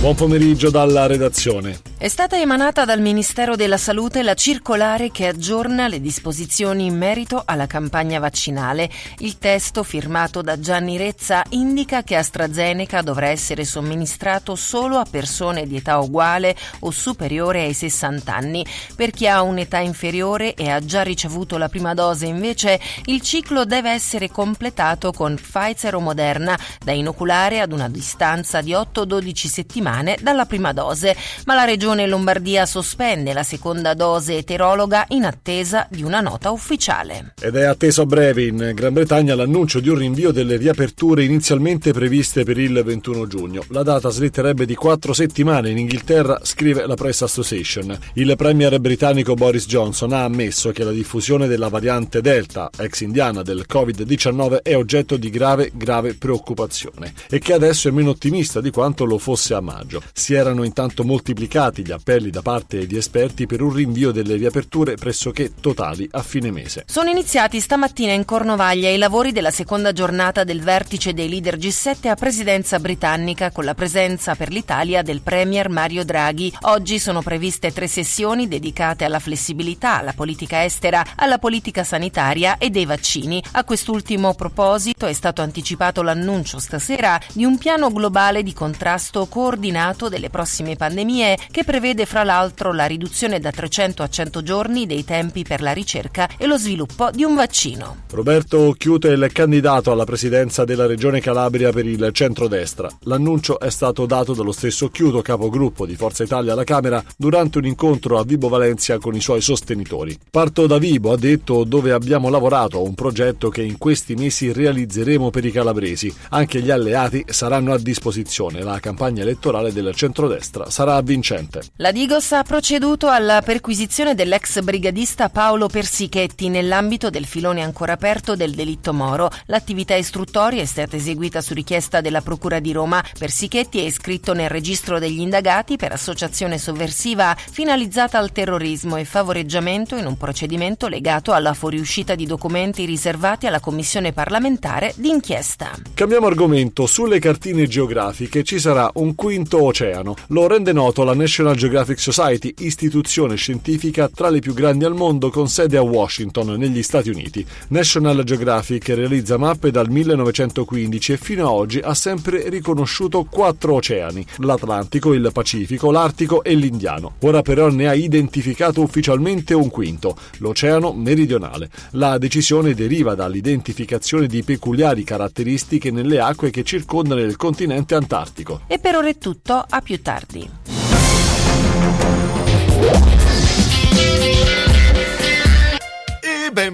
Buon 0.00 0.14
pomeriggio 0.14 0.70
dalla 0.70 1.06
redazione. 1.06 1.78
È 1.98 2.08
stata 2.08 2.38
emanata 2.38 2.86
dal 2.86 3.02
Ministero 3.02 3.54
della 3.54 3.76
Salute 3.76 4.22
la 4.22 4.32
circolare 4.32 5.10
che 5.10 5.26
aggiorna 5.26 5.88
le 5.88 6.00
disposizioni 6.00 6.86
in 6.86 6.96
merito 6.96 7.42
alla 7.44 7.66
campagna 7.66 8.18
vaccinale. 8.18 8.88
Il 9.18 9.36
testo, 9.36 9.82
firmato 9.82 10.40
da 10.40 10.58
Gianni 10.58 10.96
Rezza, 10.96 11.44
indica 11.50 12.02
che 12.02 12.16
AstraZeneca 12.16 13.02
dovrà 13.02 13.28
essere 13.28 13.66
somministrato 13.66 14.54
solo 14.54 14.96
a 14.96 15.04
persone 15.04 15.66
di 15.66 15.76
età 15.76 15.98
uguale 15.98 16.56
o 16.78 16.90
superiore 16.90 17.60
ai 17.60 17.74
60 17.74 18.34
anni. 18.34 18.64
Per 18.96 19.10
chi 19.10 19.28
ha 19.28 19.42
un'età 19.42 19.80
inferiore 19.80 20.54
e 20.54 20.70
ha 20.70 20.80
già 20.82 21.02
ricevuto 21.02 21.58
la 21.58 21.68
prima 21.68 21.92
dose, 21.92 22.24
invece, 22.24 22.80
il 23.04 23.20
ciclo 23.20 23.66
deve 23.66 23.90
essere 23.90 24.30
completato 24.30 25.12
con 25.12 25.34
Pfizer 25.34 25.94
o 25.94 26.00
Moderna, 26.00 26.58
da 26.82 26.92
inoculare 26.92 27.60
ad 27.60 27.72
una 27.72 27.90
distanza 27.90 28.62
di 28.62 28.72
8-12 28.72 29.34
settimane 29.34 29.89
dalla 30.20 30.46
prima 30.46 30.72
dose. 30.72 31.16
Ma 31.44 31.54
la 31.54 31.64
Regione 31.64 31.78
Regione 31.80 32.06
Lombardia 32.06 32.66
sospende 32.66 33.32
la 33.32 33.42
seconda 33.42 33.94
dose 33.94 34.36
eterologa 34.36 35.06
in 35.08 35.24
attesa 35.24 35.88
di 35.90 36.02
una 36.02 36.20
nota 36.20 36.50
ufficiale. 36.50 37.34
Ed 37.40 37.56
è 37.56 37.64
atteso 37.64 38.02
a 38.02 38.06
breve 38.06 38.44
in 38.44 38.72
Gran 38.74 38.92
Bretagna 38.92 39.34
l'annuncio 39.34 39.80
di 39.80 39.88
un 39.88 39.96
rinvio 39.96 40.30
delle 40.30 40.56
riaperture 40.56 41.24
inizialmente 41.24 41.92
previste 41.92 42.44
per 42.44 42.58
il 42.58 42.82
21 42.84 43.26
giugno. 43.26 43.64
La 43.68 43.82
data 43.82 44.10
slitterebbe 44.10 44.66
di 44.66 44.74
quattro 44.74 45.12
settimane 45.12 45.70
in 45.70 45.78
Inghilterra, 45.78 46.38
scrive 46.42 46.86
la 46.86 46.94
Press 46.94 47.22
Association. 47.22 47.98
Il 48.12 48.34
premier 48.36 48.78
britannico 48.78 49.34
Boris 49.34 49.66
Johnson 49.66 50.12
ha 50.12 50.24
ammesso 50.24 50.70
che 50.70 50.84
la 50.84 50.92
diffusione 50.92 51.48
della 51.48 51.68
variante 51.68 52.20
Delta, 52.20 52.70
ex 52.76 53.00
indiana 53.00 53.42
del 53.42 53.64
Covid-19, 53.68 54.62
è 54.62 54.76
oggetto 54.76 55.16
di 55.16 55.30
grave, 55.30 55.70
grave 55.74 56.14
preoccupazione 56.14 57.14
e 57.28 57.38
che 57.38 57.52
adesso 57.52 57.88
è 57.88 57.90
meno 57.90 58.10
ottimista 58.10 58.60
di 58.60 58.70
quanto 58.70 59.04
lo 59.04 59.18
fosse 59.18 59.54
a 59.54 59.60
maggio. 59.60 59.79
Si 60.12 60.34
erano 60.34 60.64
intanto 60.64 61.04
moltiplicati 61.04 61.84
gli 61.84 61.92
appelli 61.92 62.30
da 62.30 62.42
parte 62.42 62.86
di 62.86 62.96
esperti 62.96 63.46
per 63.46 63.62
un 63.62 63.72
rinvio 63.72 64.10
delle 64.10 64.36
riaperture 64.36 64.96
pressoché 64.96 65.54
totali 65.60 66.06
a 66.12 66.22
fine 66.22 66.50
mese. 66.50 66.84
Sono 66.86 67.08
iniziati 67.08 67.60
stamattina 67.60 68.12
in 68.12 68.24
Cornovaglia 68.24 68.90
i 68.90 68.98
lavori 68.98 69.32
della 69.32 69.50
seconda 69.50 69.92
giornata 69.92 70.44
del 70.44 70.60
vertice 70.60 71.14
dei 71.14 71.28
leader 71.28 71.56
G7 71.56 72.08
a 72.08 72.14
presidenza 72.14 72.78
britannica 72.78 73.50
con 73.50 73.64
la 73.64 73.74
presenza 73.74 74.34
per 74.34 74.50
l'Italia 74.50 75.02
del 75.02 75.22
Premier 75.22 75.68
Mario 75.68 76.04
Draghi. 76.04 76.52
Oggi 76.62 76.98
sono 76.98 77.22
previste 77.22 77.72
tre 77.72 77.86
sessioni 77.86 78.48
dedicate 78.48 79.04
alla 79.04 79.18
flessibilità, 79.18 79.98
alla 79.98 80.12
politica 80.12 80.64
estera, 80.64 81.04
alla 81.16 81.38
politica 81.38 81.84
sanitaria 81.84 82.58
e 82.58 82.70
dei 82.70 82.84
vaccini. 82.84 83.42
A 83.52 83.64
quest'ultimo 83.64 84.34
proposito 84.34 85.06
è 85.06 85.12
stato 85.12 85.40
anticipato 85.40 86.02
l'annuncio 86.02 86.58
stasera 86.58 87.18
di 87.32 87.44
un 87.44 87.56
piano 87.56 87.90
globale 87.90 88.42
di 88.42 88.52
contrasto 88.52 89.26
coordinato 89.26 89.68
delle 90.08 90.30
prossime 90.30 90.74
pandemie 90.74 91.38
che 91.48 91.62
prevede 91.62 92.04
fra 92.04 92.24
l'altro 92.24 92.72
la 92.72 92.86
riduzione 92.86 93.38
da 93.38 93.52
300 93.52 94.02
a 94.02 94.08
100 94.08 94.42
giorni 94.42 94.84
dei 94.84 95.04
tempi 95.04 95.44
per 95.44 95.60
la 95.60 95.72
ricerca 95.72 96.28
e 96.36 96.46
lo 96.46 96.58
sviluppo 96.58 97.10
di 97.12 97.22
un 97.22 97.36
vaccino. 97.36 98.02
Roberto 98.10 98.74
Chiute 98.76 99.10
è 99.10 99.12
il 99.12 99.30
candidato 99.32 99.92
alla 99.92 100.04
presidenza 100.04 100.64
della 100.64 100.86
Regione 100.86 101.20
Calabria 101.20 101.70
per 101.70 101.86
il 101.86 102.08
centrodestra. 102.12 102.90
L'annuncio 103.02 103.60
è 103.60 103.70
stato 103.70 104.06
dato 104.06 104.34
dallo 104.34 104.50
stesso 104.50 104.88
Chiuto, 104.88 105.22
capogruppo 105.22 105.86
di 105.86 105.94
Forza 105.94 106.24
Italia 106.24 106.52
alla 106.52 106.64
Camera, 106.64 107.02
durante 107.16 107.58
un 107.58 107.66
incontro 107.66 108.18
a 108.18 108.24
Vibo 108.24 108.48
Valencia 108.48 108.98
con 108.98 109.14
i 109.14 109.20
suoi 109.20 109.40
sostenitori. 109.40 110.18
Parto 110.30 110.66
da 110.66 110.78
Vibo, 110.78 111.12
ha 111.12 111.16
detto, 111.16 111.62
dove 111.62 111.92
abbiamo 111.92 112.28
lavorato 112.28 112.78
a 112.78 112.82
un 112.82 112.94
progetto 112.94 113.50
che 113.50 113.62
in 113.62 113.78
questi 113.78 114.16
mesi 114.16 114.52
realizzeremo 114.52 115.30
per 115.30 115.44
i 115.44 115.52
calabresi. 115.52 116.12
Anche 116.30 116.60
gli 116.60 116.70
alleati 116.70 117.24
saranno 117.28 117.72
a 117.72 117.78
disposizione. 117.78 118.62
La 118.62 118.80
campagna 118.80 119.22
elettorale 119.22 119.59
del 119.68 119.94
centrodestra 119.94 120.70
sarà 120.70 120.94
avvincente. 120.94 121.60
La 121.76 121.92
Digos 121.92 122.32
ha 122.32 122.42
proceduto 122.42 123.08
alla 123.08 123.42
perquisizione 123.42 124.14
dell'ex 124.14 124.60
brigadista 124.62 125.28
Paolo 125.28 125.68
Persichetti 125.68 126.48
nell'ambito 126.48 127.10
del 127.10 127.26
filone 127.26 127.62
ancora 127.62 127.92
aperto 127.92 128.34
del 128.34 128.54
delitto 128.54 128.94
Moro. 128.94 129.30
L'attività 129.46 129.94
istruttoria 129.94 130.62
è 130.62 130.64
stata 130.64 130.96
eseguita 130.96 131.42
su 131.42 131.52
richiesta 131.52 132.00
della 132.00 132.22
Procura 132.22 132.60
di 132.60 132.72
Roma. 132.72 133.04
Persichetti 133.18 133.78
è 133.78 133.82
iscritto 133.82 134.32
nel 134.32 134.48
registro 134.48 134.98
degli 134.98 135.20
indagati 135.20 135.76
per 135.76 135.92
associazione 135.92 136.56
sovversiva 136.56 137.36
finalizzata 137.36 138.18
al 138.18 138.32
terrorismo 138.32 138.96
e 138.96 139.04
favoreggiamento 139.04 139.96
in 139.96 140.06
un 140.06 140.16
procedimento 140.16 140.88
legato 140.88 141.32
alla 141.32 141.52
fuoriuscita 141.52 142.14
di 142.14 142.26
documenti 142.26 142.84
riservati 142.84 143.46
alla 143.46 143.60
Commissione 143.60 144.12
parlamentare 144.12 144.94
d'inchiesta. 144.96 145.72
Cambiamo 145.94 146.26
argomento. 146.26 146.86
Sulle 146.86 147.18
cartine 147.18 147.66
geografiche 147.66 148.44
ci 148.44 148.58
sarà 148.58 148.90
un 148.94 149.14
quinto 149.14 149.49
oceano. 149.58 150.14
Lo 150.28 150.46
rende 150.46 150.72
noto 150.72 151.04
la 151.04 151.14
National 151.14 151.56
Geographic 151.56 151.98
Society, 151.98 152.54
istituzione 152.58 153.36
scientifica 153.36 154.08
tra 154.08 154.28
le 154.28 154.40
più 154.40 154.54
grandi 154.54 154.84
al 154.84 154.94
mondo 154.94 155.30
con 155.30 155.48
sede 155.48 155.76
a 155.76 155.82
Washington, 155.82 156.54
negli 156.58 156.82
Stati 156.82 157.10
Uniti. 157.10 157.44
National 157.68 158.22
Geographic 158.24 158.88
realizza 158.88 159.36
mappe 159.36 159.70
dal 159.70 159.90
1915 159.90 161.12
e 161.12 161.16
fino 161.16 161.46
ad 161.46 161.54
oggi 161.54 161.78
ha 161.78 161.94
sempre 161.94 162.48
riconosciuto 162.48 163.24
quattro 163.24 163.74
oceani, 163.74 164.24
l'Atlantico, 164.38 165.12
il 165.12 165.30
Pacifico, 165.32 165.90
l'Artico 165.90 166.42
e 166.42 166.54
l'Indiano. 166.54 167.14
Ora 167.20 167.42
però 167.42 167.68
ne 167.70 167.88
ha 167.88 167.94
identificato 167.94 168.82
ufficialmente 168.82 169.54
un 169.54 169.70
quinto, 169.70 170.16
l'Oceano 170.38 170.92
Meridionale. 170.92 171.70
La 171.92 172.18
decisione 172.18 172.74
deriva 172.74 173.14
dall'identificazione 173.14 174.26
di 174.26 174.42
peculiari 174.42 175.04
caratteristiche 175.04 175.90
nelle 175.90 176.20
acque 176.20 176.50
che 176.50 176.64
circondano 176.64 177.20
il 177.20 177.36
continente 177.36 177.94
antartico. 177.94 178.62
E 178.66 178.78
per 178.78 178.96
ora 178.96 179.08
è 179.08 179.18
tutto, 179.30 179.64
a 179.68 179.80
più 179.80 180.02
tardi. 180.02 180.79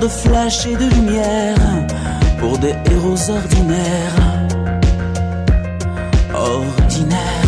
De 0.00 0.08
flashs 0.08 0.66
et 0.66 0.76
de 0.76 0.88
lumière 0.94 1.56
pour 2.38 2.58
des 2.58 2.74
héros 2.90 3.30
ordinaires. 3.30 4.20
Ordinaires. 6.34 7.46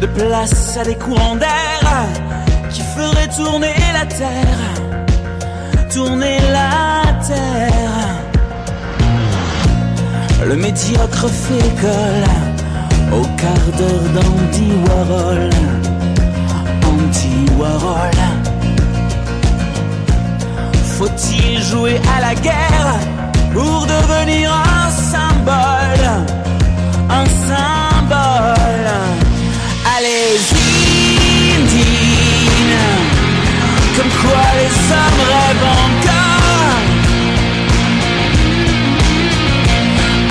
de 0.00 0.06
place 0.06 0.76
à 0.76 0.84
des 0.84 0.94
courants 0.94 1.36
d'air 1.36 2.06
qui 2.70 2.82
feraient 2.82 3.28
tourner 3.28 3.74
la 3.92 4.06
terre, 4.06 4.62
tourner 5.92 6.38
la 6.52 7.02
terre. 7.26 8.16
Le 10.46 10.56
médiocre 10.56 11.28
fait 11.28 11.66
école 11.72 12.24
au 13.12 13.22
quart 13.36 13.70
d'heure 13.78 14.08
d'Andy 14.14 14.70
Warhol, 14.86 15.50
Andy 16.84 17.46
Warhol. 17.58 18.37
Faut-il 20.98 21.62
jouer 21.62 22.00
à 22.16 22.20
la 22.20 22.34
guerre 22.34 22.98
pour 23.52 23.86
devenir 23.86 24.52
un 24.52 24.90
symbole, 24.90 26.08
un 27.08 27.24
symbole? 27.46 28.90
Allez-y, 29.96 31.54
Indine, 31.54 32.82
comme 33.96 34.12
quoi 34.22 34.44
les 34.58 34.74
hommes 34.90 35.22
rêvent 35.30 35.70
encore. 35.86 36.82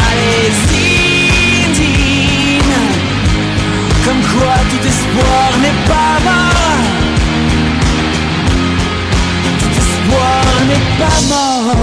Allez-y, 0.10 0.86
Indine, 1.66 2.78
comme 4.04 4.24
quoi 4.34 4.56
tout 4.70 4.84
espoir 4.86 5.48
n'est 5.62 5.82
pas 5.88 6.14
mort. 6.26 6.84
Tout 9.60 9.74
espoir 9.80 10.47
n'est 10.68 10.88
pas 11.02 11.20
mort. 11.34 11.74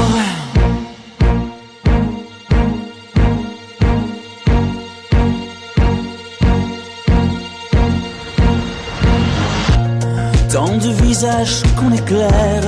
Tant 10.52 10.76
de 10.76 10.90
visages 11.02 11.62
qu'on 11.76 11.92
éclaire 11.92 12.66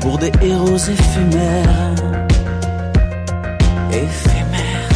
pour 0.00 0.18
des 0.18 0.32
héros 0.40 0.76
éphémères. 0.76 1.94
Éphémères. 3.92 4.88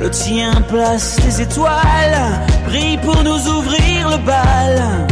Le 0.00 0.10
tien 0.10 0.52
place 0.68 1.18
les 1.24 1.40
étoiles, 1.40 2.18
brille 2.66 2.98
pour 2.98 3.22
nous 3.22 3.42
ouvrir 3.56 4.10
le 4.10 4.18
bal. 4.18 5.04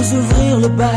Ouvrir 0.00 0.56
le 0.56 0.68
bal. 0.68 0.88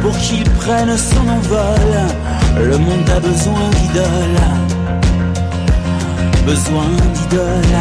Pour 0.00 0.16
qu'il 0.16 0.42
prenne 0.42 0.96
son 0.96 1.28
envol, 1.28 1.92
le 2.56 2.78
monde 2.78 3.10
a 3.14 3.20
besoin 3.20 3.68
d'idoles. 3.76 4.46
Besoin 6.46 6.88
d'idoles. 7.12 7.78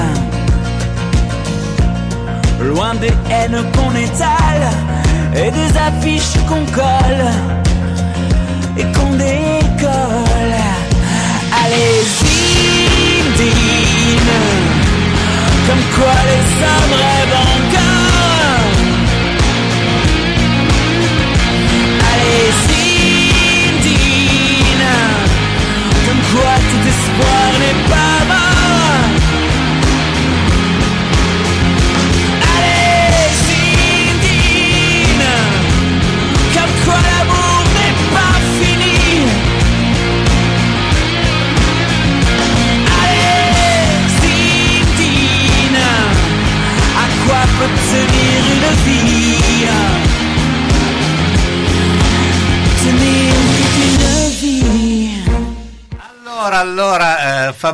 Loin 2.63 2.95
des 2.95 3.13
haines 3.31 3.63
qu'on 3.71 3.95
étale 3.95 4.67
et 5.33 5.49
des 5.49 5.77
affiches 5.77 6.37
qu'on 6.47 6.65
colle 6.73 7.25
et 8.77 8.83
qu'on 8.91 9.11
décolle. 9.13 10.59
Allez-y, 11.63 13.23
dîne, 13.37 14.72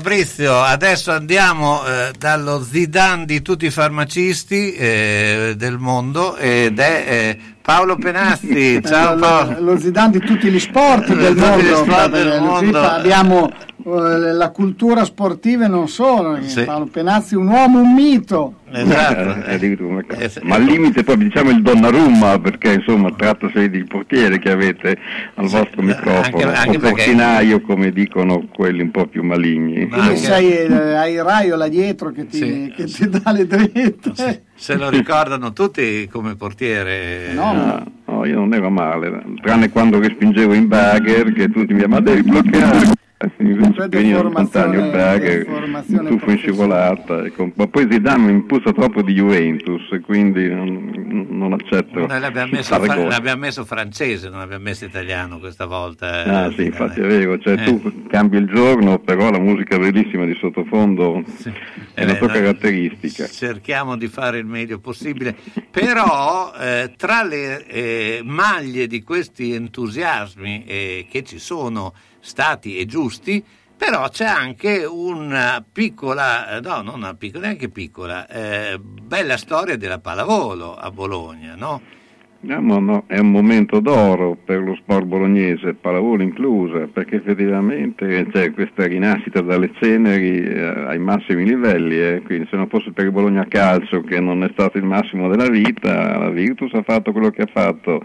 Fabrizio, 0.02 0.62
adesso 0.62 1.12
andiamo 1.12 1.86
eh, 1.86 2.14
dallo 2.18 2.64
Zidane 2.64 3.26
di 3.26 3.42
tutti 3.42 3.66
i 3.66 3.70
farmacisti 3.70 4.74
eh, 4.74 5.56
del 5.58 5.78
mondo 5.78 6.38
ed 6.38 6.80
è 6.80 7.04
eh, 7.06 7.38
Paolo 7.62 7.98
Penazzi. 7.98 8.80
Ciao 8.88 9.16
lo, 9.16 9.20
Paolo. 9.20 9.56
lo 9.60 9.78
Zidane 9.78 10.12
di 10.12 10.20
tutti 10.22 10.50
gli 10.50 10.58
sport 10.60 11.14
del 11.14 11.36
Tutti 11.36 11.42
mondo. 11.42 11.76
sport 11.84 12.10
del 12.12 12.42
mondo. 12.42 12.80
Abbiamo 12.80 13.52
la 13.98 14.50
cultura 14.52 15.04
sportiva 15.04 15.66
e 15.66 15.68
non 15.68 15.88
solo. 15.88 16.34
perché 16.34 16.48
Sì. 16.50 16.64
Paolo 16.64 16.86
Penazzi, 16.86 17.36
un 17.36 17.48
uomo, 17.48 17.80
un 17.82 17.94
mito. 17.94 18.54
Esatto. 18.72 19.46
Eh, 19.46 20.32
ma 20.44 20.56
al 20.56 20.64
limite 20.64 21.04
poi 21.04 21.18
diciamo 21.18 21.50
il 21.50 21.64
Donnarumma 21.64 22.38
perché 22.40 22.74
insomma 22.74 23.12
trattasi 23.12 23.68
di 23.68 23.84
portiere 23.84 24.38
che 24.38 24.52
avete 24.52 24.96
al 25.36 25.48
vostro 25.48 25.82
microfono 25.82 26.22
anche- 26.24 26.44
anche 26.44 26.78
o 26.78 26.80
perché- 26.80 26.90
portinaio 27.04 27.62
come 27.62 27.92
dicono 27.92 28.46
quelli 28.54 28.82
un 28.84 28.92
po' 28.92 29.08
più 29.08 29.24
maligni 29.24 29.88
Quindi 29.88 30.18
sei, 30.18 30.52
eh, 30.52 30.72
hai 30.94 31.20
Raiola 31.20 31.68
dietro 31.68 32.12
che 32.12 32.28
ti, 32.28 32.38
Sì. 32.38 32.74
che 32.76 32.86
ti 32.86 33.10
dà 33.10 33.32
le 33.32 33.48
dritte. 33.48 34.44
Se 34.54 34.76
lo 34.76 34.90
ricordano 34.90 35.52
tutti 35.52 36.08
come 36.12 36.36
portiere. 36.36 37.34
Ah, 37.38 37.84
no, 38.06 38.26
io 38.26 38.36
non 38.36 38.54
ero 38.54 38.70
male 38.70 39.24
tranne 39.42 39.70
quando 39.72 40.00
respingevo 40.00 40.54
in 40.54 40.68
bagger 40.68 41.34
che 41.34 41.50
tutti 41.50 41.74
mi 41.74 41.84
ma 41.88 42.00
devi 42.02 42.22
bloccare 42.22 42.92
Eh, 43.22 43.30
invece 43.40 43.88
veniva 43.90 44.20
spontaneo 44.30 44.82
un 44.82 46.06
tuffo 46.08 46.32
in 46.32 46.38
scivolata 46.38 47.26
ecco. 47.26 47.52
ma 47.56 47.68
poi 47.68 47.86
Zidane 47.92 48.24
mi 48.28 48.32
impulsa 48.32 48.72
troppo 48.72 49.02
di 49.02 49.12
Juventus 49.14 49.82
quindi 50.06 50.48
non, 50.48 51.26
non 51.30 51.52
accetto 51.52 52.06
Noi 52.08 52.18
l'abbiamo 52.18 52.54
messo, 52.54 52.80
fra- 52.80 52.96
l'abbiamo 52.96 53.42
messo 53.42 53.66
francese, 53.66 54.30
non 54.30 54.40
l'abbiamo 54.40 54.64
messo 54.64 54.86
italiano 54.86 55.38
questa 55.40 55.66
volta. 55.66 56.24
eh, 56.24 56.30
Ah 56.30 56.54
sì, 56.56 56.64
infatti 56.64 57.02
è 57.02 57.06
vero, 57.06 57.38
cioè 57.40 57.60
Eh. 57.60 57.64
tu 57.66 58.06
cambi 58.08 58.38
il 58.38 58.46
giorno, 58.48 59.00
però 59.00 59.30
la 59.30 59.40
musica 59.40 59.78
bellissima 59.78 60.24
di 60.26 60.36
sottofondo 60.40 61.22
è 61.94 62.04
una 62.04 62.14
Eh, 62.14 62.18
tua 62.20 62.28
no. 62.28 62.34
caratteristica. 62.34 63.28
cerchiamo 63.28 63.98
di 63.98 64.08
fare 64.08 64.38
il 64.38 64.46
meglio 64.46 64.80
possibile, 64.80 65.36
però 65.70 66.54
eh, 66.58 66.94
tra 66.96 67.24
le 67.24 67.66
eh, 67.68 68.22
maglie 68.24 68.88
di 68.88 69.04
questi 69.04 69.52
entusiasmi 69.54 70.64
eh, 70.66 71.06
che 71.10 71.24
ci 71.24 71.38
sono 71.38 71.94
stati 72.20 72.78
e 72.78 72.86
giusti, 72.86 73.44
però 73.80 74.10
c'è 74.10 74.26
anche 74.26 74.84
una 74.84 75.64
piccola, 75.72 76.58
eh, 76.58 76.60
no, 76.60 76.82
non 76.82 76.96
una 76.96 77.14
piccola, 77.14 77.46
neanche 77.46 77.70
piccola, 77.70 78.28
eh, 78.28 78.78
bella 78.78 79.38
storia 79.38 79.78
della 79.78 80.00
pallavolo 80.00 80.76
a 80.76 80.92
Bologna, 80.92 81.56
no? 81.56 81.82
Diciamo, 82.42 82.80
no, 82.80 83.04
è 83.08 83.20
un 83.20 83.32
momento 83.32 83.82
d'oro 83.82 84.38
per 84.42 84.62
lo 84.62 84.74
sport 84.76 85.06
bolognese, 85.06 85.74
pallavolo 85.74 86.24
inclusa, 86.24 86.88
perché 86.88 87.18
effettivamente 87.18 88.28
c'è 88.32 88.52
questa 88.52 88.86
rinascita 88.86 89.42
dalle 89.42 89.72
ceneri 89.80 90.44
eh, 90.44 90.62
ai 90.88 91.00
massimi 91.00 91.46
livelli, 91.46 92.00
eh, 92.00 92.22
quindi 92.26 92.48
se 92.50 92.56
non 92.56 92.70
fosse 92.70 92.92
per 92.92 93.06
il 93.06 93.12
Bologna 93.12 93.46
Calcio 93.46 94.02
che 94.02 94.22
non 94.22 94.44
è 94.44 94.50
stato 94.54 94.78
il 94.78 94.86
massimo 94.86 95.28
della 95.30 95.50
vita, 95.50 96.18
la 96.18 96.30
Virtus 96.30 96.74
ha 96.74 96.84
fatto 96.84 97.12
quello 97.12 97.30
che 97.30 97.42
ha 97.42 97.50
fatto. 97.52 98.04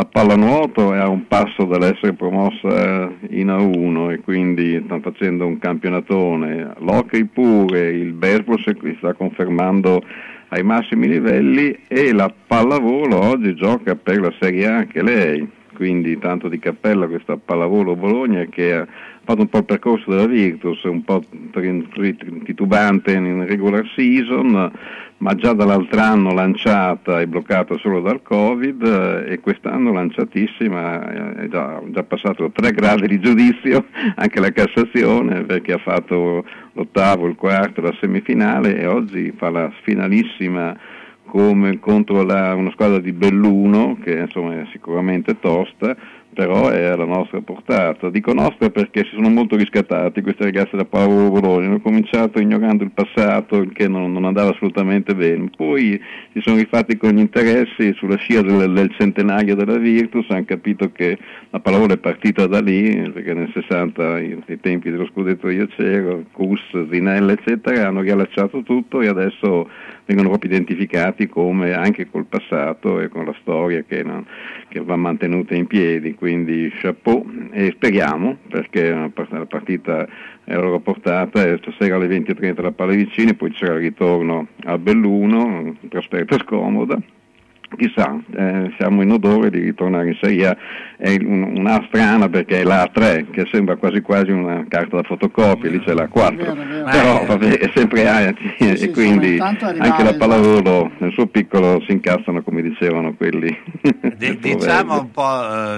La 0.00 0.06
pallanuoto 0.06 0.94
è 0.94 0.98
a 0.98 1.08
un 1.08 1.26
passo 1.26 1.66
dall'essere 1.66 2.14
promossa 2.14 3.12
in 3.28 3.48
A1 3.48 4.12
e 4.12 4.20
quindi 4.20 4.80
stanno 4.82 5.02
facendo 5.02 5.44
un 5.44 5.58
campionatone. 5.58 6.72
L'Hockey 6.78 7.24
pure, 7.24 7.90
il 7.90 8.14
baseball 8.14 8.56
si 8.62 8.94
sta 8.96 9.12
confermando 9.12 10.02
ai 10.48 10.62
massimi 10.62 11.06
livelli 11.06 11.80
e 11.86 12.14
la 12.14 12.32
pallavolo 12.46 13.26
oggi 13.26 13.54
gioca 13.54 13.94
per 13.94 14.20
la 14.20 14.32
Serie 14.40 14.68
A 14.68 14.76
anche 14.76 15.02
lei, 15.02 15.46
quindi 15.74 16.18
tanto 16.18 16.48
di 16.48 16.58
cappella 16.58 17.06
questa 17.06 17.36
pallavolo 17.36 17.94
Bologna 17.94 18.46
che 18.46 18.86
fatto 19.30 19.42
un 19.42 19.48
po' 19.48 19.58
il 19.58 19.64
percorso 19.64 20.10
della 20.10 20.26
Virtus, 20.26 20.82
un 20.84 21.04
po' 21.04 21.22
titubante 22.44 23.12
in 23.12 23.46
regular 23.46 23.88
season, 23.94 24.72
ma 25.18 25.34
già 25.34 25.52
dall'altro 25.52 26.00
anno 26.00 26.32
lanciata 26.32 27.20
e 27.20 27.28
bloccata 27.28 27.76
solo 27.78 28.00
dal 28.00 28.22
Covid 28.22 29.26
e 29.28 29.38
quest'anno 29.40 29.92
lanciatissima, 29.92 31.36
eh, 31.36 31.44
è 31.44 31.48
già, 31.48 31.80
già 31.90 32.02
passato 32.02 32.50
tre 32.50 32.72
gradi 32.72 33.06
di 33.06 33.20
giudizio, 33.20 33.84
anche 34.16 34.40
la 34.40 34.50
Cassazione 34.50 35.44
perché 35.44 35.74
ha 35.74 35.78
fatto 35.78 36.44
l'ottavo, 36.72 37.26
il 37.26 37.36
quarto, 37.36 37.80
la 37.80 37.94
semifinale 38.00 38.78
e 38.78 38.86
oggi 38.86 39.32
fa 39.36 39.50
la 39.50 39.70
finalissima 39.82 40.76
come 41.24 41.78
contro 41.78 42.24
la- 42.24 42.56
una 42.56 42.72
squadra 42.72 42.98
di 42.98 43.12
Belluno, 43.12 43.96
che 44.02 44.18
insomma 44.18 44.62
è 44.62 44.66
sicuramente 44.72 45.38
tosta, 45.38 45.96
però 46.40 46.70
è 46.70 46.84
alla 46.84 47.04
nostra 47.04 47.42
portata. 47.42 48.08
Dico 48.08 48.32
nostra 48.32 48.70
perché 48.70 49.04
si 49.04 49.10
sono 49.12 49.28
molto 49.28 49.56
riscattati 49.56 50.22
questi 50.22 50.42
ragazzi 50.42 50.74
da 50.74 50.86
Paolo 50.86 51.28
Bologna, 51.28 51.66
hanno 51.66 51.80
cominciato 51.82 52.40
ignorando 52.40 52.82
il 52.82 52.92
passato, 52.92 53.66
che 53.74 53.88
non, 53.88 54.10
non 54.10 54.24
andava 54.24 54.48
assolutamente 54.48 55.14
bene, 55.14 55.50
poi 55.54 56.00
si 56.32 56.40
sono 56.40 56.56
rifatti 56.56 56.96
con 56.96 57.10
gli 57.10 57.18
interessi 57.18 57.92
sulla 57.92 58.16
scia 58.16 58.40
del, 58.40 58.72
del 58.72 58.90
centenario 58.96 59.54
della 59.54 59.76
Virtus, 59.76 60.30
hanno 60.30 60.44
capito 60.46 60.90
che 60.92 61.18
la 61.50 61.60
pallavolo 61.60 61.92
è 61.92 61.98
partita 61.98 62.46
da 62.46 62.60
lì, 62.60 63.10
perché 63.10 63.34
nel 63.34 63.50
60, 63.52 64.12
ai 64.14 64.42
ai 64.46 64.60
tempi 64.60 64.90
dello 64.90 65.06
scudetto 65.12 65.50
io 65.50 65.66
c'ero, 65.76 66.24
Cus, 66.32 66.60
Zinella 66.90 67.32
eccetera, 67.32 67.88
hanno 67.88 68.00
riallacciato 68.00 68.62
tutto 68.62 69.02
e 69.02 69.08
adesso 69.08 69.68
vengono 70.10 70.30
proprio 70.30 70.50
identificati 70.50 71.28
come 71.28 71.72
anche 71.72 72.10
col 72.10 72.24
passato 72.24 72.98
e 72.98 73.08
con 73.08 73.24
la 73.24 73.34
storia 73.42 73.84
che, 73.86 74.02
non- 74.02 74.26
che 74.68 74.80
va 74.80 74.96
mantenuta 74.96 75.54
in 75.54 75.68
piedi, 75.68 76.14
quindi 76.14 76.68
chapeau 76.80 77.24
e 77.52 77.70
speriamo 77.76 78.38
perché 78.48 78.90
la 78.90 79.08
part- 79.12 79.30
la 79.30 79.46
partita 79.46 80.08
è 80.44 80.54
alla 80.54 80.64
loro 80.64 80.80
portata 80.80 81.56
stasera 81.58 81.94
alle 81.94 82.08
20.30 82.08 82.60
la 82.60 82.72
Pallavicini, 82.72 83.34
poi 83.34 83.52
c'era 83.52 83.74
il 83.74 83.80
ritorno 83.80 84.48
a 84.64 84.76
Belluno, 84.78 85.76
trasferta 85.88 86.36
scomoda. 86.38 87.00
Chissà, 87.76 88.18
eh, 88.36 88.72
siamo 88.78 89.00
in 89.02 89.12
odore 89.12 89.48
di 89.48 89.60
ritornare 89.60 90.08
in 90.08 90.18
Serie 90.20 90.48
A, 90.48 90.56
è 90.98 91.16
un- 91.20 91.54
una 91.56 91.82
strana 91.86 92.28
perché 92.28 92.60
è 92.60 92.64
la 92.64 92.82
A3 92.82 93.30
che 93.30 93.46
sembra 93.50 93.76
quasi 93.76 94.00
quasi 94.00 94.32
una 94.32 94.64
carta 94.68 94.96
da 94.96 95.02
fotocopia, 95.04 95.70
lì 95.70 95.80
c'è 95.80 95.94
la 95.94 96.08
4, 96.08 96.52
però 96.90 97.24
vabbè, 97.24 97.58
è 97.58 97.70
sempre 97.74 98.08
A 98.08 98.34
e 98.58 98.90
quindi 98.90 99.32
intanto 99.34 99.66
arrivare 99.66 99.90
anche 99.90 100.02
la 100.02 100.14
pallavolo 100.14 100.90
nel 100.98 101.12
suo 101.12 101.26
piccolo 101.26 101.80
si 101.86 101.92
incazzano 101.92 102.42
come 102.42 102.60
dicevano 102.60 103.14
quelli. 103.14 103.56
D- 103.80 104.38
diciamo 104.42 105.00
un 105.00 105.10
po' 105.12 105.22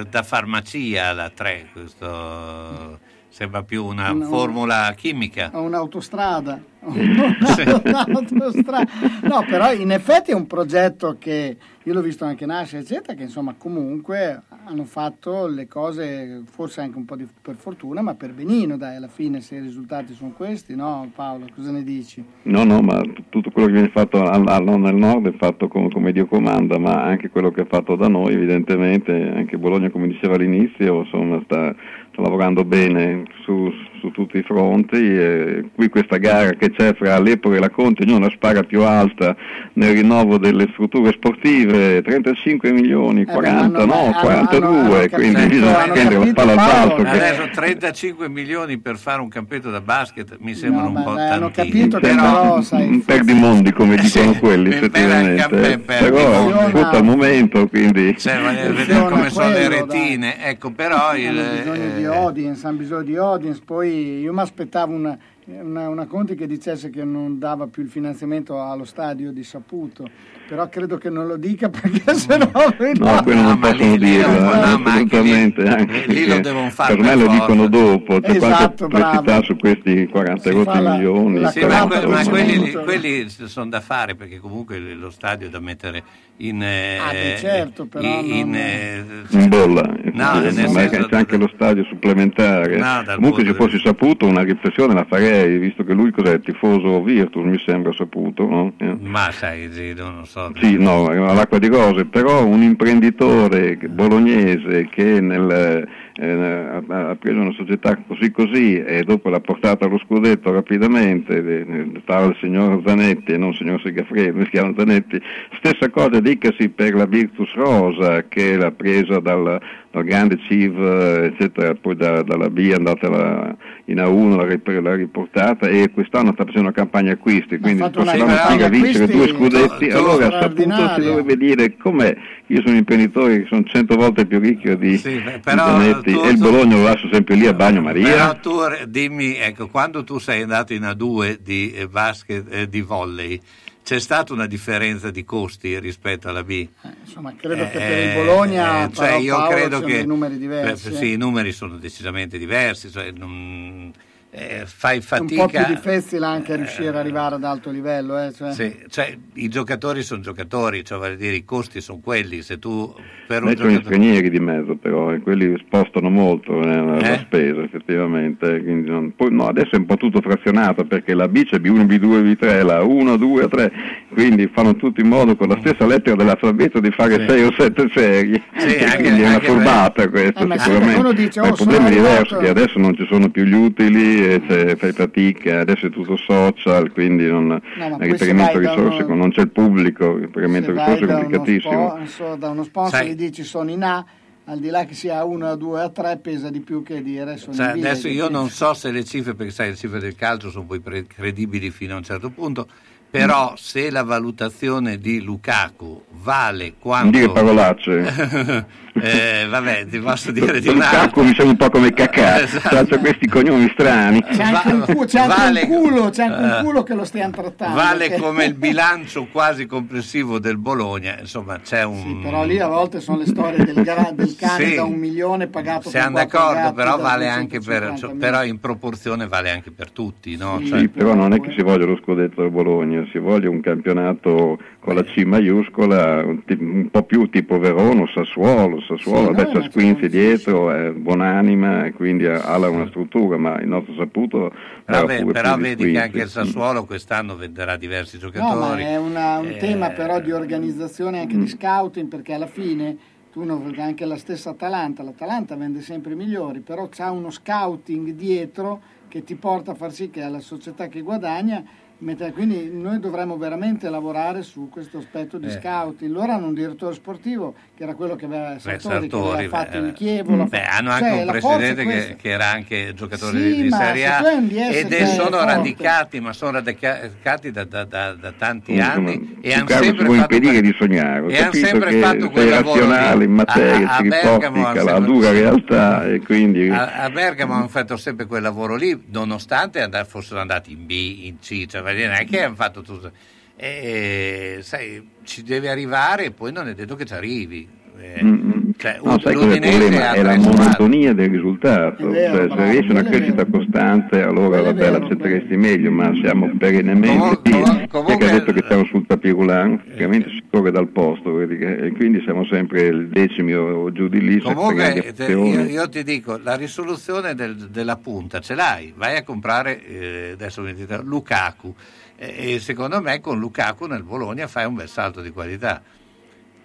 eh, 0.00 0.04
da 0.10 0.22
farmacia 0.22 1.12
la 1.12 1.30
3, 1.32 1.66
questo 1.72 2.98
sembra 3.32 3.62
più 3.62 3.84
una 3.84 4.12
No. 4.12 4.24
formula 4.26 4.92
chimica. 4.94 5.50
a 5.52 5.60
un'autostrada. 5.60 6.60
Un'autostrada. 6.82 8.86
No, 9.22 9.44
però 9.48 9.72
in 9.72 9.92
effetti 9.92 10.32
è 10.32 10.34
un 10.34 10.46
progetto 10.46 11.16
che 11.18 11.56
io 11.84 11.92
l'ho 11.94 12.00
visto 12.00 12.24
anche 12.24 12.46
nascere, 12.46 12.82
eccetera, 12.82 13.14
che 13.14 13.22
insomma 13.24 13.54
comunque 13.56 14.42
hanno 14.64 14.84
fatto 14.84 15.46
le 15.46 15.66
cose 15.68 16.42
forse 16.44 16.80
anche 16.80 16.96
un 16.96 17.04
po' 17.04 17.16
di- 17.16 17.26
per 17.40 17.54
fortuna, 17.56 18.02
ma 18.02 18.14
per 18.14 18.32
benino, 18.32 18.76
dai, 18.76 18.96
alla 18.96 19.08
fine 19.08 19.40
se 19.40 19.56
i 19.56 19.60
risultati 19.60 20.14
sono 20.14 20.32
questi, 20.36 20.74
no 20.76 21.10
Paolo, 21.14 21.46
cosa 21.54 21.70
ne 21.70 21.82
dici? 21.82 22.24
No, 22.42 22.64
no, 22.64 22.80
ma 22.80 23.00
tutto 23.28 23.50
quello 23.50 23.68
che 23.68 23.74
viene 23.74 23.90
fatto 23.90 24.22
al- 24.22 24.46
al- 24.46 24.78
nel 24.80 24.94
nord 24.94 25.28
è 25.28 25.36
fatto 25.36 25.68
com- 25.68 25.90
come 25.90 26.12
Dio 26.12 26.26
comanda, 26.26 26.78
ma 26.78 27.02
anche 27.02 27.30
quello 27.30 27.50
che 27.50 27.62
è 27.62 27.66
fatto 27.66 27.96
da 27.96 28.08
noi, 28.08 28.34
evidentemente, 28.34 29.12
anche 29.34 29.58
Bologna, 29.58 29.90
come 29.90 30.08
diceva 30.08 30.34
all'inizio, 30.34 31.00
insomma, 31.02 31.40
sta, 31.44 31.74
sta 32.12 32.22
lavorando 32.22 32.64
bene 32.64 33.24
su, 33.44 33.72
su 34.02 34.10
tutti 34.10 34.38
i 34.38 34.42
fronti. 34.42 34.96
E 34.96 35.64
qui 35.74 35.88
questa 35.88 36.16
gara 36.16 36.50
che 36.50 36.70
c'è 36.72 36.92
fra 36.94 37.18
l'Epore 37.20 37.56
e 37.58 37.60
la 37.60 37.70
Conte, 37.70 38.02
ognuno 38.02 38.26
la 38.26 38.30
spara 38.30 38.64
più 38.64 38.82
alta 38.82 39.36
nel 39.74 39.94
rinnovo 39.94 40.38
delle 40.38 40.66
strutture 40.72 41.12
sportive, 41.12 42.02
35 42.02 42.72
milioni, 42.72 43.24
40, 43.24 43.86
ma 43.86 43.94
hanno- 43.94 43.94
no, 43.94 44.02
hanno- 44.02 44.20
42, 44.20 44.68
hanno 44.68 45.08
quindi 45.10 45.34
capito, 45.34 45.48
bisogna 45.48 45.82
hanno 45.82 45.92
prendere 45.92 46.24
la 46.26 46.32
palla 46.32 46.52
al 46.52 46.94
che- 46.96 47.08
Adesso 47.08 47.48
35 47.52 48.28
milioni 48.28 48.78
per 48.78 48.96
fare 48.98 49.20
un 49.20 49.28
campetto 49.28 49.70
da 49.70 49.80
basket 49.80 50.36
mi 50.40 50.54
sembrano 50.54 50.88
un 50.88 51.02
po' 51.04 51.12
beh, 51.14 51.28
hanno 51.28 51.50
capito 51.52 51.98
che 51.98 52.06
Sembra 52.06 52.30
però, 52.30 52.54
un- 52.56 52.62
sai, 52.64 52.88
un 52.88 53.04
perdimondi 53.04 53.72
come 53.72 53.96
dicono 53.96 54.32
quelli 54.38 54.68
per- 54.70 54.78
effettivamente. 54.78 55.48
per- 55.48 55.80
però 55.80 56.46
per- 56.46 56.66
sfrutta 56.68 56.96
il 56.98 57.04
momento 57.04 57.66
quindi. 57.68 58.16
Cioè, 58.18 58.40
vedere 58.72 59.08
come 59.08 59.30
sono 59.30 59.48
le 59.50 59.68
retine. 59.68 60.44
Ecco, 60.44 60.70
però 60.70 61.14
il, 61.14 61.26
hanno 61.38 61.58
bisogno 61.58 61.94
di 61.96 62.02
eh, 62.02 62.06
audience, 62.06 62.66
hanno 62.66 62.76
bisogno 62.78 63.02
di 63.02 63.16
audience, 63.16 63.60
poi 63.64 63.91
io 63.92 64.32
mi 64.32 64.40
aspettavo 64.40 64.94
una, 64.94 65.18
una, 65.46 65.88
una 65.88 66.06
Conti 66.06 66.34
che 66.34 66.46
dicesse 66.46 66.90
che 66.90 67.04
non 67.04 67.38
dava 67.38 67.66
più 67.66 67.82
il 67.82 67.88
finanziamento 67.88 68.60
allo 68.62 68.84
stadio 68.84 69.32
di 69.32 69.42
Saputo, 69.42 70.08
però 70.48 70.68
credo 70.68 70.98
che 70.98 71.10
non 71.10 71.26
lo 71.26 71.36
dica 71.36 71.68
perché 71.68 72.14
sennò... 72.14 72.48
no 72.52 73.22
quello 73.22 73.40
non 73.42 73.58
possono 73.58 73.96
dirlo 73.96 74.32
eh, 74.32 74.60
assolutamente 74.60 75.66
anche 75.68 76.04
lì 76.06 76.26
per 76.26 76.98
me 76.98 77.14
lo 77.16 77.26
dicono 77.28 77.68
dopo 77.68 78.20
c'è 78.20 78.36
Esatto, 78.36 78.88
qualche 78.88 79.44
su 79.44 79.56
questi 79.56 80.06
40 80.06 80.42
Si 80.42 80.50
rotti 80.50 80.64
fa 80.64 80.80
la- 80.80 80.92
milioni 80.94 81.38
la 81.38 81.50
Sì, 81.50 81.64
ma, 81.64 81.86
ma 81.86 82.24
quelli, 82.28 82.72
quelli 82.72 83.28
sono 83.28 83.68
da 83.70 83.80
fare 83.80 84.14
perché 84.14 84.38
comunque 84.38 84.78
lo 84.78 85.10
stadio 85.10 85.46
è 85.48 85.50
da 85.50 85.60
mettere 85.60 86.02
in, 86.38 86.62
eh, 86.62 86.98
Ah, 86.98 87.10
beh, 87.12 87.36
certo, 87.38 87.86
però 87.86 88.06
in, 88.06 88.50
non- 88.50 88.54
eh, 88.54 89.04
in 89.30 89.48
bolla 89.48 89.82
No, 90.12 90.40
nel 90.40 90.52
ma 90.54 90.80
senso- 90.80 91.06
c'è 91.08 91.16
anche 91.16 91.36
lo 91.38 91.50
stadio 91.54 91.84
supplementare. 91.84 92.76
No, 92.76 93.02
comunque 93.14 93.44
se 93.46 93.54
fossi 93.54 93.78
saputo 93.82 94.26
una 94.26 94.42
riflessione 94.42 94.92
la 94.92 95.06
farei 95.08 95.31
visto 95.58 95.84
che 95.84 95.92
lui 95.92 96.10
cos'è 96.10 96.40
tifoso 96.40 97.02
Virtus 97.02 97.44
mi 97.44 97.58
sembra 97.64 97.92
saputo 97.92 98.46
no? 98.46 98.72
Eh. 98.78 98.96
ma 99.00 99.30
sai, 99.30 99.70
Gido, 99.70 100.10
non 100.10 100.26
so. 100.26 100.52
Sì, 100.56 100.76
no, 100.78 101.06
all'acqua 101.06 101.58
di 101.58 101.68
rose, 101.68 102.04
però 102.04 102.44
un 102.44 102.62
imprenditore 102.62 103.76
bolognese 103.76 104.88
che 104.90 105.20
nel, 105.20 105.86
eh, 106.14 106.82
ha, 106.88 107.16
preso 107.18 107.40
una 107.40 107.52
società 107.52 107.96
così 108.06 108.30
così 108.30 108.82
e 108.82 109.02
dopo 109.02 109.28
l'ha 109.30 109.40
portata 109.40 109.86
allo 109.86 109.98
scudetto 109.98 110.52
rapidamente, 110.52 111.36
eh, 111.36 111.66
eh, 111.68 112.00
stava 112.02 112.26
il 112.26 112.36
signor 112.40 112.82
Zanetti 112.84 113.32
e 113.32 113.38
non 113.38 113.50
il 113.50 113.56
signor 113.56 113.80
Segafredo, 113.82 114.44
si 114.44 114.50
chiama 114.50 114.74
Zanetti, 114.76 115.20
stessa 115.58 115.88
cosa 115.90 116.20
dicasi 116.20 116.68
per 116.68 116.94
la 116.94 117.06
Virtus 117.06 117.52
Rosa 117.54 118.26
che 118.28 118.56
l'ha 118.56 118.70
presa 118.72 119.20
dal, 119.20 119.60
dal 119.92 120.04
grande 120.04 120.38
CIV, 120.48 120.80
eh, 120.82 121.24
eccetera, 121.26 121.74
poi 121.74 121.94
da- 121.94 122.22
dalla 122.22 122.48
B 122.48 122.70
è 122.70 122.74
andata 122.74 123.08
la- 123.10 123.54
in 123.86 123.98
A1, 123.98 124.36
l'ha, 124.36 124.46
rip- 124.46 124.66
l'ha 124.68 124.94
riportata 124.94 125.68
e 125.68 125.90
quest'anno 125.92 126.32
sta 126.32 126.44
facendo 126.44 126.68
una 126.68 126.72
campagna 126.72 127.12
acquisti, 127.12 127.58
quindi 127.58 127.72
il 127.72 127.78
fatto 127.78 128.00
una 128.00 128.12
prossimo 128.12 128.24
anno 128.30 128.36
campagna 128.38 128.64
aspira 128.64 128.66
a 128.66 128.82
vincere 128.82 129.06
due 129.12 129.28
scudetti, 129.28 129.88
to- 129.88 129.98
allora 129.98 130.26
a 130.26 130.40
Saputo 130.40 130.56
si 130.56 130.62
straordinaria. 130.62 131.04
dovrebbe 131.04 131.36
dire 131.36 131.76
com'è, 131.76 132.16
io 132.46 132.56
sono 132.60 132.70
un 132.70 132.76
imprenditore 132.78 133.40
che 133.42 133.46
sono 133.48 133.62
cento 133.64 133.94
volte 133.96 134.24
più 134.24 134.38
ricco 134.38 134.74
di, 134.74 134.98
però 135.42 135.66
Zanetti 135.66 136.12
tu- 136.12 136.22
e 136.24 136.28
il 136.30 136.38
Bologna 136.38 136.76
lo 136.76 136.82
lascio 136.84 137.08
sempre 137.12 137.34
lì 137.34 137.46
a 137.46 137.52
bagno 137.52 137.82
Maria. 137.82 138.08
Però 138.08 138.36
tu 138.40 138.86
dimmi, 138.88 139.36
ecco, 139.36 139.68
quando 139.68 140.04
tu 140.04 140.18
sei 140.18 140.40
andato 140.42 140.72
in 140.72 140.82
A2 140.84 141.36
di 141.42 141.70
eh, 141.72 141.86
basket, 141.86 142.46
eh, 142.50 142.66
di 142.68 142.80
volley, 142.80 143.38
c'è 143.84 143.98
stata 143.98 144.32
una 144.32 144.46
differenza 144.46 145.10
di 145.10 145.24
costi 145.24 145.78
rispetto 145.80 146.28
alla 146.28 146.44
B? 146.44 146.66
Insomma, 147.04 147.34
credo 147.36 147.64
che 147.64 147.78
per 147.78 147.82
Eh, 147.90 148.04
il 148.06 148.14
Bologna 148.24 148.86
eh, 148.88 148.92
cioè 148.92 149.14
io 149.14 149.34
Paolo, 149.36 149.54
credo 149.54 149.80
che 149.80 150.04
numeri 150.04 150.38
diversi. 150.38 150.88
eh, 150.88 150.92
eh. 150.92 150.96
sì, 150.96 151.12
i 151.12 151.16
numeri 151.16 151.52
sono 151.52 151.76
decisamente 151.76 152.38
diversi, 152.38 152.90
cioè, 152.90 153.10
non- 153.10 153.92
eh, 154.34 154.62
fai 154.64 154.96
un 154.96 155.02
fatica. 155.02 155.42
po' 155.42 155.48
più 155.50 155.64
difficile 155.66 156.24
anche 156.24 156.56
riuscire 156.56 156.88
ad 156.88 156.96
arrivare 156.96 157.34
ad 157.34 157.44
alto 157.44 157.70
livello. 157.70 158.18
Eh, 158.18 158.32
cioè. 158.32 158.52
Sì, 158.52 158.74
cioè, 158.88 159.14
i 159.34 159.48
giocatori 159.48 160.02
sono 160.02 160.22
giocatori, 160.22 160.82
cioè 160.84 160.98
vale 160.98 161.16
dire 161.16 161.34
i 161.34 161.44
costi 161.44 161.82
sono 161.82 162.00
quelli, 162.02 162.40
se 162.40 162.58
tu 162.58 162.94
per 163.26 163.42
un 163.42 163.48
Mettono 163.50 163.68
gli 163.68 163.72
giocatore 163.74 163.94
stranieri 163.96 164.30
di 164.30 164.38
mezzo 164.40 164.74
però 164.76 165.12
e 165.12 165.20
quelli 165.20 165.54
spostano 165.64 166.08
molto 166.10 166.60
eh, 166.62 166.64
la, 166.66 166.82
la 166.82 167.12
Eh? 167.14 167.18
spesa 167.26 167.60
effettivamente. 167.62 168.62
quindi 168.62 168.88
non- 168.90 169.12
poi, 169.14 169.30
no, 169.32 169.46
adesso 169.48 169.70
è 169.72 169.76
un 169.76 169.84
po' 169.86 169.96
tutto 169.96 170.20
frazionato 170.22 170.84
perché 170.86 171.12
la 171.14 171.28
B 171.28 171.44
c'è 171.44 171.58
B1, 171.58 171.84
B2, 171.84 172.22
B3, 172.38 172.64
la 172.64 172.82
1, 172.82 173.16
2, 173.16 173.48
3, 173.48 173.72
quindi 174.14 174.50
fanno 174.52 174.76
tutti 174.76 175.02
in 175.02 175.08
modo 175.08 175.36
con 175.36 175.48
la 175.48 175.58
stessa 175.60 175.84
lettera 175.86 176.16
dell'alfabeto 176.16 176.80
di 176.80 176.90
fare 176.90 177.26
6 177.28 177.42
o 177.44 177.52
7 177.56 177.90
serie. 177.94 178.42
Sì, 178.56 178.76
anche- 178.82 178.96
quindi 179.02 179.20
è 179.20 179.24
una 179.26 179.34
anche 179.34 179.46
furbata 179.46 180.08
questa 180.08 180.40
Eh, 180.40 180.46
ma 180.46 180.56
sì, 180.56 180.64
sicuramente. 180.70 181.00
uno 181.00 181.12
dice, 181.12 181.40
Ma 181.40 181.46
oh, 181.46 181.50
il 181.50 181.56
problema 181.56 181.82
sono 181.88 181.94
è 181.94 181.98
diverso, 182.00 182.36
che 182.38 182.48
adesso 182.48 182.78
non 182.78 182.96
ci 182.96 183.06
sono 183.10 183.28
più 183.30 183.44
gli 183.44 183.52
utili, 183.54 184.21
e 184.24 184.40
c'è- 184.46 184.76
fai 184.76 184.92
fatica, 184.92 185.60
adesso 185.60 185.86
è 185.86 185.90
tutto 185.90 186.16
social, 186.16 186.90
quindi 186.92 187.26
non, 187.26 187.46
ma 187.46 187.86
il 187.86 188.16
da 188.52 188.58
risorse, 188.58 189.02
uno- 189.04 189.14
non 189.14 189.30
c'è 189.30 189.40
il 189.42 189.50
pubblico, 189.50 190.16
il 190.16 190.28
Se 190.66 190.72
vai 190.72 190.84
risorse 190.94 191.04
è 191.04 191.16
complicatissimo. 191.16 191.88
sponsor, 191.88 192.36
da 192.36 192.48
uno 192.50 192.62
sponsor 192.64 192.98
Sai- 192.98 193.08
gli 193.10 193.14
dici 193.14 193.42
sono 193.44 193.70
in 193.70 193.82
A, 193.82 194.04
al 194.46 194.58
di 194.58 194.68
là 194.70 194.84
che 194.84 194.94
sia 194.94 195.20
A1, 195.22 195.52
A2, 195.52 195.78
A3 195.92 196.18
pesa 196.20 196.50
di 196.50 196.60
più 196.60 196.82
che 196.82 197.02
dire 197.02 197.36
sono 197.36 197.54
Cioè, 197.54 197.74
in 197.74 197.80
B. 197.80 197.84
adesso 197.84 198.08
io 198.08 198.28
non 198.28 198.48
so 198.48 198.74
se 198.74 198.90
le 198.90 199.04
cifre, 199.04 199.34
perché 199.34 199.52
sai, 199.52 199.68
le 199.70 199.76
cifre 199.76 200.00
del 200.00 200.14
calcio 200.16 200.50
sono 200.50 200.64
poi 200.64 200.80
pre- 200.80 201.06
credibili 201.06 201.70
fino 201.70 201.94
a 201.94 201.98
un 201.98 202.02
certo 202.02 202.30
punto, 202.30 202.66
però 203.10 203.52
se 203.56 203.90
la 203.90 204.02
valutazione 204.02 204.96
di 204.98 205.20
Lukaku 205.22 206.02
vale 206.22 206.64
Non 206.64 206.74
quanto... 206.80 207.10
dire 207.18 207.30
parolacce. 207.30 208.66
Eh, 208.94 209.46
vabbè, 209.48 209.86
ti 209.86 209.98
posso 210.00 210.30
dire 210.32 210.60
di 210.60 210.68
un 210.68 210.82
altro. 210.82 211.22
mi 211.22 211.28
sembra 211.34 211.44
un 211.46 211.56
po' 211.56 211.70
come 211.70 211.92
cacà, 211.94 212.42
Esatto. 212.42 212.84
c'ha 212.84 212.98
questi 212.98 213.26
cognomi 213.26 213.68
strani. 213.72 214.22
C'è 214.22 214.42
anche, 214.42 214.72
un, 214.72 214.84
cu- 214.94 215.06
c'è 215.06 215.18
anche 215.20 215.34
vale- 215.34 215.62
un 215.62 215.68
culo, 215.68 216.10
c'è 216.10 216.24
anche 216.24 216.42
un 216.42 216.50
eh, 216.50 216.62
culo 216.62 216.82
che 216.82 216.94
lo 216.94 217.04
stiamo 217.04 217.32
trattando. 217.32 217.74
Vale 217.74 218.08
che- 218.10 218.18
come 218.18 218.44
il 218.44 218.52
bilancio 218.54 219.26
quasi 219.32 219.64
complessivo 219.66 220.38
del 220.38 220.58
Bologna, 220.58 221.16
insomma 221.18 221.58
c'è 221.60 221.84
un... 221.84 222.20
Però 222.22 222.44
lì 222.44 222.58
a 222.60 222.68
volte 222.68 223.00
sono 223.00 223.18
le 223.18 223.26
storie 223.26 223.64
del, 223.64 223.82
gra- 223.82 224.10
del 224.12 224.34
cane 224.36 224.64
Sì. 224.66 224.74
da 224.74 224.84
un 224.84 224.92
milione 224.98 225.46
pagato 225.46 225.88
Siamo 225.88 226.18
d'accordo, 226.18 226.72
però 226.74 226.98
vale 226.98 227.28
anche 227.28 227.60
per, 227.60 227.92
250.000. 227.92 227.96
cioè, 227.96 228.14
però 228.16 228.44
in 228.44 228.60
proporzione 228.60 229.26
vale 229.26 229.50
anche 229.50 229.70
per 229.70 229.90
tutti, 229.90 230.36
no? 230.36 230.58
Sì, 230.60 230.66
Cioè- 230.68 230.78
Sì, 230.80 230.88
però 230.88 231.14
non 231.14 231.32
è 231.32 231.40
che 231.40 231.52
si 231.56 231.62
voglia 231.62 231.86
lo 231.86 231.96
scudetto 231.96 232.42
del 232.42 232.50
Bologna, 232.50 233.06
si 233.10 233.18
voglia 233.18 233.48
un 233.48 233.60
campionato 233.62 234.58
con 234.82 234.96
la 234.96 235.04
C 235.04 235.22
maiuscola, 235.22 236.24
un, 236.24 236.88
po' 236.90 237.04
più 237.04 237.30
tipo 237.30 237.56
Verona, 237.60 238.04
Sassuolo, 238.12 238.80
Sassuolo, 238.80 239.28
Sì, 239.28 239.34
vabbè, 239.34 239.52
no, 239.52 239.62
Squinzi 239.62 240.08
dietro, 240.08 240.72
è 240.72 240.90
buonanima 240.90 241.84
e 241.84 241.92
quindi 241.92 242.26
ha, 242.26 242.42
ha 242.42 242.68
una 242.68 242.88
struttura, 242.88 243.36
ma 243.36 243.60
il 243.60 243.68
nostro 243.68 243.94
saputo 243.94 244.52
Però, 244.84 245.06
pure 245.06 245.32
però 245.32 245.56
vedi 245.56 245.92
che 245.92 246.00
anche 246.00 246.22
il 246.22 246.28
Squinzi. 246.28 246.50
Sassuolo 246.52 246.84
quest'anno 246.84 247.36
venderà 247.36 247.76
diversi 247.76 248.18
No, 248.20 248.26
ma 248.26 248.32
giocatori. 248.32 248.82
è 248.82 248.96
una- 248.96 249.38
un 249.38 249.46
Eh, 249.46 249.56
tema 249.58 249.90
però 249.90 250.18
di 250.18 250.32
organizzazione 250.32 251.20
anche 251.20 251.38
di 251.38 251.46
scouting 251.46 252.08
perché 252.08 252.32
alla 252.34 252.48
fine 252.48 252.96
tu 253.32 253.44
non 253.44 253.64
vedi 253.64 253.80
anche 253.80 254.04
la 254.04 254.16
stessa 254.16 254.50
Atalanta, 254.50 255.04
l'Atalanta 255.04 255.54
vende 255.54 255.80
sempre 255.80 256.14
i 256.14 256.16
migliori, 256.16 256.58
però 256.58 256.88
c'ha 256.90 257.12
uno 257.12 257.30
scouting 257.30 258.10
dietro 258.10 258.80
che 259.06 259.22
ti 259.22 259.36
porta 259.36 259.70
a 259.70 259.74
far 259.74 259.92
sì 259.92 260.10
che 260.10 260.22
è 260.22 260.28
la 260.28 260.40
società 260.40 260.88
che 260.88 261.02
guadagna, 261.02 261.62
mentre- 262.02 262.32
quindi 262.32 262.68
noi 262.72 262.98
dovremmo 263.00 263.36
veramente 263.36 263.88
lavorare 263.88 264.42
su 264.42 264.68
questo 264.68 264.98
aspetto 264.98 265.38
di 265.38 265.46
Eh. 265.46 265.50
scouting. 265.60 266.10
Loro 266.12 266.32
hanno 266.32 266.46
un 266.48 266.54
direttore 266.54 266.94
sportivo 266.94 267.54
che 267.76 267.82
era 267.84 267.94
quello 267.94 268.16
che 268.16 268.24
aveva 268.26 268.58
Sartori, 268.58 268.76
che 268.76 268.80
Sartori, 269.10 269.34
aveva 269.44 269.56
fatto 269.56 269.80
beh, 269.80 269.86
il 269.86 269.92
Chievo. 269.92 270.36
l'ha 270.36 270.44
beh, 270.44 270.58
fatto- 270.58 270.70
hanno 270.78 270.90
cioè, 270.90 271.08
anche 271.08 271.20
un 271.20 271.26
la 271.26 271.32
forza 271.40 271.56
è 271.56 271.74
presidente 271.74 272.06
che, 272.08 272.16
che 272.16 272.28
era 272.30 272.50
anche 272.50 272.92
giocatore 272.94 273.38
Sì, 273.38 273.62
di, 273.62 273.70
Serie 273.70 274.06
se 274.06 274.12
A 274.12 274.32
un 274.32 274.48
ed 274.50 274.88
che 274.88 274.98
è- 274.98 275.06
sono 275.06 275.30
forte. 275.30 275.44
radicati, 275.46 276.20
ma 276.20 276.32
sono 276.32 276.50
radicati 276.52 277.50
da, 277.50 277.64
da- 277.64 277.84
da- 277.84 278.12
da 278.14 278.32
tanti 278.32 278.72
Insomma, 278.74 278.92
anni 278.94 279.38
e 279.40 279.52
hanno 279.54 279.66
sempre 279.68 280.04
vuoi 280.04 280.18
fatto 280.18 280.34
impedire 280.34 280.60
di 280.60 280.74
sognare, 280.78 281.20
ho 281.20 281.30
e 281.30 281.38
hanno 281.38 281.52
sempre 281.52 281.90
che 281.90 282.00
fatto 282.00 282.30
quel 282.30 282.48
lavoro 282.48 283.16
lì. 283.16 283.24
in 283.24 283.32
materia, 283.32 283.88
A- 283.88 283.96
a 283.96 284.02
Bergamo 284.02 284.66
hanno 284.66 284.80
sempre- 284.82 285.04
dura 285.06 285.30
realtà 285.30 286.06
e 286.08 286.20
quindi... 286.20 286.68
A, 286.68 287.02
a 287.04 287.10
Bergamo 287.10 287.54
hanno 287.54 287.68
fatto 287.68 287.96
sempre 287.96 288.26
quel 288.26 288.42
lavoro 288.42 288.74
lì, 288.76 289.02
nonostante 289.10 289.80
and- 289.80 290.04
fossero 290.06 290.40
andati 290.40 290.72
in 290.72 290.84
B, 290.86 290.90
in 291.24 291.38
C, 291.40 291.66
cioè 291.66 291.82
non 291.94 292.12
è 292.14 292.24
che 292.24 292.42
hanno 292.42 292.54
fatto 292.54 292.82
tutto. 292.82 293.12
E, 293.56 294.58
sai, 294.62 295.08
ci 295.24 295.42
deve 295.42 295.68
arrivare 295.68 296.26
e 296.26 296.30
poi 296.32 296.52
non 296.52 296.68
è 296.68 296.74
detto 296.74 296.96
che 296.96 297.04
ci 297.04 297.14
arrivi. 297.14 297.68
Eh, 297.98 298.24
Mm, 298.24 298.50
cioè, 298.82 298.98
No, 299.00 299.18
sai 299.20 299.34
qual 299.34 299.48
è 299.50 299.54
il 299.54 299.60
problema? 299.60 300.10
È 300.12 300.22
la 300.22 300.36
monotonia 300.38 301.12
del 301.14 301.30
risultato, 301.30 302.08
vero, 302.10 302.34
cioè, 302.36 302.46
bravo, 302.48 302.60
se 302.62 302.70
riesce 302.72 302.90
una 302.90 303.00
quello 303.02 303.06
è 303.06 303.10
crescita 303.18 303.44
vero. 303.44 303.50
costante 303.58 304.22
allora 304.22 304.60
vabbè 304.62 304.74
vero, 304.78 304.98
l'accetteresti 304.98 305.56
meglio, 305.56 305.90
ma 305.92 306.10
siamo 306.20 306.50
perennemente 306.58 307.40
lì, 307.44 307.50
comunque- 307.52 307.88
comunque- 307.88 308.26
ha 308.28 308.32
detto 308.32 308.52
che 308.52 308.64
siamo 308.66 308.84
sul 308.86 309.06
tapirulan, 309.06 309.82
praticamente 309.84 310.28
si 310.30 310.42
corre 310.50 310.70
dal 310.72 310.88
posto 310.88 311.40
e 311.40 311.92
quindi 311.96 312.20
siamo 312.24 312.44
sempre 312.46 312.82
il 312.82 313.08
decimi 313.08 313.54
o, 313.54 313.92
giù 313.92 314.08
di 314.08 314.20
lì. 314.20 314.40
Comunque 314.40 315.12
te- 315.14 315.30
io, 315.30 315.60
io 315.62 315.88
ti 315.88 316.02
dico, 316.02 316.40
la 316.42 316.56
risoluzione 316.56 317.34
del- 317.36 317.68
della 317.70 317.96
punta 317.96 318.40
ce 318.40 318.56
l'hai, 318.56 318.92
vai 318.96 319.16
a 319.16 319.22
comprare, 319.22 319.80
eh, 319.86 320.30
adesso 320.32 320.60
mi 320.62 320.74
dite, 320.74 320.98
Lukaku 321.04 321.72
e, 322.16 322.54
e 322.54 322.58
secondo 322.58 323.00
me 323.00 323.20
con 323.20 323.38
Lukaku 323.38 323.86
nel 323.86 324.02
Bologna 324.02 324.48
fai 324.48 324.64
un 324.66 324.74
bel 324.74 324.88
salto 324.88 325.20
di 325.20 325.30
qualità. 325.30 325.80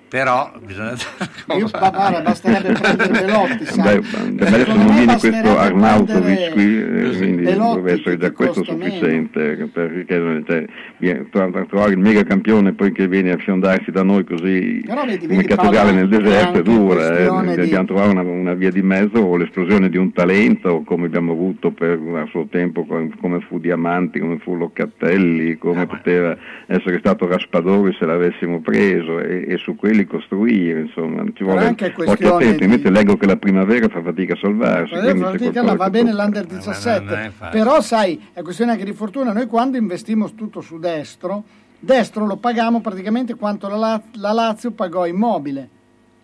Però 0.09 0.51
bisogna... 0.63 0.95
Io, 1.57 1.69
basterebbe 1.69 2.73
prendere 2.73 3.25
Belotti, 3.25 3.65
sai. 3.65 3.99
Beh, 3.99 4.45
adesso 4.45 4.75
non 4.75 4.95
viene 4.95 5.17
questo 5.17 5.57
Arnautovic 5.57 6.51
qui, 6.51 6.79
eh, 6.79 7.17
quindi 7.17 7.43
dovrebbe 7.43 7.93
essere 7.93 8.17
già 8.17 8.31
questo 8.31 8.63
sufficiente 8.63 9.67
perché 9.71 10.45
cioè, 10.45 11.25
trovare 11.67 11.91
il 11.91 11.97
mega 11.97 12.23
campione 12.23 12.73
poi 12.73 12.91
che 12.91 13.07
viene 13.07 13.31
a 13.31 13.37
fiondarsi 13.37 13.91
da 13.91 14.03
noi 14.03 14.23
così 14.23 14.83
Però 14.85 15.05
vedi, 15.05 15.27
come 15.27 15.43
Paolo, 15.43 15.91
nel 15.91 16.07
deserto 16.07 16.59
è 16.59 16.63
dura, 16.63 17.05
eh, 17.05 17.07
questione 17.07 17.49
di- 17.55 17.61
dobbiamo 17.61 17.85
trovare 17.85 18.09
una, 18.09 18.21
una 18.21 18.53
via 18.53 18.71
di 18.71 18.81
mezzo 18.81 19.19
o 19.19 19.35
l'esplosione 19.35 19.89
di 19.89 19.97
un 19.97 20.11
talento 20.13 20.83
come 20.83 21.05
abbiamo 21.05 21.33
avuto 21.33 21.71
per 21.71 21.99
a 22.15 22.25
suo 22.29 22.47
tempo 22.49 22.85
com- 22.85 23.13
come 23.19 23.39
fu 23.41 23.59
Diamanti, 23.59 24.19
come 24.19 24.37
fu 24.39 24.55
Locatelli, 24.55 25.57
come 25.57 25.85
poteva 25.85 26.35
essere 26.67 26.99
stato 26.99 27.27
Raspadori 27.27 27.95
se 27.97 28.05
l'avessimo 28.05 28.61
preso 28.61 29.19
e, 29.19 29.45
e 29.47 29.57
su 29.57 29.75
quelli 29.75 29.96
costruire, 30.05 30.81
insomma, 30.81 31.23
ci 31.33 31.43
vuole 31.43 31.65
anche 31.65 31.85
occhio 31.87 32.03
questione 32.05 32.35
attento, 32.45 32.57
di- 32.57 32.63
invece 32.65 32.89
leggo 32.89 33.17
che 33.17 33.25
la 33.25 33.37
primavera 33.37 33.87
fa 33.89 34.01
fatica 34.01 34.33
a 34.33 34.37
salvarsi. 34.41 34.93
Qualcosa 34.93 35.63
ma 35.63 35.73
va 35.75 35.89
bene 35.89 36.13
l'under 36.13 36.45
non 36.45 36.55
è 36.55 36.57
17 36.59 37.31
facile. 37.35 37.49
però 37.51 37.81
sai 37.81 38.27
è 38.33 38.41
questione 38.41 38.71
anche 38.71 38.85
di 38.85 38.93
fortuna 38.93 39.33
noi 39.33 39.47
quando 39.47 39.77
investimmo 39.77 40.31
tutto 40.33 40.61
su 40.61 40.77
destro 40.79 41.43
destro 41.79 42.25
lo 42.25 42.37
pagamo 42.37 42.81
praticamente 42.81 43.35
quanto 43.35 43.67
la, 43.67 43.75
La- 43.77 44.01
la 44.15 44.31
Lazio 44.31 44.71
pagò 44.71 45.05
immobile 45.05 45.69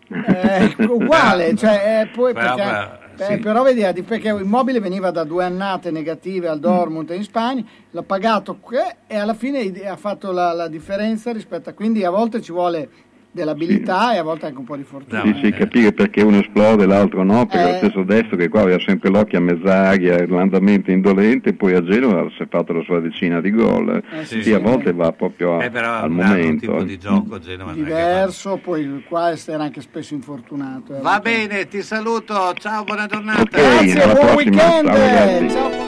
Eh, 0.08 0.74
uguale 0.84 1.54
cioè, 1.56 2.02
eh, 2.02 2.06
poi 2.14 2.32
Però, 2.34 2.54
perché, 2.54 2.70
però, 3.16 3.30
eh, 3.30 3.36
sì. 3.36 3.38
però 3.40 3.62
vedi, 3.62 3.80
eh, 3.82 4.02
perché 4.02 4.28
immobile 4.28 4.80
veniva 4.80 5.10
da 5.10 5.24
due 5.24 5.44
annate 5.44 5.90
negative 5.90 6.48
al 6.48 6.58
Dortmund 6.60 7.08
in 7.10 7.22
Spagna 7.22 7.64
l'ha 7.90 8.02
pagato 8.02 8.58
e 9.06 9.16
alla 9.16 9.32
fine 9.34 9.60
ha 9.86 9.96
fatto 9.96 10.30
la, 10.32 10.52
la 10.52 10.68
differenza 10.68 11.32
rispetto 11.32 11.70
a 11.70 11.72
quindi 11.72 12.04
a 12.04 12.10
volte 12.10 12.42
ci 12.42 12.52
vuole 12.52 12.88
dell'abilità 13.34 14.14
e 14.14 14.18
a 14.18 14.22
volte 14.22 14.46
anche 14.46 14.58
un 14.58 14.64
po' 14.64 14.76
di 14.76 14.84
fortuna 14.84 15.22
Sì, 15.24 15.40
sì, 15.42 15.50
capire 15.50 15.92
perché 15.92 16.22
uno 16.22 16.38
esplode 16.38 16.84
e 16.84 16.86
l'altro 16.86 17.24
no, 17.24 17.46
perché 17.46 17.68
Eh. 17.68 17.72
lo 17.72 17.76
stesso 17.78 18.02
destro 18.04 18.36
che 18.36 18.48
qua 18.48 18.60
aveva 18.60 18.78
sempre 18.78 19.10
l'occhio 19.10 19.38
a 19.38 19.40
mezz'aria, 19.40 20.24
l'andamento 20.28 20.92
indolente, 20.92 21.52
poi 21.52 21.74
a 21.74 21.82
Genova 21.82 22.30
si 22.36 22.42
è 22.44 22.46
fatto 22.48 22.72
la 22.72 22.82
sua 22.84 23.00
decina 23.00 23.40
di 23.40 23.50
gol. 23.50 24.00
Eh, 24.12 24.24
sì, 24.24 24.40
sì, 24.42 24.52
a 24.52 24.58
sì. 24.58 24.62
volte 24.62 24.92
va 24.92 25.10
proprio 25.12 25.56
a- 25.58 25.64
Eh, 25.64 25.70
però 25.70 25.92
al 25.94 26.10
un 26.10 26.16
momento. 26.16 26.60
tipo 26.60 26.78
eh. 26.78 26.84
di 26.84 26.98
gioco 26.98 27.38
Genova 27.40 27.72
diverso 27.72 28.56
poi 28.58 29.02
qua 29.08 29.34
era 29.46 29.64
anche 29.64 29.80
spesso 29.80 30.14
infortunato 30.14 30.96
eh. 30.96 31.00
Va 31.00 31.18
bene, 31.20 31.66
ti 31.66 31.82
saluto, 31.82 32.54
ciao, 32.54 32.84
buona 32.84 33.06
giornata. 33.06 33.40
Ok, 33.42 33.50
Grazie, 33.50 33.94
buon 34.04 34.14
prossima, 34.14 34.34
weekend. 34.34 34.86
ciao. 34.86 35.48
Ciao. 35.48 35.84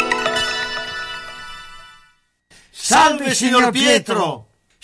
Salve 2.71 3.31
signor 3.35 3.71
Pietro! 3.71 4.47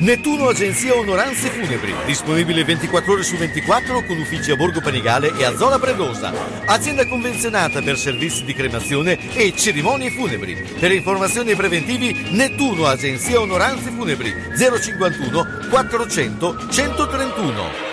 Nettuno 0.00 0.48
Agenzia 0.48 0.94
Onoranze 0.94 1.50
Funebri, 1.50 1.94
disponibile 2.06 2.64
24 2.64 3.12
ore 3.12 3.22
su 3.22 3.36
24 3.36 4.06
con 4.06 4.18
uffici 4.18 4.50
a 4.50 4.56
Borgo 4.56 4.80
Panigale 4.80 5.36
e 5.36 5.44
a 5.44 5.54
Zola 5.54 5.78
Predosa. 5.78 6.32
Azienda 6.64 7.06
convenzionata 7.06 7.82
per 7.82 7.98
servizi 7.98 8.44
di 8.44 8.54
cremazione 8.54 9.34
e 9.34 9.54
cerimonie 9.54 10.10
funebri. 10.10 10.54
Per 10.78 10.90
informazioni 10.90 11.54
preventivi 11.54 12.30
Nettuno 12.30 12.86
Agenzia 12.86 13.38
Onoranze 13.38 13.90
Funebri 13.90 14.32
051 14.56 15.68
400 15.68 16.68
131. 16.70 17.88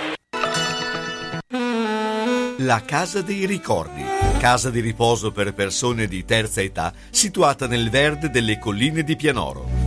La 2.59 2.81
Casa 2.85 3.21
dei 3.21 3.45
Ricordi. 3.45 4.05
Casa 4.39 4.69
di 4.69 4.79
riposo 4.79 5.31
per 5.31 5.53
persone 5.53 6.07
di 6.07 6.23
terza 6.23 6.61
età 6.61 6.93
situata 7.09 7.67
nel 7.67 7.89
verde 7.89 8.29
delle 8.29 8.57
colline 8.57 9.03
di 9.03 9.17
Pianoro. 9.17 9.86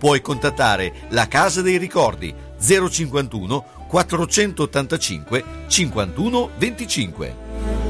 Puoi 0.00 0.22
contattare 0.22 0.92
la 1.10 1.28
Casa 1.28 1.60
dei 1.60 1.76
Ricordi 1.76 2.34
051 2.58 3.64
485 3.86 5.44
51 5.66 6.50
25. 6.56 7.89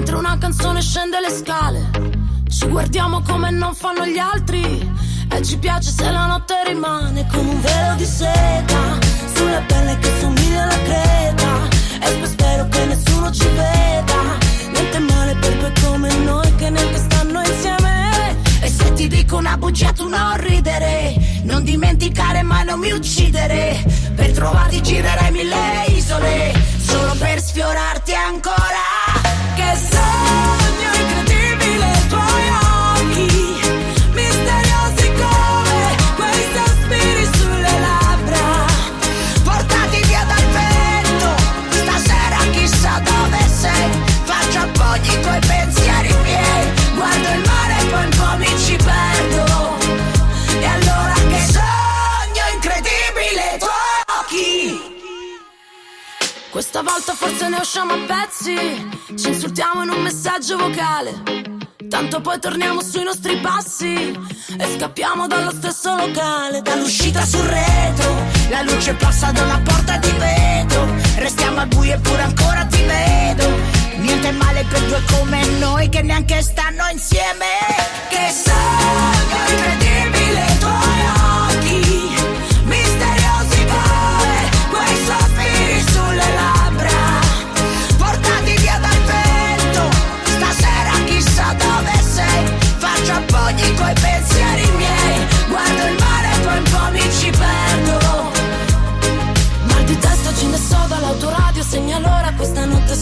Mentre 0.00 0.16
una 0.16 0.38
canzone 0.38 0.80
scende 0.80 1.20
le 1.20 1.28
scale. 1.28 1.90
Ci 2.48 2.66
guardiamo 2.68 3.20
come 3.20 3.50
non 3.50 3.74
fanno 3.74 4.06
gli 4.06 4.16
altri, 4.16 4.64
e 5.30 5.42
ci 5.44 5.58
piace 5.58 5.90
se 5.90 6.10
la 6.10 6.24
notte 6.24 6.54
rimane 6.66 7.26
come 7.30 7.50
un 7.50 7.60
velo 7.60 7.94
di 7.96 8.06
seta, 8.06 8.98
sulla 9.34 9.60
pelle 9.66 9.98
che 9.98 10.10
somiglia 10.18 10.62
alla 10.62 10.80
creta. 10.84 11.68
E 12.00 12.16
poi 12.16 12.28
spero 12.28 12.66
che 12.68 12.84
nessuno 12.86 13.30
ci 13.30 13.46
veda, 13.48 14.20
niente 14.72 14.98
male 15.00 15.34
per 15.34 15.56
due 15.58 15.72
come 15.84 16.14
noi 16.14 16.54
che 16.54 16.70
neanche 16.70 16.96
stanno 16.96 17.40
insieme. 17.42 18.36
E 18.62 18.68
se 18.68 18.92
ti 18.94 19.06
dico 19.06 19.36
una 19.36 19.58
bugia 19.58 19.92
tu 19.92 20.08
non 20.08 20.34
ridere, 20.38 21.14
non 21.42 21.62
dimenticare 21.62 22.40
mai 22.40 22.64
non 22.64 22.78
mi 22.78 22.90
uccidere, 22.90 23.84
per 24.14 24.30
trovarti 24.30 24.80
girerei 24.80 25.30
mille 25.30 25.84
isole, 25.88 26.54
solo 26.78 27.14
per 27.18 27.38
sfiorarti 27.42 28.14
ancora. 28.14 28.89
Che 29.70 30.09
Questa 56.50 56.82
volta 56.82 57.14
forse 57.14 57.48
ne 57.48 57.58
usciamo 57.58 57.92
a 57.92 57.98
pezzi, 58.06 58.56
ci 59.16 59.28
insultiamo 59.28 59.84
in 59.84 59.90
un 59.90 60.02
messaggio 60.02 60.58
vocale. 60.58 61.22
Tanto 61.88 62.20
poi 62.20 62.40
torniamo 62.40 62.82
sui 62.82 63.04
nostri 63.04 63.36
passi 63.36 64.18
e 64.58 64.76
scappiamo 64.76 65.28
dallo 65.28 65.52
stesso 65.52 65.94
locale. 65.94 66.60
Dall'uscita 66.60 67.24
sul 67.24 67.44
retro, 67.44 68.16
la 68.50 68.62
luce 68.62 68.94
passa 68.94 69.30
da 69.30 69.42
una 69.42 69.60
porta 69.60 69.96
di 69.98 70.10
vetro. 70.10 70.86
Restiamo 71.18 71.60
al 71.60 71.68
buio 71.68 71.94
eppure 71.94 72.22
ancora 72.22 72.64
ti 72.64 72.82
vedo. 72.82 73.48
Niente 73.98 74.32
male 74.32 74.64
per 74.68 74.82
due 74.86 75.02
come 75.18 75.46
noi 75.60 75.88
che 75.88 76.02
neanche 76.02 76.42
stanno 76.42 76.88
insieme. 76.90 77.46
Che 78.08 78.28
sogno 78.32 79.38
incredibile 79.48 80.46
i 80.46 80.58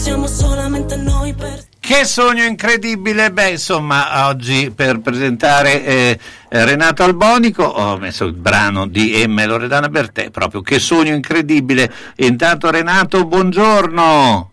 siamo 0.09 0.25
solamente 0.25 0.95
noi 0.95 1.35
per 1.35 1.65
Che 1.79 2.03
sogno 2.03 2.43
incredibile! 2.43 3.31
Beh, 3.31 3.51
insomma, 3.51 4.27
oggi 4.27 4.71
per 4.75 5.01
presentare 5.01 5.85
eh, 5.85 6.19
Renato 6.49 7.03
Albonico 7.03 7.61
ho 7.63 7.95
messo 7.99 8.25
il 8.25 8.33
brano 8.33 8.87
di 8.87 9.23
M. 9.27 9.45
Loredana 9.45 9.87
Bertè, 9.87 10.31
proprio 10.31 10.61
che 10.61 10.79
sogno 10.79 11.13
incredibile. 11.13 11.93
E 12.15 12.25
intanto 12.25 12.71
Renato, 12.71 13.23
buongiorno! 13.27 14.49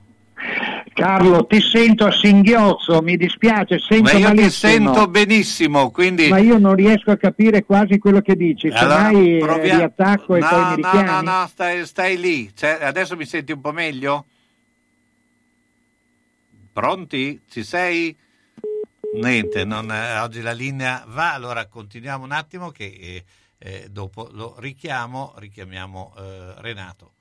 Carlo, 0.92 1.46
ti 1.46 1.62
sento 1.62 2.04
a 2.04 2.12
singhiozzo, 2.12 3.00
mi 3.00 3.16
dispiace, 3.16 3.78
sento 3.78 4.12
Ma 4.12 4.18
io 4.18 4.28
ti 4.30 4.34
malissimo. 4.36 4.72
sento 4.72 5.08
benissimo, 5.08 5.90
quindi... 5.90 6.28
Ma 6.28 6.38
io 6.38 6.58
non 6.58 6.74
riesco 6.74 7.10
a 7.12 7.16
capire 7.16 7.64
quasi 7.64 7.96
quello 7.98 8.20
che 8.20 8.36
dici, 8.36 8.68
Allora, 8.68 9.06
semmai 9.06 9.36
eh, 9.36 9.38
provia- 9.38 9.76
riattacco 9.76 10.36
e 10.36 10.40
no, 10.40 10.48
poi 10.48 10.58
mi 10.58 10.68
no, 10.68 10.74
richiami. 10.74 11.06
no, 11.06 11.20
no, 11.40 11.46
stai, 11.50 11.86
stai 11.86 12.18
lì. 12.18 12.50
Cioè, 12.54 12.78
adesso 12.82 13.16
mi 13.16 13.24
senti 13.24 13.52
un 13.52 13.60
po' 13.62 13.72
meglio? 13.72 14.26
Pronti? 16.76 17.40
Ci 17.48 17.64
sei? 17.64 18.14
Niente, 19.14 19.64
non, 19.64 19.90
eh, 19.90 20.18
oggi 20.18 20.42
la 20.42 20.52
linea 20.52 21.04
va, 21.06 21.32
allora 21.32 21.64
continuiamo 21.68 22.22
un 22.22 22.32
attimo 22.32 22.70
che 22.70 22.84
eh, 22.84 23.24
eh, 23.56 23.88
dopo 23.88 24.28
lo 24.32 24.56
richiamo, 24.58 25.32
richiamiamo 25.38 26.14
eh, 26.18 26.54
Renato. 26.58 27.12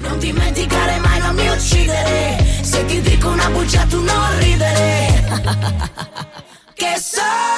Non 0.00 0.18
dimenticare 0.18 0.98
mai, 0.98 1.18
non 1.18 1.34
mi 1.34 1.48
uccidere. 1.48 2.44
Se 2.62 2.84
ti 2.84 3.00
dico 3.00 3.30
una 3.30 3.48
bugia, 3.48 3.86
tu 3.86 4.04
non 4.04 4.38
ridere. 4.38 5.24
che 6.76 6.98
sogno 6.98 7.49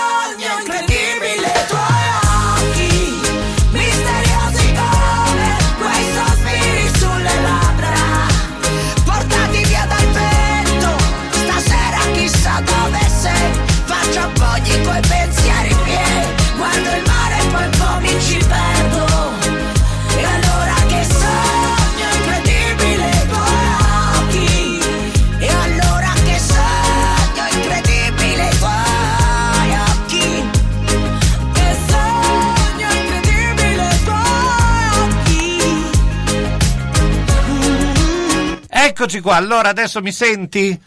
Eccoci 39.14 39.28
qua, 39.28 39.36
allora 39.36 39.68
adesso 39.68 40.00
mi 40.00 40.10
senti? 40.10 40.80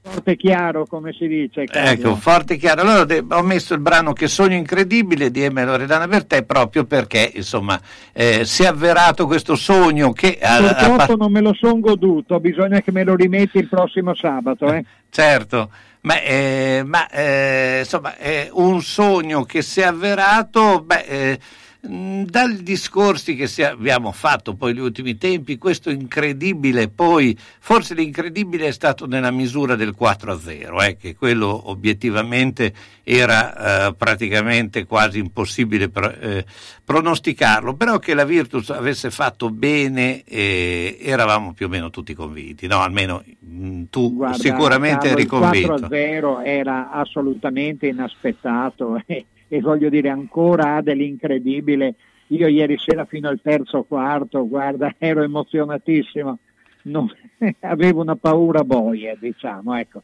Forte 0.00 0.36
chiaro, 0.36 0.86
come 0.86 1.12
si 1.12 1.26
dice. 1.26 1.66
Carlo. 1.66 1.90
Ecco, 1.90 2.16
forte 2.16 2.56
chiaro. 2.56 2.80
Allora 2.80 3.04
de- 3.04 3.22
ho 3.28 3.42
messo 3.42 3.74
il 3.74 3.80
brano 3.80 4.14
Che 4.14 4.26
sogno 4.26 4.56
incredibile 4.56 5.30
di 5.30 5.46
M. 5.50 5.62
Loredana 5.66 6.08
Bertè 6.08 6.44
proprio 6.44 6.86
perché, 6.86 7.30
insomma, 7.34 7.78
eh, 8.14 8.46
si 8.46 8.62
è 8.62 8.68
avverato 8.68 9.26
questo 9.26 9.54
sogno 9.54 10.12
che... 10.12 10.38
ha 10.40 10.60
Purtroppo 10.60 11.04
fa- 11.04 11.14
non 11.16 11.30
me 11.30 11.42
lo 11.42 11.52
son 11.52 11.80
goduto, 11.80 12.40
bisogna 12.40 12.80
che 12.80 12.90
me 12.90 13.04
lo 13.04 13.14
rimetti 13.14 13.58
il 13.58 13.68
prossimo 13.68 14.14
sabato. 14.14 14.72
Eh. 14.72 14.82
Certo, 15.10 15.70
ma, 16.02 16.22
eh, 16.22 16.82
ma, 16.86 17.06
eh, 17.10 17.80
insomma 17.80 18.16
è 18.16 18.48
un 18.52 18.80
sogno 18.80 19.42
che 19.44 19.60
si 19.60 19.80
è 19.80 19.84
avverato, 19.84 20.80
beh, 20.82 21.04
eh, 21.06 21.38
dai 21.80 22.62
discorsi 22.64 23.36
che 23.36 23.64
abbiamo 23.64 24.10
fatto 24.10 24.54
poi 24.54 24.72
negli 24.72 24.82
ultimi 24.82 25.16
tempi, 25.16 25.58
questo 25.58 25.90
incredibile, 25.90 26.88
poi 26.88 27.38
forse 27.60 27.94
l'incredibile 27.94 28.66
è 28.66 28.72
stato 28.72 29.06
nella 29.06 29.30
misura 29.30 29.76
del 29.76 29.94
4-0, 29.98 30.82
eh, 30.84 30.96
che 30.96 31.14
quello 31.14 31.70
obiettivamente 31.70 32.72
era 33.04 33.86
eh, 33.86 33.94
praticamente 33.94 34.86
quasi 34.86 35.20
impossibile 35.20 35.88
pro- 35.88 36.12
eh, 36.12 36.44
pronosticarlo, 36.84 37.74
però 37.74 37.98
che 38.00 38.14
la 38.14 38.24
Virtus 38.24 38.70
avesse 38.70 39.10
fatto 39.10 39.48
bene 39.50 40.24
eh, 40.24 40.98
eravamo 41.00 41.52
più 41.52 41.66
o 41.66 41.68
meno 41.68 41.90
tutti 41.90 42.12
convinti, 42.12 42.66
no? 42.66 42.80
almeno 42.80 43.22
mh, 43.38 43.84
tu 43.88 44.16
Guarda, 44.16 44.36
sicuramente 44.36 45.06
Carlo, 45.06 45.18
eri 45.18 45.26
convinto. 45.26 45.74
Il 45.74 45.90
4-0 45.90 46.44
era 46.44 46.90
assolutamente 46.90 47.86
inaspettato 47.86 49.00
e, 49.48 49.60
voglio 49.60 49.88
dire 49.88 50.08
ancora 50.08 50.76
ha 50.76 50.82
dell'incredibile. 50.82 51.94
Io 52.28 52.46
ieri 52.46 52.76
sera 52.78 53.06
fino 53.06 53.28
al 53.28 53.40
terzo 53.42 53.82
quarto, 53.84 54.46
guarda, 54.46 54.94
ero 54.98 55.22
emozionatissimo, 55.22 56.38
Non- 56.82 57.10
avevo 57.60 58.02
una 58.02 58.16
paura 58.16 58.64
boia, 58.64 59.16
diciamo, 59.18 59.74
ecco. 59.76 60.02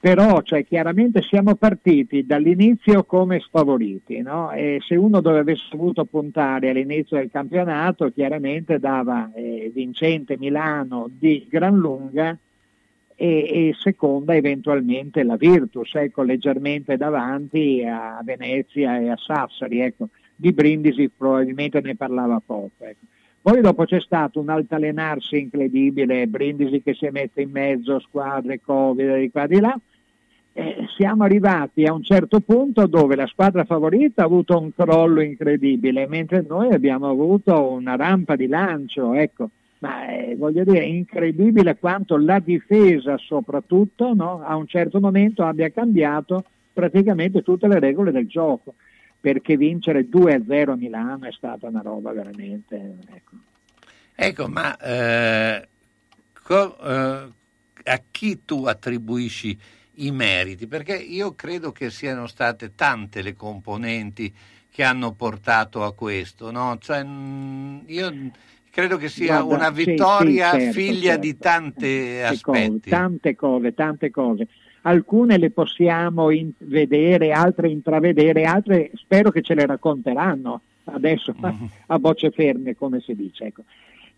Però, 0.00 0.40
cioè, 0.40 0.64
chiaramente 0.64 1.20
siamo 1.20 1.56
partiti 1.56 2.24
dall'inizio 2.24 3.04
come 3.04 3.38
sfavoriti, 3.38 4.22
no? 4.22 4.50
E 4.50 4.78
se 4.80 4.96
uno 4.96 5.20
dove 5.20 5.40
avesse 5.40 5.66
dovuto 5.70 6.06
puntare 6.06 6.70
all'inizio 6.70 7.18
del 7.18 7.30
campionato, 7.30 8.10
chiaramente 8.10 8.78
dava 8.78 9.30
eh, 9.34 9.70
vincente 9.74 10.38
Milano 10.38 11.06
di 11.10 11.46
gran 11.50 11.76
lunga 11.76 12.36
e, 13.20 13.68
e 13.68 13.74
seconda 13.76 14.34
eventualmente 14.34 15.22
la 15.22 15.36
Virtus, 15.36 15.94
ecco, 15.94 16.22
leggermente 16.22 16.96
davanti 16.96 17.84
a 17.86 18.18
Venezia 18.24 18.98
e 18.98 19.10
a 19.10 19.16
Sassari, 19.18 19.80
ecco. 19.80 20.08
Di 20.34 20.52
Brindisi 20.52 21.10
probabilmente 21.14 21.82
ne 21.82 21.96
parlava 21.96 22.40
poco. 22.44 22.70
ecco. 22.78 23.04
Poi 23.42 23.60
dopo 23.60 23.84
c'è 23.84 24.00
stato 24.00 24.40
un 24.40 24.48
altalenarsi 24.48 25.38
incredibile, 25.38 26.28
Brindisi 26.28 26.82
che 26.82 26.94
si 26.94 27.04
è 27.04 27.10
messo 27.10 27.40
in 27.40 27.50
mezzo, 27.50 28.00
squadre, 28.00 28.58
Covid, 28.58 29.18
di 29.18 29.30
qua 29.30 29.46
di 29.46 29.60
là. 29.60 29.78
Eh, 30.54 30.86
siamo 30.96 31.24
arrivati 31.24 31.84
a 31.84 31.92
un 31.92 32.02
certo 32.02 32.40
punto 32.40 32.86
dove 32.86 33.16
la 33.16 33.26
squadra 33.26 33.64
favorita 33.64 34.22
ha 34.22 34.24
avuto 34.24 34.58
un 34.58 34.72
crollo 34.74 35.20
incredibile, 35.20 36.06
mentre 36.08 36.42
noi 36.48 36.72
abbiamo 36.72 37.10
avuto 37.10 37.70
una 37.70 37.96
rampa 37.96 38.34
di 38.34 38.46
lancio, 38.46 39.12
ecco. 39.12 39.50
Ma 39.80 40.08
eh, 40.08 40.36
voglio 40.36 40.62
dire, 40.62 40.80
è 40.80 40.84
incredibile 40.84 41.78
quanto 41.78 42.18
la 42.18 42.38
difesa 42.38 43.16
soprattutto 43.16 44.12
no, 44.14 44.42
a 44.44 44.54
un 44.56 44.66
certo 44.66 45.00
momento 45.00 45.42
abbia 45.44 45.70
cambiato 45.70 46.44
praticamente 46.72 47.42
tutte 47.42 47.66
le 47.66 47.78
regole 47.78 48.12
del 48.12 48.26
gioco, 48.26 48.74
perché 49.18 49.56
vincere 49.56 50.06
2-0 50.08 50.70
a 50.70 50.76
Milano 50.76 51.26
è 51.26 51.32
stata 51.32 51.66
una 51.66 51.80
roba 51.82 52.12
veramente... 52.12 52.98
Ecco. 53.14 53.36
Ecco, 54.14 54.48
ma 54.48 54.76
eh, 54.76 55.68
co- 56.42 56.78
eh, 56.78 57.28
a 57.84 58.02
chi 58.10 58.44
tu 58.44 58.66
attribuisci 58.66 59.58
i 59.94 60.10
meriti? 60.10 60.66
Perché 60.66 60.94
io 60.94 61.34
credo 61.34 61.72
che 61.72 61.88
siano 61.88 62.26
state 62.26 62.74
tante 62.74 63.22
le 63.22 63.34
componenti 63.34 64.30
che 64.70 64.82
hanno 64.82 65.12
portato 65.12 65.84
a 65.84 65.94
questo, 65.94 66.50
no? 66.50 66.76
Cioè, 66.78 67.02
mh, 67.02 67.84
io 67.86 68.30
credo 68.70 68.96
che 68.96 69.08
sia 69.08 69.40
Guarda, 69.42 69.66
una 69.68 69.74
sì, 69.76 69.84
vittoria 69.84 70.50
sì, 70.52 70.58
certo, 70.60 70.72
figlia 70.72 71.00
certo. 71.10 71.20
di 71.20 71.38
tante 71.38 72.20
Tante 72.20 72.40
cose, 72.42 72.58
aspetti. 72.60 72.90
tante 72.90 73.36
cose, 73.36 73.74
tante 73.74 74.10
cose. 74.10 74.48
Alcune 74.82 75.36
le 75.36 75.50
possiamo 75.50 76.30
in- 76.30 76.52
vedere, 76.58 77.32
altre 77.32 77.68
intravedere, 77.68 78.44
altre 78.44 78.90
spero 78.94 79.30
che 79.30 79.42
ce 79.42 79.54
le 79.54 79.66
racconteranno 79.66 80.62
adesso 80.84 81.34
Mm-hmm. 81.38 81.64
a 81.88 81.98
bocce 81.98 82.30
ferme, 82.30 82.74
come 82.76 83.00
si 83.00 83.14
dice. 83.14 83.44
ecco. 83.46 83.62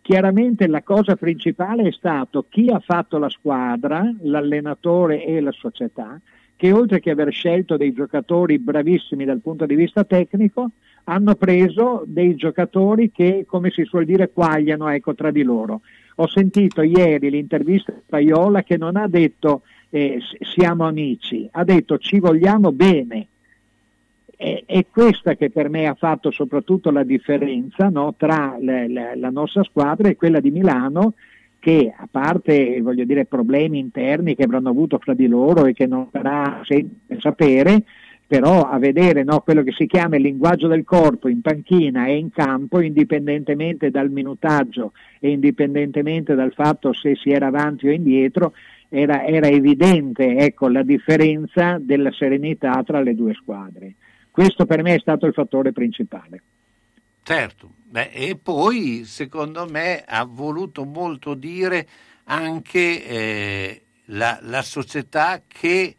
Chiaramente 0.00 0.66
la 0.66 0.82
cosa 0.82 1.14
principale 1.16 1.88
è 1.88 1.92
stato 1.92 2.46
chi 2.48 2.68
ha 2.70 2.80
fatto 2.80 3.18
la 3.18 3.28
squadra, 3.28 4.02
l'allenatore 4.22 5.24
e 5.24 5.40
la 5.40 5.52
società, 5.52 6.20
che 6.56 6.72
oltre 6.72 6.98
che 7.00 7.10
aver 7.10 7.32
scelto 7.32 7.76
dei 7.76 7.92
giocatori 7.92 8.58
bravissimi 8.58 9.24
dal 9.24 9.40
punto 9.40 9.64
di 9.66 9.74
vista 9.76 10.02
tecnico, 10.04 10.70
hanno 11.04 11.34
preso 11.34 12.02
dei 12.06 12.34
giocatori 12.34 13.10
che, 13.10 13.44
come 13.46 13.70
si 13.70 13.84
suol 13.84 14.04
dire, 14.04 14.30
quagliano 14.30 14.88
ecco, 14.88 15.14
tra 15.14 15.30
di 15.30 15.42
loro. 15.42 15.80
Ho 16.16 16.26
sentito 16.28 16.82
ieri 16.82 17.30
l'intervista 17.30 17.92
di 17.92 18.00
Paiola 18.06 18.62
che 18.62 18.76
non 18.76 18.96
ha 18.96 19.08
detto 19.08 19.62
eh, 19.90 20.18
siamo 20.40 20.86
amici, 20.86 21.48
ha 21.50 21.64
detto 21.64 21.98
ci 21.98 22.18
vogliamo 22.18 22.72
bene. 22.72 23.26
È, 24.36 24.62
è 24.66 24.86
questa 24.90 25.34
che 25.34 25.50
per 25.50 25.68
me 25.68 25.86
ha 25.86 25.94
fatto 25.94 26.30
soprattutto 26.30 26.90
la 26.90 27.04
differenza 27.04 27.88
no, 27.88 28.14
tra 28.16 28.56
le- 28.60 28.88
le- 28.88 29.16
la 29.16 29.30
nostra 29.30 29.62
squadra 29.62 30.08
e 30.08 30.16
quella 30.16 30.40
di 30.40 30.50
Milano 30.50 31.14
che 31.62 31.94
a 31.96 32.08
parte 32.10 32.82
dire, 33.04 33.24
problemi 33.24 33.78
interni 33.78 34.34
che 34.34 34.42
avranno 34.42 34.70
avuto 34.70 34.98
fra 34.98 35.14
di 35.14 35.28
loro 35.28 35.66
e 35.66 35.72
che 35.72 35.86
non 35.86 36.08
sarà 36.10 36.60
sapere, 37.18 37.84
però 38.32 38.62
a 38.62 38.78
vedere 38.78 39.24
no, 39.24 39.40
quello 39.40 39.62
che 39.62 39.72
si 39.72 39.86
chiama 39.86 40.16
il 40.16 40.22
linguaggio 40.22 40.66
del 40.66 40.84
corpo 40.84 41.28
in 41.28 41.42
panchina 41.42 42.06
e 42.06 42.16
in 42.16 42.30
campo, 42.30 42.80
indipendentemente 42.80 43.90
dal 43.90 44.08
minutaggio 44.08 44.94
e 45.20 45.28
indipendentemente 45.28 46.34
dal 46.34 46.54
fatto 46.54 46.94
se 46.94 47.14
si 47.14 47.28
era 47.28 47.48
avanti 47.48 47.88
o 47.88 47.90
indietro, 47.90 48.54
era, 48.88 49.26
era 49.26 49.48
evidente 49.48 50.34
ecco, 50.38 50.68
la 50.68 50.82
differenza 50.82 51.76
della 51.78 52.10
serenità 52.10 52.82
tra 52.82 53.02
le 53.02 53.14
due 53.14 53.34
squadre. 53.34 53.96
Questo 54.30 54.64
per 54.64 54.80
me 54.80 54.94
è 54.94 54.98
stato 54.98 55.26
il 55.26 55.34
fattore 55.34 55.72
principale. 55.72 56.42
Certo, 57.22 57.68
Beh, 57.84 58.12
e 58.12 58.38
poi 58.42 59.04
secondo 59.04 59.66
me 59.68 60.04
ha 60.06 60.24
voluto 60.24 60.84
molto 60.86 61.34
dire 61.34 61.86
anche 62.24 63.06
eh, 63.06 63.82
la, 64.06 64.38
la 64.40 64.62
società 64.62 65.42
che 65.46 65.94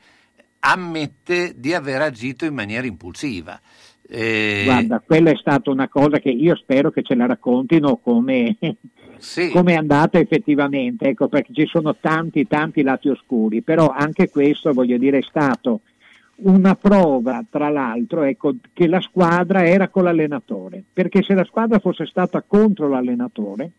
ammette 0.65 1.53
di 1.57 1.73
aver 1.73 2.01
agito 2.01 2.45
in 2.45 2.53
maniera 2.53 2.87
impulsiva. 2.87 3.59
Eh, 4.07 4.63
Guarda, 4.65 5.01
quella 5.05 5.31
è 5.31 5.35
stata 5.35 5.69
una 5.71 5.87
cosa 5.87 6.19
che 6.19 6.29
io 6.29 6.55
spero 6.55 6.91
che 6.91 7.03
ce 7.03 7.15
la 7.15 7.25
raccontino 7.25 7.97
come, 7.97 8.57
come 9.51 9.73
è 9.73 9.75
andata 9.75 10.19
effettivamente, 10.19 11.09
ecco, 11.09 11.27
perché 11.27 11.53
ci 11.53 11.65
sono 11.65 11.95
tanti, 11.99 12.47
tanti 12.47 12.81
lati 12.81 13.09
oscuri, 13.09 13.61
però 13.61 13.89
anche 13.89 14.29
questo, 14.29 14.73
voglio 14.73 14.97
dire, 14.97 15.19
è 15.19 15.23
stato 15.23 15.81
una 16.35 16.75
prova, 16.75 17.43
tra 17.49 17.69
l'altro, 17.69 18.23
ecco, 18.23 18.55
che 18.73 18.87
la 18.87 19.01
squadra 19.01 19.65
era 19.65 19.89
con 19.89 20.03
l'allenatore, 20.03 20.83
perché 20.91 21.23
se 21.23 21.33
la 21.33 21.45
squadra 21.45 21.79
fosse 21.79 22.05
stata 22.05 22.43
contro 22.45 22.87
l'allenatore, 22.87 23.71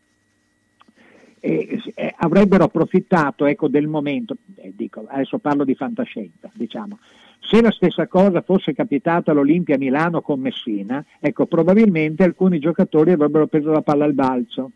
eh, 1.44 1.78
eh, 1.94 2.14
avrebbero 2.16 2.64
approfittato 2.64 3.44
ecco, 3.44 3.68
del 3.68 3.86
momento, 3.86 4.34
eh, 4.54 4.72
dico, 4.74 5.04
adesso 5.06 5.36
parlo 5.36 5.64
di 5.64 5.74
fantascienza, 5.74 6.50
diciamo, 6.54 6.98
se 7.38 7.60
la 7.60 7.70
stessa 7.70 8.06
cosa 8.06 8.40
fosse 8.40 8.72
capitata 8.72 9.32
all'Olimpia 9.32 9.76
Milano 9.76 10.22
con 10.22 10.40
Messina, 10.40 11.04
ecco, 11.20 11.44
probabilmente 11.44 12.24
alcuni 12.24 12.58
giocatori 12.58 13.12
avrebbero 13.12 13.46
preso 13.46 13.70
la 13.70 13.82
palla 13.82 14.06
al 14.06 14.14
balzo. 14.14 14.70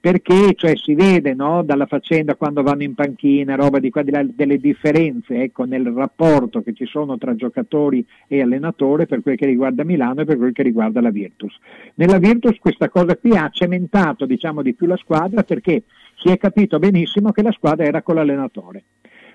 Perché 0.00 0.54
cioè, 0.54 0.76
si 0.76 0.94
vede 0.94 1.34
no, 1.34 1.64
dalla 1.64 1.86
faccenda 1.86 2.36
quando 2.36 2.62
vanno 2.62 2.84
in 2.84 2.94
panchina, 2.94 3.56
roba 3.56 3.80
di 3.80 3.90
qua 3.90 4.04
delle 4.04 4.58
differenze 4.58 5.42
ecco, 5.42 5.64
nel 5.64 5.88
rapporto 5.88 6.62
che 6.62 6.72
ci 6.72 6.86
sono 6.86 7.18
tra 7.18 7.34
giocatori 7.34 8.06
e 8.28 8.40
allenatore 8.40 9.06
per 9.06 9.22
quel 9.22 9.36
che 9.36 9.46
riguarda 9.46 9.82
Milano 9.82 10.20
e 10.20 10.24
per 10.24 10.36
quel 10.36 10.52
che 10.52 10.62
riguarda 10.62 11.00
la 11.00 11.10
Virtus. 11.10 11.58
Nella 11.96 12.18
Virtus 12.18 12.58
questa 12.58 12.88
cosa 12.88 13.16
qui 13.16 13.36
ha 13.36 13.50
cementato 13.50 14.24
diciamo, 14.24 14.62
di 14.62 14.72
più 14.72 14.86
la 14.86 14.96
squadra 14.96 15.42
perché 15.42 15.82
si 16.18 16.28
è 16.28 16.36
capito 16.36 16.78
benissimo 16.78 17.32
che 17.32 17.42
la 17.42 17.52
squadra 17.52 17.84
era 17.84 18.02
con 18.02 18.16
l'allenatore. 18.16 18.84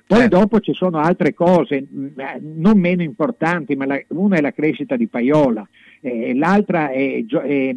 Poi 0.06 0.28
dopo 0.28 0.60
ci 0.60 0.74
sono 0.74 0.98
altre 1.00 1.34
cose 1.34 1.86
mh, 1.90 2.06
eh, 2.18 2.40
non 2.42 2.78
meno 2.78 3.02
importanti, 3.04 3.76
ma 3.76 3.86
la- 3.86 4.02
una 4.10 4.36
è 4.36 4.42
la 4.42 4.52
crescita 4.52 4.98
di 4.98 5.08
Paiola, 5.08 5.66
eh, 6.02 6.36
l'altra 6.36 6.90
è, 6.90 7.24
Gio- 7.26 7.40
è- 7.40 7.74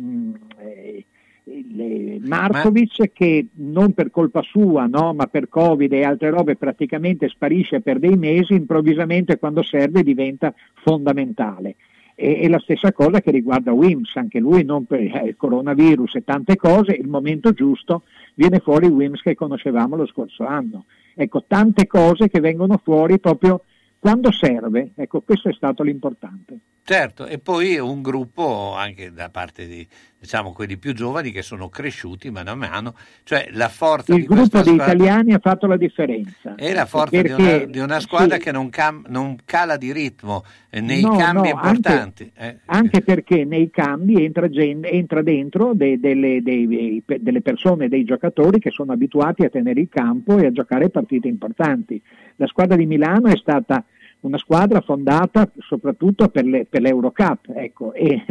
il- 1.48 1.80
eh, 1.80 2.20
Markovic 2.24 3.12
che 3.12 3.46
non 3.54 3.92
per 3.92 4.10
colpa 4.10 4.42
sua, 4.42 4.86
no, 4.86 5.14
ma 5.14 5.26
per 5.26 5.48
Covid 5.48 5.92
e 5.92 6.02
altre 6.02 6.30
robe 6.30 6.56
praticamente 6.56 7.28
sparisce 7.28 7.80
per 7.80 8.00
dei 8.00 8.16
mesi, 8.16 8.54
improvvisamente 8.54 9.38
quando 9.38 9.62
serve 9.62 10.02
diventa 10.02 10.52
fondamentale. 10.82 11.76
E, 12.18 12.40
e 12.42 12.48
la 12.48 12.58
stessa 12.58 12.92
cosa 12.92 13.20
che 13.20 13.30
riguarda 13.30 13.72
Wims, 13.72 14.16
anche 14.16 14.40
lui 14.40 14.64
non 14.64 14.86
per 14.86 15.00
eh, 15.00 15.28
il 15.28 15.36
coronavirus 15.36 16.14
e 16.16 16.24
tante 16.24 16.56
cose, 16.56 16.92
il 16.92 17.08
momento 17.08 17.52
giusto 17.52 18.04
viene 18.34 18.58
fuori 18.58 18.86
Wims 18.86 19.20
che 19.20 19.34
conoscevamo 19.34 19.96
lo 19.96 20.06
scorso 20.06 20.44
anno. 20.44 20.86
Ecco, 21.14 21.44
tante 21.46 21.86
cose 21.86 22.28
che 22.28 22.40
vengono 22.40 22.80
fuori 22.82 23.18
proprio 23.20 23.62
quando 23.98 24.32
serve, 24.32 24.92
ecco, 24.94 25.20
questo 25.20 25.50
è 25.50 25.52
stato 25.52 25.82
l'importante. 25.82 26.58
Certo, 26.88 27.26
e 27.26 27.40
poi 27.40 27.78
un 27.80 28.00
gruppo 28.00 28.72
anche 28.76 29.12
da 29.12 29.28
parte 29.28 29.66
di 29.66 29.84
diciamo 30.18 30.52
quelli 30.52 30.76
più 30.76 30.92
giovani 30.94 31.32
che 31.32 31.42
sono 31.42 31.68
cresciuti 31.68 32.30
mano 32.30 32.50
a 32.52 32.54
mano, 32.54 32.94
cioè 33.24 33.48
la 33.50 33.68
forza 33.68 34.14
il 34.14 34.20
di 34.20 34.26
gruppo 34.26 34.44
squadra 34.62 34.72
italiani 34.72 35.32
ha 35.32 35.40
fatto 35.40 35.66
la 35.66 35.76
differenza. 35.76 36.54
è 36.54 36.72
la 36.72 36.86
forza 36.86 37.10
Perché- 37.20 37.34
di, 37.34 37.42
una, 37.42 37.64
di 37.64 37.78
una 37.80 37.98
squadra 38.00 38.36
sì. 38.36 38.42
che 38.42 38.52
non, 38.52 38.70
cam- 38.70 39.04
non 39.08 39.36
cala 39.44 39.76
di 39.76 39.92
ritmo 39.92 40.44
eh, 40.70 40.80
nei 40.80 41.02
No, 41.02 41.16
cambi 41.16 41.48
no, 41.48 41.54
importanti. 41.60 42.32
Anche, 42.36 42.56
eh. 42.56 42.58
anche 42.66 43.02
perché 43.02 43.44
nei 43.44 43.68
cambi 43.70 44.24
entra, 44.24 44.48
gen- 44.48 44.84
entra 44.84 45.22
dentro 45.22 45.72
de- 45.74 45.98
delle, 45.98 46.40
dei- 46.40 47.02
delle 47.04 47.40
persone, 47.42 47.88
dei 47.88 48.04
giocatori 48.04 48.60
che 48.60 48.70
sono 48.70 48.92
abituati 48.92 49.44
a 49.44 49.48
tenere 49.48 49.80
il 49.80 49.88
campo 49.88 50.38
e 50.38 50.46
a 50.46 50.52
giocare 50.52 50.88
partite 50.88 51.26
importanti. 51.26 52.00
La 52.36 52.46
squadra 52.46 52.76
di 52.76 52.86
Milano 52.86 53.26
è 53.28 53.36
stata 53.36 53.84
una 54.26 54.38
squadra 54.38 54.80
fondata 54.80 55.50
soprattutto 55.58 56.28
per, 56.28 56.44
le- 56.44 56.66
per 56.68 56.82
l'Eurocup, 56.82 57.50
ecco, 57.54 57.92
e 57.92 58.24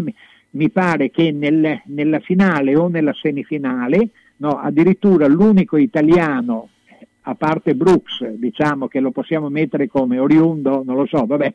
mi- 0.51 0.69
pare 0.69 1.09
che 1.09 1.31
nel- 1.31 1.81
nella 1.85 2.19
finale 2.19 2.75
o 2.75 2.87
nella 2.87 3.13
semifinale, 3.13 4.09
no, 4.37 4.49
addirittura 4.59 5.27
l'unico 5.27 5.77
italiano 5.77 6.69
a 7.27 7.35
parte 7.35 7.73
Brooks, 7.75 8.27
diciamo 8.33 8.87
che 8.87 8.99
lo 8.99 9.11
possiamo 9.11 9.49
mettere 9.49 9.87
come 9.87 10.19
oriundo, 10.19 10.83
non 10.85 10.95
lo 10.95 11.05
so, 11.07 11.25
vabbè, 11.25 11.53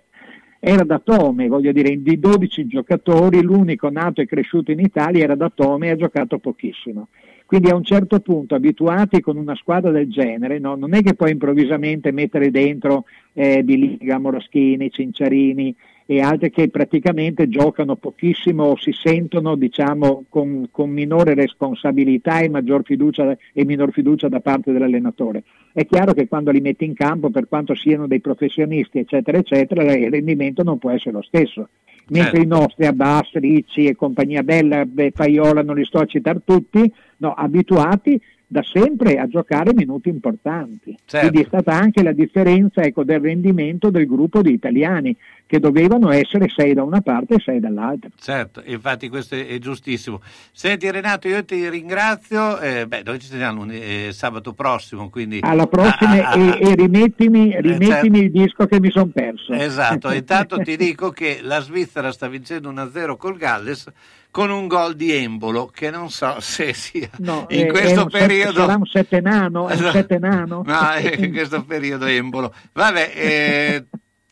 era 0.58 0.82
da 0.84 0.98
Tome, 0.98 1.48
voglio 1.48 1.72
dire, 1.72 2.02
di 2.02 2.18
12 2.18 2.66
giocatori 2.66 3.40
l'unico 3.40 3.88
nato 3.88 4.20
e 4.20 4.26
cresciuto 4.26 4.72
in 4.72 4.80
Italia 4.80 5.22
era 5.24 5.34
da 5.34 5.50
Tome 5.54 5.86
e 5.86 5.90
ha 5.90 5.96
giocato 5.96 6.38
pochissimo. 6.38 7.08
Quindi 7.50 7.68
a 7.68 7.74
un 7.74 7.82
certo 7.82 8.20
punto, 8.20 8.54
abituati 8.54 9.20
con 9.20 9.36
una 9.36 9.56
squadra 9.56 9.90
del 9.90 10.08
genere, 10.08 10.60
no, 10.60 10.76
non 10.76 10.94
è 10.94 11.02
che 11.02 11.14
puoi 11.14 11.32
improvvisamente 11.32 12.12
mettere 12.12 12.52
dentro 12.52 13.06
eh, 13.32 13.64
Di 13.64 13.76
Liga, 13.76 14.20
Moraschini, 14.20 14.88
Cinciarini 14.88 15.74
e 16.06 16.20
altri 16.20 16.52
che 16.52 16.68
praticamente 16.68 17.48
giocano 17.48 17.96
pochissimo 17.96 18.66
o 18.66 18.76
si 18.76 18.92
sentono 18.92 19.56
diciamo, 19.56 20.26
con, 20.28 20.68
con 20.70 20.90
minore 20.90 21.34
responsabilità 21.34 22.38
e, 22.38 22.48
maggior 22.48 22.82
fiducia, 22.84 23.36
e 23.52 23.64
minor 23.64 23.90
fiducia 23.90 24.28
da 24.28 24.38
parte 24.38 24.70
dell'allenatore. 24.70 25.42
È 25.72 25.84
chiaro 25.86 26.12
che 26.12 26.28
quando 26.28 26.52
li 26.52 26.60
metti 26.60 26.84
in 26.84 26.94
campo, 26.94 27.30
per 27.30 27.48
quanto 27.48 27.74
siano 27.74 28.06
dei 28.06 28.20
professionisti, 28.20 29.00
eccetera, 29.00 29.38
eccetera, 29.38 29.92
il 29.92 30.08
rendimento 30.08 30.62
non 30.62 30.78
può 30.78 30.90
essere 30.90 31.16
lo 31.16 31.22
stesso. 31.22 31.68
Mentre 32.10 32.38
Certo. 32.38 32.40
i 32.40 32.46
nostri 32.46 32.86
Abbas, 32.86 33.32
Ricci 33.32 33.84
e 33.86 33.94
compagnia 33.94 34.42
bella, 34.42 34.84
beh, 34.84 35.12
Paiola, 35.12 35.62
non 35.62 35.76
li 35.76 35.84
sto 35.84 35.98
a 35.98 36.06
citare 36.06 36.40
tutti, 36.44 36.92
no, 37.18 37.32
abituati 37.32 38.20
da 38.46 38.64
sempre 38.64 39.16
a 39.18 39.28
giocare 39.28 39.72
minuti 39.72 40.08
importanti. 40.08 40.96
Certo. 41.04 41.28
Quindi 41.28 41.44
è 41.44 41.46
stata 41.46 41.72
anche 41.72 42.02
la 42.02 42.12
differenza 42.12 42.82
ecco, 42.82 43.04
del 43.04 43.20
rendimento 43.20 43.90
del 43.90 44.06
gruppo 44.06 44.42
di 44.42 44.52
italiani, 44.52 45.16
che 45.50 45.58
dovevano 45.58 46.12
essere 46.12 46.48
sei 46.48 46.74
da 46.74 46.84
una 46.84 47.00
parte 47.00 47.34
e 47.34 47.40
sei 47.40 47.58
dall'altra. 47.58 48.08
Certo, 48.16 48.62
infatti 48.66 49.08
questo 49.08 49.34
è, 49.34 49.58
giustissimo. 49.58 50.20
Senti 50.52 50.88
Renato, 50.88 51.26
io 51.26 51.44
ti 51.44 51.68
ringrazio, 51.68 52.60
eh, 52.60 52.86
beh, 52.86 53.02
noi 53.04 53.18
ci 53.18 53.26
sentiamo 53.26 53.66
eh, 53.68 54.10
sabato 54.12 54.52
prossimo, 54.52 55.10
quindi... 55.10 55.40
Alla 55.42 55.66
prossima 55.66 56.12
Ah, 56.12 56.28
ah, 56.28 56.30
ah, 56.30 56.38
e, 56.38 56.70
e 56.70 56.74
rimettimi, 56.76 57.60
rimettimi 57.60 57.88
certo. 57.88 58.16
il 58.18 58.30
disco 58.30 58.66
che 58.66 58.78
mi 58.78 58.92
sono 58.92 59.10
perso. 59.12 59.52
Esatto, 59.52 60.12
intanto 60.14 60.56
ti 60.58 60.76
dico 60.76 61.10
che 61.10 61.40
la 61.42 61.58
Svizzera 61.58 62.12
sta 62.12 62.28
vincendo 62.28 62.70
1-0 62.70 63.16
col 63.16 63.36
Galles 63.36 63.90
con 64.30 64.50
un 64.50 64.68
gol 64.68 64.94
di 64.94 65.10
Embolo 65.10 65.66
che 65.66 65.90
non 65.90 66.08
so 66.08 66.36
se 66.38 66.72
sia 66.72 67.10
No, 67.18 67.46
in 67.48 67.66
eh, 67.66 67.66
questo 67.66 68.06
periodo 68.06 68.60
sarà 68.60 68.76
un 68.76 68.86
sette 68.86 69.20
nano? 69.20 69.66
È 69.66 69.74
un 69.74 69.90
sette 69.90 70.18
nano? 70.18 70.62
No, 70.64 70.90
è 70.92 71.16
in 71.18 71.32
questo 71.32 71.64
periodo 71.64 72.06
Embolo. 72.06 72.54
Vabbè, 72.72 73.10
eh, 73.16 73.84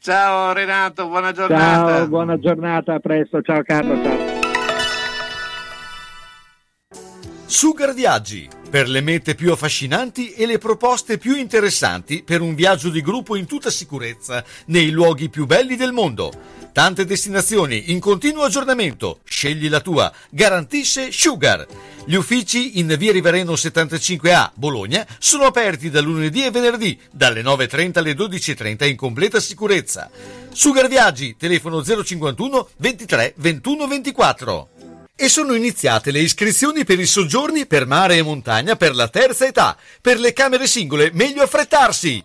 ciao 0.09 0.55
Renato, 0.55 1.07
buona 1.07 1.33
giornata. 1.33 1.97
Ciao, 1.97 2.09
buona 2.09 2.39
giornata, 2.39 2.95
a 2.95 2.99
presto, 2.99 3.43
ciao 3.43 3.63
Carlo, 3.63 4.03
ciao. 4.03 4.37
Sugar 7.45 7.93
Viaggi, 7.93 8.49
per 8.71 8.89
le 8.89 9.03
mete 9.03 9.35
più 9.35 9.53
affascinanti 9.53 10.33
e 10.33 10.47
le 10.47 10.57
proposte 10.57 11.19
più 11.19 11.37
interessanti 11.37 12.23
per 12.23 12.41
un 12.41 12.55
viaggio 12.55 12.89
di 12.89 13.03
gruppo 13.03 13.37
in 13.37 13.45
tutta 13.45 13.69
sicurezza 13.69 14.43
nei 14.67 14.91
luoghi 14.91 15.29
più 15.29 15.45
belli 15.45 15.77
del 15.77 15.93
mondo. 15.93 16.33
Tante 16.73 17.05
destinazioni 17.05 17.91
in 17.91 17.99
continuo 17.99 18.45
aggiornamento. 18.45 19.21
Scegli 19.25 19.69
la 19.69 19.81
tua. 19.81 20.13
Garantisce 20.31 21.11
Sugar. 21.11 21.67
Gli 22.05 22.15
uffici 22.15 22.79
in 22.79 22.95
via 22.99 23.13
Rivareno 23.13 23.53
75A, 23.53 24.51
Bologna, 24.55 25.07
sono 25.19 25.45
aperti 25.45 25.91
da 25.91 26.01
lunedì 26.01 26.45
e 26.45 26.51
venerdì, 26.51 26.99
dalle 27.11 27.43
9.30 27.43 27.99
alle 27.99 28.13
12.30 28.13 28.89
in 28.89 28.97
completa 28.97 29.41
sicurezza. 29.41 30.11
Sugar 30.53 30.89
Viaggi, 30.89 31.37
telefono 31.37 31.83
051 31.83 32.69
23 32.77 33.35
21 33.37 33.87
24. 33.87 34.69
E 35.17 35.29
sono 35.29 35.55
iniziate 35.55 36.13
le 36.13 36.21
iscrizioni 36.21 36.85
per 36.85 37.01
i 37.01 37.07
soggiorni 37.07 37.67
per 37.67 37.87
mare 37.87 38.17
e 38.17 38.23
montagna 38.23 38.77
per 38.77 38.95
la 38.95 39.09
terza 39.09 39.47
età. 39.47 39.77
Per 40.01 40.21
le 40.21 40.33
camere 40.33 40.67
singole, 40.67 41.11
meglio 41.13 41.43
affrettarsi! 41.43 42.25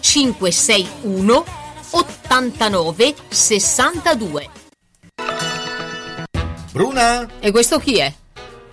561 0.00 1.44
89 1.90 3.14
62. 3.28 4.48
Bruna? 6.72 7.28
E 7.40 7.50
questo 7.50 7.78
chi 7.78 7.98
è? 7.98 8.14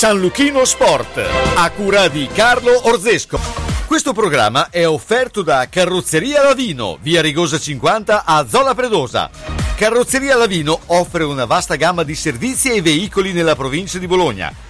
San 0.00 0.18
Luchino 0.18 0.64
Sport, 0.64 1.22
a 1.56 1.70
cura 1.72 2.08
di 2.08 2.26
Carlo 2.32 2.88
Orzesco. 2.88 3.38
Questo 3.86 4.14
programma 4.14 4.70
è 4.70 4.88
offerto 4.88 5.42
da 5.42 5.68
Carrozzeria 5.68 6.42
Lavino, 6.42 6.96
via 7.02 7.20
Rigosa 7.20 7.58
50 7.58 8.24
a 8.24 8.46
Zola 8.48 8.74
Predosa. 8.74 9.28
Carrozzeria 9.76 10.38
Lavino 10.38 10.80
offre 10.86 11.24
una 11.24 11.44
vasta 11.44 11.74
gamma 11.74 12.02
di 12.02 12.14
servizi 12.14 12.70
e 12.70 12.80
veicoli 12.80 13.34
nella 13.34 13.54
provincia 13.54 13.98
di 13.98 14.06
Bologna 14.06 14.69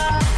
E 0.01 0.30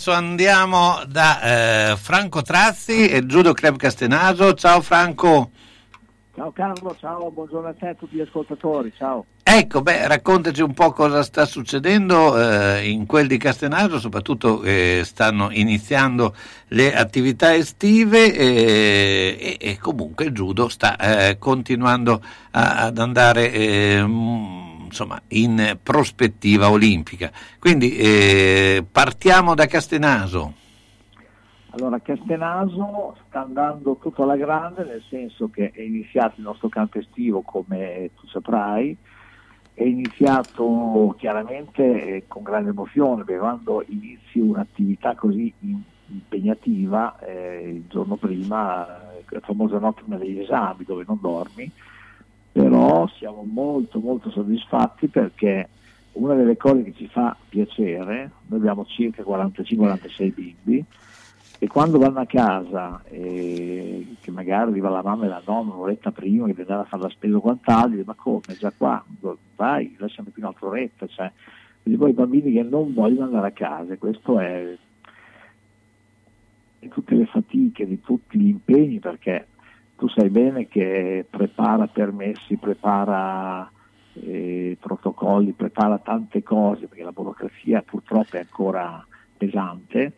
adesso 0.00 0.12
andiamo 0.12 1.02
da 1.06 1.90
eh, 1.90 1.96
Franco 1.98 2.40
Trazzi 2.40 3.06
e 3.06 3.26
Giudo 3.26 3.52
Club 3.52 3.76
Castenaso. 3.76 4.54
Ciao 4.54 4.80
Franco. 4.80 5.50
Ciao 6.34 6.52
Carlo, 6.52 6.96
ciao, 6.98 7.30
buongiorno 7.30 7.68
a 7.68 7.74
te 7.74 7.88
a 7.88 7.94
tutti 7.94 8.16
gli 8.16 8.20
ascoltatori, 8.20 8.90
ciao. 8.96 9.26
Ecco, 9.42 9.82
beh, 9.82 10.06
raccontaci 10.06 10.62
un 10.62 10.72
po' 10.72 10.92
cosa 10.92 11.22
sta 11.22 11.44
succedendo 11.44 12.40
eh, 12.40 12.88
in 12.88 13.04
quel 13.04 13.26
di 13.26 13.36
Castenaso, 13.36 13.98
soprattutto 13.98 14.62
eh, 14.62 15.02
stanno 15.04 15.50
iniziando 15.50 16.34
le 16.68 16.94
attività 16.94 17.54
estive 17.54 18.32
eh, 18.32 19.36
e, 19.38 19.70
e 19.70 19.78
comunque 19.78 20.24
il 20.24 20.32
judo 20.32 20.68
sta 20.68 20.96
eh, 20.96 21.36
continuando 21.36 22.22
a- 22.52 22.84
ad 22.84 22.96
andare 22.96 23.52
eh, 23.52 24.02
mm, 24.02 24.69
insomma, 24.90 25.20
in 25.28 25.78
prospettiva 25.82 26.70
olimpica. 26.70 27.30
Quindi 27.58 27.96
eh, 27.96 28.84
partiamo 28.90 29.54
da 29.54 29.66
Castenaso. 29.66 30.54
Allora, 31.70 32.00
Castenaso 32.00 33.16
sta 33.28 33.42
andando 33.42 33.96
tutto 34.00 34.24
alla 34.24 34.36
grande, 34.36 34.84
nel 34.84 35.02
senso 35.08 35.48
che 35.48 35.70
è 35.72 35.80
iniziato 35.80 36.34
il 36.38 36.42
nostro 36.42 36.68
campo 36.68 36.98
estivo, 36.98 37.42
come 37.42 38.10
tu 38.18 38.26
saprai, 38.26 38.96
è 39.72 39.84
iniziato 39.84 41.14
chiaramente 41.16 41.82
eh, 42.16 42.24
con 42.26 42.42
grande 42.42 42.70
emozione, 42.70 43.22
perché 43.22 43.40
quando 43.40 43.84
inizi 43.86 44.40
un'attività 44.40 45.14
così 45.14 45.52
impegnativa, 46.08 47.18
eh, 47.20 47.70
il 47.76 47.84
giorno 47.88 48.16
prima, 48.16 49.12
eh, 49.12 49.24
la 49.28 49.40
famosa 49.40 49.78
notte 49.78 50.02
degli 50.06 50.40
esami, 50.40 50.84
dove 50.84 51.04
non 51.06 51.18
dormi, 51.20 51.70
però 52.52 53.06
siamo 53.16 53.44
molto 53.44 54.00
molto 54.00 54.30
soddisfatti 54.30 55.08
perché 55.08 55.68
una 56.12 56.34
delle 56.34 56.56
cose 56.56 56.82
che 56.82 56.94
ci 56.94 57.06
fa 57.06 57.36
piacere, 57.48 58.30
noi 58.46 58.58
abbiamo 58.58 58.84
circa 58.84 59.22
45-46 59.22 60.34
bimbi, 60.34 60.84
e 61.62 61.66
quando 61.68 61.98
vanno 61.98 62.20
a 62.20 62.26
casa, 62.26 63.02
eh, 63.10 64.16
che 64.20 64.30
magari 64.30 64.70
arriva 64.70 64.88
la 64.88 65.02
mamma 65.02 65.26
e 65.26 65.28
la 65.28 65.42
nonna 65.44 65.74
un'oretta 65.74 66.10
prima 66.10 66.46
che 66.46 66.54
deve 66.54 66.62
andare 66.62 66.82
a 66.82 66.90
fare 66.90 67.02
la 67.02 67.10
spesa 67.10 67.36
o 67.36 67.40
quant'altro, 67.40 67.90
dice, 67.90 68.04
ma 68.06 68.14
come, 68.14 68.40
è 68.48 68.54
già 68.54 68.72
qua, 68.76 69.04
vai, 69.56 69.94
lasciami 69.98 70.30
più 70.30 70.42
un'altra 70.42 70.66
oretta, 70.68 71.06
cioè, 71.06 71.30
quindi 71.82 72.00
poi 72.00 72.10
i 72.10 72.14
bambini 72.14 72.52
che 72.52 72.62
non 72.62 72.94
vogliono 72.94 73.26
andare 73.26 73.48
a 73.48 73.52
casa, 73.52 73.96
questo 73.98 74.38
è 74.38 74.74
di 76.78 76.88
tutte 76.88 77.14
le 77.14 77.26
fatiche, 77.26 77.86
di 77.86 78.00
tutti 78.00 78.38
gli 78.38 78.48
impegni, 78.48 78.98
perché 78.98 79.46
tu 80.00 80.08
sai 80.08 80.30
bene 80.30 80.66
che 80.66 81.26
prepara 81.28 81.86
permessi, 81.86 82.56
prepara 82.56 83.70
eh, 84.14 84.74
protocolli, 84.80 85.52
prepara 85.52 85.98
tante 85.98 86.42
cose, 86.42 86.86
perché 86.86 87.04
la 87.04 87.12
burocrazia 87.12 87.82
purtroppo 87.82 88.36
è 88.36 88.38
ancora 88.38 89.06
pesante 89.36 90.14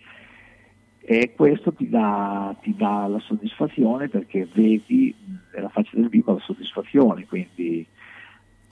e 1.01 1.33
questo 1.35 1.73
ti 1.73 1.89
dà, 1.89 2.55
ti 2.63 2.77
dà 2.77 3.09
la 3.09 3.19
soddisfazione 3.19 4.09
perché 4.09 4.47
vedi 4.55 5.13
nella 5.53 5.69
faccia 5.69 5.97
del 5.97 6.09
vivo 6.09 6.35
la 6.35 6.39
soddisfazione, 6.39 7.27
quindi 7.27 7.85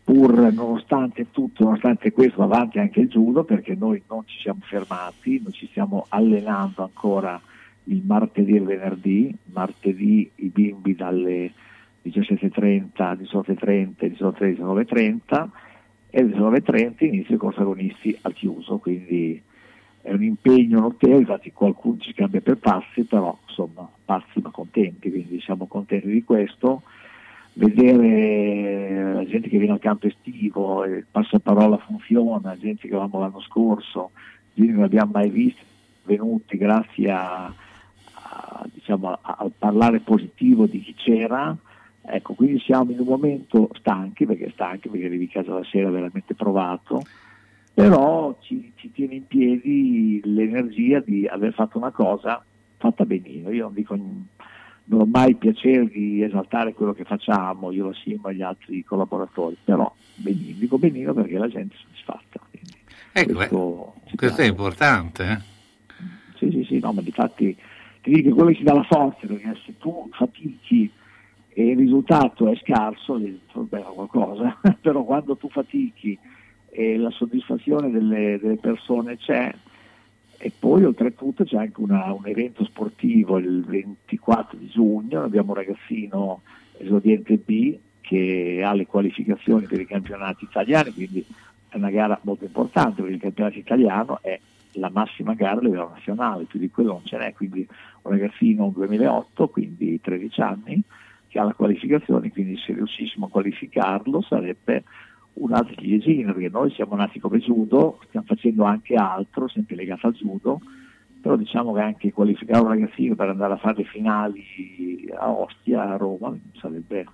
pur 0.04 0.52
nonostante 0.52 1.32
tutto, 1.32 1.64
nonostante 1.64 2.12
questo 2.12 2.38
va 2.38 2.44
avanti 2.44 2.78
anche 2.78 3.00
il 3.00 3.08
judo 3.08 3.42
perché 3.42 3.74
noi 3.74 4.00
non 4.08 4.22
ci 4.26 4.38
siamo 4.38 4.60
fermati, 4.62 5.40
noi 5.42 5.52
ci 5.54 5.66
stiamo 5.66 6.06
allenando 6.10 6.84
ancora 6.84 7.40
il 7.84 8.02
martedì 8.04 8.52
e 8.52 8.58
il 8.58 8.64
venerdì, 8.64 9.34
martedì 9.52 10.30
i 10.36 10.48
bimbi 10.48 10.94
dalle 10.94 11.52
17.30, 12.04 12.90
18.30, 12.96 13.94
18.30, 13.98 14.58
19.30 14.58 15.48
e 16.10 16.20
alle 16.20 16.34
19.30 16.34 17.04
inizia 17.04 17.34
il 17.34 17.40
corso 17.40 17.60
agonisti 17.60 18.16
al 18.22 18.32
chiuso, 18.34 18.78
quindi 18.78 19.40
è 20.02 20.12
un 20.12 20.22
impegno 20.22 20.80
notevole, 20.80 21.20
infatti 21.20 21.52
qualcuno 21.52 21.98
ci 21.98 22.14
cambia 22.14 22.40
per 22.40 22.56
passi, 22.56 23.04
però 23.04 23.38
insomma 23.46 23.88
passi 24.04 24.40
ma 24.40 24.50
contenti, 24.50 25.10
quindi 25.10 25.40
siamo 25.40 25.66
contenti 25.66 26.08
di 26.08 26.24
questo. 26.24 26.82
Vedere 27.52 29.12
la 29.12 29.26
gente 29.26 29.48
che 29.48 29.58
viene 29.58 29.74
al 29.74 29.80
campo 29.80 30.06
estivo, 30.06 30.84
il 30.84 31.04
passaparola 31.10 31.76
funziona, 31.78 32.56
gente 32.56 32.88
che 32.88 32.94
avevamo 32.94 33.18
l'anno 33.20 33.40
scorso, 33.40 34.12
gente 34.54 34.72
che 34.72 34.76
non 34.78 34.86
abbiamo 34.86 35.10
mai 35.12 35.28
visto, 35.28 35.62
venuti 36.04 36.56
grazie 36.56 37.10
a, 37.10 37.52
a, 38.40 38.66
diciamo, 38.72 39.18
al 39.20 39.52
parlare 39.56 40.00
positivo 40.00 40.66
di 40.66 40.80
chi 40.80 40.94
c'era. 40.94 41.56
Ecco, 42.02 42.34
quindi 42.34 42.58
siamo 42.60 42.90
in 42.90 43.00
un 43.00 43.06
momento 43.06 43.70
stanchi, 43.78 44.24
perché 44.24 44.50
stanchi, 44.52 44.88
perché 44.88 45.06
arrivi 45.06 45.28
a 45.30 45.40
casa 45.42 45.54
la 45.54 45.64
sera 45.64 45.90
veramente 45.90 46.34
provato, 46.34 47.02
però 47.74 48.36
ci, 48.40 48.72
ci 48.76 48.90
tiene 48.90 49.16
in 49.16 49.26
piedi 49.26 50.20
l'energia 50.24 51.00
di 51.00 51.26
aver 51.26 51.52
fatto 51.52 51.78
una 51.78 51.90
cosa 51.90 52.42
fatta 52.78 53.04
benino. 53.04 53.50
Io 53.50 53.64
non 53.64 53.74
dico 53.74 53.94
non 54.90 55.00
ho 55.02 55.06
mai 55.06 55.36
piacere 55.36 55.86
di 55.86 56.22
esaltare 56.22 56.72
quello 56.72 56.92
che 56.92 57.04
facciamo, 57.04 57.70
io 57.70 57.86
lo 57.86 57.92
Simo 57.92 58.28
e 58.28 58.34
gli 58.34 58.42
altri 58.42 58.82
collaboratori, 58.82 59.56
però 59.62 59.92
benino, 60.16 60.58
dico 60.58 60.78
benino 60.78 61.12
perché 61.12 61.38
la 61.38 61.48
gente 61.48 61.74
è 61.74 61.78
soddisfatta. 61.78 62.40
Ecco, 63.12 63.34
questo 63.34 63.94
eh, 64.06 64.16
questo 64.16 64.40
è 64.40 64.46
importante. 64.46 65.24
eh. 65.24 66.36
sì, 66.36 66.50
sì, 66.50 66.64
sì, 66.64 66.78
no, 66.80 66.92
ma 66.92 67.02
difatti 67.02 67.56
ti 68.02 68.12
dico 68.12 68.34
quello 68.34 68.50
che 68.50 68.56
ti 68.56 68.62
dà 68.64 68.74
la 68.74 68.82
forza, 68.82 69.26
perché 69.26 69.56
se 69.64 69.76
tu 69.78 70.08
fatichi 70.12 70.90
e 71.52 71.70
il 71.70 71.76
risultato 71.76 72.48
è 72.48 72.56
scarso, 72.56 73.18
beh, 73.18 73.80
qualcosa, 73.94 74.58
però 74.80 75.02
quando 75.04 75.36
tu 75.36 75.48
fatichi 75.48 76.18
e 76.70 76.96
la 76.96 77.10
soddisfazione 77.10 77.90
delle, 77.90 78.38
delle 78.40 78.56
persone 78.56 79.16
c'è, 79.16 79.52
e 80.42 80.52
poi 80.58 80.84
oltretutto 80.84 81.44
c'è 81.44 81.56
anche 81.56 81.80
una, 81.80 82.12
un 82.12 82.26
evento 82.26 82.64
sportivo 82.64 83.36
il 83.36 83.62
24 83.62 84.56
di 84.56 84.68
giugno, 84.68 85.22
abbiamo 85.22 85.50
un 85.50 85.56
ragazzino 85.56 86.40
esodiente 86.78 87.36
B 87.36 87.76
che 88.00 88.62
ha 88.64 88.72
le 88.72 88.86
qualificazioni 88.86 89.66
per 89.66 89.80
i 89.80 89.86
campionati 89.86 90.44
italiani, 90.44 90.92
quindi 90.92 91.24
è 91.68 91.76
una 91.76 91.90
gara 91.90 92.18
molto 92.22 92.44
importante 92.44 93.02
perché 93.02 93.16
il 93.16 93.20
campionato 93.20 93.58
italiano 93.58 94.18
è 94.22 94.40
la 94.72 94.90
massima 94.90 95.34
gara 95.34 95.58
a 95.58 95.62
livello 95.62 95.90
nazionale, 95.94 96.44
più 96.44 96.58
di 96.58 96.70
quello 96.70 96.92
non 96.92 97.04
ce 97.04 97.18
n'è, 97.18 97.32
quindi 97.32 97.66
un 98.02 98.12
ragazzino 98.12 98.68
2008, 98.68 99.48
quindi 99.48 100.00
13 100.00 100.40
anni, 100.40 100.82
che 101.28 101.38
ha 101.38 101.44
la 101.44 101.54
qualificazione, 101.54 102.30
quindi 102.30 102.56
se 102.56 102.72
riuscissimo 102.72 103.26
a 103.26 103.30
qualificarlo 103.30 104.20
sarebbe 104.22 104.84
un'altra 105.34 105.74
ciliegina, 105.76 106.32
perché 106.32 106.48
noi 106.48 106.70
siamo 106.72 106.96
nati 106.96 107.20
come 107.20 107.38
judo, 107.38 108.00
stiamo 108.08 108.26
facendo 108.26 108.64
anche 108.64 108.94
altro, 108.94 109.48
sempre 109.48 109.76
legato 109.76 110.08
al 110.08 110.14
judo, 110.14 110.60
però 111.20 111.36
diciamo 111.36 111.72
che 111.72 111.80
anche 111.80 112.12
qualificare 112.12 112.62
un 112.62 112.68
ragazzino 112.68 113.14
per 113.14 113.28
andare 113.28 113.52
a 113.52 113.58
fare 113.58 113.78
le 113.78 113.84
finali 113.84 114.44
a 115.16 115.30
Ostia, 115.30 115.90
a 115.90 115.96
Roma, 115.96 116.36
sarebbe 116.54 117.06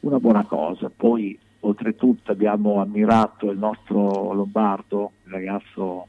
una 0.00 0.18
buona 0.18 0.44
cosa. 0.44 0.90
Poi 0.94 1.38
oltretutto 1.60 2.32
abbiamo 2.32 2.80
ammirato 2.80 3.50
il 3.50 3.58
nostro 3.58 4.32
Lombardo, 4.32 5.12
il 5.24 5.32
ragazzo 5.32 6.08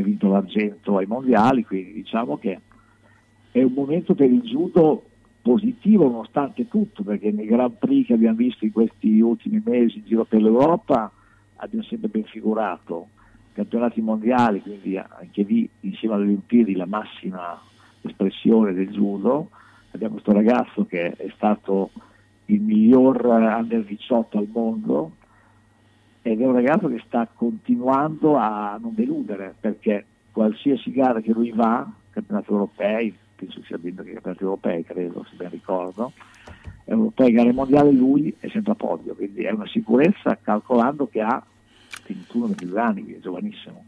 ha 0.00 0.04
vinto 0.04 0.28
l'argento 0.28 0.96
ai 0.96 1.06
mondiali, 1.06 1.64
quindi 1.64 1.92
diciamo 1.92 2.38
che 2.38 2.60
è 3.50 3.62
un 3.62 3.72
momento 3.72 4.14
per 4.14 4.30
il 4.30 4.40
judo 4.40 5.04
positivo 5.42 6.04
nonostante 6.04 6.68
tutto, 6.68 7.02
perché 7.02 7.30
nei 7.30 7.46
Grand 7.46 7.74
Prix 7.78 8.06
che 8.06 8.14
abbiamo 8.14 8.36
visto 8.36 8.64
in 8.64 8.72
questi 8.72 9.20
ultimi 9.20 9.62
mesi 9.64 9.98
in 9.98 10.04
giro 10.04 10.24
per 10.24 10.42
l'Europa 10.42 11.10
abbiamo 11.56 11.84
sempre 11.84 12.08
ben 12.08 12.24
figurato, 12.24 13.08
campionati 13.52 14.00
mondiali, 14.00 14.60
quindi 14.60 14.96
anche 14.96 15.42
lì 15.42 15.68
insieme 15.80 16.14
alle 16.14 16.24
Olimpiadi 16.24 16.74
la 16.74 16.86
massima 16.86 17.60
espressione 18.02 18.72
del 18.72 18.90
judo, 18.90 19.50
abbiamo 19.90 20.14
questo 20.14 20.32
ragazzo 20.32 20.86
che 20.86 21.12
è 21.12 21.30
stato 21.34 21.90
il 22.46 22.60
miglior 22.60 23.24
under 23.24 23.84
18 23.84 24.38
al 24.38 24.48
mondo 24.50 25.12
ed 26.22 26.40
è 26.40 26.46
un 26.46 26.52
ragazzo 26.52 26.88
che 26.88 27.02
sta 27.06 27.26
continuando 27.32 28.36
a 28.36 28.78
non 28.80 28.94
deludere 28.94 29.54
perché 29.58 30.04
qualsiasi 30.32 30.92
gara 30.92 31.20
che 31.20 31.32
lui 31.32 31.50
va, 31.50 31.90
campionati 32.10 32.50
europei, 32.50 33.16
penso 33.34 33.62
sia 33.64 33.78
vinto 33.78 34.02
che 34.02 34.10
i 34.10 34.12
campionati 34.14 34.42
europei, 34.42 34.84
credo, 34.84 35.24
se 35.28 35.36
ben 35.36 35.50
ricordo, 35.50 36.12
europei, 36.84 37.32
gare 37.32 37.52
mondiali, 37.52 37.96
lui 37.96 38.34
è 38.38 38.48
sempre 38.48 38.72
a 38.72 38.74
podio, 38.74 39.14
quindi 39.14 39.44
è 39.44 39.50
una 39.50 39.66
sicurezza 39.66 40.38
calcolando 40.40 41.06
che 41.08 41.20
ha 41.20 41.42
21-22 42.06 42.78
anni, 42.78 43.02
quindi 43.02 43.14
è 43.14 43.20
giovanissimo. 43.20 43.84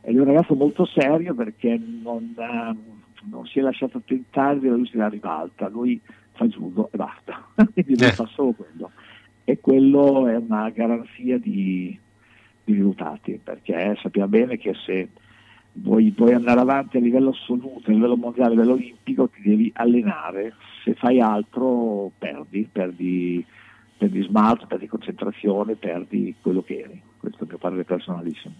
Ed 0.00 0.16
è 0.16 0.18
un 0.18 0.26
ragazzo 0.26 0.54
molto 0.54 0.84
serio 0.84 1.34
perché 1.34 1.80
non, 2.02 2.34
uh, 2.36 3.28
non 3.30 3.46
si 3.46 3.58
è 3.58 3.62
lasciato 3.62 4.00
tentare 4.04 4.58
della 4.58 4.76
luce 4.76 4.92
della 4.92 5.08
ribalta, 5.08 5.68
lui 5.68 6.00
fa 6.32 6.46
judo 6.46 6.90
e 6.92 6.96
basta, 6.96 7.44
quindi 7.54 7.96
lui 7.96 8.08
eh. 8.08 8.12
fa 8.12 8.26
solo 8.26 8.52
quello. 8.52 8.90
E 9.48 9.60
quello 9.60 10.26
è 10.26 10.34
una 10.34 10.70
garanzia 10.70 11.38
di, 11.38 11.96
di 12.64 12.72
risultati, 12.72 13.40
perché 13.42 13.96
sappiamo 14.02 14.26
bene 14.26 14.58
che 14.58 14.74
se 14.74 15.08
vuoi, 15.74 16.12
vuoi, 16.16 16.32
andare 16.32 16.58
avanti 16.58 16.96
a 16.96 17.00
livello 17.00 17.30
assoluto, 17.30 17.88
a 17.88 17.92
livello 17.92 18.16
mondiale, 18.16 18.48
a 18.48 18.54
livello 18.54 18.72
olimpico, 18.72 19.28
ti 19.28 19.42
devi 19.42 19.70
allenare, 19.76 20.54
se 20.82 20.94
fai 20.94 21.20
altro 21.20 22.10
perdi, 22.18 22.68
perdi, 22.70 23.46
perdi 23.96 24.22
smalto, 24.22 24.66
perdi 24.66 24.88
concentrazione, 24.88 25.76
perdi 25.76 26.34
quello 26.40 26.62
che 26.62 26.80
eri. 26.80 27.00
Questo 27.16 27.38
è 27.38 27.42
il 27.42 27.48
mio 27.50 27.58
parere 27.58 27.84
personalissimo. 27.84 28.54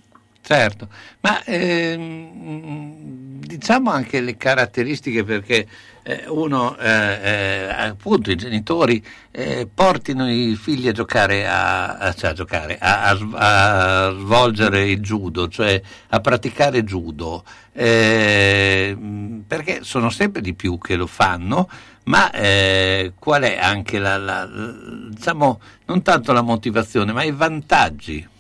Certo, 0.47 0.89
ma 1.23 1.43
ehm, 1.43 3.41
diciamo 3.41 3.91
anche 3.91 4.21
le 4.21 4.37
caratteristiche 4.37 5.25
perché 5.25 5.67
eh, 6.05 6.23
uno, 6.29 6.79
eh, 6.79 6.89
eh, 6.89 7.69
appunto 7.69 8.31
i 8.31 8.37
genitori 8.37 9.05
eh, 9.33 9.67
portino 9.67 10.31
i 10.31 10.55
figli 10.55 10.87
a 10.87 10.93
giocare, 10.93 11.49
a, 11.49 11.97
a, 11.97 12.15
cioè 12.15 12.31
a, 12.31 12.33
giocare 12.33 12.79
a, 12.81 14.15
svolgere 14.17 14.89
il 14.89 15.01
judo, 15.01 15.49
cioè 15.49 15.83
a 16.11 16.21
praticare 16.21 16.85
judo, 16.85 17.43
eh, 17.73 18.97
perché 19.45 19.81
sono 19.83 20.11
sempre 20.11 20.43
di 20.43 20.55
più 20.55 20.79
che 20.79 20.95
lo 20.95 21.09
fanno, 21.09 21.69
ma 22.05 22.31
eh, 22.31 23.15
qual 23.19 23.43
è 23.43 23.59
anche 23.59 23.99
la, 23.99 24.17
la, 24.17 24.49
diciamo, 25.11 25.61
non 25.87 26.03
tanto 26.03 26.33
la 26.33 26.43
motivazione, 26.43 27.13
ma 27.13 27.25
i 27.25 27.33
vantaggi? 27.33 28.35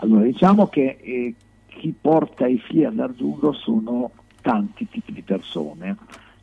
Allora, 0.00 0.22
diciamo 0.22 0.68
che 0.68 0.98
eh, 1.00 1.34
chi 1.66 1.92
porta 1.98 2.46
i 2.46 2.58
figli 2.58 2.84
all'argiudo 2.84 3.52
sono 3.52 4.12
tanti 4.40 4.88
tipi 4.88 5.12
di 5.12 5.22
persone. 5.22 5.96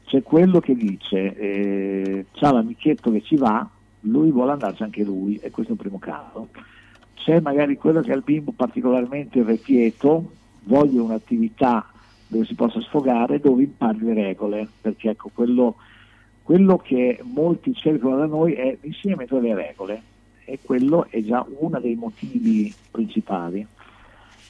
C'è 0.06 0.24
quello 0.24 0.60
che 0.60 0.76
dice, 0.76 1.36
eh, 1.36 2.26
c'ha 2.34 2.52
l'amichetto 2.52 3.12
che 3.12 3.22
ci 3.22 3.38
va, 3.38 3.68
lui 4.02 4.30
vuole 4.32 4.52
andarci 4.52 4.84
anche 4.84 5.04
lui, 5.04 5.38
e 5.38 5.52
questo 5.52 5.72
è 5.72 5.76
il 5.76 5.82
primo 5.82 6.00
caso. 6.00 6.50
C'è 7.14 7.40
magari 7.40 7.78
quello 7.78 8.02
che 8.02 8.12
ha 8.12 8.16
il 8.16 8.24
bimbo 8.24 8.52
particolarmente 8.52 9.40
irrequieto, 9.40 10.32
voglio 10.64 11.04
un'attività 11.04 11.86
dove 12.28 12.46
si 12.46 12.56
possa 12.56 12.82
sfogare, 12.82 13.40
dove 13.40 13.64
impari 13.64 14.00
le 14.02 14.14
regole, 14.14 14.68
perché 14.82 15.12
ecco, 15.12 15.32
quello, 15.34 15.76
quello 16.44 16.78
che 16.78 17.20
molti 17.24 17.74
cercano 17.74 18.18
da 18.18 18.26
noi 18.26 18.54
è 18.54 18.78
l'insieme 18.82 19.26
tra 19.26 19.40
le 19.40 19.56
regole 19.56 20.02
e 20.46 20.60
quello 20.64 21.08
è 21.10 21.22
già 21.22 21.46
uno 21.60 21.80
dei 21.80 21.96
motivi 21.96 22.74
principali. 22.92 23.66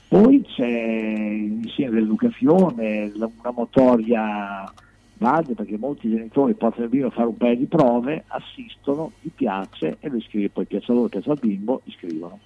Poi 0.07 0.43
c'è 0.43 0.65
l'insieme 0.65 1.95
dell'educazione, 1.95 3.11
una 3.15 3.51
motoria 3.51 4.71
base 5.17 5.53
perché 5.55 5.77
molti 5.77 6.09
genitori 6.09 6.53
portano 6.53 6.87
il 6.91 7.05
a 7.05 7.09
fare 7.09 7.27
un 7.27 7.37
paio 7.37 7.55
di 7.55 7.65
prove, 7.65 8.23
assistono, 8.27 9.13
gli 9.21 9.29
piace 9.33 9.97
e 9.99 10.09
lo 10.09 10.17
iscrive, 10.17 10.49
poi 10.49 10.65
piace 10.65 10.91
a 10.91 10.95
loro, 10.95 11.07
piace 11.07 11.29
al 11.31 11.39
bimbo, 11.39 11.81
iscrivono. 11.85 12.39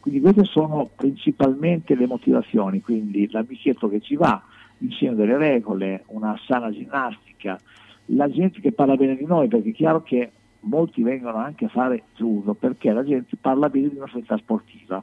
Quindi 0.00 0.20
queste 0.20 0.44
sono 0.44 0.90
principalmente 0.94 1.94
le 1.94 2.06
motivazioni, 2.06 2.80
quindi 2.80 3.28
l'amichetto 3.30 3.88
che 3.88 4.00
ci 4.00 4.16
va, 4.16 4.42
l'insieme 4.78 5.16
delle 5.16 5.36
regole, 5.36 6.04
una 6.08 6.38
sana 6.46 6.70
ginnastica, 6.70 7.58
la 8.06 8.30
gente 8.30 8.60
che 8.60 8.72
parla 8.72 8.96
bene 8.96 9.16
di 9.16 9.24
noi, 9.24 9.48
perché 9.48 9.70
è 9.70 9.72
chiaro 9.72 10.02
che 10.02 10.30
molti 10.60 11.02
vengono 11.02 11.38
anche 11.38 11.66
a 11.66 11.68
fare 11.68 12.04
judo 12.16 12.54
perché 12.54 12.92
la 12.92 13.04
gente 13.04 13.36
parla 13.40 13.68
bene 13.68 13.88
di 13.88 13.96
una 13.96 14.06
società 14.06 14.36
sportiva. 14.36 15.02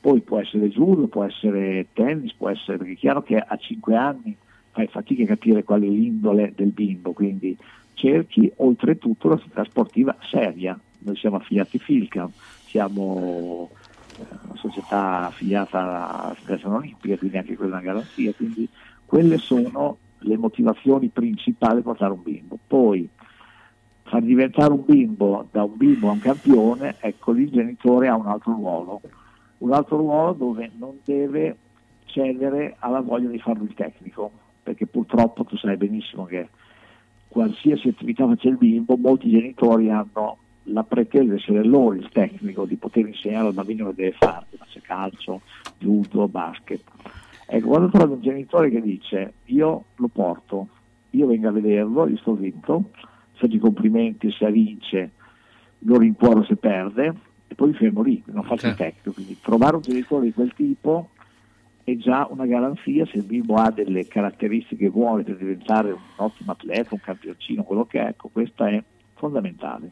Poi 0.00 0.20
può 0.20 0.38
essere 0.38 0.68
judo, 0.68 1.08
può 1.08 1.24
essere 1.24 1.88
tennis, 1.92 2.32
può 2.34 2.48
essere, 2.48 2.78
perché 2.78 2.92
è 2.92 2.96
chiaro 2.96 3.22
che 3.22 3.36
a 3.36 3.56
5 3.56 3.96
anni 3.96 4.36
fai 4.70 4.86
fatica 4.86 5.24
a 5.24 5.26
capire 5.26 5.64
qual 5.64 5.82
è 5.82 5.86
l'indole 5.86 6.52
del 6.54 6.70
bimbo, 6.70 7.12
quindi 7.12 7.56
cerchi 7.94 8.50
oltretutto 8.56 9.26
una 9.26 9.38
società 9.38 9.64
sportiva 9.64 10.16
seria. 10.30 10.78
Noi 11.00 11.16
siamo 11.16 11.36
affiliati 11.36 11.78
Filcam, 11.78 12.30
siamo 12.66 13.70
eh, 14.18 14.22
una 14.44 14.56
società 14.56 15.26
affiliata 15.26 15.80
alla 15.80 16.34
Federazione 16.34 16.76
Olimpica, 16.76 17.16
quindi 17.16 17.38
anche 17.38 17.56
quella 17.56 17.78
è 17.78 17.80
una 17.80 17.92
garanzia, 17.92 18.32
quindi 18.34 18.68
quelle 19.04 19.38
sono 19.38 19.98
le 20.20 20.36
motivazioni 20.36 21.08
principali 21.08 21.76
per 21.76 21.82
portare 21.82 22.12
un 22.12 22.22
bimbo. 22.22 22.58
Poi 22.66 23.08
far 24.08 24.22
diventare 24.22 24.72
un 24.72 24.84
bimbo 24.84 25.46
da 25.50 25.64
un 25.64 25.76
bimbo 25.76 26.08
a 26.08 26.12
un 26.12 26.20
campione, 26.20 26.96
ecco 27.00 27.32
lì 27.32 27.42
il 27.42 27.50
genitore 27.50 28.08
ha 28.08 28.16
un 28.16 28.26
altro 28.26 28.52
ruolo, 28.52 29.00
un 29.58 29.72
altro 29.72 29.98
ruolo 29.98 30.32
dove 30.32 30.70
non 30.76 30.98
deve 31.04 31.56
cedere 32.06 32.76
alla 32.78 33.00
voglia 33.00 33.28
di 33.28 33.38
farlo 33.38 33.64
il 33.64 33.74
tecnico, 33.74 34.30
perché 34.62 34.86
purtroppo 34.86 35.44
tu 35.44 35.56
sai 35.56 35.76
benissimo 35.76 36.24
che 36.24 36.48
qualsiasi 37.28 37.88
attività 37.88 38.26
faccia 38.26 38.48
il 38.48 38.56
bimbo, 38.56 38.96
molti 38.96 39.30
genitori 39.30 39.90
hanno 39.90 40.38
la 40.64 40.82
pretesa 40.82 41.24
di 41.24 41.36
essere 41.38 41.64
loro 41.64 41.94
il 41.94 42.08
tecnico, 42.10 42.64
di 42.64 42.76
poter 42.76 43.06
insegnare 43.06 43.48
al 43.48 43.54
bambino 43.54 43.88
che 43.88 43.94
deve 43.94 44.12
fare, 44.18 44.46
se 44.68 44.80
calcio, 44.80 45.42
judo, 45.78 46.28
basket. 46.28 46.82
Ecco, 47.46 47.68
quando 47.68 47.88
trovi 47.88 48.12
un 48.14 48.20
genitore 48.20 48.70
che 48.70 48.80
dice 48.80 49.34
io 49.46 49.84
lo 49.96 50.08
porto, 50.08 50.68
io 51.10 51.26
vengo 51.26 51.48
a 51.48 51.52
vederlo, 51.52 52.08
gli 52.08 52.16
sto 52.18 52.34
vinto, 52.34 52.90
faccio 53.38 53.56
i 53.56 53.60
complimenti 53.60 54.30
se 54.32 54.50
vince, 54.50 55.12
lo 55.80 55.96
rincuoro 55.96 56.44
se 56.44 56.56
perde 56.56 57.14
e 57.46 57.54
poi 57.54 57.72
fermo 57.72 58.02
lì, 58.02 58.22
non 58.26 58.44
faccio 58.44 58.66
il 58.66 58.74
tecnico. 58.74 59.12
Quindi 59.12 59.38
trovare 59.40 59.76
un 59.76 59.82
genitore 59.82 60.26
di 60.26 60.32
quel 60.32 60.52
tipo 60.54 61.10
è 61.84 61.96
già 61.96 62.26
una 62.30 62.44
garanzia 62.44 63.06
se 63.06 63.18
il 63.18 63.24
bimbo 63.24 63.54
ha 63.54 63.70
delle 63.70 64.06
caratteristiche 64.06 64.90
buone 64.90 65.22
per 65.22 65.36
diventare 65.36 65.92
un 65.92 65.98
ottimo 66.16 66.52
atleta, 66.52 66.88
un 66.92 67.00
campioncino, 67.00 67.62
quello 67.62 67.86
che 67.86 68.00
è, 68.00 68.08
ecco, 68.08 68.28
questo 68.28 68.64
è 68.64 68.82
fondamentale. 69.14 69.90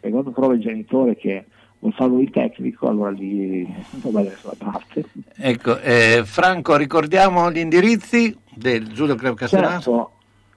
E 0.00 0.10
quando 0.10 0.32
trova 0.32 0.54
il 0.54 0.60
genitore 0.60 1.16
che 1.16 1.44
vuol 1.80 1.92
farlo 1.92 2.16
di 2.16 2.30
tecnico, 2.30 2.88
allora 2.88 3.10
lì 3.10 3.62
non 4.02 4.12
va 4.12 4.22
da 4.22 4.30
nessuna 4.30 4.54
parte. 4.56 5.04
Ecco, 5.36 5.78
eh, 5.80 6.22
Franco, 6.24 6.76
ricordiamo 6.76 7.50
gli 7.50 7.58
indirizzi 7.58 8.34
del 8.54 8.88
Giulio 8.92 9.14
Club 9.14 9.36
Castellano? 9.36 9.80
Certo, 9.80 10.12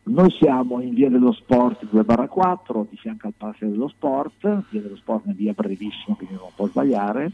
Noi 0.07 0.31
siamo 0.31 0.79
in 0.79 0.93
via 0.93 1.09
dello 1.09 1.33
sport 1.33 1.85
2-4, 1.91 2.87
di 2.89 2.95
fianco 2.95 3.27
al 3.27 3.33
Palazzo 3.35 3.65
dello 3.65 3.89
Sport, 3.89 4.63
via 4.69 4.79
dello 4.79 4.95
sport 4.95 5.27
è 5.27 5.33
via 5.33 5.51
brevissima, 5.51 6.15
quindi 6.15 6.35
non 6.35 6.47
può 6.55 6.65
sbagliare. 6.67 7.29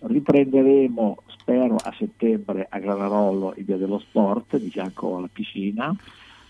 Riprenderemo, 0.00 1.22
spero, 1.28 1.76
a 1.76 1.90
settembre 1.96 2.66
a 2.68 2.78
Granarollo 2.80 3.54
in 3.56 3.64
via 3.64 3.78
dello 3.78 3.98
sport, 3.98 4.58
di 4.58 4.68
fianco 4.68 5.16
alla 5.16 5.30
piscina. 5.32 5.96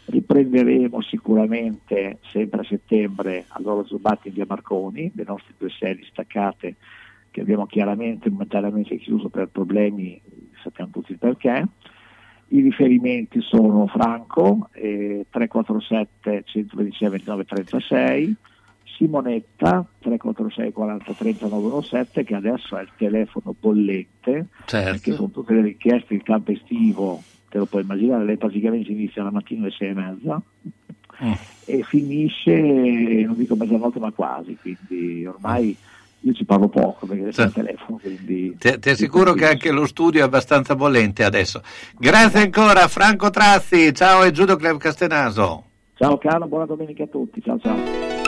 Riprenderemo 0.07 1.01
sicuramente 1.01 2.19
sempre 2.23 2.63
a 2.63 2.65
settembre 2.65 3.45
all'Oro 3.47 3.87
Zubatti 3.87 4.29
in 4.29 4.35
via 4.35 4.47
Marconi, 4.49 5.13
le 5.15 5.25
nostre 5.25 5.55
due 5.57 5.71
sedi 5.71 6.05
staccate 6.11 6.75
che 7.31 7.41
abbiamo 7.41 7.67
chiaramente 7.67 8.29
momentaneamente 8.31 8.97
chiuso 8.97 9.29
per 9.29 9.47
problemi, 9.47 10.21
sappiamo 10.61 10.91
tutti 10.91 11.13
il 11.13 11.19
perché. 11.19 11.69
I 12.51 12.61
riferimenti 12.61 13.41
sono 13.43 13.87
Franco, 13.87 14.71
eh, 14.73 15.27
347 15.31 16.45
126 16.47 17.09
29 17.11 17.45
36, 17.45 18.37
Simonetta 18.97 19.87
346 20.01 20.73
40 20.73 21.13
30 21.13 21.47
917 21.47 22.25
che 22.25 22.35
adesso 22.35 22.77
è 22.77 22.83
il 22.83 22.91
telefono 22.97 23.55
bollente 23.59 24.47
certo. 24.65 24.91
perché 24.91 25.15
con 25.15 25.31
tutte 25.31 25.55
le 25.55 25.63
richieste 25.63 26.15
il 26.15 26.23
campo 26.25 26.51
estivo 26.51 27.23
te 27.49 27.59
lo 27.59 27.67
puoi 27.67 27.83
immaginare 27.83 28.25
lei 28.25 28.37
praticamente 28.37 28.91
inizia 28.91 29.23
la 29.23 29.31
mattina 29.31 29.63
alle 29.63 29.71
6 29.71 29.89
e 29.89 29.95
mezza 29.95 30.43
Mm. 31.21 31.33
e 31.65 31.83
finisce 31.83 32.55
non 33.27 33.35
dico 33.37 33.57
mezzanotte 33.57 33.99
ma 33.99 34.13
quasi 34.13 34.57
quindi 34.61 35.27
ormai 35.27 35.77
io 36.21 36.33
ci 36.33 36.45
parlo 36.45 36.69
poco 36.69 37.07
perché 37.07 37.33
Certo. 37.33 37.43
al 37.61 37.65
telefono 37.67 37.99
quindi 37.99 38.57
Ti, 38.59 38.79
ti 38.79 38.91
assicuro 38.91 39.33
che 39.35 39.47
anche 39.49 39.71
lo 39.71 39.87
studio 39.87 40.21
è 40.21 40.25
abbastanza 40.25 40.75
bollente 40.75 41.25
adesso. 41.25 41.63
Grazie 41.97 42.41
ancora 42.43 42.89
Franco 42.89 43.31
Trazzi, 43.31 43.93
ciao 43.95 44.25
e 44.25 44.31
Giudo 44.33 44.57
Club 44.57 44.79
Castenaso. 44.79 45.65
ciao 45.95 46.19
Carlo 46.19 46.47
buona 46.47 46.67
domenica 46.67 47.05
a 47.05 47.07
tutti 47.09 47.41
ciao 47.43 47.59
ciao 47.61 48.28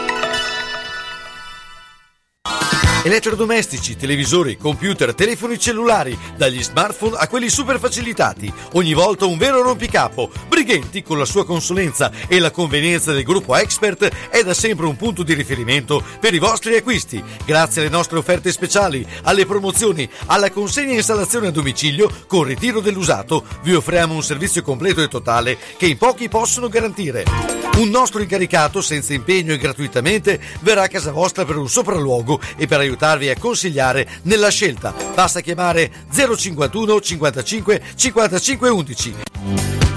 Elettrodomestici, 3.02 3.96
televisori, 3.96 4.58
computer, 4.58 5.14
telefoni 5.14 5.58
cellulari, 5.58 6.18
dagli 6.36 6.62
smartphone 6.62 7.16
a 7.16 7.28
quelli 7.28 7.48
super 7.48 7.78
facilitati. 7.78 8.52
Ogni 8.72 8.92
volta 8.92 9.24
un 9.24 9.38
vero 9.38 9.62
rompicapo. 9.62 10.30
Brighenti, 10.48 11.02
con 11.02 11.16
la 11.16 11.24
sua 11.24 11.46
consulenza 11.46 12.10
e 12.28 12.38
la 12.38 12.50
convenienza 12.50 13.12
del 13.12 13.22
gruppo 13.22 13.56
Expert, 13.56 14.28
è 14.28 14.42
da 14.42 14.52
sempre 14.52 14.84
un 14.84 14.96
punto 14.96 15.22
di 15.22 15.32
riferimento 15.32 16.04
per 16.20 16.34
i 16.34 16.38
vostri 16.38 16.76
acquisti. 16.76 17.24
Grazie 17.46 17.80
alle 17.80 17.90
nostre 17.90 18.18
offerte 18.18 18.52
speciali, 18.52 19.06
alle 19.22 19.46
promozioni, 19.46 20.06
alla 20.26 20.50
consegna 20.50 20.92
e 20.92 20.96
installazione 20.96 21.46
a 21.46 21.52
domicilio 21.52 22.10
con 22.26 22.42
ritiro 22.42 22.80
dell'usato, 22.80 23.46
vi 23.62 23.74
offriamo 23.74 24.12
un 24.12 24.22
servizio 24.22 24.60
completo 24.60 25.02
e 25.02 25.08
totale 25.08 25.56
che 25.78 25.86
in 25.86 25.96
pochi 25.96 26.28
possono 26.28 26.68
garantire. 26.68 27.69
Un 27.76 27.88
nostro 27.88 28.20
incaricato, 28.20 28.82
senza 28.82 29.14
impegno 29.14 29.52
e 29.52 29.58
gratuitamente, 29.58 30.38
verrà 30.60 30.82
a 30.82 30.88
casa 30.88 31.12
vostra 31.12 31.44
per 31.44 31.56
un 31.56 31.68
sopralluogo 31.68 32.38
e 32.56 32.66
per 32.66 32.80
aiutarvi 32.80 33.30
a 33.30 33.38
consigliare 33.38 34.06
nella 34.22 34.50
scelta. 34.50 34.94
Basta 35.14 35.40
chiamare 35.40 35.90
051 36.12 37.00
55 37.00 37.82
55 37.94 38.68
11. 38.68 39.14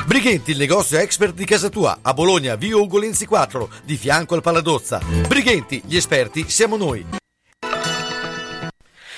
Brighenti, 0.05 0.51
il 0.51 0.57
negozio 0.57 0.97
expert 0.97 1.33
di 1.33 1.45
casa 1.45 1.69
tua, 1.69 1.99
a 2.01 2.13
Bologna, 2.13 2.55
via 2.55 2.77
Ugolenzi 2.77 3.25
4, 3.25 3.69
di 3.83 3.97
fianco 3.97 4.35
al 4.35 4.41
Paladozza. 4.41 5.01
Brighenti, 5.27 5.81
gli 5.85 5.95
esperti 5.95 6.45
siamo 6.47 6.77
noi. 6.77 7.05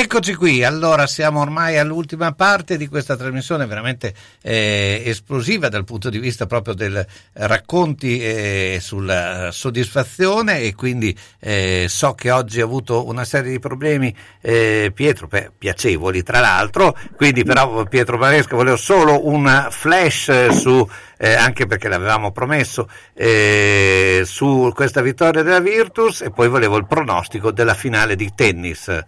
Eccoci 0.00 0.36
qui, 0.36 0.62
allora 0.62 1.08
siamo 1.08 1.40
ormai 1.40 1.76
all'ultima 1.76 2.30
parte 2.32 2.76
di 2.76 2.86
questa 2.86 3.16
trasmissione 3.16 3.66
veramente 3.66 4.14
eh, 4.40 5.02
esplosiva 5.04 5.68
dal 5.68 5.82
punto 5.82 6.08
di 6.08 6.20
vista 6.20 6.46
proprio 6.46 6.72
del 6.74 7.04
racconti 7.32 8.20
eh, 8.22 8.78
sulla 8.80 9.50
soddisfazione 9.50 10.60
e 10.60 10.76
quindi 10.76 11.18
eh, 11.40 11.86
so 11.88 12.14
che 12.14 12.30
oggi 12.30 12.60
ha 12.60 12.64
avuto 12.64 13.08
una 13.08 13.24
serie 13.24 13.50
di 13.50 13.58
problemi 13.58 14.14
eh, 14.40 14.92
Pietro, 14.94 15.28
piacevoli 15.58 16.22
tra 16.22 16.38
l'altro, 16.38 16.96
quindi 17.16 17.42
però 17.42 17.82
Pietro 17.82 18.18
Maresca 18.18 18.54
volevo 18.54 18.76
solo 18.76 19.26
un 19.26 19.66
flash 19.68 20.50
su, 20.50 20.88
eh, 21.16 21.34
anche 21.34 21.66
perché 21.66 21.88
l'avevamo 21.88 22.30
promesso, 22.30 22.88
eh, 23.14 24.22
su 24.24 24.70
questa 24.76 25.02
vittoria 25.02 25.42
della 25.42 25.58
Virtus 25.58 26.20
e 26.20 26.30
poi 26.30 26.46
volevo 26.46 26.76
il 26.76 26.86
pronostico 26.86 27.50
della 27.50 27.74
finale 27.74 28.14
di 28.14 28.30
tennis. 28.32 29.04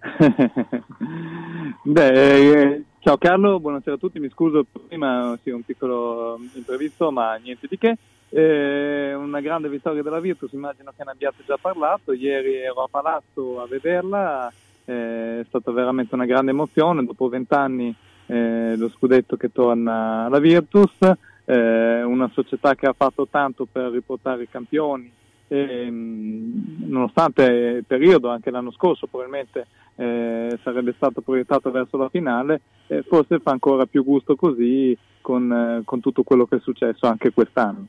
Beh, 1.82 2.08
eh, 2.08 2.84
ciao 3.00 3.18
Carlo, 3.18 3.60
buonasera 3.60 3.96
a 3.96 3.98
tutti, 3.98 4.18
mi 4.18 4.30
scuso 4.30 4.64
prima, 4.88 5.38
sì, 5.42 5.50
un 5.50 5.62
piccolo 5.62 6.38
mm, 6.38 6.46
imprevisto, 6.54 7.10
ma 7.10 7.34
niente 7.34 7.66
di 7.68 7.76
che. 7.76 7.96
Eh, 8.30 9.12
una 9.12 9.40
grande 9.40 9.68
vittoria 9.68 10.02
della 10.02 10.20
Virtus, 10.20 10.52
immagino 10.52 10.92
che 10.96 11.04
ne 11.04 11.10
abbiate 11.10 11.42
già 11.44 11.58
parlato, 11.60 12.12
ieri 12.12 12.54
ero 12.54 12.84
a 12.84 12.88
Palazzo 12.90 13.60
a 13.60 13.66
vederla, 13.66 14.50
eh, 14.86 15.40
è 15.40 15.44
stata 15.48 15.70
veramente 15.70 16.14
una 16.14 16.26
grande 16.26 16.52
emozione, 16.52 17.04
dopo 17.04 17.28
vent'anni 17.28 17.94
eh, 18.26 18.76
lo 18.76 18.88
scudetto 18.88 19.36
che 19.36 19.52
torna 19.52 20.24
alla 20.24 20.38
Virtus, 20.38 20.96
eh, 21.44 22.02
una 22.02 22.30
società 22.32 22.74
che 22.74 22.86
ha 22.86 22.94
fatto 22.96 23.26
tanto 23.28 23.66
per 23.70 23.90
riportare 23.90 24.44
i 24.44 24.48
campioni, 24.48 25.12
ehm, 25.48 26.86
nonostante 26.86 27.42
il 27.42 27.84
periodo, 27.84 28.30
anche 28.30 28.50
l'anno 28.50 28.70
scorso 28.70 29.06
probabilmente 29.06 29.66
eh, 30.00 30.58
sarebbe 30.62 30.94
stato 30.96 31.20
proiettato 31.20 31.70
verso 31.70 31.98
la 31.98 32.08
finale, 32.08 32.62
eh, 32.86 33.02
forse 33.06 33.38
fa 33.38 33.50
ancora 33.50 33.84
più 33.84 34.02
gusto 34.02 34.34
così 34.34 34.96
con, 35.20 35.52
eh, 35.52 35.82
con 35.84 36.00
tutto 36.00 36.22
quello 36.22 36.46
che 36.46 36.56
è 36.56 36.60
successo 36.60 37.06
anche 37.06 37.32
quest'anno. 37.32 37.86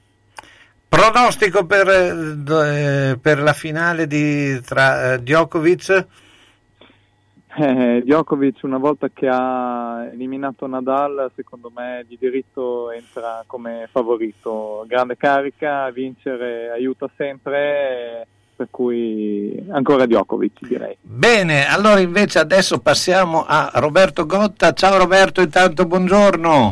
Pronostico 0.90 1.66
per, 1.66 1.88
eh, 1.88 3.18
per 3.18 3.42
la 3.42 3.54
finale 3.54 4.08
di, 4.08 4.60
tra 4.60 5.14
eh, 5.14 5.20
Djokovic? 5.20 6.08
Eh, 7.58 8.02
Djokovic 8.04 8.60
una 8.64 8.78
volta 8.78 9.08
che 9.08 9.30
ha 9.32 10.10
eliminato 10.12 10.68
Nadal 10.68 11.32
secondo 11.34 11.72
me 11.74 12.04
di 12.06 12.18
diritto 12.20 12.92
entra 12.92 13.44
come 13.48 13.88
favorito, 13.90 14.84
grande 14.86 15.16
carica, 15.16 15.90
vincere 15.92 16.72
aiuta 16.72 17.10
sempre, 17.16 18.28
per 18.62 18.68
cui 18.70 19.66
ancora 19.72 20.06
Djokovic 20.06 20.68
direi. 20.68 20.96
Bene, 21.02 21.68
allora 21.68 22.00
invece 22.00 22.38
adesso 22.38 22.80
passiamo 22.80 23.44
a 23.44 23.72
Roberto 23.76 24.28
Gotta, 24.28 24.74
ciao 24.74 25.00
Roberto 25.00 25.42
intanto 25.42 25.86
buongiorno. 25.86 26.70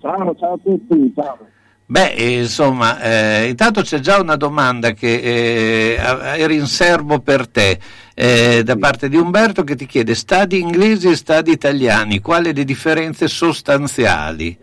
Ciao, 0.00 0.36
ciao 0.38 0.52
a 0.52 0.58
tutti, 0.62 1.12
ciao. 1.16 1.38
Beh, 1.84 2.10
insomma, 2.38 3.00
eh, 3.00 3.48
intanto 3.48 3.82
c'è 3.82 3.98
già 3.98 4.20
una 4.20 4.36
domanda 4.36 4.92
che 4.92 5.14
eh, 5.14 5.96
era 5.96 6.52
in 6.52 6.66
serbo 6.66 7.18
per 7.18 7.48
te, 7.48 7.80
eh, 8.14 8.62
da 8.62 8.76
parte 8.76 9.08
di 9.08 9.16
Umberto 9.16 9.64
che 9.64 9.74
ti 9.74 9.86
chiede 9.86 10.14
stadi 10.14 10.60
inglesi 10.60 11.08
e 11.08 11.16
stadi 11.16 11.50
italiani, 11.50 12.20
quali 12.20 12.54
le 12.54 12.62
differenze 12.62 13.26
sostanziali? 13.26 14.56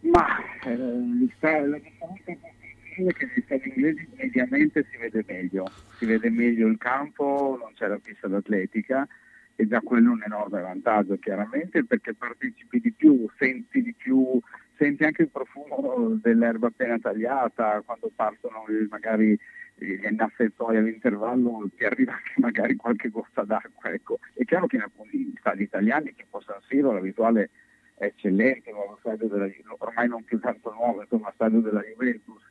Ma 0.00 0.26
eh, 0.62 0.76
la 0.76 1.16
differenza 1.18 1.95
è 3.04 3.12
che 3.12 3.26
negli 3.26 3.42
stadi 3.44 3.68
inglesi 3.68 4.08
mediamente 4.16 4.86
si 4.90 4.96
vede 4.96 5.24
meglio, 5.26 5.66
si 5.96 6.06
vede 6.06 6.30
meglio 6.30 6.66
il 6.66 6.78
campo, 6.78 7.56
non 7.60 7.72
c'è 7.74 7.88
la 7.88 7.98
pista 7.98 8.28
d'atletica 8.28 9.06
e 9.54 9.66
già 9.66 9.80
quello 9.80 10.10
è 10.10 10.12
un 10.12 10.22
enorme 10.24 10.60
vantaggio 10.60 11.16
chiaramente 11.18 11.84
perché 11.84 12.14
partecipi 12.14 12.80
di 12.80 12.92
più, 12.92 13.28
senti 13.36 13.82
di 13.82 13.94
più 13.94 14.40
senti 14.76 15.04
anche 15.04 15.22
il 15.22 15.30
profumo 15.30 16.18
dell'erba 16.22 16.68
appena 16.68 16.98
tagliata, 16.98 17.82
quando 17.84 18.10
partono 18.14 18.64
magari 18.88 19.38
gli 19.74 20.04
innaffertoi 20.04 20.76
all'intervallo 20.76 21.68
ti 21.76 21.84
arriva 21.84 22.12
anche 22.12 22.34
magari 22.36 22.76
qualche 22.76 23.08
goccia 23.08 23.42
d'acqua. 23.42 23.90
Ecco. 23.90 24.18
È 24.32 24.44
chiaro 24.44 24.66
che 24.66 24.76
in 24.76 24.82
alcuni 24.82 25.32
stadi 25.38 25.62
italiani, 25.64 26.14
tipo 26.14 26.40
San 26.40 26.60
Siro, 26.68 26.92
la 26.92 27.00
è 27.98 28.04
eccellente, 28.04 28.70
nuovo 28.72 28.96
stadio 29.00 29.26
della, 29.26 29.48
ormai 29.78 30.08
non 30.08 30.22
più 30.24 30.38
tanto 30.38 30.72
nuovo, 30.72 31.00
insomma 31.00 31.30
stadio 31.34 31.60
della 31.60 31.80
Juventus. 31.80 32.42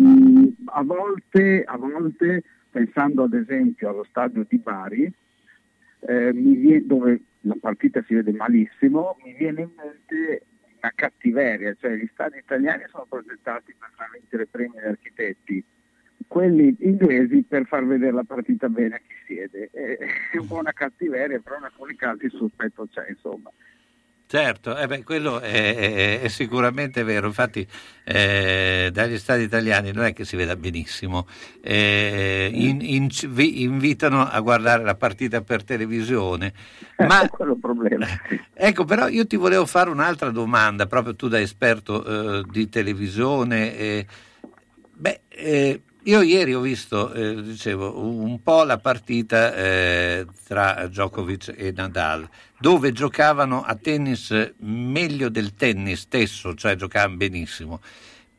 Mm, 0.00 0.48
a, 0.66 0.82
volte, 0.82 1.64
a 1.64 1.76
volte, 1.76 2.42
pensando 2.70 3.24
ad 3.24 3.34
esempio 3.34 3.88
allo 3.88 4.04
stadio 4.04 4.44
di 4.48 4.58
Bari, 4.58 5.12
eh, 6.00 6.32
viene, 6.32 6.86
dove 6.86 7.20
la 7.42 7.56
partita 7.60 8.02
si 8.06 8.14
vede 8.14 8.32
malissimo, 8.32 9.16
mi 9.24 9.34
viene 9.34 9.62
in 9.62 9.70
mente 9.76 10.42
una 10.80 10.92
cattiveria, 10.94 11.74
cioè 11.80 11.96
gli 11.96 12.08
stadi 12.12 12.38
italiani 12.38 12.84
sono 12.88 13.06
progettati 13.08 13.74
per 13.76 13.90
far 13.96 14.10
vincere 14.12 14.46
premi 14.46 14.78
agli 14.78 14.86
architetti, 14.86 15.64
quelli 16.28 16.76
inglesi 16.80 17.42
per 17.42 17.66
far 17.66 17.84
vedere 17.84 18.12
la 18.12 18.24
partita 18.24 18.68
bene 18.68 18.96
a 18.96 18.98
chi 18.98 19.14
siede. 19.26 19.70
È 19.72 20.36
un 20.36 20.46
po' 20.46 20.58
una 20.58 20.72
cattiveria, 20.72 21.40
però 21.40 21.56
in 21.56 21.64
alcuni 21.64 21.96
casi 21.96 22.26
il 22.26 22.32
sospetto 22.32 22.86
c'è, 22.86 23.06
insomma. 23.08 23.50
Certo, 24.30 24.76
eh 24.76 24.86
beh, 24.86 25.04
quello 25.04 25.40
è, 25.40 25.74
è, 25.74 26.20
è, 26.20 26.28
sicuramente 26.28 27.02
vero, 27.02 27.28
infatti 27.28 27.66
eh, 28.04 28.90
dagli 28.92 29.16
stati 29.16 29.40
italiani 29.40 29.90
non 29.90 30.04
è 30.04 30.12
che 30.12 30.26
si 30.26 30.36
veda 30.36 30.54
benissimo, 30.54 31.26
eh, 31.62 32.50
in, 32.52 32.82
in, 32.82 33.08
vi 33.28 33.62
invitano 33.62 34.28
a 34.28 34.38
guardare 34.40 34.84
la 34.84 34.96
partita 34.96 35.40
per 35.40 35.64
televisione. 35.64 36.52
Ma, 36.98 37.22
il 37.24 37.56
problema. 37.58 38.06
Ecco, 38.52 38.84
però 38.84 39.08
io 39.08 39.26
ti 39.26 39.36
volevo 39.36 39.64
fare 39.64 39.88
un'altra 39.88 40.28
domanda, 40.28 40.84
proprio 40.84 41.16
tu 41.16 41.28
da 41.28 41.40
esperto 41.40 42.04
eh, 42.04 42.44
di 42.50 42.68
televisione. 42.68 44.04
beh, 44.92 45.20
eh, 45.30 45.80
io 46.08 46.22
ieri 46.22 46.54
ho 46.54 46.60
visto, 46.60 47.12
eh, 47.12 47.42
dicevo, 47.42 48.00
un 48.00 48.42
po' 48.42 48.64
la 48.64 48.78
partita 48.78 49.54
eh, 49.54 50.26
tra 50.46 50.86
Djokovic 50.86 51.54
e 51.54 51.70
Nadal 51.76 52.26
dove 52.58 52.92
giocavano 52.92 53.62
a 53.62 53.74
tennis 53.74 54.54
meglio 54.60 55.28
del 55.28 55.54
tennis 55.54 56.00
stesso, 56.00 56.54
cioè 56.54 56.76
giocavano 56.76 57.16
benissimo. 57.16 57.80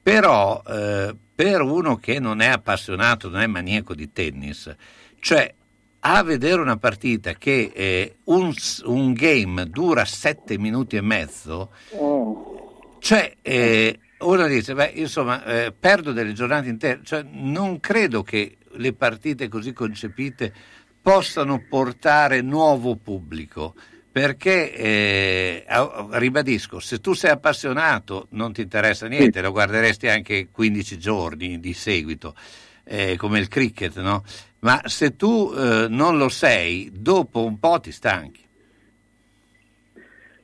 Però 0.02 0.62
eh, 0.66 1.16
per 1.36 1.62
uno 1.62 1.98
che 1.98 2.20
non 2.20 2.42
è 2.42 2.48
appassionato, 2.48 3.30
non 3.30 3.42
è 3.42 3.48
maniaco 3.48 3.94
di 3.94 4.12
tennis, 4.12 4.76
cioè 5.20 5.54
a 6.00 6.24
vedere 6.24 6.62
una 6.62 6.78
partita 6.78 7.34
che 7.34 7.72
eh, 7.72 8.16
un, 8.26 8.52
un, 8.86 9.14
game 9.14 9.70
dura 9.70 10.06
sette 10.06 10.58
minuti 10.58 10.96
e 10.96 11.02
mezzo, 11.02 11.72
oh. 11.92 12.98
cioè 13.00 13.36
eh, 13.42 14.00
uno 14.20 14.48
dice, 14.48 14.74
beh, 14.74 14.92
insomma, 14.96 15.44
eh, 15.46 15.74
perdo 15.78 16.12
delle 16.12 16.34
giornate 16.34 16.70
intere, 16.70 17.02
cioè, 17.04 17.24
non 17.24 17.80
credo 17.80 18.24
che 18.24 18.58
le 18.74 18.94
partite 18.94 19.48
così 19.48 19.74
concepite 19.74 20.54
possano 21.02 21.64
portare 21.68 22.42
nuovo 22.42 22.96
pubblico 22.96 23.74
perché 24.12 24.74
eh, 24.74 25.66
ribadisco, 26.12 26.80
se 26.80 27.00
tu 27.00 27.14
sei 27.14 27.32
appassionato 27.32 28.28
non 28.32 28.52
ti 28.52 28.62
interessa 28.62 29.08
niente, 29.08 29.40
lo 29.42 29.52
guarderesti 29.52 30.08
anche 30.08 30.50
15 30.52 30.98
giorni 30.98 31.60
di 31.60 31.74
seguito, 31.74 32.36
eh, 32.84 33.16
come 33.18 33.40
il 33.40 33.48
cricket, 33.48 34.00
no? 34.02 34.24
Ma 34.60 34.82
se 34.86 35.16
tu 35.16 35.54
eh, 35.56 35.86
non 35.88 36.18
lo 36.18 36.28
sei, 36.28 36.92
dopo 36.92 37.46
un 37.46 37.60
po' 37.60 37.80
ti 37.80 37.92
stanchi. 37.92 38.49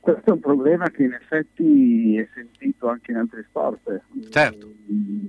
Questo 0.06 0.30
è 0.30 0.32
un 0.34 0.38
problema 0.38 0.88
che 0.88 1.02
in 1.02 1.14
effetti 1.14 2.16
è 2.16 2.28
sentito 2.32 2.86
anche 2.86 3.10
in 3.10 3.16
altri 3.16 3.42
sport. 3.42 4.02
Certo. 4.28 4.72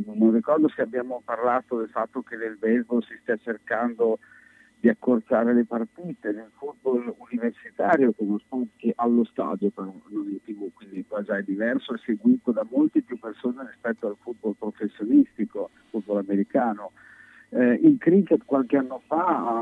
Non 0.05 0.31
ricordo 0.31 0.69
se 0.69 0.83
abbiamo 0.83 1.19
parlato 1.25 1.79
del 1.79 1.89
fatto 1.89 2.21
che 2.21 2.35
nel 2.35 2.57
baseball 2.59 3.01
si 3.01 3.17
stia 3.19 3.37
cercando 3.37 4.19
di 4.79 4.87
accorciare 4.87 5.55
le 5.55 5.65
partite 5.65 6.31
nel 6.31 6.51
football 6.59 7.11
universitario 7.31 8.13
come 8.13 8.37
sport 8.37 8.67
che 8.75 8.93
allo 8.97 9.23
stadio 9.23 9.71
però 9.71 9.91
non 10.09 10.29
in 10.29 10.43
tv 10.43 10.71
quindi 10.71 11.03
qua 11.07 11.23
già 11.23 11.37
è 11.37 11.41
diverso 11.41 11.95
è 11.95 11.97
seguito 12.05 12.51
da 12.51 12.63
molte 12.69 13.01
più 13.01 13.17
persone 13.17 13.65
rispetto 13.65 14.05
al 14.05 14.17
football 14.21 14.53
professionistico 14.53 15.71
football 15.89 16.17
americano 16.19 16.91
eh, 17.49 17.73
il 17.81 17.97
cricket 17.97 18.45
qualche 18.45 18.77
anno 18.77 19.01
fa 19.07 19.25
ha, 19.25 19.59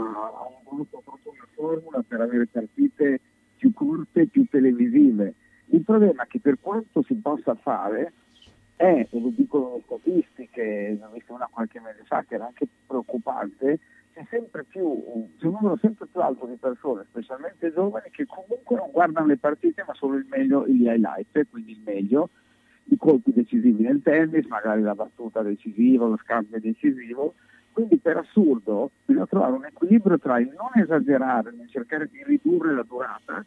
avuto 0.67 1.01
proprio 1.05 1.31
una 1.31 1.47
formula 1.53 2.03
per 2.05 2.19
avere 2.19 2.47
partite 2.47 3.21
più 3.57 3.73
corte 3.73 4.27
più 4.27 4.45
televisive 4.49 5.33
il 5.67 5.81
problema 5.81 6.23
è 6.23 6.27
che 6.27 6.39
per 6.39 6.57
quanto 6.59 7.01
si 7.01 7.15
possa 7.15 7.55
fare 7.55 8.13
è, 8.75 9.07
e 9.09 9.19
lo 9.19 9.29
dicono 9.29 9.75
le 9.75 9.81
statistiche, 9.85 10.97
ne 10.99 11.05
ho 11.05 11.09
visto 11.11 11.33
una 11.33 11.49
qualche 11.49 11.79
mese 11.79 12.03
fa 12.05 12.23
che 12.27 12.35
era 12.35 12.45
anche 12.45 12.67
preoccupante, 12.85 13.79
c'è 14.13 14.25
sempre 14.29 14.63
più, 14.63 15.03
c'è 15.37 15.45
un 15.45 15.53
numero 15.53 15.77
sempre 15.81 16.05
più 16.07 16.21
alto 16.21 16.45
di 16.45 16.55
persone, 16.55 17.05
specialmente 17.09 17.73
giovani, 17.73 18.09
che 18.11 18.25
comunque 18.25 18.75
non 18.75 18.91
guardano 18.91 19.27
le 19.27 19.37
partite 19.37 19.83
ma 19.87 19.93
solo 19.93 20.17
il 20.17 20.25
meglio, 20.29 20.67
gli 20.67 20.85
highlights, 20.85 21.49
quindi 21.49 21.71
il 21.71 21.81
meglio, 21.83 22.29
i 22.85 22.97
colpi 22.97 23.33
decisivi 23.33 23.83
nel 23.83 24.01
tennis, 24.03 24.45
magari 24.47 24.81
la 24.81 24.93
battuta 24.93 25.41
decisiva, 25.41 26.05
lo 26.05 26.17
scambio 26.17 26.59
decisivo. 26.59 27.33
Quindi 27.75 27.97
per 27.97 28.15
assurdo 28.15 28.91
bisogna 29.03 29.25
trovare 29.25 29.51
un 29.51 29.65
equilibrio 29.65 30.17
tra 30.17 30.39
il 30.39 30.47
non 30.47 30.81
esagerare 30.81 31.51
nel 31.51 31.67
cercare 31.67 32.07
di 32.09 32.23
ridurre 32.23 32.73
la 32.73 32.85
durata 32.87 33.43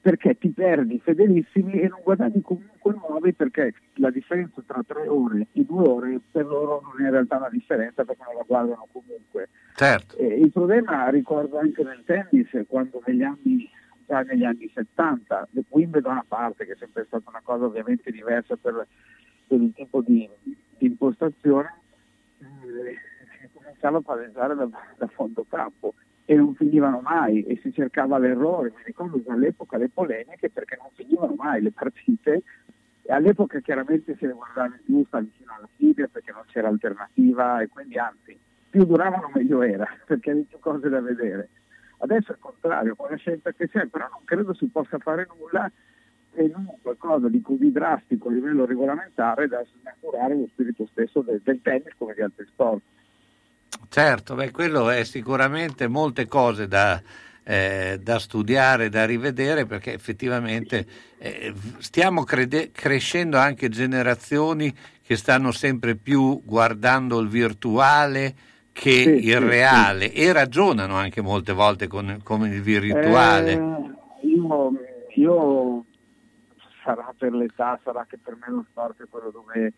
perché 0.00 0.38
ti 0.38 0.50
perdi 0.50 1.00
fedelissimi 1.00 1.72
e 1.72 1.88
non 1.88 1.98
guadagni 2.04 2.42
comunque 2.42 2.94
nuovi 2.94 3.32
perché 3.32 3.74
la 3.94 4.10
differenza 4.10 4.62
tra 4.64 4.84
tre 4.86 5.08
ore 5.08 5.48
e 5.50 5.64
due 5.64 5.88
ore 5.88 6.20
per 6.30 6.46
loro 6.46 6.80
non 6.80 7.02
è 7.02 7.06
in 7.06 7.10
realtà 7.10 7.38
una 7.38 7.50
differenza 7.50 8.04
perché 8.04 8.22
non 8.24 8.36
la 8.36 8.44
guardano 8.46 8.86
comunque. 8.92 9.48
Certo. 9.74 10.16
Eh, 10.16 10.38
il 10.38 10.52
problema 10.52 11.08
ricordo 11.08 11.58
anche 11.58 11.82
nel 11.82 12.04
tennis 12.04 12.48
quando 12.68 13.02
negli 13.04 13.22
anni, 13.22 13.68
già 14.06 14.20
negli 14.20 14.44
anni 14.44 14.70
70, 14.72 15.48
Wimbledon 15.70 16.18
a 16.18 16.24
parte 16.26 16.66
che 16.66 16.74
è 16.74 16.76
sempre 16.78 17.04
stata 17.08 17.28
una 17.28 17.42
cosa 17.42 17.64
ovviamente 17.64 18.12
diversa 18.12 18.54
per, 18.54 18.86
per 19.48 19.60
il 19.60 19.72
tipo 19.74 20.02
di, 20.02 20.28
di 20.44 20.86
impostazione, 20.86 21.74
eh, 22.38 23.08
si 23.80 23.86
cominciava 23.86 23.98
a 23.98 24.00
palesare 24.02 24.54
da, 24.54 24.68
da 24.98 25.06
fondo 25.06 25.46
campo 25.48 25.94
e 26.26 26.34
non 26.34 26.54
finivano 26.54 27.00
mai 27.00 27.42
e 27.42 27.58
si 27.62 27.72
cercava 27.72 28.18
l'errore. 28.18 28.72
Mi 28.76 28.82
ricordo 28.84 29.20
all'epoca 29.28 29.78
le 29.78 29.88
polemiche 29.88 30.50
perché 30.50 30.76
non 30.78 30.90
finivano 30.94 31.34
mai 31.34 31.62
le 31.62 31.72
partite 31.72 32.42
e 33.02 33.12
all'epoca 33.12 33.58
chiaramente 33.60 34.16
se 34.16 34.26
le 34.26 34.34
guardava 34.34 34.66
in 34.66 34.84
più 34.84 35.04
sta 35.06 35.20
vicino 35.20 35.54
alla 35.56 35.68
fine 35.76 36.08
perché 36.08 36.30
non 36.30 36.42
c'era 36.46 36.68
alternativa 36.68 37.62
e 37.62 37.68
quindi 37.68 37.98
anzi 37.98 38.38
più 38.68 38.84
duravano 38.84 39.30
meglio 39.34 39.62
era 39.62 39.86
perché 40.06 40.30
avevi 40.30 40.46
più 40.46 40.58
cose 40.58 40.88
da 40.88 41.00
vedere. 41.00 41.48
Adesso 42.02 42.32
è 42.32 42.34
il 42.34 42.40
contrario, 42.40 42.94
con 42.94 43.10
la 43.10 43.16
scelta 43.16 43.52
che 43.52 43.68
c'è, 43.68 43.86
però 43.86 44.08
non 44.10 44.20
credo 44.24 44.54
si 44.54 44.66
possa 44.66 44.98
fare 44.98 45.26
nulla 45.36 45.70
e 46.32 46.50
non 46.54 46.66
qualcosa 46.80 47.28
di 47.28 47.42
così 47.42 47.72
drastico 47.72 48.28
a 48.28 48.32
livello 48.32 48.64
regolamentare 48.64 49.48
da 49.48 49.62
snaturare 49.80 50.34
lo 50.34 50.46
spirito 50.46 50.86
stesso 50.86 51.20
del, 51.20 51.40
del 51.42 51.60
tennis 51.60 51.92
come 51.98 52.14
di 52.14 52.22
altri 52.22 52.46
sport. 52.46 52.82
Certo, 53.88 54.34
beh, 54.34 54.50
quello 54.50 54.88
è 54.90 55.04
sicuramente 55.04 55.88
molte 55.88 56.26
cose 56.26 56.68
da, 56.68 57.00
eh, 57.42 57.98
da 58.00 58.18
studiare, 58.18 58.88
da 58.88 59.04
rivedere, 59.04 59.66
perché 59.66 59.92
effettivamente 59.92 60.86
eh, 61.18 61.52
stiamo 61.78 62.24
crede- 62.24 62.70
crescendo 62.72 63.36
anche 63.38 63.68
generazioni 63.68 64.72
che 65.02 65.16
stanno 65.16 65.50
sempre 65.50 65.96
più 65.96 66.40
guardando 66.44 67.18
il 67.18 67.28
virtuale 67.28 68.34
che 68.72 68.90
Sì, 68.90 69.26
il 69.26 69.36
sì, 69.36 69.38
reale 69.38 70.12
e 70.12 70.32
ragionano 70.32 70.94
anche 70.94 71.20
molte 71.20 71.52
volte 71.52 71.88
con, 71.88 72.20
con 72.22 72.46
il 72.46 72.62
virtuale. 72.62 73.52
Eh, 73.52 74.26
io, 74.28 74.72
io 75.16 75.84
sarà 76.84 77.12
per 77.18 77.32
l'età, 77.32 77.78
sarà 77.82 78.06
che 78.08 78.18
per 78.18 78.36
me 78.36 78.46
lo 78.48 78.64
sport 78.70 79.02
è 79.02 79.08
quello 79.08 79.30
dove 79.30 79.72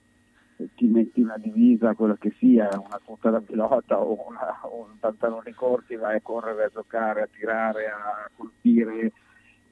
ti 0.74 0.86
metti 0.86 1.20
una 1.20 1.38
divisa, 1.38 1.94
quello 1.94 2.16
che 2.18 2.34
sia, 2.38 2.68
una 2.72 3.00
tuta 3.04 3.30
da 3.30 3.40
pilota 3.40 3.98
o, 3.98 4.26
una, 4.28 4.60
un 4.70 4.98
pantalone 4.98 5.54
corti, 5.54 5.96
vai 5.96 6.16
a 6.16 6.20
correre, 6.20 6.64
a 6.64 6.70
giocare, 6.72 7.22
a 7.22 7.28
tirare, 7.30 7.86
a 7.86 8.30
colpire. 8.36 9.12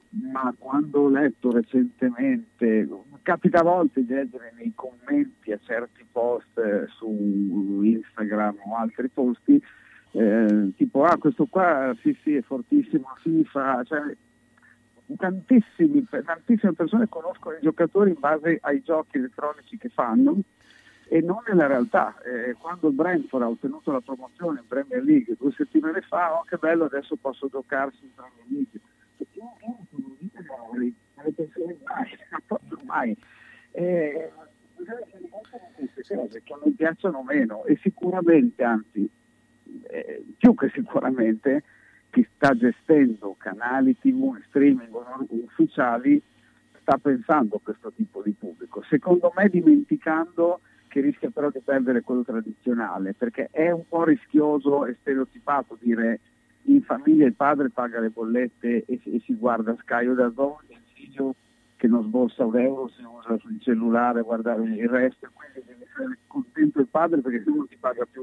Ma 0.09 0.53
quando 0.57 1.01
ho 1.01 1.09
letto 1.09 1.51
recentemente, 1.51 2.87
capita 3.21 3.59
a 3.59 3.63
volte 3.63 4.03
di 4.03 4.13
leggere 4.13 4.53
nei 4.57 4.73
commenti 4.75 5.53
a 5.53 5.59
certi 5.63 6.05
post 6.11 6.57
eh, 6.57 6.85
su 6.87 7.79
Instagram 7.81 8.57
o 8.65 8.75
altri 8.75 9.07
posti, 9.07 9.61
eh, 10.11 10.71
tipo 10.75 11.03
ah 11.05 11.15
questo 11.17 11.45
qua 11.45 11.95
sì 12.01 12.17
sì 12.23 12.35
è 12.35 12.41
fortissimo, 12.41 13.15
FIFA, 13.21 13.83
cioè, 13.85 14.15
tantissimi, 15.17 16.05
tantissime 16.09 16.73
persone 16.73 17.07
conoscono 17.07 17.55
i 17.55 17.61
giocatori 17.61 18.09
in 18.09 18.19
base 18.19 18.57
ai 18.61 18.81
giochi 18.81 19.17
elettronici 19.17 19.77
che 19.77 19.89
fanno 19.89 20.39
e 21.11 21.19
non 21.19 21.43
nella 21.45 21.67
realtà. 21.67 22.15
Eh, 22.21 22.53
quando 22.53 22.87
il 22.87 22.93
Brentford 22.93 23.43
ha 23.43 23.49
ottenuto 23.49 23.91
la 23.91 23.99
promozione 23.99 24.61
in 24.61 24.67
Premier 24.67 25.03
League 25.03 25.35
due 25.37 25.51
settimane 25.51 25.99
fa, 25.99 26.39
oh 26.39 26.43
che 26.43 26.55
bello, 26.55 26.85
adesso 26.85 27.17
posso 27.17 27.49
giocarsi 27.49 28.05
in 28.05 28.13
Premier 28.15 28.45
League. 28.47 28.79
Non 30.55 31.25
le 31.25 31.31
pensioni 31.33 31.77
mai, 31.83 32.17
proprio 32.47 32.77
mai. 32.85 33.17
Eh, 33.71 34.31
queste 35.93 36.15
cose 36.15 36.43
che 36.43 36.55
non 36.63 36.73
piacciono 36.75 37.23
meno 37.23 37.65
e 37.65 37.77
sicuramente, 37.81 38.63
anzi, 38.63 39.09
eh, 39.89 40.23
più 40.37 40.55
che 40.55 40.69
sicuramente, 40.73 41.63
chi 42.09 42.25
sta 42.35 42.55
gestendo 42.55 43.35
canali 43.37 43.97
tv 43.99 44.41
streaming 44.47 44.95
ufficiali 45.27 46.21
sta 46.79 46.97
pensando 46.97 47.57
a 47.57 47.59
questo 47.61 47.91
tipo 47.91 48.21
di 48.21 48.31
pubblico. 48.31 48.81
Secondo 48.83 49.33
me 49.35 49.49
dimenticando 49.49 50.61
che 50.91 50.99
rischia 50.99 51.29
però 51.29 51.49
di 51.49 51.61
perdere 51.63 52.01
quello 52.01 52.23
tradizionale, 52.23 53.13
perché 53.13 53.47
è 53.49 53.71
un 53.71 53.83
po' 53.87 54.03
rischioso 54.03 54.85
e 54.85 54.97
stereotipato 54.99 55.77
dire 55.79 56.19
in 56.63 56.81
famiglia 56.83 57.25
il 57.25 57.33
padre 57.33 57.69
paga 57.69 57.99
le 58.01 58.09
bollette 58.09 58.83
e, 58.85 58.99
e 59.01 59.21
si 59.25 59.33
guarda 59.35 59.73
Sky 59.79 60.05
o 60.07 60.13
da 60.13 60.29
Zone, 60.35 60.57
il 60.67 60.77
figlio 60.93 61.35
che 61.77 61.87
non 61.87 62.03
sborsa 62.03 62.45
un 62.45 62.57
euro 62.59 62.89
si 62.89 63.01
usa 63.03 63.37
sul 63.39 63.57
cellulare 63.61 64.19
a 64.19 64.23
guardare 64.23 64.63
il 64.63 64.87
resto, 64.89 65.29
quindi 65.33 65.65
deve 65.65 65.85
essere 65.89 66.17
contento 66.27 66.79
il 66.81 66.87
padre 66.87 67.21
perché 67.21 67.41
se 67.43 67.49
non 67.49 67.67
ti 67.67 67.77
paga 67.79 68.05
più 68.11 68.21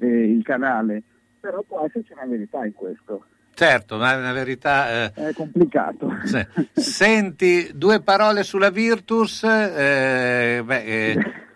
eh, 0.00 0.30
il 0.32 0.42
canale. 0.42 1.02
Però 1.40 1.62
può 1.62 1.82
esserci 1.86 2.12
una 2.12 2.26
verità 2.26 2.66
in 2.66 2.74
questo. 2.74 3.24
Certo, 3.54 3.96
ma 3.96 4.12
è 4.12 4.18
una 4.18 4.32
verità... 4.32 5.04
eh, 5.04 5.12
È 5.28 5.32
complicato. 5.32 6.10
se- 6.24 6.46
Senti, 6.72 7.70
due 7.74 8.02
parole 8.02 8.42
sulla 8.42 8.68
Virtus. 8.70 9.44
eh, 9.44 10.62
beh, 10.64 10.82
eh, 10.84 11.10
Eh, 11.12 11.32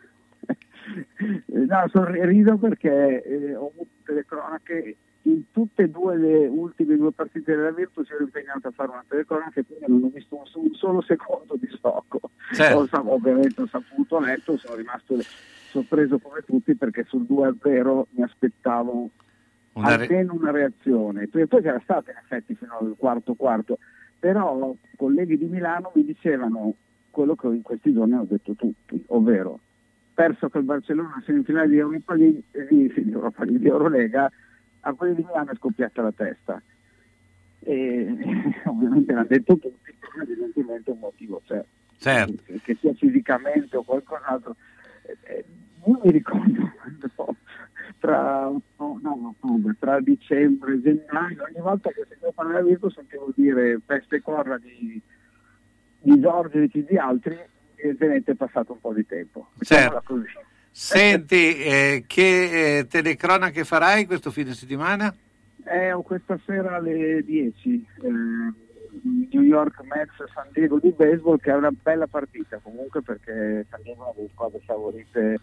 No, 1.47 1.89
sorrido 1.91 2.57
perché 2.57 3.23
eh, 3.23 3.55
ho 3.55 3.71
avuto 3.73 3.91
telecronache 4.05 4.97
in 5.23 5.51
tutte 5.53 5.85
e 5.85 5.89
due 5.89 6.17
le 6.17 6.47
ultime 6.47 6.97
due 6.97 7.13
partite 7.13 7.55
della 7.55 7.71
Virtus 7.71 8.11
ero 8.11 8.25
impegnato 8.25 8.69
a 8.69 8.73
fare 8.73 8.91
una 8.91 9.05
telecronaca 9.07 9.61
e 9.61 9.65
quindi 9.65 9.87
non 9.89 10.05
ho 10.05 10.11
visto 10.13 10.37
un, 10.37 10.45
un 10.63 10.75
solo 10.75 11.01
secondo 11.03 11.57
di 11.59 11.69
sfogo. 11.69 12.21
Certo. 12.53 12.99
Ho 12.99 13.15
ovviamente 13.15 13.63
ho 13.63 13.67
saputo, 13.67 14.17
ho 14.17 14.21
letto, 14.21 14.57
sono 14.59 14.75
rimasto 14.75 15.17
sorpreso 15.71 16.19
come 16.19 16.43
tutti 16.45 16.75
perché 16.75 17.05
sul 17.05 17.27
2-0 17.29 18.03
mi 18.11 18.23
aspettavo 18.23 19.11
Una 19.73 19.97
re- 19.97 20.05
almeno 20.05 20.35
una 20.35 20.51
reazione. 20.51 21.27
Poi 21.29 21.47
poi 21.47 21.63
c'era 21.63 21.81
stata 21.83 22.11
in 22.11 22.19
effetti 22.19 22.55
fino 22.55 22.77
al 22.79 22.95
quarto 22.99 23.35
quarto, 23.35 23.79
però 24.19 24.75
colleghi 24.97 25.39
di 25.39 25.47
Milano 25.47 25.91
mi 25.95 26.05
dicevano 26.05 26.75
quello 27.11 27.35
che 27.35 27.47
in 27.47 27.63
questi 27.63 27.93
giorni 27.93 28.13
hanno 28.13 28.27
detto 28.29 28.55
tutti, 28.55 29.03
ovvero 29.09 29.59
perso 30.15 30.49
col 30.49 30.63
Barcellona 30.63 31.23
semifinale 31.27 31.69
di 31.69 31.79
Europa 31.79 32.15
League, 32.15 32.43
eh, 32.53 32.67
di, 32.69 32.93
di 32.95 33.11
Europa 33.11 33.45
League, 33.45 33.61
di 33.61 33.69
Eurolega, 33.69 34.31
a 34.81 34.93
quelli 34.95 35.17
di 35.17 35.25
Milano 35.25 35.51
è 35.51 35.57
scoppiata 35.57 36.03
la 36.03 36.13
testa. 36.13 36.63
E, 37.61 38.07
ovviamente 38.65 39.13
l'hanno 39.13 39.27
detto 39.29 39.59
tutti, 39.59 39.93
però 39.99 40.23
evidentemente 40.23 40.91
un 40.91 40.99
motivo 40.99 41.43
c'è. 41.45 41.65
Certo. 41.99 42.43
Che, 42.45 42.61
che 42.63 42.77
sia 42.81 42.95
fisicamente 42.95 43.77
o 43.77 43.83
qualcos'altro. 43.83 44.57
Eh, 45.03 45.17
eh, 45.25 45.45
io 45.87 46.01
mi 46.03 46.11
ricordo 46.11 46.71
quando 46.81 47.11
tra, 47.99 48.51
no, 48.77 49.01
no, 49.01 49.35
tra 49.79 50.01
dicembre 50.01 50.75
e 50.75 50.83
gennaio, 50.83 51.45
ogni 51.45 51.61
volta 51.61 51.91
che 51.91 52.05
sentivo 52.07 52.33
parlare 52.33 52.63
di 52.63 52.69
Virtus 52.69 52.95
sentivo 52.95 53.33
dire 53.35 53.81
peste 53.85 54.21
corra 54.21 54.59
di, 54.59 55.01
di 56.01 56.21
Giorgiovic 56.21 56.75
e 56.75 56.85
di 56.85 56.99
altri, 56.99 57.39
evidentemente 57.85 58.33
è 58.33 58.35
passato 58.35 58.73
un 58.73 58.81
po' 58.81 58.93
di 58.93 59.07
tempo. 59.07 59.49
Certo. 59.61 60.23
Senti, 60.71 61.57
eh, 61.59 62.05
che 62.07 62.79
eh, 62.79 62.87
telecronache 62.87 63.65
farai 63.65 64.07
questo 64.07 64.31
fine 64.31 64.55
settimana? 64.55 65.15
Eh, 65.65 65.95
questa 66.03 66.39
sera 66.45 66.77
alle 66.77 67.23
10 67.25 67.87
eh, 68.03 68.09
New 69.31 69.43
York 69.43 69.81
Mets 69.83 70.33
San 70.33 70.49
Diego 70.53 70.79
di 70.79 70.91
baseball 70.91 71.39
che 71.39 71.51
è 71.51 71.55
una 71.55 71.71
bella 71.71 72.07
partita 72.07 72.59
comunque 72.63 73.01
perché 73.01 73.67
San 73.71 73.81
Diego 73.83 74.01
è 74.01 74.05
una 74.05 74.13
delle 74.15 74.29
squadre 74.33 74.61
favorite 74.65 75.41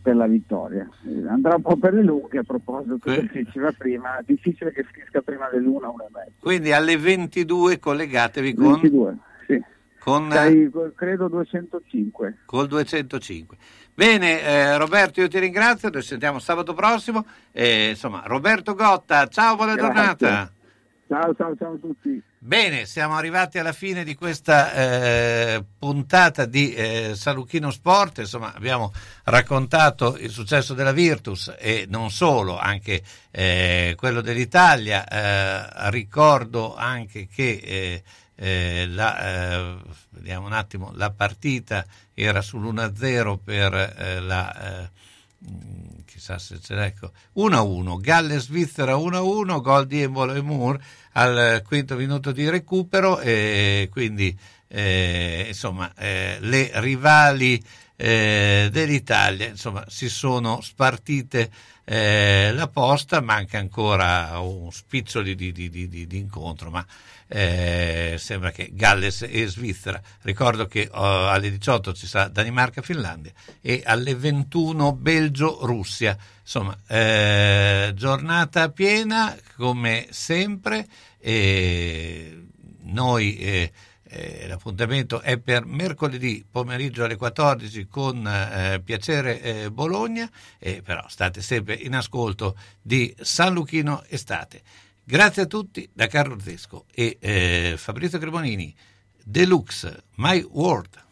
per 0.00 0.16
la 0.16 0.26
vittoria. 0.26 0.88
Eh, 1.06 1.26
andrà 1.28 1.56
un 1.56 1.62
po' 1.62 1.76
per 1.76 1.94
le 1.94 2.02
lunghe 2.02 2.38
a 2.38 2.42
proposito 2.42 2.98
che 2.98 3.28
si 3.32 3.44
diceva 3.44 3.72
prima, 3.72 4.20
difficile 4.24 4.70
che 4.72 4.84
finisca 4.84 5.22
prima 5.22 5.48
dell'una, 5.50 5.88
una 5.88 6.04
e 6.04 6.10
mezza. 6.12 6.32
Quindi 6.40 6.72
alle 6.72 6.96
22 6.96 7.78
collegatevi 7.78 8.54
con, 8.54 8.72
22, 8.72 9.12
sì. 9.12 9.18
Con, 10.08 10.30
Sei, 10.30 10.70
credo 10.94 11.28
205. 11.28 12.38
col 12.46 12.66
205. 12.66 13.56
Bene, 13.94 14.40
eh, 14.42 14.78
Roberto, 14.78 15.20
io 15.20 15.28
ti 15.28 15.38
ringrazio, 15.38 15.90
ci 15.90 16.00
sentiamo 16.00 16.38
sabato 16.38 16.72
prossimo. 16.72 17.26
Eh, 17.52 17.90
insomma, 17.90 18.22
Roberto 18.24 18.74
Gotta, 18.74 19.26
ciao, 19.26 19.56
buona 19.56 19.74
Grazie. 19.74 19.92
giornata. 19.94 20.52
Ciao, 21.08 21.34
ciao, 21.34 21.56
ciao 21.56 21.72
a 21.74 21.76
tutti. 21.78 22.22
Bene, 22.38 22.86
siamo 22.86 23.16
arrivati 23.16 23.58
alla 23.58 23.72
fine 23.72 24.04
di 24.04 24.14
questa 24.14 24.72
eh, 24.72 25.64
puntata 25.78 26.46
di 26.46 26.72
eh, 26.72 27.12
Saluchino 27.14 27.70
Sport, 27.70 28.18
insomma 28.18 28.54
abbiamo 28.54 28.92
raccontato 29.24 30.16
il 30.18 30.30
successo 30.30 30.72
della 30.74 30.92
Virtus 30.92 31.52
e 31.58 31.86
non 31.88 32.10
solo, 32.10 32.56
anche 32.56 33.02
eh, 33.30 33.94
quello 33.98 34.20
dell'Italia. 34.20 35.06
Eh, 35.06 35.90
ricordo 35.90 36.76
anche 36.76 37.26
che 37.26 38.02
eh, 38.38 38.86
la, 38.88 39.74
eh, 39.76 39.76
vediamo 40.10 40.46
un 40.46 40.52
attimo, 40.52 40.92
la 40.94 41.10
partita 41.10 41.84
era 42.14 42.40
sull'1-0 42.40 43.38
per 43.42 43.74
eh, 43.74 44.20
la... 44.20 44.82
eh, 44.84 44.90
Mm, 45.48 46.00
chissà 46.04 46.36
se 46.38 46.58
ce 46.60 46.74
l'è, 46.74 46.86
ecco, 46.86 47.12
1-1, 47.34 48.00
Galles-Svizzera 48.00 48.96
1-1, 48.96 49.60
gol 49.60 49.86
di 49.86 50.02
Embolo 50.02 50.34
e 50.34 50.40
Moore 50.40 50.82
al 51.12 51.62
quinto 51.64 51.94
minuto 51.94 52.32
di 52.32 52.48
recupero 52.50 53.20
e 53.20 53.88
quindi 53.88 54.36
eh, 54.66 55.44
insomma 55.46 55.92
eh, 55.94 56.38
le 56.40 56.70
rivali 56.80 57.62
eh, 57.94 58.68
dell'Italia 58.72 59.46
insomma 59.46 59.84
si 59.88 60.08
sono 60.08 60.60
spartite 60.60 61.50
la 61.90 62.68
posta, 62.70 63.22
manca 63.22 63.58
ancora 63.58 64.38
un 64.40 64.70
spiccio 64.70 65.22
di, 65.22 65.34
di- 65.34 65.52
di- 65.52 65.70
di- 65.70 66.06
di 66.06 66.18
incontro, 66.18 66.68
ma 66.68 66.84
eh, 67.28 68.16
sembra 68.18 68.50
che 68.50 68.70
Galles 68.72 69.22
e 69.28 69.46
Svizzera, 69.46 70.00
ricordo 70.22 70.66
che 70.66 70.88
oh, 70.90 71.28
alle 71.28 71.50
18 71.50 71.92
ci 71.92 72.06
sarà 72.06 72.28
Danimarca-Finlandia 72.28 73.32
e 73.60 73.82
alle 73.84 74.14
21 74.14 74.92
Belgio-Russia. 74.92 76.16
Insomma, 76.40 76.76
eh, 76.86 77.92
giornata 77.94 78.70
piena 78.70 79.36
come 79.56 80.06
sempre. 80.10 80.86
E 81.20 82.46
noi 82.84 83.36
eh, 83.36 83.72
eh, 84.10 84.46
l'appuntamento 84.48 85.20
è 85.20 85.38
per 85.38 85.66
mercoledì 85.66 86.44
pomeriggio 86.50 87.04
alle 87.04 87.16
14 87.16 87.86
con 87.88 88.26
eh, 88.26 88.80
piacere 88.82 89.40
eh, 89.42 89.70
Bologna, 89.70 90.28
eh, 90.58 90.80
però 90.82 91.04
state 91.08 91.42
sempre 91.42 91.74
in 91.74 91.94
ascolto 91.94 92.56
di 92.80 93.14
San 93.20 93.52
Luchino 93.52 94.02
Estate. 94.08 94.62
Grazie 95.10 95.44
a 95.44 95.46
tutti 95.46 95.88
da 95.90 96.06
Carlo 96.06 96.38
Zesco 96.38 96.84
e 96.94 97.16
eh, 97.18 97.76
Fabrizio 97.78 98.18
Cremonini. 98.18 98.74
Deluxe, 99.24 100.04
My 100.16 100.46
World. 100.50 101.06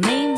maybe 0.00 0.29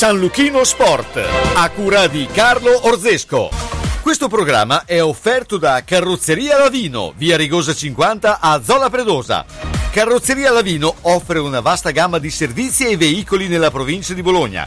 San 0.00 0.18
Luchino 0.18 0.64
Sport, 0.64 1.22
a 1.56 1.68
cura 1.68 2.06
di 2.06 2.26
Carlo 2.32 2.86
Orzesco. 2.88 3.50
Questo 4.00 4.28
programma 4.28 4.84
è 4.86 5.02
offerto 5.02 5.58
da 5.58 5.84
Carrozzeria 5.84 6.56
Lavino, 6.56 7.12
via 7.18 7.36
Rigosa 7.36 7.74
50 7.74 8.40
a 8.40 8.62
Zola 8.62 8.88
Predosa. 8.88 9.44
Carrozzeria 9.90 10.52
Lavino 10.52 10.94
offre 11.02 11.38
una 11.38 11.60
vasta 11.60 11.90
gamma 11.90 12.16
di 12.16 12.30
servizi 12.30 12.86
e 12.86 12.96
veicoli 12.96 13.46
nella 13.46 13.70
provincia 13.70 14.14
di 14.14 14.22
Bologna. 14.22 14.66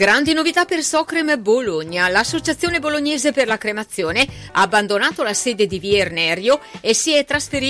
Grandi 0.00 0.32
novità 0.32 0.64
per 0.64 0.82
Socrem 0.82 1.42
Bologna. 1.42 2.08
L'associazione 2.08 2.78
bolognese 2.78 3.32
per 3.32 3.46
la 3.46 3.58
cremazione 3.58 4.26
ha 4.52 4.62
abbandonato 4.62 5.22
la 5.22 5.34
sede 5.34 5.66
di 5.66 5.78
Via 5.78 5.98
Ernerio 5.98 6.58
e 6.80 6.94
si 6.94 7.12
è 7.12 7.22
trasferita 7.26 7.68